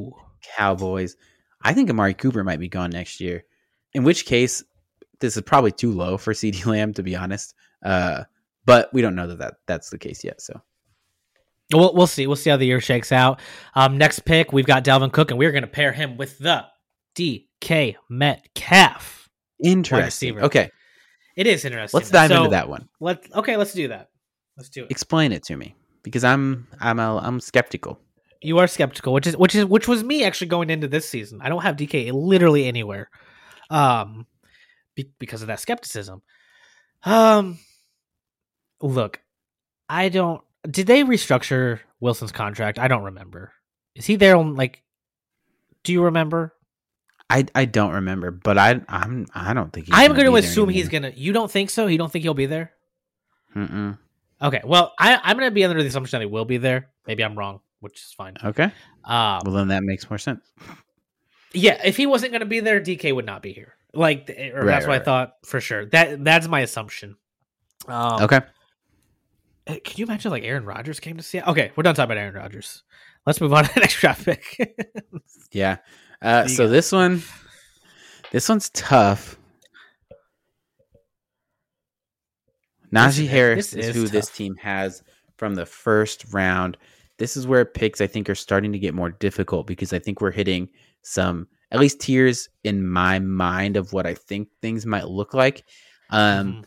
Cowboys. 0.57 1.15
I 1.63 1.73
think 1.73 1.89
Amari 1.89 2.13
Cooper 2.13 2.43
might 2.43 2.59
be 2.59 2.67
gone 2.67 2.89
next 2.89 3.19
year. 3.19 3.43
In 3.93 4.03
which 4.03 4.25
case, 4.25 4.63
this 5.21 5.37
is 5.37 5.43
probably 5.43 5.71
too 5.71 5.91
low 5.91 6.17
for 6.17 6.33
CeeDee 6.33 6.65
Lamb, 6.71 6.93
to 6.93 7.03
be 7.03 7.15
honest. 7.15 7.55
Uh, 7.83 8.23
but 8.65 8.93
we 8.93 9.01
don't 9.01 9.15
know 9.15 9.27
that, 9.27 9.39
that 9.39 9.53
that's 9.67 9.89
the 9.89 9.97
case 9.97 10.23
yet. 10.23 10.41
So 10.41 10.61
We'll, 11.73 11.93
we'll 11.93 12.05
see. 12.07 12.27
We'll 12.27 12.35
see 12.35 12.49
how 12.49 12.57
the 12.57 12.65
year 12.65 12.81
shakes 12.81 13.13
out. 13.13 13.39
Um, 13.75 13.97
next 13.97 14.19
pick, 14.25 14.51
we've 14.51 14.65
got 14.65 14.83
Dalvin 14.83 15.09
Cook, 15.13 15.31
and 15.31 15.39
we're 15.39 15.51
going 15.53 15.61
to 15.63 15.67
pair 15.69 15.93
him 15.93 16.17
with 16.17 16.37
the 16.37 16.65
DK 17.15 17.95
Metcalf. 18.09 19.29
interesting. 19.63 20.39
Okay, 20.39 20.69
It 21.37 21.47
is 21.47 21.63
interesting. 21.63 21.97
let's 21.97 22.09
dive 22.11 22.29
So, 22.29 22.37
into 22.39 22.49
that 22.49 22.67
one. 22.67 22.89
Let 22.99 23.25
okay, 23.35 23.55
let's 23.57 23.73
do 23.73 23.87
that. 23.87 24.09
Let's 24.57 24.69
do 24.69 24.83
it. 24.83 24.91
Explain 24.91 25.31
it 25.31 25.43
to 25.43 25.55
me 25.55 25.75
because 26.03 26.23
I'm 26.25 26.67
I'm 26.79 26.99
a, 26.99 27.17
I'm 27.17 27.39
skeptical. 27.39 27.99
You 28.41 28.57
are 28.57 28.67
skeptical, 28.67 29.13
which 29.13 29.27
is 29.27 29.37
which 29.37 29.55
is 29.55 29.65
which 29.65 29.87
was 29.87 30.03
me 30.03 30.23
actually 30.25 30.47
going 30.47 30.69
into 30.69 30.87
this 30.89 31.07
season. 31.07 31.39
I 31.41 31.47
don't 31.49 31.61
have 31.61 31.77
DK 31.77 32.11
literally 32.11 32.65
anywhere, 32.65 33.09
um, 33.69 34.25
be, 34.95 35.11
because 35.19 35.41
of 35.41 35.47
that 35.47 35.59
skepticism. 35.59 36.21
Um, 37.03 37.59
look, 38.81 39.21
I 39.89 40.09
don't. 40.09 40.41
Did 40.69 40.87
they 40.87 41.03
restructure 41.03 41.79
Wilson's 41.99 42.31
contract? 42.31 42.77
I 42.79 42.87
don't 42.87 43.03
remember. 43.03 43.53
Is 43.95 44.05
he 44.05 44.15
there 44.15 44.35
on 44.35 44.55
like? 44.55 44.83
Do 45.83 45.91
you 45.93 46.03
remember? 46.03 46.53
I 47.29 47.45
I 47.55 47.65
don't 47.65 47.93
remember, 47.93 48.29
but 48.31 48.57
I 48.57 48.81
I'm 48.87 49.25
I 49.33 49.53
don't 49.53 49.71
think 49.73 49.87
he's 49.87 49.95
I'm 49.95 50.11
gonna 50.11 50.23
going 50.29 50.41
to 50.43 50.47
assume 50.47 50.69
he's 50.69 50.89
going 50.89 51.03
to. 51.03 51.17
You 51.17 51.33
don't 51.33 51.49
think 51.49 51.69
so? 51.69 51.87
You 51.87 51.97
don't 51.97 52.11
think 52.11 52.23
he'll 52.23 52.33
be 52.33 52.45
there? 52.45 52.73
Mm-mm. 53.55 53.97
Okay. 54.41 54.61
Well, 54.63 54.93
I, 54.99 55.19
I'm 55.23 55.37
going 55.37 55.49
to 55.49 55.53
be 55.53 55.63
under 55.63 55.81
the 55.81 55.87
assumption 55.87 56.19
that 56.19 56.25
he 56.25 56.31
will 56.31 56.45
be 56.45 56.57
there. 56.57 56.89
Maybe 57.07 57.23
I'm 57.23 57.37
wrong, 57.37 57.61
which 57.79 57.97
is 58.01 58.13
fine. 58.15 58.35
Okay, 58.43 58.71
Um, 59.05 59.41
well 59.45 59.53
then 59.55 59.67
that 59.69 59.83
makes 59.83 60.09
more 60.09 60.17
sense. 60.17 60.51
yeah, 61.53 61.79
if 61.85 61.95
he 61.97 62.05
wasn't 62.05 62.31
going 62.31 62.39
to 62.41 62.45
be 62.45 62.59
there, 62.59 62.79
DK 62.81 63.13
would 63.13 63.25
not 63.25 63.41
be 63.41 63.53
here. 63.53 63.73
Like, 63.93 64.29
or 64.29 64.59
Right, 64.59 64.65
that's 64.65 64.85
what 64.85 64.93
right, 64.93 65.01
I 65.01 65.03
thought 65.03 65.33
for 65.45 65.59
sure. 65.59 65.85
That 65.87 66.23
that's 66.23 66.47
my 66.47 66.61
assumption. 66.61 67.17
Um, 67.87 68.23
Okay, 68.23 68.39
uh, 69.67 69.75
Can 69.83 69.97
you 69.97 70.05
imagine 70.05 70.31
like 70.31 70.43
Aaron 70.43 70.65
Rodgers 70.65 70.99
came 70.99 71.17
to 71.17 71.23
see? 71.23 71.41
Okay, 71.41 71.71
we're 71.75 71.83
done 71.83 71.95
talking 71.95 72.11
about 72.11 72.17
Aaron 72.17 72.35
Rodgers. 72.35 72.83
Let's 73.25 73.41
move 73.41 73.53
on 73.53 73.65
to 73.65 73.73
the 73.73 73.79
next 73.81 73.99
draft 73.99 74.25
pick. 74.25 74.75
yeah. 75.51 75.77
Uh, 76.21 76.47
so 76.47 76.65
got? 76.65 76.71
this 76.71 76.91
one, 76.91 77.21
this 78.31 78.47
one's 78.49 78.69
tough. 78.69 79.37
Najee 82.93 83.23
is- 83.23 83.29
Harris 83.29 83.71
this 83.71 83.87
is, 83.87 83.95
is 83.95 84.01
who 84.01 84.07
this 84.07 84.29
team 84.29 84.55
has 84.55 85.03
from 85.37 85.55
the 85.55 85.65
first 85.65 86.25
round. 86.33 86.77
This 87.17 87.37
is 87.37 87.45
where 87.47 87.65
picks 87.65 88.01
I 88.01 88.07
think 88.07 88.29
are 88.29 88.35
starting 88.35 88.71
to 88.71 88.79
get 88.79 88.93
more 88.93 89.11
difficult 89.11 89.67
because 89.67 89.93
I 89.93 89.99
think 89.99 90.21
we're 90.21 90.31
hitting 90.31 90.69
some 91.03 91.47
at 91.71 91.79
least 91.79 91.99
tiers 92.01 92.49
in 92.63 92.85
my 92.87 93.19
mind 93.19 93.77
of 93.77 93.93
what 93.93 94.05
I 94.05 94.13
think 94.13 94.49
things 94.61 94.85
might 94.85 95.07
look 95.07 95.33
like. 95.33 95.63
Um, 96.09 96.53
Mhm. 96.53 96.65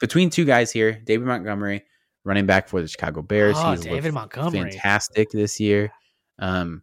between 0.00 0.30
two 0.30 0.44
guys 0.44 0.70
here, 0.72 0.92
David 1.04 1.26
Montgomery, 1.26 1.84
running 2.24 2.46
back 2.46 2.68
for 2.68 2.80
the 2.80 2.88
Chicago 2.88 3.22
Bears. 3.22 3.56
Oh, 3.58 3.72
He's 3.72 3.80
David 3.80 4.14
Montgomery. 4.14 4.70
fantastic 4.72 5.30
this 5.30 5.60
year. 5.60 5.90
Um, 6.38 6.82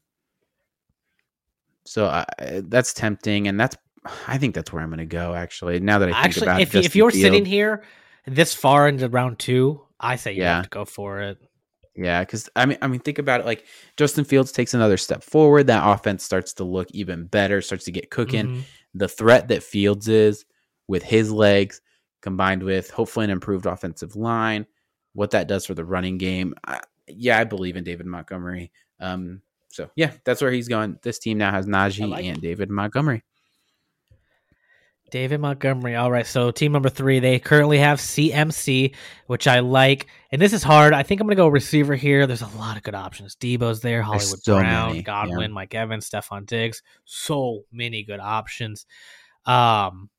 so 1.85 2.05
I, 2.07 2.25
that's 2.65 2.93
tempting, 2.93 3.47
and 3.47 3.59
that's 3.59 3.75
I 4.27 4.37
think 4.37 4.53
that's 4.53 4.71
where 4.73 4.81
I'm 4.81 4.89
going 4.89 4.99
to 4.99 5.05
go. 5.05 5.33
Actually, 5.33 5.79
now 5.79 5.99
that 5.99 6.09
I 6.09 6.11
think 6.13 6.25
Actually, 6.25 6.47
about 6.47 6.61
if, 6.61 6.75
if 6.75 6.95
you're 6.95 7.09
Fields. 7.11 7.21
sitting 7.23 7.45
here 7.45 7.83
this 8.27 8.53
far 8.53 8.87
into 8.87 9.07
round 9.09 9.39
two, 9.39 9.81
I 9.99 10.17
say 10.17 10.33
you 10.33 10.41
Yeah. 10.41 10.55
have 10.55 10.63
to 10.65 10.69
go 10.69 10.85
for 10.85 11.21
it. 11.21 11.37
Yeah, 11.95 12.21
because 12.21 12.49
I 12.55 12.65
mean, 12.65 12.77
I 12.81 12.87
mean, 12.87 12.99
think 12.99 13.19
about 13.19 13.39
it. 13.41 13.45
Like 13.45 13.65
Justin 13.97 14.25
Fields 14.25 14.51
takes 14.51 14.73
another 14.73 14.97
step 14.97 15.23
forward, 15.23 15.67
that 15.67 15.87
offense 15.87 16.23
starts 16.23 16.53
to 16.53 16.63
look 16.63 16.89
even 16.91 17.25
better, 17.25 17.61
starts 17.61 17.85
to 17.85 17.91
get 17.91 18.09
cooking. 18.09 18.47
Mhm. 18.47 18.61
The 18.95 19.07
threat 19.07 19.47
that 19.49 19.63
Fields 19.63 20.07
is 20.07 20.45
with 20.87 21.03
his 21.03 21.31
legs, 21.31 21.81
combined 22.21 22.63
with 22.63 22.89
hopefully 22.89 23.25
an 23.25 23.29
improved 23.29 23.65
offensive 23.67 24.15
line, 24.15 24.65
what 25.13 25.31
that 25.31 25.47
does 25.47 25.65
for 25.65 25.75
the 25.75 25.85
running 25.85 26.17
game. 26.17 26.55
I, 26.65 26.79
yeah, 27.07 27.37
I 27.37 27.43
believe 27.43 27.75
in 27.75 27.83
David 27.83 28.07
Montgomery. 28.07 28.71
Um, 28.99 29.41
so 29.69 29.89
yeah, 29.95 30.11
that's 30.23 30.41
where 30.41 30.51
he's 30.51 30.67
going. 30.67 30.97
This 31.03 31.19
team 31.19 31.37
now 31.37 31.51
has 31.51 31.67
Najee 31.67 32.07
like 32.07 32.25
and 32.25 32.37
it. 32.37 32.41
David 32.41 32.69
Montgomery. 32.69 33.23
David 35.13 35.41
Montgomery. 35.41 35.95
All 35.95 36.09
right. 36.09 36.25
So 36.25 36.49
team 36.49 36.71
number 36.71 36.89
three, 36.89 37.19
they 37.19 37.37
currently 37.37 37.77
have 37.77 37.99
CMC, 37.99 38.95
which 39.27 39.47
I 39.47 39.59
like. 39.59 40.07
And 40.31 40.41
this 40.41 40.53
is 40.53 40.63
hard. 40.63 40.91
I 40.91 41.03
think 41.03 41.21
I'm 41.21 41.27
gonna 41.27 41.35
go 41.35 41.47
receiver 41.47 41.93
here. 41.93 42.25
There's 42.25 42.41
a 42.41 42.47
lot 42.57 42.77
of 42.77 42.83
good 42.83 42.95
options. 42.95 43.35
Deebo's 43.35 43.81
there, 43.81 44.01
Hollywood 44.01 44.41
so 44.41 44.57
Brown, 44.57 44.89
many, 44.89 45.03
Godwin, 45.03 45.51
yeah. 45.51 45.53
Mike 45.53 45.75
Evans, 45.75 46.09
Stefon 46.09 46.47
Diggs. 46.47 46.81
So 47.05 47.61
many 47.71 48.01
good 48.03 48.19
options. 48.19 48.87
Um 49.45 50.09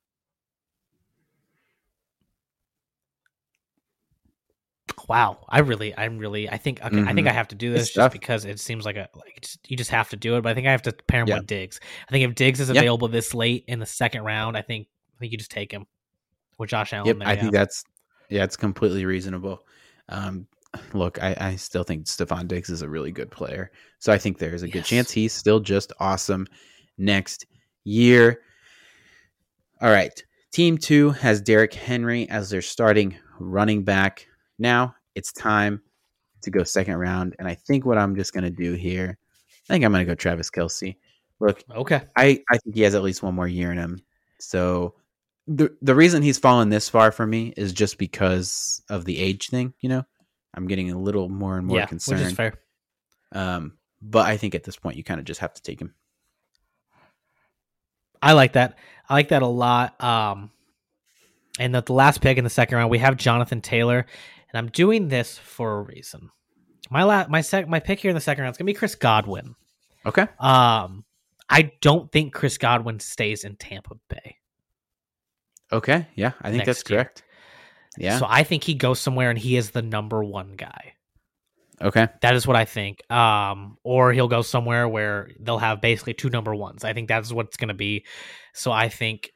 Wow, 5.08 5.44
I 5.48 5.58
really, 5.60 5.96
I'm 5.96 6.18
really, 6.18 6.48
I 6.48 6.56
think, 6.56 6.80
okay, 6.82 7.00
I 7.02 7.12
think 7.12 7.26
Mhm. 7.26 7.30
I 7.30 7.32
have 7.32 7.48
to 7.48 7.54
do 7.54 7.72
this 7.72 7.82
It's 7.82 7.90
just 7.90 7.96
tough. 7.96 8.12
because 8.12 8.44
it 8.44 8.58
seems 8.58 8.84
like 8.86 8.96
a, 8.96 9.08
like 9.14 9.46
you 9.68 9.76
just 9.76 9.90
have 9.90 10.08
to 10.10 10.16
do 10.16 10.36
it. 10.36 10.42
But 10.42 10.50
I 10.50 10.54
think 10.54 10.66
I 10.66 10.70
have 10.70 10.82
to 10.82 10.92
pair 10.92 11.22
him 11.22 11.28
Yeah. 11.28 11.38
with 11.38 11.46
Diggs. 11.46 11.78
I 12.08 12.10
think 12.10 12.28
if 12.28 12.34
Diggs 12.34 12.58
is 12.60 12.70
Yeah. 12.70 12.80
available 12.80 13.08
this 13.08 13.34
late 13.34 13.64
in 13.68 13.78
the 13.80 13.86
second 13.86 14.22
round, 14.22 14.56
I 14.56 14.62
think, 14.62 14.88
I 15.16 15.18
think 15.20 15.32
you 15.32 15.38
just 15.38 15.50
take 15.50 15.70
him 15.72 15.86
with 16.58 16.70
Josh 16.70 16.92
Allen. 16.92 17.06
Yep, 17.06 17.18
there, 17.18 17.28
I 17.28 17.32
yeah. 17.34 17.40
think 17.40 17.52
that's 17.52 17.84
yeah, 18.30 18.44
it's 18.44 18.56
completely 18.56 19.04
reasonable. 19.04 19.66
Um, 20.08 20.46
look, 20.94 21.22
I, 21.22 21.36
I 21.38 21.56
still 21.56 21.84
think 21.84 22.06
Stefon 22.06 22.48
Diggs 22.48 22.70
is 22.70 22.80
a 22.82 22.88
really 22.88 23.12
good 23.12 23.30
player, 23.30 23.70
so 23.98 24.12
I 24.12 24.18
think 24.18 24.38
there's 24.38 24.62
a 24.62 24.68
good 24.68 24.84
chance 24.84 25.10
he's 25.10 25.32
still 25.34 25.60
just 25.60 25.92
awesome 26.00 26.46
next 26.96 27.44
year. 27.84 28.40
All 29.82 29.90
right, 29.90 30.24
Team 30.52 30.78
Two 30.78 31.10
has 31.10 31.40
Derrick 31.42 31.74
Henry 31.74 32.28
as 32.30 32.48
their 32.48 32.62
starting 32.62 33.16
running 33.38 33.82
back. 33.84 34.26
Now 34.58 34.94
it's 35.14 35.32
time 35.32 35.82
to 36.42 36.50
go 36.50 36.64
second 36.64 36.96
round, 36.96 37.36
and 37.38 37.48
I 37.48 37.54
think 37.54 37.84
what 37.84 37.98
I'm 37.98 38.16
just 38.16 38.32
gonna 38.32 38.50
do 38.50 38.74
here, 38.74 39.18
I 39.68 39.72
think 39.72 39.84
I'm 39.84 39.92
gonna 39.92 40.04
go 40.04 40.14
Travis 40.14 40.50
Kelce. 40.50 40.96
Look, 41.40 41.64
okay. 41.70 42.02
I, 42.16 42.42
I 42.50 42.58
think 42.58 42.76
he 42.76 42.82
has 42.82 42.94
at 42.94 43.02
least 43.02 43.22
one 43.22 43.34
more 43.34 43.48
year 43.48 43.72
in 43.72 43.78
him. 43.78 44.00
So 44.38 44.94
the 45.46 45.74
the 45.82 45.94
reason 45.94 46.22
he's 46.22 46.38
fallen 46.38 46.68
this 46.68 46.88
far 46.88 47.12
for 47.12 47.26
me 47.26 47.52
is 47.56 47.72
just 47.72 47.98
because 47.98 48.82
of 48.88 49.04
the 49.04 49.18
age 49.18 49.48
thing, 49.48 49.74
you 49.80 49.88
know? 49.88 50.04
I'm 50.54 50.68
getting 50.68 50.90
a 50.90 50.98
little 50.98 51.28
more 51.28 51.58
and 51.58 51.66
more 51.66 51.78
yeah, 51.78 51.84
which 51.84 51.94
is 51.94 52.04
concerned. 52.04 52.36
fair. 52.36 52.54
Um, 53.32 53.72
but 54.00 54.26
I 54.26 54.36
think 54.36 54.54
at 54.54 54.62
this 54.62 54.76
point 54.76 54.96
you 54.96 55.04
kind 55.04 55.18
of 55.18 55.26
just 55.26 55.40
have 55.40 55.52
to 55.54 55.62
take 55.62 55.80
him. 55.80 55.94
I 58.22 58.32
like 58.32 58.52
that. 58.52 58.78
I 59.08 59.14
like 59.14 59.28
that 59.28 59.42
a 59.42 59.46
lot. 59.46 60.02
Um, 60.02 60.50
and 61.58 61.74
the, 61.74 61.82
the 61.82 61.92
last 61.92 62.20
pick 62.20 62.38
in 62.38 62.44
the 62.44 62.50
second 62.50 62.78
round, 62.78 62.90
we 62.90 62.98
have 62.98 63.16
Jonathan 63.16 63.60
Taylor, 63.60 64.06
and 64.54 64.64
I'm 64.64 64.70
doing 64.70 65.08
this 65.08 65.36
for 65.36 65.78
a 65.78 65.82
reason. 65.82 66.30
My 66.90 67.02
la- 67.02 67.26
my 67.28 67.40
sec- 67.40 67.68
my 67.68 67.80
pick 67.80 67.98
here 67.98 68.10
in 68.10 68.14
the 68.14 68.20
second 68.20 68.42
round 68.42 68.52
is 68.54 68.58
gonna 68.58 68.66
be 68.66 68.74
Chris 68.74 68.94
Godwin. 68.94 69.56
Okay. 70.06 70.26
Um, 70.38 71.04
I 71.50 71.72
don't 71.80 72.10
think 72.12 72.32
Chris 72.32 72.56
Godwin 72.56 73.00
stays 73.00 73.44
in 73.44 73.56
Tampa 73.56 73.96
Bay. 74.08 74.36
Okay. 75.72 76.06
Yeah, 76.14 76.32
I 76.40 76.50
think 76.50 76.64
that's 76.64 76.88
year. 76.88 76.98
correct. 77.00 77.22
Yeah. 77.98 78.18
So 78.18 78.26
I 78.28 78.44
think 78.44 78.64
he 78.64 78.74
goes 78.74 79.00
somewhere 79.00 79.30
and 79.30 79.38
he 79.38 79.56
is 79.56 79.70
the 79.70 79.82
number 79.82 80.22
one 80.22 80.54
guy. 80.56 80.94
okay. 81.80 82.08
That 82.22 82.34
is 82.34 82.46
what 82.46 82.56
I 82.56 82.64
think. 82.64 83.08
Um, 83.10 83.76
or 83.82 84.12
he'll 84.12 84.28
go 84.28 84.42
somewhere 84.42 84.88
where 84.88 85.30
they'll 85.40 85.58
have 85.58 85.80
basically 85.80 86.14
two 86.14 86.30
number 86.30 86.54
ones. 86.54 86.84
I 86.84 86.92
think 86.92 87.08
that's 87.08 87.32
what 87.32 87.46
it's 87.46 87.56
going 87.56 87.68
to 87.68 87.74
be. 87.74 88.04
So 88.52 88.72
I 88.72 88.88
think, 88.88 89.32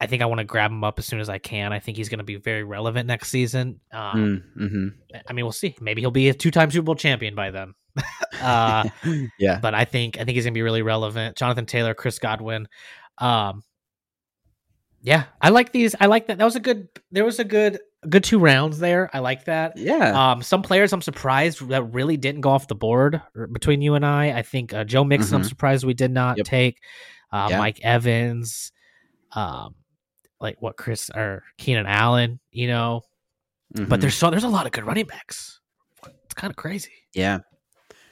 I 0.00 0.06
think 0.06 0.22
I 0.22 0.26
want 0.26 0.38
to 0.38 0.44
grab 0.44 0.70
him 0.70 0.84
up 0.84 0.98
as 0.98 1.06
soon 1.06 1.18
as 1.20 1.28
I 1.28 1.38
can. 1.38 1.72
I 1.72 1.80
think 1.80 1.96
he's 1.96 2.08
going 2.08 2.18
to 2.18 2.24
be 2.24 2.36
very 2.36 2.62
relevant 2.62 3.06
next 3.08 3.28
season. 3.30 3.80
Um, 3.92 4.42
Mm, 4.56 4.70
mhm. 4.70 5.22
I 5.28 5.32
mean, 5.32 5.44
we'll 5.44 5.52
see. 5.52 5.74
Maybe 5.80 6.00
he'll 6.02 6.10
be 6.12 6.28
a 6.28 6.34
two-time 6.34 6.70
Super 6.70 6.84
Bowl 6.84 6.94
champion 6.94 7.34
by 7.34 7.50
then. 7.50 7.74
uh, 8.40 8.88
yeah. 9.40 9.58
but 9.60 9.74
I 9.74 9.84
think 9.84 10.16
I 10.20 10.24
think 10.24 10.36
he's 10.36 10.44
going 10.44 10.54
to 10.54 10.58
be 10.58 10.62
really 10.62 10.82
relevant. 10.82 11.36
Jonathan 11.36 11.66
Taylor, 11.66 11.94
Chris 11.94 12.18
Godwin. 12.20 12.68
Um, 13.18 13.64
yeah, 15.00 15.24
I 15.40 15.50
like 15.50 15.72
these. 15.72 15.94
I 16.00 16.06
like 16.06 16.26
that. 16.26 16.38
That 16.38 16.44
was 16.44 16.56
a 16.56 16.60
good. 16.60 16.88
There 17.12 17.24
was 17.24 17.38
a 17.38 17.44
good, 17.44 17.78
good 18.08 18.24
two 18.24 18.38
rounds 18.38 18.78
there. 18.78 19.08
I 19.12 19.20
like 19.20 19.44
that. 19.46 19.76
Yeah. 19.76 20.30
Um, 20.32 20.42
some 20.42 20.62
players 20.62 20.92
I'm 20.92 21.02
surprised 21.02 21.66
that 21.68 21.82
really 21.92 22.16
didn't 22.16 22.40
go 22.42 22.50
off 22.50 22.66
the 22.68 22.74
board 22.74 23.20
between 23.52 23.80
you 23.80 23.94
and 23.94 24.04
I. 24.04 24.36
I 24.38 24.42
think 24.42 24.74
uh, 24.74 24.84
Joe 24.84 25.04
Mixon. 25.04 25.36
I'm 25.36 25.42
Mhm. 25.42 25.48
surprised 25.48 25.84
we 25.84 25.94
did 25.94 26.10
not 26.10 26.36
Yep. 26.38 26.46
take. 26.46 26.78
Uh, 27.32 27.48
Yeah. 27.50 27.58
Mike 27.58 27.80
Evans, 27.82 28.72
um, 29.32 29.74
like 30.40 30.56
what 30.60 30.76
Chris 30.76 31.10
or 31.14 31.42
Keenan 31.58 31.86
Allen. 31.86 32.40
You 32.52 32.68
know, 32.68 33.02
but 33.72 33.84
Mhm. 33.88 34.00
there's 34.00 34.14
so 34.14 34.30
there's 34.30 34.44
a 34.44 34.48
lot 34.48 34.66
of 34.66 34.72
good 34.72 34.84
running 34.86 35.06
backs. 35.06 35.60
It's 36.24 36.34
kind 36.34 36.50
of 36.50 36.56
crazy. 36.56 36.92
yeah. 37.14 37.38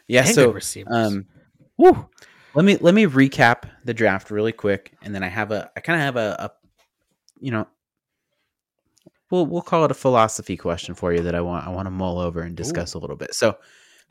Yeah, 0.09 0.25
And 0.27 0.35
so 0.35 0.59
um 0.89 1.27
Woo. 1.79 2.09
let 2.55 2.65
me 2.65 2.77
let 2.81 2.95
me 2.95 3.07
recap 3.07 3.65
the 3.85 3.93
draft 3.93 4.31
really 4.31 4.53
quick 4.53 4.93
and 5.03 5.13
then 5.15 5.23
i 5.25 5.29
have 5.29 5.51
a 5.51 5.69
i 5.77 5.81
kind 5.81 5.99
of 5.99 6.05
have 6.05 6.17
a, 6.17 6.37
a 6.39 6.51
you 7.41 7.51
know 7.51 7.67
we'll 9.31 9.47
we'll 9.47 9.63
call 9.63 9.85
it 9.85 9.91
a 9.91 9.95
philosophy 9.95 10.57
question 10.57 10.95
for 10.95 11.13
you 11.13 11.23
that 11.23 11.35
i 11.35 11.41
want 11.41 11.67
i 11.67 11.71
want 11.71 11.87
to 11.87 11.91
mull 11.91 12.19
over 12.19 12.41
and 12.41 12.57
discuss 12.57 12.95
a 12.95 12.99
little 12.99 13.17
bit 13.17 13.35
so 13.35 13.57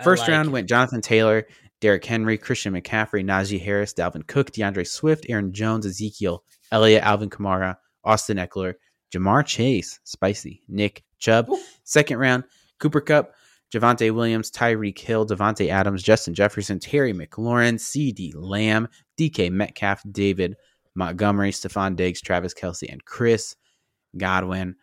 first 0.03 0.27
round 0.27 0.51
went 0.51 0.67
jonathan 0.67 1.01
taylor 1.01 1.47
Derrick 1.81 2.05
henry 2.05 2.37
christian 2.37 2.73
mccaffrey 2.73 3.23
najee 3.23 3.61
harris 3.61 3.93
dalvin 3.93 4.25
cook 4.27 4.51
d'andre 4.51 4.83
swift 4.83 5.25
aaron 5.29 5.53
jones 5.53 5.85
ezekiel 5.85 6.43
elliott 6.71 7.03
alvin 7.03 7.29
kamara 7.29 7.77
austin 8.05 8.37
ekeler 8.37 8.75
ja'marr 9.11 9.45
chase 9.45 9.99
spicy 10.03 10.61
nick 10.67 11.03
chubb 11.19 11.49
Ooh. 11.49 11.59
second 11.83 12.17
round 12.17 12.43
cooper 12.79 13.01
kupp 13.01 13.33
Javonte 13.73 14.13
Williams, 14.13 14.51
Tyreek 14.51 14.97
Hill, 14.97 15.25
Davante 15.25 15.69
Adams, 15.69 16.03
Justin 16.03 16.33
Jefferson, 16.33 16.79
Terry 16.79 17.13
McLaurin, 17.13 17.75
CeeDee 17.75 18.31
Lamb, 18.33 18.87
DK 19.17 19.51
Metcalf, 19.51 20.01
David 20.11 20.55
Montgomery, 20.95 21.51
Stefon 21.51 21.95
Diggs, 21.95 22.21
Travis 22.21 22.53
Kelce, 22.53 22.89
and 22.89 23.03
Chris 23.03 23.55
Godwin. 24.17 24.75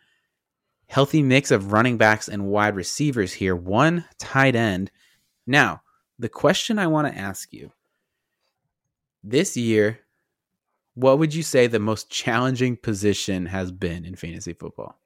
Healthy 0.87 1.23
mix 1.23 1.49
of 1.49 1.71
running 1.71 1.97
backs 1.97 2.27
and 2.27 2.45
wide 2.45 2.75
receivers 2.75 3.33
here. 3.33 3.55
One 3.55 4.05
tight 4.19 4.55
end. 4.55 4.91
Now, 5.47 5.81
the 6.19 6.29
question 6.29 6.77
I 6.77 6.87
want 6.87 7.07
to 7.07 7.17
ask 7.17 7.51
you 7.51 7.71
this 9.23 9.57
year, 9.57 9.99
what 10.95 11.19
would 11.19 11.33
you 11.33 11.43
say 11.43 11.67
the 11.67 11.79
most 11.79 12.09
challenging 12.09 12.77
position 12.77 13.47
has 13.47 13.71
been 13.71 14.05
in 14.05 14.15
fantasy 14.15 14.53
football? 14.53 14.97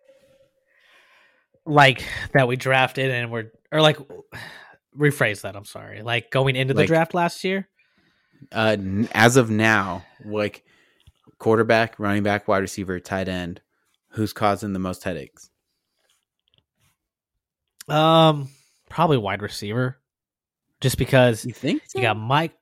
like 1.66 2.02
that 2.34 2.48
we 2.48 2.56
drafted 2.56 3.12
and 3.12 3.30
we're 3.30 3.52
or 3.72 3.82
like 3.82 3.98
rephrase 4.98 5.42
that. 5.42 5.56
I'm 5.56 5.66
sorry. 5.66 6.02
Like 6.02 6.32
going 6.32 6.56
into 6.56 6.74
the 6.74 6.86
draft 6.86 7.14
last 7.14 7.44
year. 7.44 7.68
uh, 8.54 8.78
as 9.12 9.36
of 9.36 9.50
now, 9.50 10.06
like 10.24 10.64
quarterback, 11.40 12.00
running 12.00 12.24
back, 12.24 12.48
wide 12.48 12.60
receiver, 12.60 13.00
tight 13.00 13.28
end, 13.28 13.62
who's 14.12 14.32
causing 14.34 14.74
the 14.74 14.80
most 14.80 15.04
headaches? 15.04 15.50
Um, 17.90 18.50
probably 18.90 19.18
wide 19.18 19.42
receiver, 19.42 19.98
just 20.82 20.98
because 20.98 21.46
You 21.46 21.54
think 21.54 21.84
so? 21.88 22.00
you 22.00 22.04
got 22.04 22.18
Mike. 22.18 22.54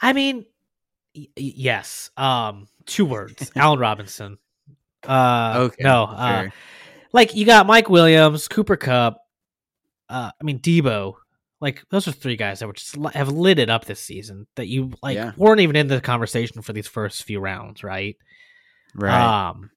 I 0.00 0.12
mean, 0.12 0.46
y- 1.14 1.28
yes. 1.36 2.10
Um, 2.16 2.66
two 2.86 3.04
words: 3.04 3.50
Allen 3.56 3.78
Robinson. 3.78 4.38
Uh, 5.06 5.54
okay. 5.70 5.82
no, 5.84 6.04
uh, 6.04 6.40
sure. 6.42 6.52
like 7.12 7.34
you 7.34 7.44
got 7.44 7.66
Mike 7.66 7.88
Williams, 7.90 8.48
Cooper 8.48 8.76
Kupp. 8.76 9.18
Uh, 10.08 10.30
I 10.40 10.44
mean 10.44 10.60
Deebo. 10.60 11.14
Like 11.60 11.82
those 11.90 12.06
are 12.08 12.12
three 12.12 12.36
guys 12.36 12.58
that 12.60 12.66
were 12.66 12.72
just 12.74 12.96
li- 12.96 13.10
have 13.14 13.28
lit 13.30 13.58
it 13.58 13.70
up 13.70 13.84
this 13.86 14.00
season. 14.00 14.46
That 14.56 14.66
you 14.68 14.92
like 15.02 15.14
Yeah. 15.16 15.32
weren't 15.36 15.60
even 15.60 15.76
in 15.76 15.86
the 15.88 16.00
conversation 16.00 16.60
for 16.62 16.72
these 16.72 16.86
first 16.86 17.22
few 17.24 17.40
rounds, 17.40 17.82
right? 17.82 18.16
right. 18.94 19.48
Um, 19.50 19.70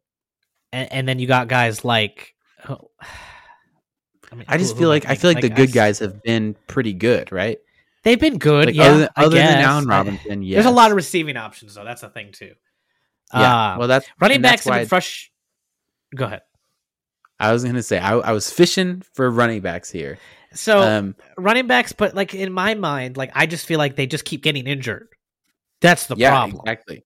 and, 0.74 0.92
and 0.92 1.08
then 1.08 1.20
you 1.20 1.28
got 1.28 1.48
guys 1.48 1.86
like. 1.86 2.34
oh, 2.68 2.90
I, 4.32 4.36
mean, 4.36 4.46
I 4.50 4.58
just 4.58 4.74
who- 4.74 4.80
feel 4.80 4.88
who 4.90 4.94
like 4.96 5.06
I 5.06 5.16
feel 5.16 5.32
like 5.32 5.42
the 5.42 5.50
good 5.50 5.70
I- 5.70 5.74
guys 5.74 6.00
have 6.00 6.22
been 6.24 6.56
pretty 6.68 6.94
good, 6.94 7.32
right? 7.32 7.58
They've 8.08 8.18
been 8.18 8.38
good. 8.38 8.68
Like 8.68 8.76
yeah, 8.76 8.84
other 8.86 9.00
than, 9.00 9.10
other 9.18 9.36
than. 9.36 9.60
Allen 9.60 9.86
Robinson, 9.86 10.42
yeah. 10.42 10.56
There's 10.56 10.66
a 10.66 10.72
lot 10.72 10.92
of 10.92 10.96
receiving 10.96 11.36
options 11.36 11.76
though. 11.76 11.84
That's 11.84 12.00
the 12.00 12.08
thing 12.08 12.32
too. 12.32 12.54
yeah. 13.34 13.74
Uh, 13.74 13.78
well, 13.80 13.88
that's 13.90 14.08
running 14.22 14.38
and 14.38 14.46
that's 14.46 14.64
backs 14.64 14.64
have 14.64 14.76
been 14.76 14.88
fresh. 14.88 15.30
Go 16.16 16.24
ahead. 16.24 16.44
I 17.38 17.52
was 17.52 17.66
gonna 17.66 17.84
say 17.84 18.00
I, 18.00 18.16
I 18.16 18.32
was 18.32 18.50
fishing 18.50 19.04
for 19.14 19.30
running 19.30 19.60
backs 19.60 19.92
here. 19.92 20.20
So 20.54 20.80
um, 20.80 21.16
running 21.38 21.68
backs, 21.68 21.92
but 21.92 22.16
like 22.16 22.34
in 22.34 22.54
my 22.54 22.76
mind, 22.76 23.18
like 23.18 23.32
I 23.36 23.46
just 23.46 23.66
feel 23.66 23.78
like 23.78 23.98
they 23.98 24.08
just 24.08 24.24
keep 24.24 24.42
getting 24.42 24.68
injured. 24.68 25.10
That's 25.82 26.08
the 26.08 26.16
yeah, 26.16 26.30
problem. 26.30 26.62
exactly. 26.62 27.04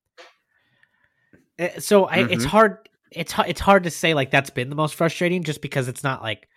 Uh, 1.60 1.80
So 1.80 2.06
I, 2.06 2.30
it's 2.30 2.46
hard. 2.46 2.88
It's 3.12 3.34
it's 3.48 3.60
hard 3.60 3.86
to 3.86 3.90
say 3.90 4.14
like 4.14 4.30
that's 4.30 4.52
been 4.52 4.70
the 4.70 4.76
most 4.76 4.94
frustrating, 4.94 5.42
just 5.42 5.64
because 5.64 5.88
it's 5.88 6.04
not 6.04 6.22
like 6.22 6.48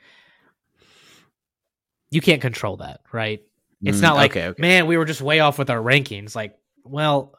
you 2.10 2.20
can't 2.20 2.42
control 2.42 2.76
that, 2.76 3.00
right? 3.10 3.40
It's 3.84 3.98
Mm, 3.98 4.02
not 4.02 4.16
like 4.16 4.32
okay, 4.32 4.46
okay. 4.48 4.60
man, 4.62 4.86
we 4.86 4.96
were 4.96 5.04
just 5.04 5.20
way 5.20 5.40
off 5.40 5.58
with 5.58 5.70
our 5.70 5.78
rankings. 5.80 6.34
Like, 6.34 6.56
well, 6.84 7.34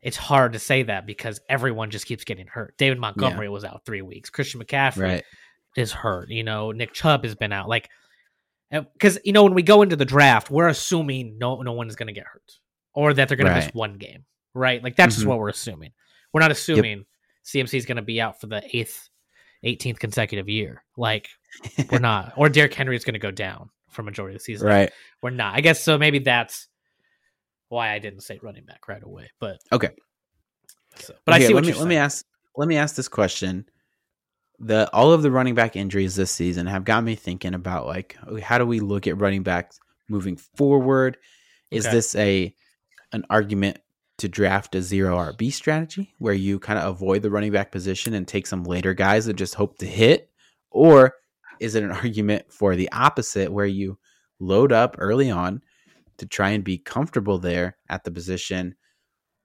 it's 0.00 0.16
hard 0.16 0.54
to 0.54 0.58
say 0.58 0.82
that 0.84 1.06
because 1.06 1.40
everyone 1.48 1.90
just 1.90 2.06
keeps 2.06 2.24
getting 2.24 2.46
hurt. 2.46 2.76
David 2.76 2.98
Montgomery 2.98 3.48
was 3.48 3.64
out 3.64 3.82
three 3.86 4.02
weeks. 4.02 4.30
Christian 4.30 4.60
McCaffrey 4.60 5.02
right. 5.02 5.24
is 5.76 5.92
hurt. 5.92 6.28
You 6.28 6.42
know, 6.44 6.72
Nick 6.72 6.92
Chubb 6.92 7.24
has 7.24 7.34
been 7.34 7.52
out. 7.52 7.68
Like, 7.68 7.88
because 8.70 9.18
you 9.24 9.32
know 9.32 9.44
when 9.44 9.54
we 9.54 9.62
go 9.62 9.82
into 9.82 9.96
the 9.96 10.04
draft, 10.04 10.50
we're 10.50 10.68
assuming 10.68 11.36
no 11.38 11.60
no 11.62 11.72
one 11.72 11.88
is 11.88 11.96
going 11.96 12.06
to 12.08 12.12
get 12.12 12.24
hurt 12.26 12.58
or 12.94 13.12
that 13.14 13.28
they're 13.28 13.36
going 13.36 13.48
to 13.48 13.54
miss 13.54 13.72
one 13.74 13.98
game, 13.98 14.24
right? 14.54 14.82
Like 14.82 14.96
that's 14.96 15.14
just 15.14 15.26
Mhm. 15.26 15.30
what 15.30 15.38
we're 15.38 15.48
assuming. 15.50 15.92
We're 16.32 16.40
not 16.40 16.50
assuming 16.50 17.04
CMC 17.44 17.74
is 17.78 17.86
going 17.86 17.96
to 17.96 18.02
be 18.02 18.20
out 18.20 18.40
for 18.40 18.46
the 18.46 18.62
eighth, 18.76 19.08
18th 19.64 19.98
consecutive 19.98 20.48
year. 20.48 20.82
Like 20.96 21.28
we're 21.90 21.98
not, 21.98 22.32
or 22.36 22.48
Derrick 22.48 22.72
Henry 22.74 22.96
is 22.96 23.04
going 23.04 23.14
to 23.14 23.20
go 23.20 23.30
down 23.30 23.68
for 23.92 24.02
majority 24.02 24.34
of 24.34 24.40
the 24.40 24.44
season. 24.44 24.68
right. 24.68 24.90
We're 25.22 25.30
not. 25.30 25.54
I 25.54 25.60
guess 25.60 25.82
so. 25.82 25.98
Maybe 25.98 26.18
that's 26.18 26.68
why 27.68 27.92
I 27.92 27.98
didn't 27.98 28.20
say 28.20 28.38
running 28.42 28.64
back 28.64 28.88
right 28.88 29.02
away. 29.02 29.30
But 29.38 29.58
Okay. 29.72 29.90
so, 30.96 31.14
but 31.24 31.34
Okay, 31.34 31.44
I 31.44 31.48
see 31.48 31.54
let 31.54 31.54
what 31.54 31.64
me 31.64 31.70
you're 31.70 31.78
let 31.78 31.88
me 31.88 31.96
ask 31.96 32.24
let 32.56 32.68
me 32.68 32.76
ask 32.76 32.94
this 32.96 33.08
question. 33.08 33.66
The 34.58 34.88
all 34.92 35.12
of 35.12 35.22
the 35.22 35.30
running 35.30 35.54
back 35.54 35.74
injuries 35.76 36.14
this 36.14 36.30
season 36.30 36.66
have 36.66 36.84
got 36.84 37.02
me 37.02 37.14
thinking 37.14 37.54
about 37.54 37.86
like 37.86 38.16
how 38.42 38.58
do 38.58 38.66
we 38.66 38.80
look 38.80 39.06
at 39.06 39.18
running 39.18 39.42
backs 39.42 39.78
moving 40.08 40.36
forward? 40.36 41.16
Is 41.70 41.86
Okay. 41.86 41.96
this 41.96 42.14
a 42.16 42.54
an 43.12 43.24
argument 43.30 43.78
to 44.18 44.28
draft 44.28 44.74
a 44.74 44.82
zero 44.82 45.16
RB 45.16 45.52
strategy 45.52 46.14
where 46.18 46.34
you 46.34 46.58
kind 46.58 46.78
of 46.78 46.94
avoid 46.94 47.22
the 47.22 47.30
running 47.30 47.50
back 47.52 47.72
position 47.72 48.14
and 48.14 48.28
take 48.28 48.46
some 48.46 48.62
later 48.64 48.94
guys 48.94 49.26
and 49.26 49.38
just 49.38 49.54
hope 49.54 49.78
to 49.78 49.86
hit? 49.86 50.30
Or 50.70 51.14
is 51.62 51.74
it 51.74 51.82
an 51.84 51.90
argument 52.04 52.52
for 52.52 52.76
the 52.76 52.90
opposite 52.92 53.52
where 53.52 53.66
you 53.66 53.98
load 54.40 54.72
up 54.72 54.96
early 54.98 55.30
on 55.30 55.62
to 56.18 56.26
try 56.26 56.50
and 56.50 56.62
be 56.64 56.78
comfortable 56.78 57.38
there 57.38 57.76
at 57.88 58.04
the 58.04 58.10
position? 58.10 58.74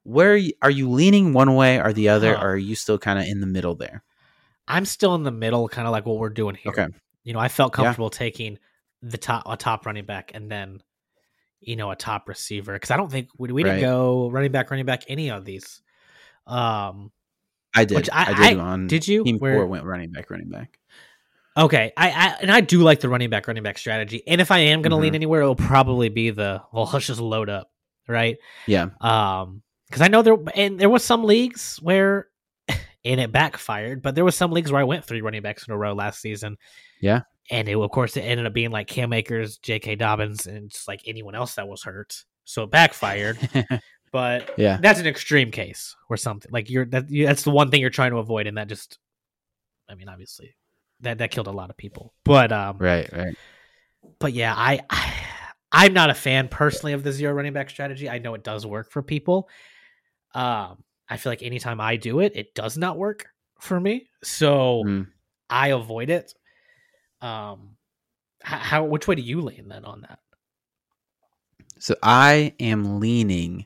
Where 0.04 0.34
are 0.34 0.38
you, 0.38 0.54
are 0.62 0.72
you 0.72 0.90
leaning 0.90 1.34
one 1.34 1.56
way 1.56 1.80
or 1.80 1.94
the 1.94 2.10
other, 2.10 2.36
Huh. 2.36 2.44
or 2.44 2.50
are 2.52 2.58
you 2.58 2.76
still 2.76 2.98
kind 2.98 3.20
of 3.20 3.26
in 3.26 3.42
the 3.42 3.48
middle 3.48 3.76
there? 3.76 4.04
I'm 4.68 4.86
still 4.86 5.16
in 5.16 5.24
the 5.24 5.32
middle, 5.32 5.68
kind 5.70 5.88
of 5.88 5.92
like 5.92 6.06
what 6.06 6.18
we're 6.18 6.30
doing 6.30 6.56
here. 6.56 6.72
Okay. 6.72 6.88
You 7.24 7.34
know, 7.34 7.40
I 7.40 7.48
felt 7.50 7.74
Yeah. 7.74 7.84
comfortable 7.84 8.10
taking 8.10 8.58
the 9.02 9.18
top 9.18 9.44
a 9.46 9.56
top 9.58 9.86
running 9.86 10.06
back 10.06 10.32
and 10.34 10.50
then, 10.52 10.82
you 11.60 11.76
know, 11.76 11.92
a 11.92 11.96
top 11.96 12.28
receiver 12.28 12.74
because 12.74 12.90
I 12.92 12.98
don't 12.98 13.12
think 13.12 13.30
we, 13.38 13.52
we 13.52 13.64
didn't 13.64 13.82
go 13.82 14.30
running 14.30 14.52
back, 14.52 14.72
running 14.72 14.86
back 14.86 15.04
any 15.08 15.30
of 15.30 15.46
these. 15.46 15.82
Um. 16.46 17.12
I 17.76 17.86
did. 17.86 18.10
I- 18.10 18.32
I, 18.32 18.34
did 18.50 18.58
I- 18.60 18.62
on 18.62 18.88
did 18.88 19.08
you? 19.08 19.24
team 19.24 19.38
Where- 19.38 19.56
four 19.56 19.68
went 19.68 19.84
running 19.86 20.12
back, 20.12 20.32
running 20.32 20.50
back. 20.50 20.80
Okay, 21.58 21.92
I, 21.98 22.10
I 22.12 22.36
and 22.42 22.52
I 22.52 22.62
do 22.62 22.82
like 22.84 23.00
the 23.00 23.10
running 23.10 23.30
back, 23.32 23.48
running 23.48 23.64
back 23.64 23.78
strategy. 23.80 24.22
And 24.28 24.40
if 24.40 24.52
I 24.52 24.60
am 24.60 24.82
going 24.84 24.92
to 24.92 24.98
lean 24.98 25.14
Mhm. 25.14 25.16
anywhere, 25.16 25.42
it'll 25.42 25.56
probably 25.56 26.10
be 26.10 26.30
the 26.30 26.62
well, 26.72 26.90
let's 26.94 27.08
just 27.08 27.20
load 27.20 27.50
up, 27.50 27.72
right? 28.08 28.38
Yeah. 28.68 28.90
Um, 29.02 29.64
because 29.88 30.02
I 30.02 30.08
know 30.10 30.22
there 30.22 30.38
and 30.54 30.80
there 30.80 30.90
was 30.90 31.04
some 31.04 31.24
leagues 31.24 31.78
where 31.82 32.28
and 33.06 33.20
it 33.20 33.32
backfired, 33.32 34.02
but 34.02 34.14
there 34.16 34.26
was 34.26 34.36
some 34.36 34.52
leagues 34.52 34.72
where 34.72 34.82
I 34.82 34.86
went 34.86 35.06
three 35.06 35.22
running 35.22 35.42
backs 35.42 35.68
in 35.68 35.74
a 35.74 35.78
row 35.78 35.94
last 35.94 36.22
season. 36.22 36.58
Yeah. 37.02 37.22
and 37.50 37.68
it 37.70 37.78
of 37.78 37.90
course 37.92 38.18
it 38.18 38.22
ended 38.22 38.46
up 38.46 38.54
being 38.54 38.70
like 38.72 38.88
Cam 38.88 39.14
Akers, 39.14 39.58
J.K. 39.60 39.96
Dobbins, 39.96 40.46
and 40.48 40.70
just 40.70 40.88
like 40.88 41.02
anyone 41.08 41.34
else 41.36 41.56
that 41.56 41.68
was 41.68 41.82
hurt, 41.84 42.24
so 42.44 42.64
it 42.64 42.72
backfired. 42.72 43.38
but 44.12 44.52
yeah. 44.58 44.78
that's 44.82 45.00
an 45.00 45.08
extreme 45.08 45.50
case 45.52 45.96
or 46.10 46.18
something 46.18 46.52
like 46.52 46.70
you're 46.70 46.86
that 46.88 47.10
you, 47.10 47.26
that's 47.26 47.44
the 47.44 47.52
one 47.52 47.72
thing 47.72 47.80
you're 47.82 47.90
trying 47.90 48.12
to 48.12 48.18
avoid, 48.18 48.46
and 48.48 48.58
that 48.58 48.68
just, 48.68 49.00
I 49.90 49.96
mean, 49.96 50.10
obviously, 50.10 50.54
that 51.02 51.20
that 51.20 51.32
killed 51.32 51.48
a 51.48 51.52
lot 51.52 51.70
of 51.70 51.78
people. 51.78 52.14
But 52.24 52.52
um, 52.52 52.78
Right. 52.78 53.12
Right. 53.14 53.36
but 54.20 54.34
yeah, 54.34 54.54
I, 54.56 54.80
I 54.90 55.14
I'm 55.72 55.94
not 55.94 56.10
a 56.10 56.14
fan 56.14 56.48
personally 56.48 56.94
of 56.94 57.04
the 57.04 57.12
zero 57.12 57.34
running 57.34 57.54
back 57.54 57.70
strategy. 57.70 58.10
I 58.10 58.20
know 58.20 58.34
it 58.34 58.44
does 58.44 58.66
work 58.66 58.90
for 58.90 59.02
people. 59.04 59.50
Um, 60.34 60.84
I 61.10 61.18
feel 61.18 61.32
like 61.32 61.44
anytime 61.44 61.82
I 61.82 61.98
do 61.98 62.20
it, 62.22 62.34
it 62.36 62.56
does 62.56 62.78
not 62.78 62.98
work 62.98 63.28
for 63.60 63.80
me. 63.80 64.10
So 64.24 64.84
Mm. 64.86 65.08
I 65.50 65.70
avoid 65.70 66.10
it. 66.10 66.34
Um, 67.22 67.76
how 68.42 68.86
which 68.86 69.08
way 69.08 69.16
do 69.16 69.22
you 69.22 69.42
lean 69.42 69.68
then 69.68 69.84
on 69.84 70.02
that? 70.02 70.20
So 71.80 71.96
I 72.02 72.54
am 72.60 73.00
leaning, 73.00 73.66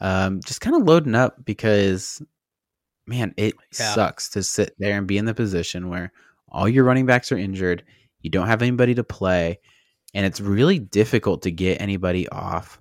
um, 0.00 0.40
just 0.44 0.60
kind 0.60 0.76
of 0.76 0.82
loading 0.82 1.14
up 1.14 1.44
because, 1.44 2.22
man, 3.06 3.34
it 3.36 3.54
Yeah. 3.78 3.94
sucks 3.94 4.28
to 4.30 4.42
sit 4.42 4.74
there 4.78 4.98
and 4.98 5.06
be 5.06 5.18
in 5.18 5.24
the 5.24 5.34
position 5.34 5.88
where 5.88 6.12
all 6.52 6.68
your 6.68 6.84
running 6.84 7.06
backs 7.06 7.32
are 7.32 7.38
injured, 7.38 7.82
you 8.20 8.30
don't 8.30 8.46
have 8.46 8.62
anybody 8.62 8.94
to 8.94 9.04
play, 9.04 9.58
and 10.14 10.24
it's 10.24 10.40
really 10.40 10.78
difficult 10.78 11.42
to 11.42 11.50
get 11.50 11.80
anybody 11.80 12.28
off 12.28 12.80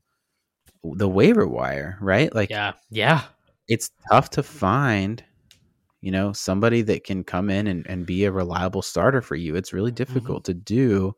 the 0.84 1.10
waiver 1.10 1.48
wire, 1.48 1.98
right? 2.02 2.34
Like, 2.34 2.50
Yeah, 2.50 2.74
yeah, 2.90 3.24
it's 3.68 3.90
tough 4.10 4.30
to 4.32 4.44
find, 4.44 5.24
you 6.02 6.12
know, 6.12 6.34
somebody 6.34 6.82
that 6.84 7.04
can 7.04 7.24
come 7.24 7.50
in 7.50 7.68
and, 7.68 7.88
and 7.88 8.06
be 8.06 8.26
a 8.26 8.32
reliable 8.32 8.82
starter 8.82 9.22
for 9.22 9.36
you. 9.36 9.56
It's 9.56 9.74
really 9.74 9.92
difficult 9.92 10.46
to 10.46 10.54
do. 10.54 11.16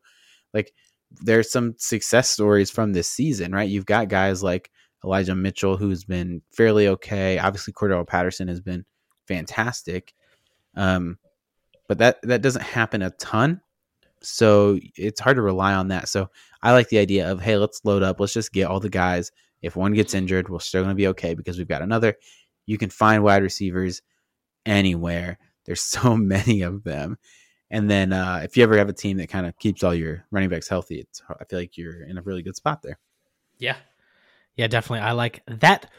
Like, 0.52 0.72
there's 1.10 1.50
some 1.50 1.74
success 1.78 2.30
stories 2.30 2.70
from 2.70 2.92
this 2.92 3.08
season, 3.08 3.52
right? 3.52 3.68
You've 3.68 3.86
got 3.86 4.08
guys 4.08 4.42
like 4.42 4.70
Elijah 5.04 5.34
Mitchell, 5.34 5.76
who's 5.76 6.04
been 6.04 6.42
fairly 6.56 6.88
okay. 6.88 7.38
Obviously, 7.38 7.72
Cordarrelle 7.72 8.06
Patterson 8.06 8.48
has 8.48 8.60
been 8.60 8.84
fantastic. 9.26 10.14
Um, 10.76 11.18
but 11.88 11.98
that 11.98 12.20
that 12.22 12.42
doesn't 12.42 12.62
happen 12.62 13.02
a 13.02 13.10
ton. 13.10 13.60
So 14.22 14.78
it's 14.96 15.20
hard 15.20 15.36
to 15.36 15.42
rely 15.42 15.74
on 15.74 15.88
that. 15.88 16.08
So 16.08 16.30
I 16.62 16.72
like 16.72 16.88
the 16.88 16.98
idea 16.98 17.30
of 17.30 17.40
hey, 17.40 17.56
let's 17.56 17.80
load 17.84 18.02
up. 18.02 18.20
Let's 18.20 18.32
just 18.32 18.52
get 18.52 18.68
all 18.68 18.80
the 18.80 18.88
guys. 18.90 19.30
If 19.62 19.76
one 19.76 19.92
gets 19.94 20.14
injured, 20.14 20.48
we're 20.48 20.60
still 20.60 20.82
going 20.82 20.90
to 20.94 20.96
be 20.96 21.08
okay 21.08 21.34
because 21.34 21.58
we've 21.58 21.68
got 21.68 21.82
another. 21.82 22.16
You 22.66 22.78
can 22.78 22.90
find 22.90 23.22
wide 23.22 23.42
receivers 23.42 24.02
anywhere. 24.66 25.38
There's 25.66 25.80
so 25.96 26.16
many 26.16 26.62
of 26.62 26.84
them. 26.84 27.18
And 27.70 27.90
then 27.90 28.12
uh, 28.12 28.40
if 28.44 28.56
you 28.56 28.62
ever 28.62 28.76
have 28.78 28.88
a 28.88 28.92
team 28.94 29.16
that 29.16 29.28
kind 29.30 29.46
of 29.46 29.58
keeps 29.58 29.82
all 29.82 29.94
your 29.94 30.24
running 30.30 30.48
backs 30.50 30.68
healthy, 30.68 31.00
it's 31.00 31.22
I 31.28 31.44
feel 31.44 31.58
like 31.58 31.76
you're 31.76 32.04
in 32.04 32.18
a 32.18 32.22
really 32.22 32.42
good 32.42 32.56
spot 32.56 32.82
there. 32.82 32.98
yeah, 33.58 33.76
yeah. 34.56 34.66
Definitely, 34.68 35.00
I 35.00 35.12
like 35.12 35.42
that 35.48 35.90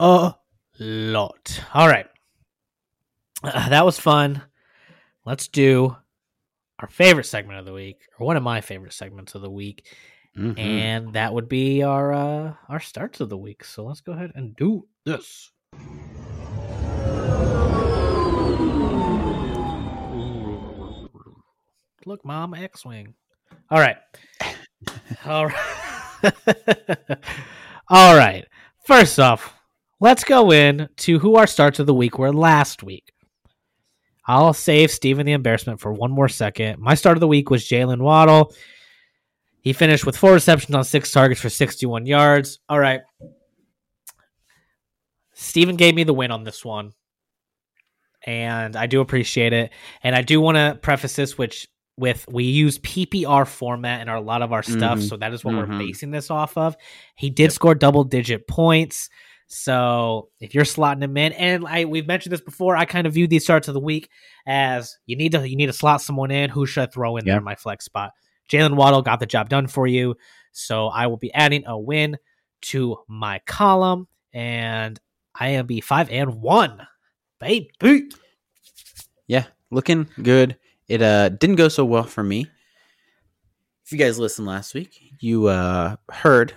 a 0.00 0.34
lot. 0.78 1.60
All 1.74 1.86
right, 1.88 2.06
Uh, 3.44 3.68
that 3.70 3.84
was 3.84 3.98
fun. 3.98 4.42
Let's 5.26 5.48
do 5.48 5.96
our 6.78 6.88
favorite 6.88 7.24
segment 7.24 7.58
of 7.58 7.66
the 7.66 7.72
week, 7.72 7.98
or 8.18 8.26
one 8.26 8.36
of 8.36 8.42
my 8.42 8.60
favorite 8.60 8.92
segments 8.92 9.34
of 9.34 9.42
the 9.42 9.50
week. 9.50 9.86
Mhm. 10.38 10.56
and 10.60 11.12
that 11.14 11.34
would 11.34 11.48
be 11.48 11.82
our 11.82 12.12
uh 12.12 12.54
our 12.68 12.78
starts 12.78 13.18
of 13.18 13.30
the 13.30 13.36
week. 13.36 13.64
So 13.64 13.84
let's 13.84 14.00
go 14.00 14.12
ahead 14.12 14.30
and 14.36 14.54
do 14.54 14.86
this. 15.04 15.50
Look 22.06 22.24
mom 22.24 22.54
x-wing. 22.54 23.14
All 23.70 23.78
right. 23.78 23.96
All 25.26 25.46
right. 25.46 26.32
All 27.88 28.16
right. 28.16 28.46
First 28.84 29.18
off 29.18 29.54
let's 30.00 30.24
go 30.24 30.50
in 30.50 30.88
to 30.96 31.18
who 31.18 31.36
our 31.36 31.46
starts 31.46 31.78
of 31.78 31.86
the 31.86 31.94
week 31.94 32.18
were 32.18 32.32
last 32.32 32.82
week 32.82 33.12
i'll 34.30 34.52
save 34.52 34.90
steven 34.90 35.26
the 35.26 35.32
embarrassment 35.32 35.80
for 35.80 35.92
one 35.92 36.10
more 36.10 36.28
second 36.28 36.78
my 36.78 36.94
start 36.94 37.16
of 37.16 37.20
the 37.20 37.28
week 37.28 37.50
was 37.50 37.64
jaylen 37.66 38.00
waddle 38.00 38.52
he 39.62 39.72
finished 39.74 40.06
with 40.06 40.16
four 40.16 40.32
receptions 40.32 40.74
on 40.74 40.84
six 40.84 41.12
targets 41.12 41.38
for 41.38 41.50
61 41.50 42.06
yards. 42.06 42.60
All 42.66 42.78
right. 42.78 43.02
Steven 45.34 45.76
gave 45.76 45.94
me 45.94 46.02
the 46.04 46.14
win 46.14 46.30
on 46.30 46.44
this 46.44 46.64
one. 46.64 46.92
And 48.26 48.74
I 48.74 48.86
do 48.86 49.00
appreciate 49.02 49.52
it. 49.52 49.70
And 50.02 50.16
I 50.16 50.22
do 50.22 50.40
want 50.40 50.56
to 50.56 50.78
preface 50.80 51.14
this 51.14 51.36
which 51.36 51.68
with 51.98 52.24
we 52.30 52.44
use 52.44 52.78
PPR 52.78 53.46
format 53.46 54.00
in 54.00 54.08
our, 54.08 54.16
a 54.16 54.20
lot 54.22 54.40
of 54.40 54.54
our 54.54 54.62
stuff, 54.62 54.98
Mhm. 54.98 55.08
so 55.10 55.16
that 55.18 55.34
is 55.34 55.44
what 55.44 55.54
we're 55.54 55.66
Mhm. 55.66 55.78
basing 55.78 56.10
this 56.10 56.30
off 56.30 56.56
of. 56.56 56.74
He 57.14 57.28
did 57.28 57.52
score 57.52 57.74
double 57.74 58.04
digit 58.04 58.48
points. 58.48 59.10
So 59.52 60.28
if 60.38 60.54
you're 60.54 60.62
slotting 60.62 61.00
them 61.00 61.16
in, 61.16 61.32
and 61.32 61.66
I 61.66 61.84
we've 61.84 62.06
mentioned 62.06 62.32
this 62.32 62.40
before, 62.40 62.76
I 62.76 62.84
kind 62.84 63.04
of 63.08 63.14
view 63.14 63.26
these 63.26 63.42
starts 63.42 63.66
of 63.66 63.74
the 63.74 63.80
week 63.80 64.08
as 64.46 64.96
you 65.06 65.16
need 65.16 65.32
to 65.32 65.48
you 65.48 65.56
need 65.56 65.66
to 65.66 65.72
slot 65.72 66.00
someone 66.00 66.30
in. 66.30 66.50
Who 66.50 66.66
should 66.66 66.84
I 66.84 66.86
throw 66.86 67.16
in 67.16 67.26
Yeah. 67.26 67.32
there 67.32 67.38
in 67.38 67.44
my 67.44 67.56
flex 67.56 67.84
spot? 67.84 68.12
Jaylen 68.48 68.76
Waddle 68.76 69.02
got 69.02 69.18
the 69.18 69.26
job 69.26 69.48
done 69.48 69.66
for 69.66 69.88
you. 69.88 70.14
So 70.52 70.86
I 70.86 71.08
will 71.08 71.16
be 71.16 71.34
adding 71.34 71.64
a 71.66 71.76
win 71.76 72.16
to 72.62 72.98
my 73.08 73.40
column, 73.44 74.06
and 74.32 75.00
I 75.34 75.48
am 75.50 75.66
be 75.66 75.80
five 75.80 76.08
and 76.10 76.36
one, 76.40 76.86
baby. 77.40 78.08
Yeah, 79.26 79.46
looking 79.72 80.06
good. 80.22 80.58
It 80.86 81.02
uh 81.02 81.28
didn't 81.30 81.56
go 81.56 81.66
so 81.66 81.84
well 81.84 82.04
for 82.04 82.22
me. 82.22 82.46
If 83.90 83.98
you 83.98 84.06
guys 84.06 84.20
listened 84.20 84.46
last 84.46 84.72
week, 84.72 85.00
you 85.18 85.48
uh 85.48 85.96
heard 86.12 86.54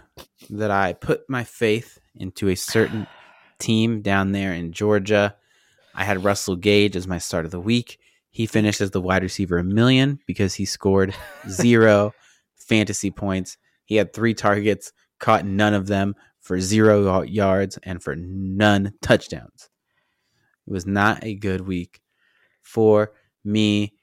that 0.51 0.69
I 0.69 0.93
put 0.93 1.27
my 1.27 1.43
faith 1.43 1.97
into 2.13 2.47
a 2.47 2.55
certain 2.55 3.07
team 3.57 4.03
down 4.03 4.33
there 4.33 4.53
in 4.53 4.71
Georgia. 4.71 5.35
I 5.95 6.03
had 6.03 6.23
Russell 6.23 6.55
Gage 6.55 6.95
as 6.95 7.07
my 7.07 7.17
start 7.17 7.45
of 7.45 7.49
the 7.49 7.59
week. 7.59 7.97
He 8.29 8.45
finished 8.45 8.81
as 8.81 8.91
the 8.91 9.01
wide 9.01 9.23
receiver 9.23 9.57
a 9.57 9.63
million 9.63 10.19
because 10.27 10.53
he 10.53 10.65
scored 10.65 11.15
zero 11.49 12.13
fantasy 12.53 13.09
points. 13.09 13.57
He 13.83 13.95
had 13.95 14.13
three 14.13 14.35
targets, 14.35 14.93
caught 15.19 15.43
none 15.43 15.73
of 15.73 15.87
them 15.87 16.13
for 16.39 16.59
zero 16.59 17.23
yards 17.23 17.79
and 17.81 18.03
for 18.03 18.15
none 18.15 18.93
touchdowns. 19.01 19.71
It 20.67 20.71
was 20.71 20.85
not 20.85 21.23
a 21.23 21.33
good 21.33 21.61
week 21.61 21.99
for 22.61 23.13
me. 23.43 23.95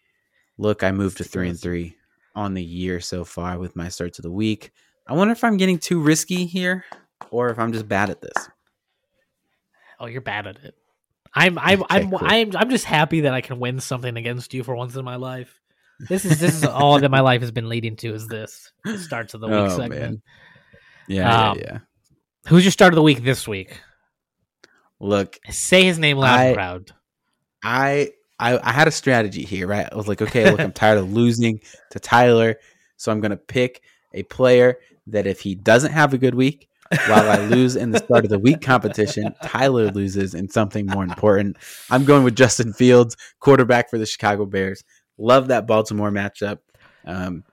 Look, 0.59 0.83
I 0.83 0.91
moved 0.91 1.19
to 1.19 1.25
three 1.25 1.49
and 1.49 1.61
three 1.61 1.95
on 2.41 2.55
the 2.55 2.63
year 2.65 3.01
so 3.01 3.25
far 3.25 3.59
with 3.59 3.77
my 3.77 3.89
starts 3.89 4.19
of 4.19 4.23
the 4.23 4.31
week. 4.33 4.73
I 5.07 5.13
wonder 5.13 5.33
if 5.33 5.45
I'm 5.45 5.57
getting 5.59 5.79
too 5.79 6.01
risky 6.01 6.47
here 6.47 6.85
or 7.31 7.51
if 7.51 7.59
I'm 7.59 7.73
just 7.73 7.87
bad 7.89 8.09
at 8.11 8.21
this. 8.23 8.49
Oh, 9.99 10.07
you're 10.07 10.21
bad 10.23 10.47
at 10.47 10.57
it. 10.65 10.75
I'm 11.35 11.59
I'm 11.59 11.83
Okay, 11.91 11.97
I'm 11.97 12.11
cool. 12.11 12.19
I'm 12.23 12.57
I'm 12.57 12.71
just 12.71 12.85
happy 12.87 13.21
that 13.23 13.35
I 13.35 13.41
can 13.43 13.61
win 13.61 13.81
something 13.81 14.17
against 14.17 14.55
you 14.55 14.65
for 14.65 14.75
once 14.75 14.97
in 14.97 15.05
my 15.05 15.17
life. 15.17 15.61
This 16.09 16.25
is 16.25 16.41
this 16.41 16.55
is 16.55 16.65
all 16.65 16.99
that 16.99 17.11
my 17.11 17.21
life 17.21 17.43
has 17.43 17.51
been 17.51 17.69
leading 17.69 17.97
to 17.97 18.15
is 18.15 18.27
this 18.27 18.73
the 18.85 18.97
starts 18.99 19.35
of 19.35 19.41
the 19.43 19.49
week 19.49 19.57
Oh, 19.59 19.77
segment. 19.77 20.01
man. 20.01 20.23
Yeah, 21.09 21.51
Um, 21.51 21.59
yeah, 21.59 21.65
yeah. 21.73 21.79
Who's 22.49 22.65
your 22.65 22.73
start 22.73 22.95
of 22.95 22.97
the 22.97 23.03
week 23.03 23.23
this 23.23 23.47
week? 23.47 23.79
Look, 24.99 25.39
Say 25.51 25.85
his 25.85 25.99
name 25.99 26.17
loud 26.19 26.39
I- 26.41 26.45
and 26.47 26.55
proud. 26.55 26.91
I, 27.63 28.13
I 28.41 28.59
I 28.69 28.73
had 28.73 28.89
a 28.89 28.93
strategy 28.93 29.45
here, 29.45 29.67
right? 29.67 29.89
I 29.91 29.95
was 29.97 30.09
like, 30.09 30.23
okay, 30.23 30.51
look, 30.51 30.61
I'm 30.61 30.73
tired 30.85 30.99
of 30.99 31.13
losing 31.13 31.61
to 31.91 32.01
Tyler, 32.01 32.57
so 32.97 33.13
I'm 33.13 33.21
gonna 33.21 33.37
pick 33.37 33.83
a 34.13 34.23
player 34.25 34.79
that 35.07 35.27
if 35.27 35.41
he 35.41 35.55
doesn't 35.55 35.93
have 35.93 36.15
a 36.15 36.19
good 36.19 36.35
week, 36.35 36.69
while 37.07 37.31
I 37.31 37.47
lose 37.47 37.77
in 37.77 37.91
the 37.91 37.99
start 37.99 38.25
of 38.25 38.31
the 38.31 38.39
week 38.39 38.61
competition, 38.61 39.35
Tyler 39.45 39.91
loses 39.91 40.35
in 40.35 40.49
something 40.49 40.87
more 40.87 41.05
important. 41.05 41.57
I'm 41.91 42.05
going 42.05 42.25
with 42.25 42.35
Justin 42.35 42.73
Fields, 42.73 43.17
quarterback 43.39 43.91
for 43.91 43.99
the 43.99 44.07
Chicago 44.07 44.45
Bears. 44.45 44.83
Love 45.17 45.49
that 45.49 45.67
Baltimore 45.67 46.11
matchup. 46.11 46.59
Um, 47.05 47.45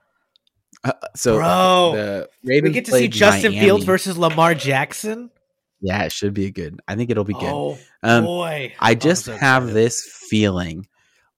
uh, 0.82 0.92
so 1.14 1.36
Bro, 1.36 1.92
the 1.94 2.28
We 2.42 2.70
get 2.70 2.86
to 2.86 2.92
see 2.92 3.08
Justin 3.08 3.52
Miami. 3.52 3.66
Fields 3.66 3.84
versus 3.84 4.18
Lamar 4.18 4.54
Jackson. 4.54 5.30
Yeah, 5.80 6.02
it 6.04 6.12
should 6.12 6.34
be 6.34 6.46
a 6.46 6.50
good. 6.50 6.80
I 6.88 6.94
think 6.96 7.10
it'll 7.10 7.24
be 7.24 7.34
good. 7.34 7.44
Oh 7.52 7.78
Um, 8.02 8.24
boy! 8.24 8.74
I 8.80 8.90
I'm 8.92 8.98
just 8.98 9.26
have 9.26 9.64
excited. 9.64 9.74
this 9.74 10.02
feeling 10.28 10.86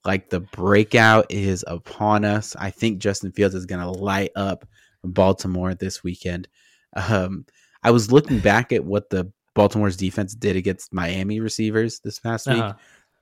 like 0.05 0.31
the 0.31 0.41
breakout 0.41 1.27
is 1.31 1.65
upon 1.67 2.25
us. 2.25 2.57
I 2.59 2.71
think 2.71 3.01
Justin 3.01 3.33
Fields 3.33 3.55
is 3.55 3.67
going 3.67 3.83
to 3.83 3.91
light 3.91 4.31
up 4.37 4.67
Baltimore 5.05 5.75
this 5.75 6.03
weekend. 6.03 6.49
Um, 6.97 7.45
I 7.83 7.91
was 7.91 8.11
looking 8.11 8.39
back 8.41 8.73
at 8.73 8.85
what 8.85 9.11
the 9.11 9.31
Baltimore's 9.55 9.97
defense 9.97 10.35
did 10.35 10.57
against 10.57 10.93
Miami 10.93 11.41
receivers 11.41 12.01
this 12.01 12.19
past 12.19 12.47
week, 12.47 12.59
Uh-huh. 12.59 12.75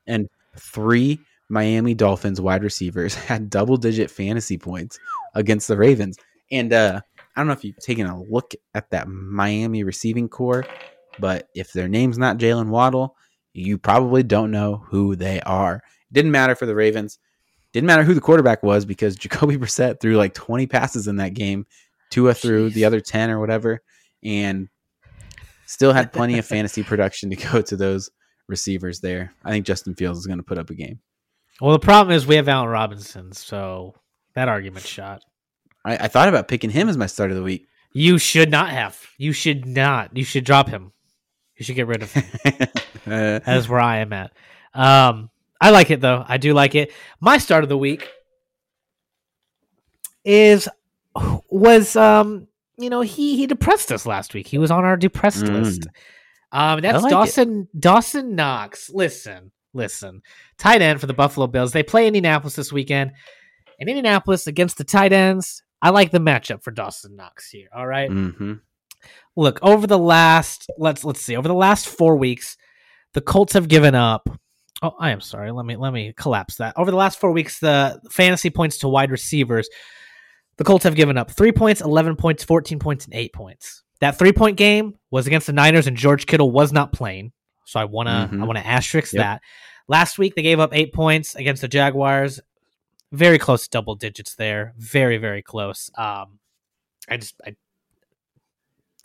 and 0.06 0.28
three 0.56 1.18
Miami 1.48 1.94
Dolphins 1.94 2.40
wide 2.40 2.62
receivers 2.62 3.14
had 3.28 3.50
double 3.50 3.76
digit 3.76 4.10
fantasy 4.10 4.58
points 4.58 4.98
against 5.34 5.66
the 5.68 5.76
Ravens. 5.76 6.16
And 6.52 6.72
uh, 6.72 7.00
I 7.34 7.40
don't 7.40 7.46
know 7.48 7.54
if 7.54 7.64
you've 7.64 7.78
taken 7.78 8.06
a 8.06 8.22
look 8.22 8.52
at 8.74 8.90
that 8.90 9.08
Miami 9.08 9.82
receiving 9.82 10.28
corps, 10.28 10.64
but 11.18 11.48
if 11.54 11.72
their 11.72 11.88
name's 11.88 12.18
not 12.18 12.38
Jaylen 12.38 12.68
Waddle, 12.68 13.16
you 13.52 13.78
probably 13.78 14.22
don't 14.22 14.50
know 14.50 14.84
who 14.88 15.16
they 15.16 15.40
are. 15.40 15.76
It 15.76 16.14
didn't 16.14 16.30
matter 16.30 16.54
for 16.54 16.66
the 16.66 16.74
Ravens. 16.74 17.18
Didn't 17.72 17.86
matter 17.86 18.02
who 18.02 18.14
the 18.14 18.20
quarterback 18.20 18.62
was 18.62 18.84
because 18.84 19.16
Jacoby 19.18 19.56
Brissett 19.56 20.00
threw 20.00 20.16
like 20.16 20.34
20 20.34 20.66
passes 20.66 21.08
in 21.08 21.16
that 21.16 21.34
game. 21.34 21.66
Tua 22.10 22.34
threw 22.34 22.70
the 22.70 22.84
other 22.84 23.00
10 23.00 23.30
or 23.30 23.38
whatever, 23.38 23.82
and 24.24 24.68
still 25.66 25.92
had 25.92 26.12
plenty 26.12 26.38
of 26.38 26.46
fantasy 26.46 26.82
production 26.82 27.28
to 27.30 27.36
go 27.36 27.60
to 27.60 27.76
those 27.76 28.10
receivers 28.48 29.00
there. 29.00 29.34
I 29.44 29.50
think 29.50 29.66
Justin 29.66 29.94
Fields 29.94 30.18
is 30.18 30.26
going 30.26 30.38
to 30.38 30.44
put 30.44 30.58
up 30.58 30.70
a 30.70 30.74
game. 30.74 31.00
Well, 31.60 31.72
the 31.72 31.78
problem 31.78 32.16
is 32.16 32.26
we 32.26 32.36
have 32.36 32.48
Allen 32.48 32.68
Robinson, 32.68 33.32
so 33.32 33.94
that 34.34 34.48
argument 34.48 34.86
shot. 34.86 35.22
I, 35.84 35.96
I 35.96 36.08
thought 36.08 36.28
about 36.28 36.48
picking 36.48 36.70
him 36.70 36.88
as 36.88 36.96
my 36.96 37.06
start 37.06 37.30
of 37.30 37.36
the 37.36 37.42
week. 37.42 37.68
You 37.92 38.18
should 38.18 38.50
not 38.50 38.70
have. 38.70 39.00
You 39.18 39.32
should 39.32 39.66
not. 39.66 40.16
You 40.16 40.24
should 40.24 40.44
drop 40.44 40.68
him. 40.68 40.92
You 41.58 41.64
should 41.64 41.76
get 41.76 41.86
rid 41.86 42.02
of 42.02 42.12
him. 42.14 42.24
Uh, 42.44 43.38
That 43.40 43.56
is 43.56 43.68
where 43.68 43.80
I 43.80 43.98
am 43.98 44.12
at. 44.12 44.32
Um, 44.74 45.30
I 45.60 45.70
like 45.70 45.90
it 45.90 46.00
though. 46.00 46.24
I 46.26 46.36
do 46.38 46.54
like 46.54 46.74
it. 46.74 46.92
My 47.20 47.38
start 47.38 47.64
of 47.64 47.68
the 47.68 47.78
week 47.78 48.08
is 50.24 50.68
was 51.50 51.96
um 51.96 52.46
you 52.76 52.90
know 52.90 53.00
he 53.00 53.36
he 53.36 53.46
depressed 53.46 53.90
us 53.90 54.06
last 54.06 54.34
week. 54.34 54.46
He 54.46 54.58
was 54.58 54.70
on 54.70 54.84
our 54.84 54.96
depressed 54.96 55.46
Mm. 55.46 55.54
list. 55.62 55.86
Um, 56.52 56.80
that's 56.80 57.02
like 57.02 57.10
it. 57.12 57.14
Dawson 57.14 57.68
Dawson 57.78 58.34
Knox. 58.36 58.90
Listen, 58.90 59.50
listen. 59.74 60.22
Tight 60.58 60.80
end 60.80 61.00
for 61.00 61.06
the 61.06 61.14
Buffalo 61.14 61.46
Bills. 61.46 61.72
They 61.72 61.82
play 61.82 62.06
Indianapolis 62.06 62.54
this 62.56 62.72
weekend. 62.72 63.12
In 63.80 63.88
Indianapolis 63.88 64.46
against 64.46 64.78
the 64.78 64.84
tight 64.84 65.12
ends, 65.12 65.62
I 65.82 65.90
like 65.90 66.10
the 66.10 66.18
matchup 66.18 66.62
for 66.62 66.70
Dawson 66.70 67.16
Knox 67.16 67.50
here. 67.50 67.68
All 67.74 67.86
right 67.86 68.10
hmm 68.10 68.54
look 69.36 69.58
over 69.62 69.86
the 69.86 69.98
last 69.98 70.66
let's 70.78 71.04
let's 71.04 71.20
see 71.20 71.36
over 71.36 71.48
the 71.48 71.54
last 71.54 71.86
four 71.88 72.16
weeks 72.16 72.56
the 73.14 73.20
colts 73.20 73.52
have 73.52 73.68
given 73.68 73.94
up 73.94 74.28
oh 74.82 74.94
i 74.98 75.10
am 75.10 75.20
sorry 75.20 75.50
let 75.50 75.64
me 75.66 75.76
let 75.76 75.92
me 75.92 76.12
collapse 76.16 76.56
that. 76.56 76.74
Over 76.76 76.90
the 76.90 76.96
last 76.96 77.18
four 77.20 77.32
weeks 77.32 77.58
the 77.60 78.00
fantasy 78.10 78.50
points 78.50 78.78
to 78.78 78.88
wide 78.88 79.10
receivers 79.10 79.68
the 80.56 80.64
colts 80.64 80.84
have 80.84 80.94
given 80.96 81.16
up 81.16 81.30
three 81.30 81.52
points 81.52 81.80
11 81.80 82.16
points 82.16 82.42
14 82.44 82.78
points 82.78 83.04
and 83.04 83.14
eight 83.14 83.32
points. 83.32 83.82
That 84.00 84.18
three 84.18 84.32
point 84.32 84.56
game 84.56 84.94
was 85.10 85.26
against 85.26 85.46
the 85.46 85.52
niners 85.52 85.86
and 85.86 85.96
george 85.96 86.26
kittle 86.26 86.50
was 86.50 86.72
not 86.72 86.92
playing 86.92 87.32
so 87.64 87.78
i 87.80 87.84
want 87.84 88.08
to 88.08 88.36
Mhm. 88.36 88.42
i 88.42 88.44
want 88.46 88.58
to 88.58 88.66
asterisk 88.66 89.12
Yep. 89.12 89.20
that. 89.22 89.42
Last 89.88 90.18
week 90.18 90.34
they 90.34 90.42
gave 90.42 90.60
up 90.60 90.70
eight 90.74 90.92
points 90.92 91.34
against 91.34 91.62
the 91.62 91.68
jaguars. 91.68 92.40
Very 93.10 93.38
close 93.38 93.62
to 93.64 93.70
double 93.70 93.94
digits 93.94 94.34
there. 94.34 94.74
Very 94.76 95.16
very 95.16 95.42
close. 95.42 95.90
Um 95.96 96.38
i 97.08 97.16
just 97.16 97.34
i 97.46 97.54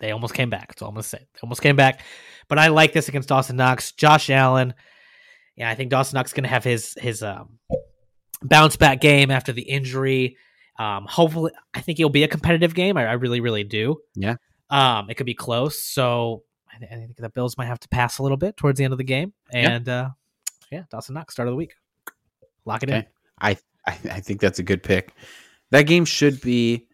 they 0.04 0.12
almost 0.12 0.34
came 0.34 0.50
back. 0.50 0.68
That's 0.68 0.82
all 0.82 0.90
I'm 0.90 0.96
gonna 0.96 1.04
say. 1.04 1.20
They 1.20 1.40
almost 1.42 1.62
came 1.62 1.78
back, 1.78 2.02
but 2.50 2.60
I 2.60 2.68
like 2.68 2.92
this 2.92 3.08
against 3.08 3.30
Dawson 3.30 3.56
Knox, 3.56 3.94
Josh 3.94 4.30
Allen. 4.30 4.74
Yeah, 5.56 5.70
I 5.70 5.76
think 5.76 5.92
Dawson 5.92 6.18
Knox 6.18 6.32
is 6.32 6.34
gonna 6.34 6.50
have 6.50 6.66
his 6.66 6.94
his 7.00 7.24
um, 7.24 7.60
bounce 8.42 8.76
back 8.76 9.00
game 9.00 9.32
after 9.32 9.54
the 9.54 9.62
injury. 9.62 10.36
Um, 10.78 11.06
hopefully, 11.08 11.54
I 11.74 11.80
think 11.80 12.02
it'll 12.02 12.10
be 12.10 12.24
a 12.24 12.28
competitive 12.28 12.74
game. 12.74 12.98
I, 12.98 13.06
I 13.06 13.14
really, 13.14 13.40
really 13.40 13.64
do. 13.64 13.98
Yeah. 14.14 14.36
Um, 14.70 15.10
it 15.10 15.16
could 15.16 15.26
be 15.26 15.36
close. 15.36 15.82
So 15.82 16.44
I, 16.70 16.80
th- 16.80 16.92
I 16.92 16.96
think 16.96 17.16
the 17.16 17.30
Bills 17.30 17.58
might 17.58 17.68
have 17.68 17.80
to 17.80 17.88
pass 17.88 18.18
a 18.18 18.24
little 18.24 18.38
bit 18.38 18.58
towards 18.58 18.80
the 18.80 18.84
end 18.84 18.92
of 18.92 18.98
the 18.98 19.06
game. 19.06 19.32
Yeah. 19.54 19.70
And 19.70 19.88
uh, 19.88 20.10
yeah, 20.70 20.84
Dawson 20.92 21.16
Knox, 21.16 21.34
start 21.34 21.48
of 21.48 21.54
the 21.54 21.58
week. 21.58 21.76
Lock 22.66 22.84
it 22.84 22.90
in. 22.90 23.06
I, 23.40 23.52
I 23.88 23.98
I 24.12 24.20
think 24.20 24.42
that's 24.42 24.60
a 24.60 24.64
good 24.64 24.84
pick. 24.84 25.14
That 25.72 25.84
game 25.84 26.04
should 26.04 26.42
be 26.42 26.88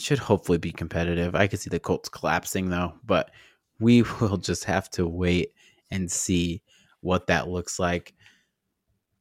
should 0.00 0.18
hopefully 0.18 0.58
be 0.58 0.72
competitive. 0.72 1.34
I 1.34 1.46
could 1.46 1.60
see 1.60 1.70
the 1.70 1.80
Colts 1.80 2.08
collapsing 2.08 2.70
though, 2.70 2.94
but 3.04 3.30
we 3.78 4.02
will 4.20 4.36
just 4.36 4.64
have 4.64 4.90
to 4.90 5.06
wait 5.06 5.52
and 5.90 6.10
see 6.10 6.62
what 7.00 7.26
that 7.28 7.48
looks 7.48 7.78
like. 7.78 8.14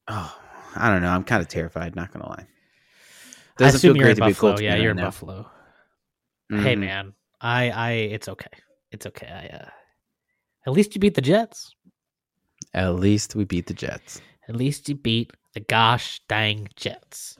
Oh, 0.07 0.35
I 0.75 0.89
don't 0.91 1.01
know. 1.01 1.09
I'm 1.09 1.23
kind 1.23 1.41
of 1.41 1.47
terrified. 1.47 1.95
Not 1.95 2.11
gonna 2.11 2.27
lie. 2.27 2.45
I 3.59 3.63
Doesn't 3.63 3.77
assume 3.77 3.91
feel 3.91 3.95
you're 3.97 4.05
great 4.05 4.11
in 4.11 4.15
to 4.17 4.21
be 4.23 4.31
a 4.31 4.33
Buffalo. 4.33 4.51
Colts 4.51 4.61
Yeah, 4.63 4.75
you're 4.75 4.91
in 4.91 4.97
now. 4.97 5.05
Buffalo. 5.05 5.51
Hey 6.49 6.75
Mhm. 6.75 6.79
man, 6.79 7.13
I 7.41 7.69
I 7.69 7.91
it's 7.91 8.27
okay. 8.27 8.49
It's 8.91 9.05
okay. 9.05 9.27
I 9.27 9.55
uh, 9.55 9.69
at 10.65 10.73
least 10.73 10.95
you 10.95 10.99
beat 10.99 11.13
the 11.15 11.21
Jets. 11.21 11.75
At 12.73 12.95
least 12.95 13.35
we 13.35 13.45
beat 13.45 13.67
the 13.67 13.73
Jets. 13.73 14.21
At 14.47 14.55
least 14.55 14.89
you 14.89 14.95
beat 14.95 15.31
the 15.53 15.59
gosh 15.59 16.21
dang 16.27 16.69
Jets, 16.75 17.37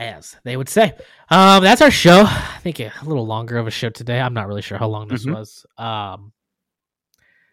as 0.00 0.36
they 0.44 0.56
would 0.56 0.68
say. 0.68 0.92
Um, 1.28 1.62
that's 1.62 1.82
our 1.82 1.90
show. 1.90 2.22
I 2.26 2.58
think 2.62 2.80
a 2.80 2.92
little 3.04 3.26
longer 3.26 3.58
of 3.58 3.66
a 3.66 3.70
show 3.70 3.90
today. 3.90 4.18
I'm 4.20 4.34
not 4.34 4.48
really 4.48 4.62
sure 4.62 4.78
how 4.78 4.88
long 4.88 5.08
this 5.08 5.26
Mhm. 5.26 5.34
was. 5.34 5.66
Um, 5.78 6.32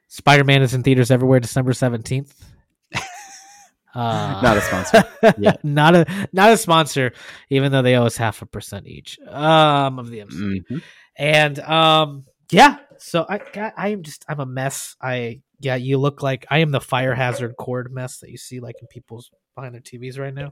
Spider 0.07 0.45
Man 0.45 0.61
is 0.61 0.74
in 0.74 0.84
theaters 0.84 1.11
everywhere 1.11 1.40
December 1.40 1.74
seventeenth. 1.74 2.34
Uh, 3.95 4.40
Not 4.44 4.57
a 4.57 4.61
sponsor. 4.61 5.03
Yeah. 5.40 5.56
not 5.64 5.95
a 5.95 6.06
not 6.32 6.52
a 6.52 6.57
sponsor, 6.57 7.14
even 7.49 7.72
though 7.72 7.82
they 7.82 7.95
owe 7.95 8.06
us 8.06 8.15
half 8.15 8.44
a 8.44 8.45
percent 8.45 8.86
each 8.86 9.18
um, 9.28 9.98
of 9.98 10.11
the 10.11 10.22
MC. 10.22 10.38
Mhm. 10.69 10.84
And 11.18 11.60
um, 11.60 12.26
yeah, 12.52 12.78
so 12.99 13.26
I 13.28 13.40
I 13.76 13.88
am 13.90 14.03
just 14.03 14.24
I'm 14.30 14.40
a 14.40 14.45
mess. 14.45 14.95
I 15.02 15.41
yeah, 15.60 15.76
you 15.78 15.98
look 15.98 16.22
like 16.22 16.45
I 16.52 16.60
am 16.60 16.69
the 16.69 16.82
fire 16.82 17.15
hazard 17.15 17.56
cord 17.57 17.91
mess 17.91 18.19
that 18.19 18.30
you 18.30 18.38
see 18.38 18.60
like 18.60 18.76
in 18.82 18.88
people's 18.88 19.32
behind 19.56 19.74
their 19.74 19.82
TVs 19.82 20.19
right 20.19 20.34
now. 20.34 20.52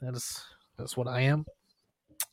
That 0.00 0.14
is 0.14 0.40
that's 0.82 0.96
what 0.96 1.06
I 1.06 1.20
am. 1.22 1.46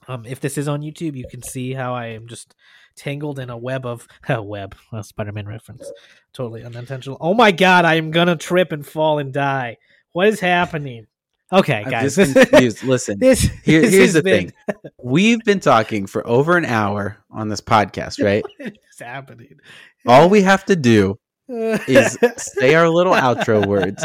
Um, 0.07 0.25
if 0.25 0.39
this 0.39 0.57
is 0.57 0.67
on 0.67 0.81
YouTube, 0.81 1.15
you 1.15 1.25
can 1.29 1.43
see 1.43 1.73
how 1.73 1.93
I 1.93 2.07
am 2.07 2.27
just 2.27 2.55
tangled 2.95 3.37
in 3.37 3.49
a 3.51 3.57
web 3.57 3.85
of 3.85 4.07
a 4.29 4.41
web. 4.41 4.75
A 4.91 5.03
Spider-Man 5.03 5.45
reference, 5.47 5.89
totally 6.33 6.63
unintentional. 6.63 7.17
Oh 7.21 7.33
my 7.35 7.51
god, 7.51 7.85
I 7.85 7.95
am 7.95 8.09
gonna 8.11 8.35
trip 8.35 8.71
and 8.71 8.85
fall 8.85 9.19
and 9.19 9.31
die. 9.31 9.77
What 10.13 10.27
is 10.27 10.39
happening? 10.39 11.05
Okay, 11.51 11.83
I'm 11.85 11.91
guys. 11.91 12.17
Listen, 12.83 13.19
this 13.19 13.41
Here, 13.63 13.81
this 13.81 13.93
here's 13.93 14.13
the 14.13 14.23
been- 14.23 14.49
thing. 14.49 14.75
We've 15.03 15.43
been 15.43 15.59
talking 15.59 16.05
for 16.07 16.25
over 16.27 16.57
an 16.57 16.65
hour 16.65 17.17
on 17.31 17.49
this 17.49 17.61
podcast, 17.61 18.23
right? 18.23 18.43
What 18.57 18.73
is 18.91 18.99
happening? 18.99 19.59
All 20.07 20.27
we 20.29 20.41
have 20.41 20.65
to 20.65 20.75
do 20.75 21.19
is 21.47 22.17
say 22.37 22.73
our 22.75 22.89
little 22.89 23.13
outro 23.13 23.65
words, 23.65 24.03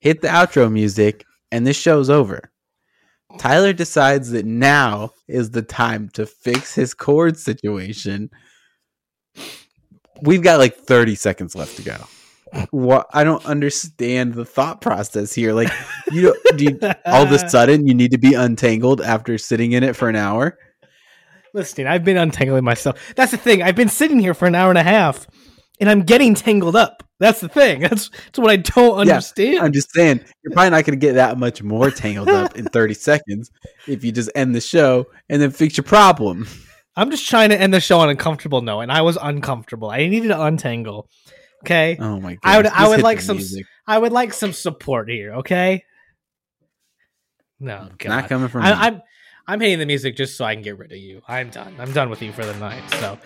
hit 0.00 0.20
the 0.22 0.28
outro 0.28 0.70
music, 0.70 1.24
and 1.50 1.66
this 1.66 1.76
show's 1.76 2.08
over. 2.10 2.50
Tyler 3.38 3.72
decides 3.72 4.30
that 4.30 4.44
now 4.44 5.10
is 5.28 5.50
the 5.50 5.62
time 5.62 6.08
to 6.10 6.26
fix 6.26 6.74
his 6.74 6.94
cord 6.94 7.38
situation. 7.38 8.30
We've 10.22 10.42
got 10.42 10.58
like 10.58 10.76
30 10.76 11.14
seconds 11.14 11.54
left 11.54 11.76
to 11.76 11.82
go. 11.82 11.96
What 12.70 13.06
I 13.12 13.22
don't 13.22 13.44
understand 13.46 14.34
the 14.34 14.44
thought 14.44 14.80
process 14.80 15.32
here. 15.32 15.52
Like, 15.52 15.70
you 16.10 16.22
don't, 16.22 16.58
do 16.58 16.64
you, 16.64 16.78
all 17.06 17.22
of 17.22 17.32
a 17.32 17.38
sudden 17.48 17.86
you 17.86 17.94
need 17.94 18.10
to 18.10 18.18
be 18.18 18.34
untangled 18.34 19.00
after 19.00 19.38
sitting 19.38 19.72
in 19.72 19.84
it 19.84 19.94
for 19.94 20.08
an 20.08 20.16
hour. 20.16 20.58
Listen, 21.54 21.86
I've 21.86 22.04
been 22.04 22.16
untangling 22.16 22.64
myself. 22.64 23.14
That's 23.16 23.30
the 23.30 23.36
thing. 23.36 23.62
I've 23.62 23.76
been 23.76 23.88
sitting 23.88 24.18
here 24.18 24.34
for 24.34 24.46
an 24.46 24.54
hour 24.54 24.70
and 24.70 24.78
a 24.78 24.82
half, 24.82 25.26
and 25.80 25.88
I'm 25.90 26.02
getting 26.02 26.34
tangled 26.34 26.76
up. 26.76 27.02
That's 27.18 27.40
the 27.40 27.48
thing. 27.48 27.80
That's 27.88 28.08
that's 28.08 28.38
what 28.38 28.50
I 28.50 28.56
don't 28.56 28.98
understand. 28.98 29.58
I'm 29.60 29.72
just 29.72 29.92
saying, 29.92 30.20
you're 30.42 30.52
probably 30.52 30.70
not 30.70 30.84
going 30.84 30.98
to 30.98 31.06
get 31.06 31.14
that 31.14 31.36
much 31.38 31.62
more 31.62 31.90
tangled 31.90 32.28
up 32.28 32.56
in 32.56 32.64
30 32.72 32.94
seconds 32.94 33.50
if 33.86 34.02
you 34.04 34.12
just 34.12 34.30
end 34.34 34.54
the 34.54 34.60
show 34.60 35.06
and 35.28 35.42
then 35.42 35.50
fix 35.50 35.76
your 35.76 35.84
problem. 35.84 36.46
I'm 36.96 37.10
just 37.10 37.28
trying 37.28 37.50
to 37.50 37.60
end 37.60 37.72
the 37.74 37.80
show 37.80 38.00
on 38.00 38.08
a 38.08 38.16
comfortable 38.16 38.62
note, 38.62 38.80
and 38.80 38.90
I 38.92 39.02
was 39.02 39.16
uncomfortable. 39.20 39.90
I 39.90 40.06
needed 40.08 40.28
to 40.28 40.42
untangle. 40.42 41.08
Okay, 41.62 41.98
Oh 42.00 42.18
my 42.20 42.36
god! 42.36 42.40
I 42.42 42.56
would- 42.56 42.66
I 42.66 42.88
would 42.88 43.02
like 43.02 43.20
some 43.20 43.36
s- 43.38 43.54
I 43.86 43.98
would 43.98 44.12
like 44.12 44.32
some 44.32 44.52
support 44.54 45.10
here. 45.10 45.34
Okay. 45.34 45.84
No, 47.58 47.88
God. 47.98 48.08
Not 48.08 48.28
coming 48.28 48.48
from 48.48 48.62
I, 48.62 48.70
me. 48.70 48.76
I'm 48.78 49.02
I'm 49.46 49.60
hitting 49.60 49.78
the 49.78 49.86
music 49.86 50.16
just 50.16 50.36
so 50.36 50.44
I 50.44 50.54
can 50.54 50.62
get 50.62 50.78
rid 50.78 50.92
of 50.92 50.98
you. 50.98 51.22
I'm 51.28 51.50
done. 51.50 51.74
I'm 51.78 51.92
done 51.92 52.08
with 52.08 52.22
you 52.22 52.32
for 52.32 52.44
the 52.46 52.54
night. 52.54 52.82
So 52.92 53.18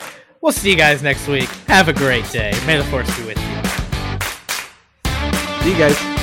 we'll 0.44 0.52
see 0.52 0.70
you 0.70 0.76
guys 0.76 1.02
next 1.02 1.26
week. 1.26 1.48
Have 1.66 1.88
a 1.88 1.92
great 1.92 2.30
day. 2.30 2.52
May 2.66 2.76
the 2.76 2.84
force 2.84 3.08
be 3.18 3.24
with 3.24 3.38
you. 3.38 3.44
See 5.62 5.72
you 5.72 5.78
guys. 5.78 6.13